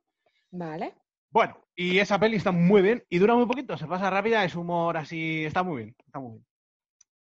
Vale. 0.52 0.94
Bueno, 1.30 1.58
y 1.76 1.98
esa 2.00 2.20
peli 2.20 2.36
está 2.38 2.52
muy 2.52 2.82
bien 2.82 3.04
y 3.10 3.18
dura 3.18 3.36
muy 3.36 3.46
poquito, 3.46 3.78
se 3.78 3.88
pasa 3.88 4.10
rápida, 4.10 4.44
es 4.44 4.54
humor 4.56 4.98
así, 4.98 5.46
está 5.46 5.64
muy 5.64 5.78
bien, 5.84 5.96
está 6.06 6.20
muy 6.20 6.32
bien. 6.34 6.46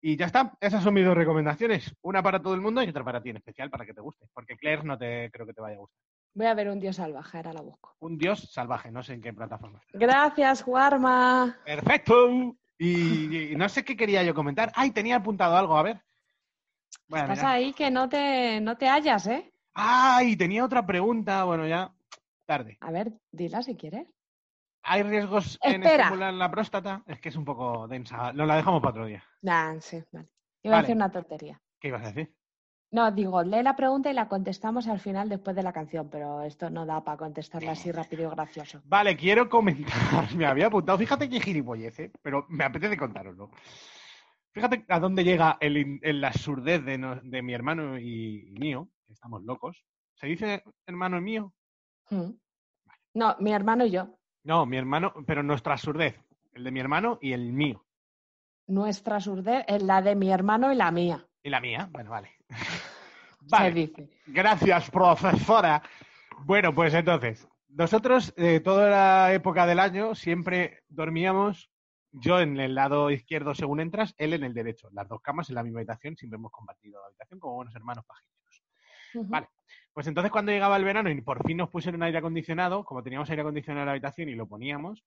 Y 0.02 0.16
ya 0.16 0.26
está, 0.28 0.58
esas 0.62 0.82
son 0.84 0.94
mis 0.94 1.06
dos 1.06 1.16
recomendaciones. 1.16 1.94
Una 2.02 2.24
para 2.24 2.42
todo 2.42 2.54
el 2.56 2.62
mundo 2.62 2.82
y 2.82 2.88
otra 2.90 3.04
para 3.04 3.22
ti 3.22 3.30
en 3.32 3.38
especial, 3.38 3.70
para 3.70 3.86
que 3.86 3.94
te 3.94 4.00
guste. 4.02 4.28
Porque 4.34 4.56
Claire 4.56 4.84
no 4.84 4.98
te 4.98 5.30
creo 5.32 5.46
que 5.46 5.54
te 5.54 5.62
vaya 5.62 5.76
a 5.76 5.80
gustar. 5.80 6.00
Voy 6.34 6.46
a 6.46 6.54
ver 6.54 6.70
un 6.70 6.80
dios 6.80 6.96
salvaje, 6.96 7.38
ahora 7.38 7.54
la 7.54 7.62
busco. 7.62 7.96
Un 8.00 8.18
dios 8.18 8.50
salvaje, 8.52 8.92
no 8.92 9.04
sé 9.04 9.16
en 9.16 9.22
qué 9.22 9.34
plataforma. 9.34 9.82
Gracias, 9.94 10.64
Guarma. 10.66 11.60
¡Perfecto! 11.66 12.56
Y, 12.78 13.52
y 13.52 13.56
no 13.58 13.68
sé 13.68 13.84
qué 13.84 13.98
quería 13.98 14.24
yo 14.24 14.34
comentar. 14.34 14.72
¡Ay, 14.74 14.92
tenía 14.92 15.18
apuntado 15.18 15.58
algo! 15.58 15.78
A 15.78 15.84
ver. 15.84 16.02
A 17.12 17.20
Estás 17.22 17.44
ahí 17.44 17.74
que 17.74 17.90
no 17.90 18.08
te, 18.08 18.62
no 18.62 18.78
te 18.78 18.88
hallas, 18.88 19.28
¿eh? 19.28 19.52
¡Ay! 19.74 20.36
Tenía 20.36 20.64
otra 20.64 20.86
pregunta. 20.86 21.44
Bueno, 21.44 21.68
ya 21.68 21.94
tarde. 22.46 22.78
A 22.82 22.92
ver, 22.92 23.14
dila 23.32 23.62
si 23.62 23.76
quieres. 23.76 24.08
¿Hay 24.84 25.04
riesgos 25.04 25.60
en 25.62 25.84
estimular 25.84 26.34
la 26.34 26.50
próstata? 26.50 27.04
Es 27.06 27.20
que 27.20 27.30
es 27.30 27.36
un 27.36 27.46
poco 27.46 27.88
densa. 27.88 28.34
Nos 28.34 28.48
la 28.48 28.56
dejamos 28.56 28.82
para 28.82 28.92
otro 28.92 29.06
día. 29.06 29.24
Nah, 29.42 29.80
sí, 29.80 30.04
vale. 30.12 30.30
Iba 30.64 30.78
a 30.78 30.82
decir 30.82 30.96
una 30.96 31.12
tontería. 31.12 31.62
¿Qué 31.80 31.90
ibas 31.90 32.04
a 32.04 32.12
decir? 32.12 32.34
No, 32.92 33.12
digo, 33.12 33.44
lee 33.44 33.62
la 33.62 33.76
pregunta 33.76 34.10
y 34.10 34.14
la 34.14 34.28
contestamos 34.28 34.88
al 34.88 35.00
final 35.00 35.30
después 35.30 35.56
de 35.56 35.62
la 35.62 35.72
canción, 35.72 36.10
pero 36.10 36.42
esto 36.42 36.72
no 36.72 36.88
da 36.88 37.04
para 37.04 37.18
contestarla 37.18 37.74
así 37.74 37.92
rápido 37.92 38.28
y 38.28 38.32
gracioso. 38.32 38.82
Vale, 38.86 39.16
quiero 39.16 39.48
comentar. 39.48 39.94
Me 40.36 40.48
había 40.48 40.68
apuntado. 40.68 40.98
Fíjate 40.98 41.30
qué 41.30 41.40
gilipollez, 41.40 42.00
¿eh? 42.00 42.12
pero 42.24 42.48
me 42.50 42.64
apetece 42.64 42.98
contaroslo. 42.98 43.52
Fíjate 44.54 44.86
a 44.90 45.00
dónde 45.00 45.24
llega 45.24 45.58
el, 45.62 46.00
el 46.02 46.24
absurdez 46.24 46.84
de, 46.84 46.98
no- 46.98 47.16
de 47.22 47.42
mi 47.42 47.54
hermano 47.54 47.98
y, 48.00 48.48
y 48.50 48.60
mío, 48.60 48.90
que 49.06 49.14
estamos 49.14 49.44
locos. 49.44 49.84
¿Se 50.16 50.28
dice 50.28 50.64
hermano 50.86 51.18
y 51.18 51.22
mío? 51.22 51.54
Mm. 52.10 52.32
No, 53.14 53.36
mi 53.40 53.52
hermano 53.54 53.86
y 53.86 53.92
yo. 53.92 54.16
No, 54.44 54.66
mi 54.66 54.78
hermano, 54.78 55.14
pero 55.28 55.44
nuestra 55.44 55.74
absurdez. 55.74 56.16
El 56.54 56.64
de 56.64 56.72
mi 56.72 56.80
hermano 56.80 57.20
y 57.22 57.34
el 57.34 57.54
mío. 57.54 57.86
Nuestra 58.68 59.20
surdez 59.20 59.66
es 59.68 59.82
la 59.84 60.02
de 60.02 60.16
mi 60.16 60.30
hermano 60.32 60.72
y 60.72 60.76
la 60.76 60.92
mía. 60.92 61.26
Y 61.44 61.50
la 61.50 61.60
mía, 61.60 61.88
bueno, 61.92 62.12
vale. 62.12 62.36
Se 62.50 63.46
Vale, 63.56 63.72
dice. 63.72 64.10
gracias, 64.28 64.92
profesora. 64.92 65.82
Bueno, 66.46 66.74
pues 66.76 66.94
entonces, 66.94 67.48
nosotros 67.70 68.34
eh, 68.38 68.60
toda 68.60 68.90
la 68.90 69.34
época 69.34 69.66
del 69.66 69.80
año 69.80 70.14
siempre 70.14 70.84
dormíamos, 70.90 71.72
yo 72.12 72.40
en 72.40 72.60
el 72.60 72.76
lado 72.76 73.12
izquierdo 73.12 73.54
según 73.54 73.80
entras, 73.80 74.14
él 74.18 74.34
en 74.34 74.44
el 74.44 74.54
derecho. 74.54 74.90
Las 74.92 75.08
dos 75.08 75.22
camas 75.22 75.50
en 75.50 75.56
la 75.56 75.64
misma 75.64 75.80
habitación, 75.80 76.16
siempre 76.18 76.38
hemos 76.38 76.52
compartido 76.52 77.00
la 77.02 77.08
habitación 77.08 77.40
como 77.40 77.56
buenos 77.56 77.76
hermanos 77.76 78.06
pajineros. 78.06 78.64
Ujú. 79.14 79.28
Vale. 79.30 79.48
Pues 79.94 80.08
entonces 80.08 80.32
cuando 80.32 80.52
llegaba 80.52 80.78
el 80.78 80.84
verano 80.84 81.10
y 81.10 81.22
por 81.22 81.46
fin 81.46 81.58
nos 81.58 81.70
pusieron 81.70 82.04
aire 82.04 82.20
acondicionado, 82.20 82.84
como 82.84 83.04
teníamos 83.04 83.30
aire 83.30 83.42
acondicionado 83.42 83.84
en 83.84 83.86
la 83.88 83.92
habitación 83.92 84.30
y 84.30 84.36
lo 84.36 84.48
poníamos, 84.48 85.04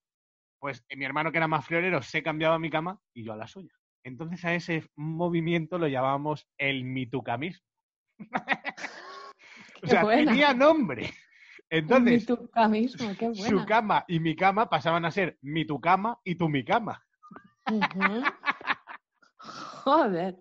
pues 0.59 0.85
eh, 0.89 0.95
mi 0.95 1.05
hermano 1.05 1.31
que 1.31 1.37
era 1.37 1.47
más 1.47 1.65
friolero 1.65 2.01
se 2.01 2.23
cambiaba 2.23 2.55
a 2.55 2.59
mi 2.59 2.69
cama 2.69 2.99
y 3.13 3.23
yo 3.23 3.33
a 3.33 3.37
la 3.37 3.47
suya. 3.47 3.73
Entonces 4.03 4.43
a 4.45 4.53
ese 4.53 4.85
movimiento 4.95 5.77
lo 5.77 5.87
llamábamos 5.87 6.47
el 6.57 6.83
mitucamismo. 6.83 7.65
o 9.83 9.87
sea, 9.87 10.03
buena. 10.03 10.31
tenía 10.31 10.53
nombre. 10.53 11.11
Entonces, 11.73 12.27
mismo, 12.69 13.15
qué 13.17 13.33
su 13.33 13.65
cama 13.65 14.05
y 14.07 14.19
mi 14.19 14.35
cama 14.35 14.69
pasaban 14.69 15.05
a 15.05 15.11
ser 15.11 15.39
mi 15.41 15.65
tu 15.65 15.81
cama 15.81 16.19
y 16.23 16.35
tu 16.35 16.47
mi 16.47 16.63
cama. 16.63 17.03
Joder. 19.37 20.37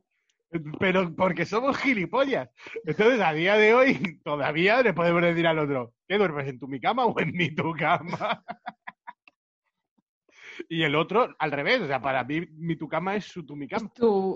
Pero 0.78 1.16
porque 1.16 1.46
somos 1.46 1.78
gilipollas. 1.78 2.50
Entonces, 2.84 3.18
a 3.22 3.32
día 3.32 3.56
de 3.56 3.72
hoy, 3.72 4.20
todavía 4.22 4.82
le 4.82 4.92
podemos 4.92 5.22
decir 5.22 5.46
al 5.46 5.58
otro, 5.58 5.94
¿qué 6.06 6.18
duermes 6.18 6.48
en 6.48 6.58
tu 6.58 6.68
mi 6.68 6.78
cama 6.78 7.06
o 7.06 7.18
en 7.18 7.32
mi 7.32 7.54
tu 7.54 7.72
cama? 7.72 8.44
y 10.68 10.82
el 10.82 10.94
otro, 10.94 11.34
al 11.38 11.50
revés. 11.50 11.80
O 11.80 11.86
sea, 11.86 12.02
para 12.02 12.24
mí, 12.24 12.46
mi 12.58 12.76
tu 12.76 12.88
cama 12.88 13.16
es 13.16 13.24
su 13.24 13.46
tu 13.46 13.56
mi 13.56 13.66
cama. 13.66 13.90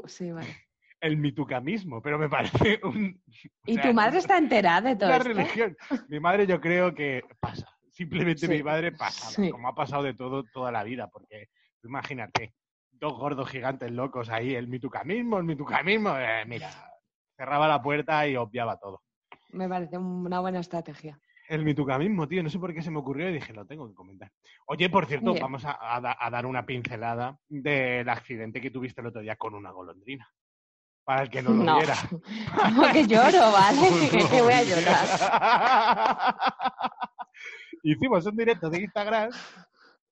Sí, 0.06 0.32
vale. 0.32 0.65
El 1.00 1.16
mitucamismo. 1.18 2.00
Pero 2.02 2.18
me 2.18 2.28
parece 2.28 2.80
un. 2.84 3.20
¿Y 3.66 3.74
sea, 3.74 3.82
tu 3.82 3.94
madre 3.94 4.18
está 4.18 4.38
enterada 4.38 4.88
de 4.90 4.96
todo 4.96 5.08
una 5.08 5.16
esto? 5.18 5.28
religión. 5.28 5.76
Mi 6.08 6.20
madre, 6.20 6.46
yo 6.46 6.60
creo 6.60 6.94
que 6.94 7.22
pasa. 7.40 7.66
Simplemente 7.90 8.46
Sí. 8.46 8.48
mi 8.48 8.62
madre 8.62 8.92
pasa, 8.92 9.30
Sí. 9.30 9.50
como 9.50 9.68
ha 9.68 9.74
pasado 9.74 10.02
de 10.02 10.14
todo 10.14 10.44
toda 10.44 10.70
la 10.72 10.84
vida. 10.84 11.08
Porque 11.08 11.48
imagínate, 11.84 12.54
dos 12.90 13.14
gordos 13.18 13.48
gigantes 13.48 13.90
locos 13.90 14.28
ahí, 14.28 14.54
el 14.54 14.68
mitucamismo, 14.68 15.38
el 15.38 15.44
mitucamismo. 15.44 16.16
eh, 16.18 16.44
mira, 16.46 16.70
cerraba 17.36 17.68
la 17.68 17.80
puerta 17.82 18.26
y 18.26 18.36
obviaba 18.36 18.78
todo. 18.78 19.02
Me 19.50 19.68
parece 19.68 19.96
una 19.98 20.40
buena 20.40 20.60
estrategia. 20.60 21.18
El 21.48 21.64
mitucamismo, 21.64 22.26
tío, 22.26 22.42
no 22.42 22.50
sé 22.50 22.58
por 22.58 22.74
qué 22.74 22.82
se 22.82 22.90
me 22.90 22.98
ocurrió 22.98 23.30
y 23.30 23.34
dije, 23.34 23.52
lo 23.52 23.64
tengo 23.66 23.86
que 23.88 23.94
comentar. 23.94 24.32
Oye, 24.66 24.90
por 24.90 25.06
cierto, 25.06 25.30
Bien. 25.32 25.42
vamos 25.42 25.64
a, 25.64 25.78
a 25.80 26.00
da- 26.00 26.16
a 26.18 26.28
dar 26.28 26.44
una 26.44 26.66
pincelada 26.66 27.38
del 27.48 28.08
accidente 28.08 28.60
que 28.60 28.70
tuviste 28.72 29.00
el 29.00 29.06
otro 29.06 29.20
día 29.22 29.36
con 29.36 29.54
una 29.54 29.70
golondrina. 29.70 30.28
Para 31.06 31.22
el 31.22 31.30
que 31.30 31.40
no 31.40 31.52
lo 31.52 31.62
No. 31.62 31.76
viera. 31.78 31.94
No, 32.74 32.92
que 32.92 33.06
lloro, 33.06 33.52
¿vale? 33.52 33.88
Que, 34.10 34.28
que 34.28 34.42
voy 34.42 34.52
a 34.52 34.62
llorar. 34.64 36.36
Hicimos 37.84 38.26
un 38.26 38.36
directo 38.36 38.68
de 38.68 38.80
Instagram, 38.80 39.30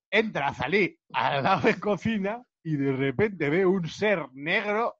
entra 0.09 0.47
a 0.47 0.53
salir 0.53 0.97
al 1.13 1.43
lado 1.43 1.61
de 1.67 1.77
cocina 1.79 2.41
y 2.63 2.77
de 2.77 2.93
repente 2.93 3.49
ve 3.49 3.65
un 3.65 3.87
ser 3.89 4.25
negro 4.31 4.95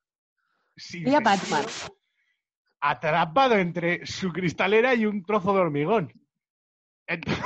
sin 0.75 1.07
Y 1.07 1.15
a 1.15 1.21
Batman. 1.21 1.63
atrapado 2.81 3.55
entre 3.55 4.05
su 4.05 4.33
cristalera 4.33 4.93
y 4.93 5.05
un 5.05 5.23
trozo 5.23 5.53
de 5.53 5.61
hormigón. 5.61 6.11
Entonces, 7.07 7.41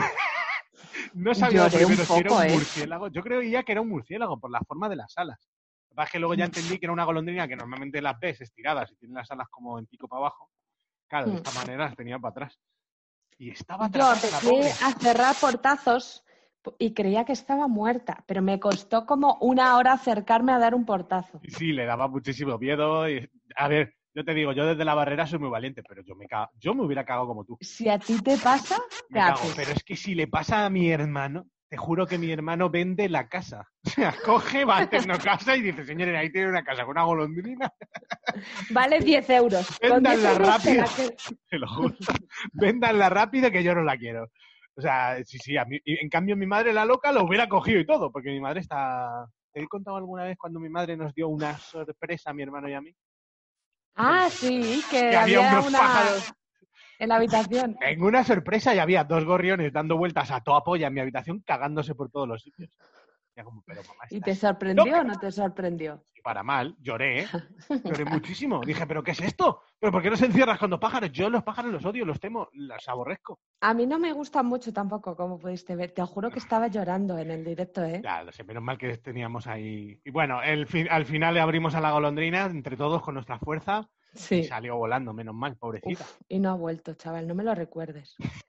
no 1.13 1.35
sabía 1.35 1.67
Lloré 1.67 1.85
un 1.85 1.91
primero 1.95 2.05
si 2.15 2.19
era 2.19 2.31
un 2.33 2.43
¿eh? 2.45 2.51
murciélago. 2.53 3.07
Yo 3.09 3.21
creía 3.21 3.61
que 3.61 3.73
era 3.73 3.81
un 3.81 3.89
murciélago 3.89 4.39
por 4.39 4.49
la 4.49 4.61
forma 4.61 4.89
de 4.89 4.95
las 4.95 5.15
alas. 5.17 5.47
Lo 5.89 5.93
que 5.93 5.95
pasa 5.95 6.05
es 6.05 6.11
que 6.11 6.19
luego 6.19 6.33
ya 6.35 6.45
entendí 6.45 6.77
que 6.77 6.85
era 6.85 6.93
una 6.93 7.03
golondrina 7.03 7.47
que 7.47 7.55
normalmente 7.55 8.01
las 8.01 8.19
ves 8.19 8.41
estiradas 8.41 8.91
y 8.91 8.95
tienen 8.95 9.15
las 9.15 9.29
alas 9.31 9.47
como 9.49 9.79
en 9.79 9.87
pico 9.87 10.07
para 10.07 10.19
abajo. 10.19 10.49
Claro, 11.07 11.27
de 11.27 11.33
Hmm. 11.33 11.37
esta 11.37 11.51
manera 11.59 11.85
las 11.85 11.95
tenía 11.95 12.19
para 12.19 12.31
atrás. 12.31 12.59
Y 13.39 13.49
estaba 13.51 13.87
Yo 13.89 14.03
atrapada, 14.03 14.21
la 14.31 14.37
empecé 14.39 14.85
a 14.85 14.91
cerrar 14.99 15.35
portazos 15.41 16.23
y 16.77 16.93
creía 16.93 17.25
que 17.25 17.31
estaba 17.33 17.67
muerta, 17.67 18.23
pero 18.27 18.41
me 18.41 18.59
costó 18.59 19.05
como 19.05 19.37
una 19.41 19.77
hora 19.77 19.93
acercarme 19.93 20.51
a 20.51 20.59
dar 20.59 20.75
un 20.75 20.85
portazo. 20.85 21.39
Sí, 21.47 21.71
le 21.73 21.85
daba 21.85 22.07
muchísimo 22.07 22.57
miedo. 22.59 23.09
y- 23.09 23.27
a 23.55 23.67
ver, 23.67 23.95
yo 24.13 24.23
te 24.23 24.33
digo, 24.33 24.51
yo 24.53 24.65
desde 24.65 24.85
la 24.85 24.93
barrera 24.93 25.25
soy 25.25 25.39
muy 25.39 25.49
valiente, 25.49 25.81
pero 25.87 26.03
yo 26.03 26.15
me, 26.15 26.27
ca- 26.27 26.51
yo 26.59 26.75
me 26.75 26.83
hubiera 26.83 27.05
cagado 27.05 27.25
como 27.27 27.45
tú. 27.45 27.57
Si 27.61 27.89
a 27.89 27.97
ti 27.97 28.19
te 28.19 28.37
pasa, 28.37 28.77
¿qué 29.07 29.13
Me 29.15 29.19
cago. 29.21 29.33
haces? 29.43 29.55
Pero 29.55 29.71
es 29.71 29.83
que 29.83 29.95
si 29.95 30.13
le 30.13 30.27
pasa 30.27 30.65
a 30.65 30.69
mi 30.69 30.91
hermano, 30.91 31.47
te 31.69 31.77
juro 31.77 32.07
que 32.07 32.17
mi 32.17 32.31
hermano 32.31 32.69
vende 32.69 33.07
la 33.07 33.29
casa. 33.29 33.69
O 33.85 33.89
sea, 33.91 34.13
coge, 34.25 34.65
va 34.65 34.79
a 34.79 34.89
una 35.03 35.17
casa 35.17 35.55
y 35.55 35.61
dice, 35.61 35.85
señores, 35.85 36.15
ahí 36.15 36.31
tiene 36.31 36.49
una 36.49 36.63
casa 36.63 36.83
con 36.83 36.91
una 36.91 37.03
golondrina. 37.03 37.71
Vale 38.71 38.99
10 38.99 39.29
euros. 39.31 39.67
Con 39.79 40.03
10 40.03 40.21
Véndanla 40.21 40.33
rápido. 40.33 40.85
Te 41.49 41.57
lo 41.57 41.67
juro. 41.67 41.95
Véndanla 42.53 43.09
rápido 43.09 43.49
que 43.51 43.63
yo 43.63 43.73
no 43.73 43.83
la 43.83 43.97
quiero. 43.97 44.27
O 44.75 44.81
sea, 44.81 45.17
sí, 45.23 45.37
sí. 45.39 45.57
A 45.57 45.65
mí, 45.65 45.79
en 45.85 46.09
cambio, 46.09 46.35
mi 46.35 46.45
madre, 46.45 46.73
la 46.73 46.85
loca, 46.85 47.11
lo 47.11 47.23
hubiera 47.23 47.49
cogido 47.49 47.79
y 47.79 47.85
todo, 47.85 48.11
porque 48.11 48.29
mi 48.29 48.39
madre 48.39 48.61
está. 48.61 49.27
¿Te 49.51 49.61
he 49.61 49.67
contado 49.67 49.97
alguna 49.97 50.23
vez 50.23 50.37
cuando 50.37 50.59
mi 50.59 50.69
madre 50.69 50.95
nos 50.95 51.13
dio 51.13 51.27
una 51.27 51.57
sorpresa 51.57 52.29
a 52.29 52.33
mi 52.33 52.43
hermano 52.43 52.69
y 52.69 52.73
a 52.73 52.81
mí? 52.81 52.95
Ah, 53.95 54.29
sí, 54.29 54.83
que, 54.89 55.09
Que 55.09 55.15
había 55.17 55.47
había 55.47 55.51
unos 55.51 55.67
una 55.67 55.79
pájaros. 55.79 56.33
En 56.99 57.09
la 57.09 57.15
habitación. 57.15 57.75
Tengo 57.79 58.07
una 58.07 58.23
sorpresa 58.23 58.75
y 58.75 58.79
había 58.79 59.03
dos 59.03 59.25
gorriones 59.25 59.73
dando 59.73 59.97
vueltas 59.97 60.29
a 60.31 60.41
toda 60.41 60.63
polla 60.63 60.87
en 60.87 60.93
mi 60.93 60.99
habitación, 60.99 61.39
cagándose 61.39 61.95
por 61.95 62.11
todos 62.11 62.27
los 62.27 62.43
sitios. 62.43 62.69
Ya 63.35 63.43
como, 63.43 63.63
pero 63.65 63.81
mamá, 63.83 64.03
¿Y 64.09 64.19
te 64.19 64.35
sorprendió 64.35 64.85
loca". 64.85 65.01
o 65.01 65.03
no 65.05 65.19
te 65.19 65.31
sorprendió? 65.31 66.03
Para 66.21 66.43
mal, 66.43 66.75
lloré, 66.81 67.21
¿eh? 67.21 67.27
lloré 67.85 68.03
muchísimo. 68.03 68.59
Dije, 68.59 68.85
¿pero 68.85 69.01
qué 69.01 69.11
es 69.11 69.21
esto? 69.21 69.61
¿Pero 69.79 69.93
por 69.93 70.01
qué 70.01 70.09
no 70.09 70.17
se 70.17 70.25
encierras 70.25 70.59
con 70.59 70.69
los 70.69 70.79
pájaros? 70.79 71.13
Yo 71.13 71.29
los 71.29 71.43
pájaros 71.43 71.71
los 71.71 71.85
odio, 71.85 72.05
los 72.05 72.19
temo, 72.19 72.49
los 72.51 72.89
aborrezco. 72.89 73.39
A 73.61 73.73
mí 73.73 73.87
no 73.87 73.97
me 73.97 74.11
gustan 74.11 74.45
mucho 74.45 74.73
tampoco, 74.73 75.15
como 75.15 75.39
pudiste 75.39 75.77
ver. 75.77 75.91
Te 75.91 76.03
juro 76.03 76.29
que 76.29 76.39
estaba 76.39 76.67
llorando 76.67 77.17
en 77.17 77.31
el 77.31 77.45
directo, 77.45 77.83
¿eh? 77.85 78.01
Ya, 78.03 78.21
lo 78.21 78.33
sé, 78.33 78.43
menos 78.43 78.61
mal 78.61 78.77
que 78.77 78.97
teníamos 78.97 79.47
ahí. 79.47 80.01
Y 80.03 80.11
bueno, 80.11 80.43
el 80.43 80.67
al 80.89 81.05
final 81.05 81.33
le 81.33 81.39
abrimos 81.39 81.73
a 81.73 81.79
la 81.79 81.91
golondrina, 81.91 82.45
entre 82.47 82.75
todos, 82.75 83.01
con 83.01 83.13
nuestra 83.13 83.39
fuerza. 83.39 83.89
Y 84.31 84.43
salió 84.43 84.75
volando, 84.77 85.13
menos 85.13 85.35
mal, 85.35 85.55
pobrecita. 85.57 86.03
Uf, 86.03 86.17
y 86.27 86.39
no 86.39 86.49
ha 86.51 86.55
vuelto, 86.55 86.93
chaval, 86.95 87.27
no 87.27 87.35
me 87.35 87.43
lo 87.43 87.53
recuerdes. 87.55 88.15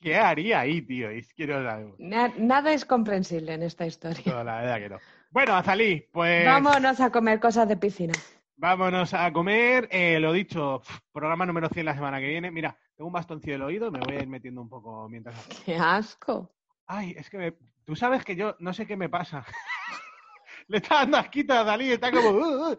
¿Qué 0.00 0.16
haría 0.16 0.60
ahí, 0.60 0.82
tío? 0.82 1.10
Es 1.10 1.32
que 1.34 1.46
no 1.46 1.62
sabemos. 1.62 1.98
Na- 1.98 2.32
nada 2.36 2.72
es 2.72 2.84
comprensible 2.84 3.54
en 3.54 3.62
esta 3.62 3.86
historia. 3.86 4.22
No, 4.26 4.44
la 4.44 4.60
verdad 4.60 4.78
que 4.78 4.88
no. 4.90 4.98
Bueno, 5.30 5.54
Azalí, 5.56 6.06
pues 6.12 6.44
Vámonos 6.44 7.00
a 7.00 7.10
comer 7.10 7.40
cosas 7.40 7.66
de 7.68 7.76
piscina. 7.76 8.14
vámonos 8.56 9.14
a 9.14 9.32
comer. 9.32 9.88
Eh, 9.90 10.20
lo 10.20 10.32
dicho, 10.32 10.82
programa 11.12 11.46
número 11.46 11.68
100 11.68 11.86
la 11.86 11.94
semana 11.94 12.20
que 12.20 12.28
viene. 12.28 12.50
Mira, 12.50 12.78
tengo 12.94 13.08
un 13.08 13.12
bastoncillo 13.14 13.54
del 13.54 13.62
oído, 13.62 13.90
me 13.90 14.00
voy 14.00 14.16
a 14.16 14.20
ir 14.22 14.28
metiendo 14.28 14.60
un 14.60 14.68
poco 14.68 15.08
mientras... 15.08 15.34
¡Qué 15.64 15.76
asco! 15.76 16.54
Ay, 16.86 17.14
es 17.18 17.28
que 17.30 17.38
me- 17.38 17.56
tú 17.84 17.96
sabes 17.96 18.24
que 18.24 18.36
yo 18.36 18.54
no 18.60 18.72
sé 18.72 18.86
qué 18.86 18.96
me 18.96 19.08
pasa. 19.08 19.44
Le 20.68 20.78
está 20.78 20.96
dando 20.96 21.16
asquito 21.18 21.52
a 21.54 21.64
Dalí, 21.64 21.90
está 21.92 22.10
como... 22.10 22.30
"Uh, 22.30 22.72
uh". 22.72 22.76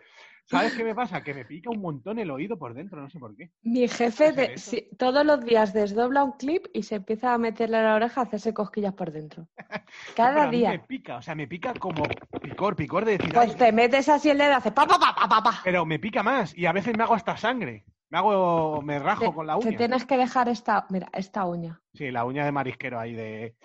¿Sabes 0.50 0.74
qué 0.76 0.84
me 0.86 0.96
pasa? 0.96 1.22
Que 1.22 1.34
me 1.34 1.44
pica 1.44 1.70
un 1.70 1.82
montón 1.82 2.20
el 2.20 2.32
oído 2.32 2.58
por 2.58 2.74
dentro, 2.74 3.02
no 3.02 3.10
sé 3.10 3.20
por 3.20 3.36
qué. 3.36 3.52
Mi 3.64 3.86
jefe 3.90 4.32
¿Puede 4.32 4.46
ser 4.46 4.50
de- 4.52 4.58
sí, 4.58 4.90
todos 4.98 5.26
los 5.26 5.44
días 5.44 5.74
desdobla 5.74 6.24
un 6.24 6.32
clip 6.38 6.68
y 6.74 6.84
se 6.84 6.96
empieza 6.96 7.34
a 7.34 7.38
meterle 7.38 7.76
a 7.78 7.84
la 7.84 7.96
oreja 7.96 8.22
a 8.22 8.24
hacerse 8.24 8.54
cosquillas 8.54 8.94
por 8.94 9.12
dentro. 9.12 9.50
Cada 10.16 10.50
día. 10.50 10.70
me 10.72 10.80
pica, 10.80 11.18
o 11.18 11.22
sea, 11.22 11.36
me 11.36 11.48
pica 11.50 11.74
como 11.74 12.04
picor, 12.42 12.78
picor 12.78 13.04
de 13.04 13.18
decir... 13.18 13.34
Pues 13.34 13.58
te 13.58 13.74
metes 13.74 14.08
así 14.08 14.30
el 14.30 14.38
dedo 14.38 14.52
y 14.52 14.54
haces 14.54 14.72
pa, 14.72 14.86
pa, 14.86 14.98
pa, 14.98 15.14
pa, 15.20 15.28
pa, 15.28 15.44
pa. 15.44 15.62
Pero 15.66 15.86
me 15.86 16.00
pica 16.00 16.24
más 16.24 16.58
y 16.58 16.66
a 16.66 16.72
veces 16.72 16.96
me 16.96 17.04
hago 17.04 17.16
hasta 17.16 17.36
sangre. 17.36 17.84
Me 18.10 18.18
hago, 18.18 18.82
me 18.82 19.00
rajo 19.00 19.26
Te- 19.26 19.34
con 19.34 19.48
la 19.48 19.60
Te 19.60 19.68
uña. 19.68 19.78
tienes 19.78 20.06
que 20.06 20.16
dejar 20.16 20.48
esta, 20.48 20.88
mira, 20.90 21.10
esta 21.12 21.44
uña. 21.46 21.82
Sí, 21.94 22.10
la 22.10 22.24
uña 22.24 22.46
de 22.46 22.54
marisquero 22.54 23.02
ahí 23.02 23.14
de... 23.16 23.58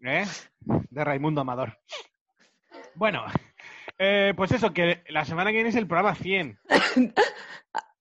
¿Eh? 0.00 0.24
De 0.90 1.04
Raimundo 1.04 1.40
Amador. 1.42 1.78
Bueno, 2.96 3.24
eh, 3.98 4.32
pues 4.36 4.52
eso, 4.52 4.72
que 4.72 5.04
la 5.08 5.24
semana 5.24 5.50
que 5.50 5.56
viene 5.56 5.68
es 5.68 5.76
el 5.76 5.86
programa 5.86 6.14
100. 6.14 6.58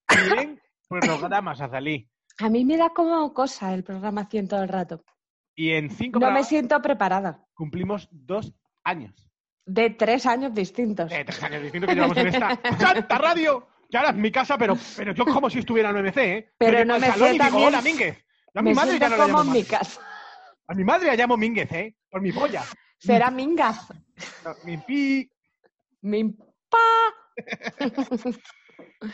100 0.07 0.61
programas, 0.87 1.59
Azalí. 1.61 2.09
A 2.39 2.49
mí 2.49 2.65
me 2.65 2.77
da 2.77 2.89
como 2.89 3.33
cosa 3.33 3.73
el 3.73 3.83
programa 3.83 4.25
100 4.25 4.47
todo 4.47 4.63
el 4.63 4.69
rato. 4.69 5.03
Y 5.55 5.71
en 5.71 5.89
cinco 5.89 6.19
No 6.19 6.31
me 6.31 6.43
siento 6.43 6.81
preparada. 6.81 7.45
cumplimos 7.53 8.07
dos 8.11 8.53
años. 8.83 9.13
De 9.65 9.89
tres 9.89 10.25
años 10.25 10.53
distintos. 10.53 11.11
Eh, 11.11 11.23
tres 11.25 11.41
años 11.43 11.63
distintos 11.63 11.89
que 11.89 11.95
llevamos 11.95 12.17
en 12.17 12.27
esta 12.27 12.59
santa 12.79 13.17
radio. 13.17 13.67
Que 13.89 13.97
ahora 13.97 14.09
es 14.09 14.15
mi 14.15 14.31
casa, 14.31 14.57
pero, 14.57 14.75
pero 14.97 15.13
yo 15.13 15.25
como 15.25 15.49
si 15.49 15.59
estuviera 15.59 15.89
en 15.91 15.97
OMC, 15.97 16.17
¿eh? 16.17 16.53
Pero 16.57 16.83
Yo 16.83 16.99
salón 16.99 17.29
y 17.29 17.31
digo, 17.33 17.43
también 17.45 17.67
Hola, 17.67 17.81
Mínguez. 17.81 18.25
A 18.53 18.61
mi 18.61 18.69
me 18.69 18.75
madre 18.75 18.99
ya 18.99 19.09
no 19.09 19.17
la 19.17 19.27
llamo 19.27 19.43
mi 19.43 19.63
casa. 19.63 20.01
A 20.67 20.73
mi 20.73 20.83
madre 20.83 21.07
la 21.07 21.15
llamo 21.15 21.37
Mínguez, 21.37 21.71
¿eh? 21.71 21.95
Por 22.09 22.21
mi 22.21 22.31
polla. 22.31 22.63
Será 22.97 23.29
Mingas. 23.29 23.87
No, 24.43 24.53
mi 24.63 24.77
pi. 24.77 25.29
Mi 26.01 26.23
pa. 26.69 26.77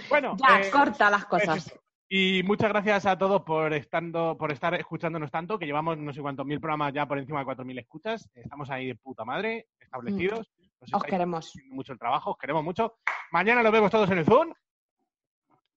Bueno, 0.09 0.35
Ya, 0.37 0.61
eh, 0.61 0.71
corta 0.71 1.09
las 1.09 1.25
cosas. 1.25 1.71
Y 2.09 2.41
muchas 2.43 2.69
gracias 2.69 3.05
a 3.05 3.17
todos 3.17 3.43
por 3.43 3.73
estando, 3.73 4.35
por 4.37 4.51
estar 4.51 4.73
escuchándonos 4.73 5.31
tanto, 5.31 5.57
que 5.57 5.65
llevamos 5.65 5.97
no 5.97 6.11
sé 6.11 6.19
cuántos 6.19 6.45
mil 6.45 6.59
programas 6.59 6.93
ya 6.93 7.05
por 7.05 7.17
encima 7.17 7.39
de 7.39 7.45
cuatro 7.45 7.63
mil 7.63 7.77
escuchas. 7.77 8.27
Estamos 8.33 8.69
ahí 8.69 8.87
de 8.87 8.95
puta 8.95 9.23
madre, 9.23 9.67
establecidos. 9.79 10.51
Nos 10.81 10.93
Os 10.93 11.03
queremos. 11.03 11.53
mucho 11.69 11.93
el 11.93 11.99
trabajo, 11.99 12.31
os 12.31 12.37
queremos 12.37 12.63
mucho. 12.63 12.97
Mañana 13.31 13.63
nos 13.63 13.71
vemos 13.71 13.91
todos 13.91 14.09
en 14.09 14.17
el 14.17 14.25
Zoom. 14.25 14.51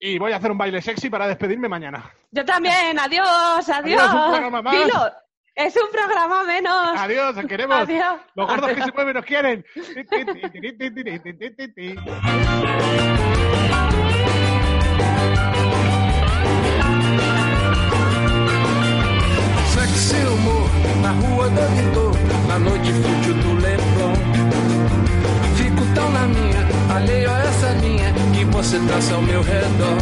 Y 0.00 0.18
voy 0.18 0.32
a 0.32 0.36
hacer 0.36 0.50
un 0.50 0.58
baile 0.58 0.82
sexy 0.82 1.08
para 1.08 1.28
despedirme 1.28 1.68
mañana. 1.68 2.10
Yo 2.30 2.44
también. 2.44 2.98
Adiós, 2.98 3.68
adiós. 3.68 4.02
Adiós, 4.02 4.14
un 4.14 4.30
programa 4.30 4.62
más. 4.62 4.74
Dilo. 4.74 5.12
Es 5.54 5.76
un 5.76 5.88
programa 5.92 6.42
menos. 6.42 6.98
Adiós, 6.98 7.36
os 7.36 7.46
queremos. 7.46 7.78
Adiós. 7.78 8.20
Los 8.34 8.48
gordos 8.48 8.72
que 8.72 8.82
se 8.82 8.92
mueven 8.92 9.14
nos 9.14 9.24
quieren. 9.24 9.64
Sexy 19.74 20.26
humor 20.26 20.68
na 21.02 21.12
rua 21.12 21.48
do 21.48 21.68
Vitor, 21.76 22.12
na 22.48 22.58
noite 22.58 22.92
fútil 22.92 23.34
do 23.34 23.54
Leblon. 23.62 24.14
Fico 25.54 25.84
tão 25.94 26.10
na 26.10 26.26
minha, 26.26 26.66
alheio 26.96 27.30
a 27.30 27.38
essa 27.38 27.70
linha 27.74 28.12
que 28.34 28.44
você 28.46 28.80
traça 28.88 29.14
ao 29.14 29.22
meu 29.22 29.40
redor. 29.40 29.98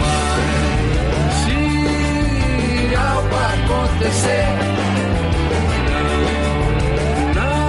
Mas 0.00 0.39
acontecer. 3.70 4.46
Não, 7.34 7.60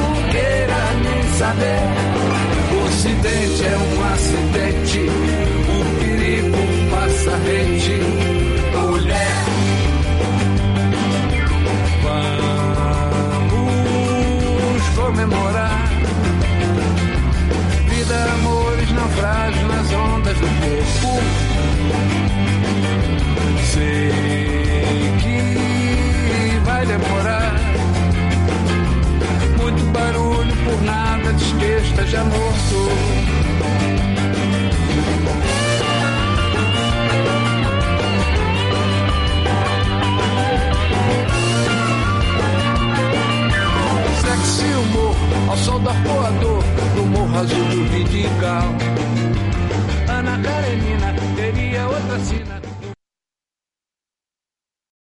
não 0.00 0.30
queira 0.30 0.80
nem 1.02 1.22
saber. 1.34 1.82
O 2.74 2.86
acidente 2.86 3.64
é 3.64 3.78
um 3.78 4.04
acidente. 4.12 5.21
por 30.72 30.82
nada, 30.82 31.32
diz 31.32 31.52
já 32.06 32.24
morto. 32.24 32.88
Sexy 44.20 44.74
humor 44.74 45.16
ao 45.48 45.56
sol 45.56 45.78
da 45.80 45.92
rua 45.92 46.30
no 46.96 47.06
morro 47.06 47.38
azul 47.38 47.64
do 47.64 47.84
Vidigal. 47.90 48.74
Ana 50.08 50.38
Karenina 50.42 51.14
teria 51.36 51.86
outra 51.86 52.18
sina. 52.20 52.61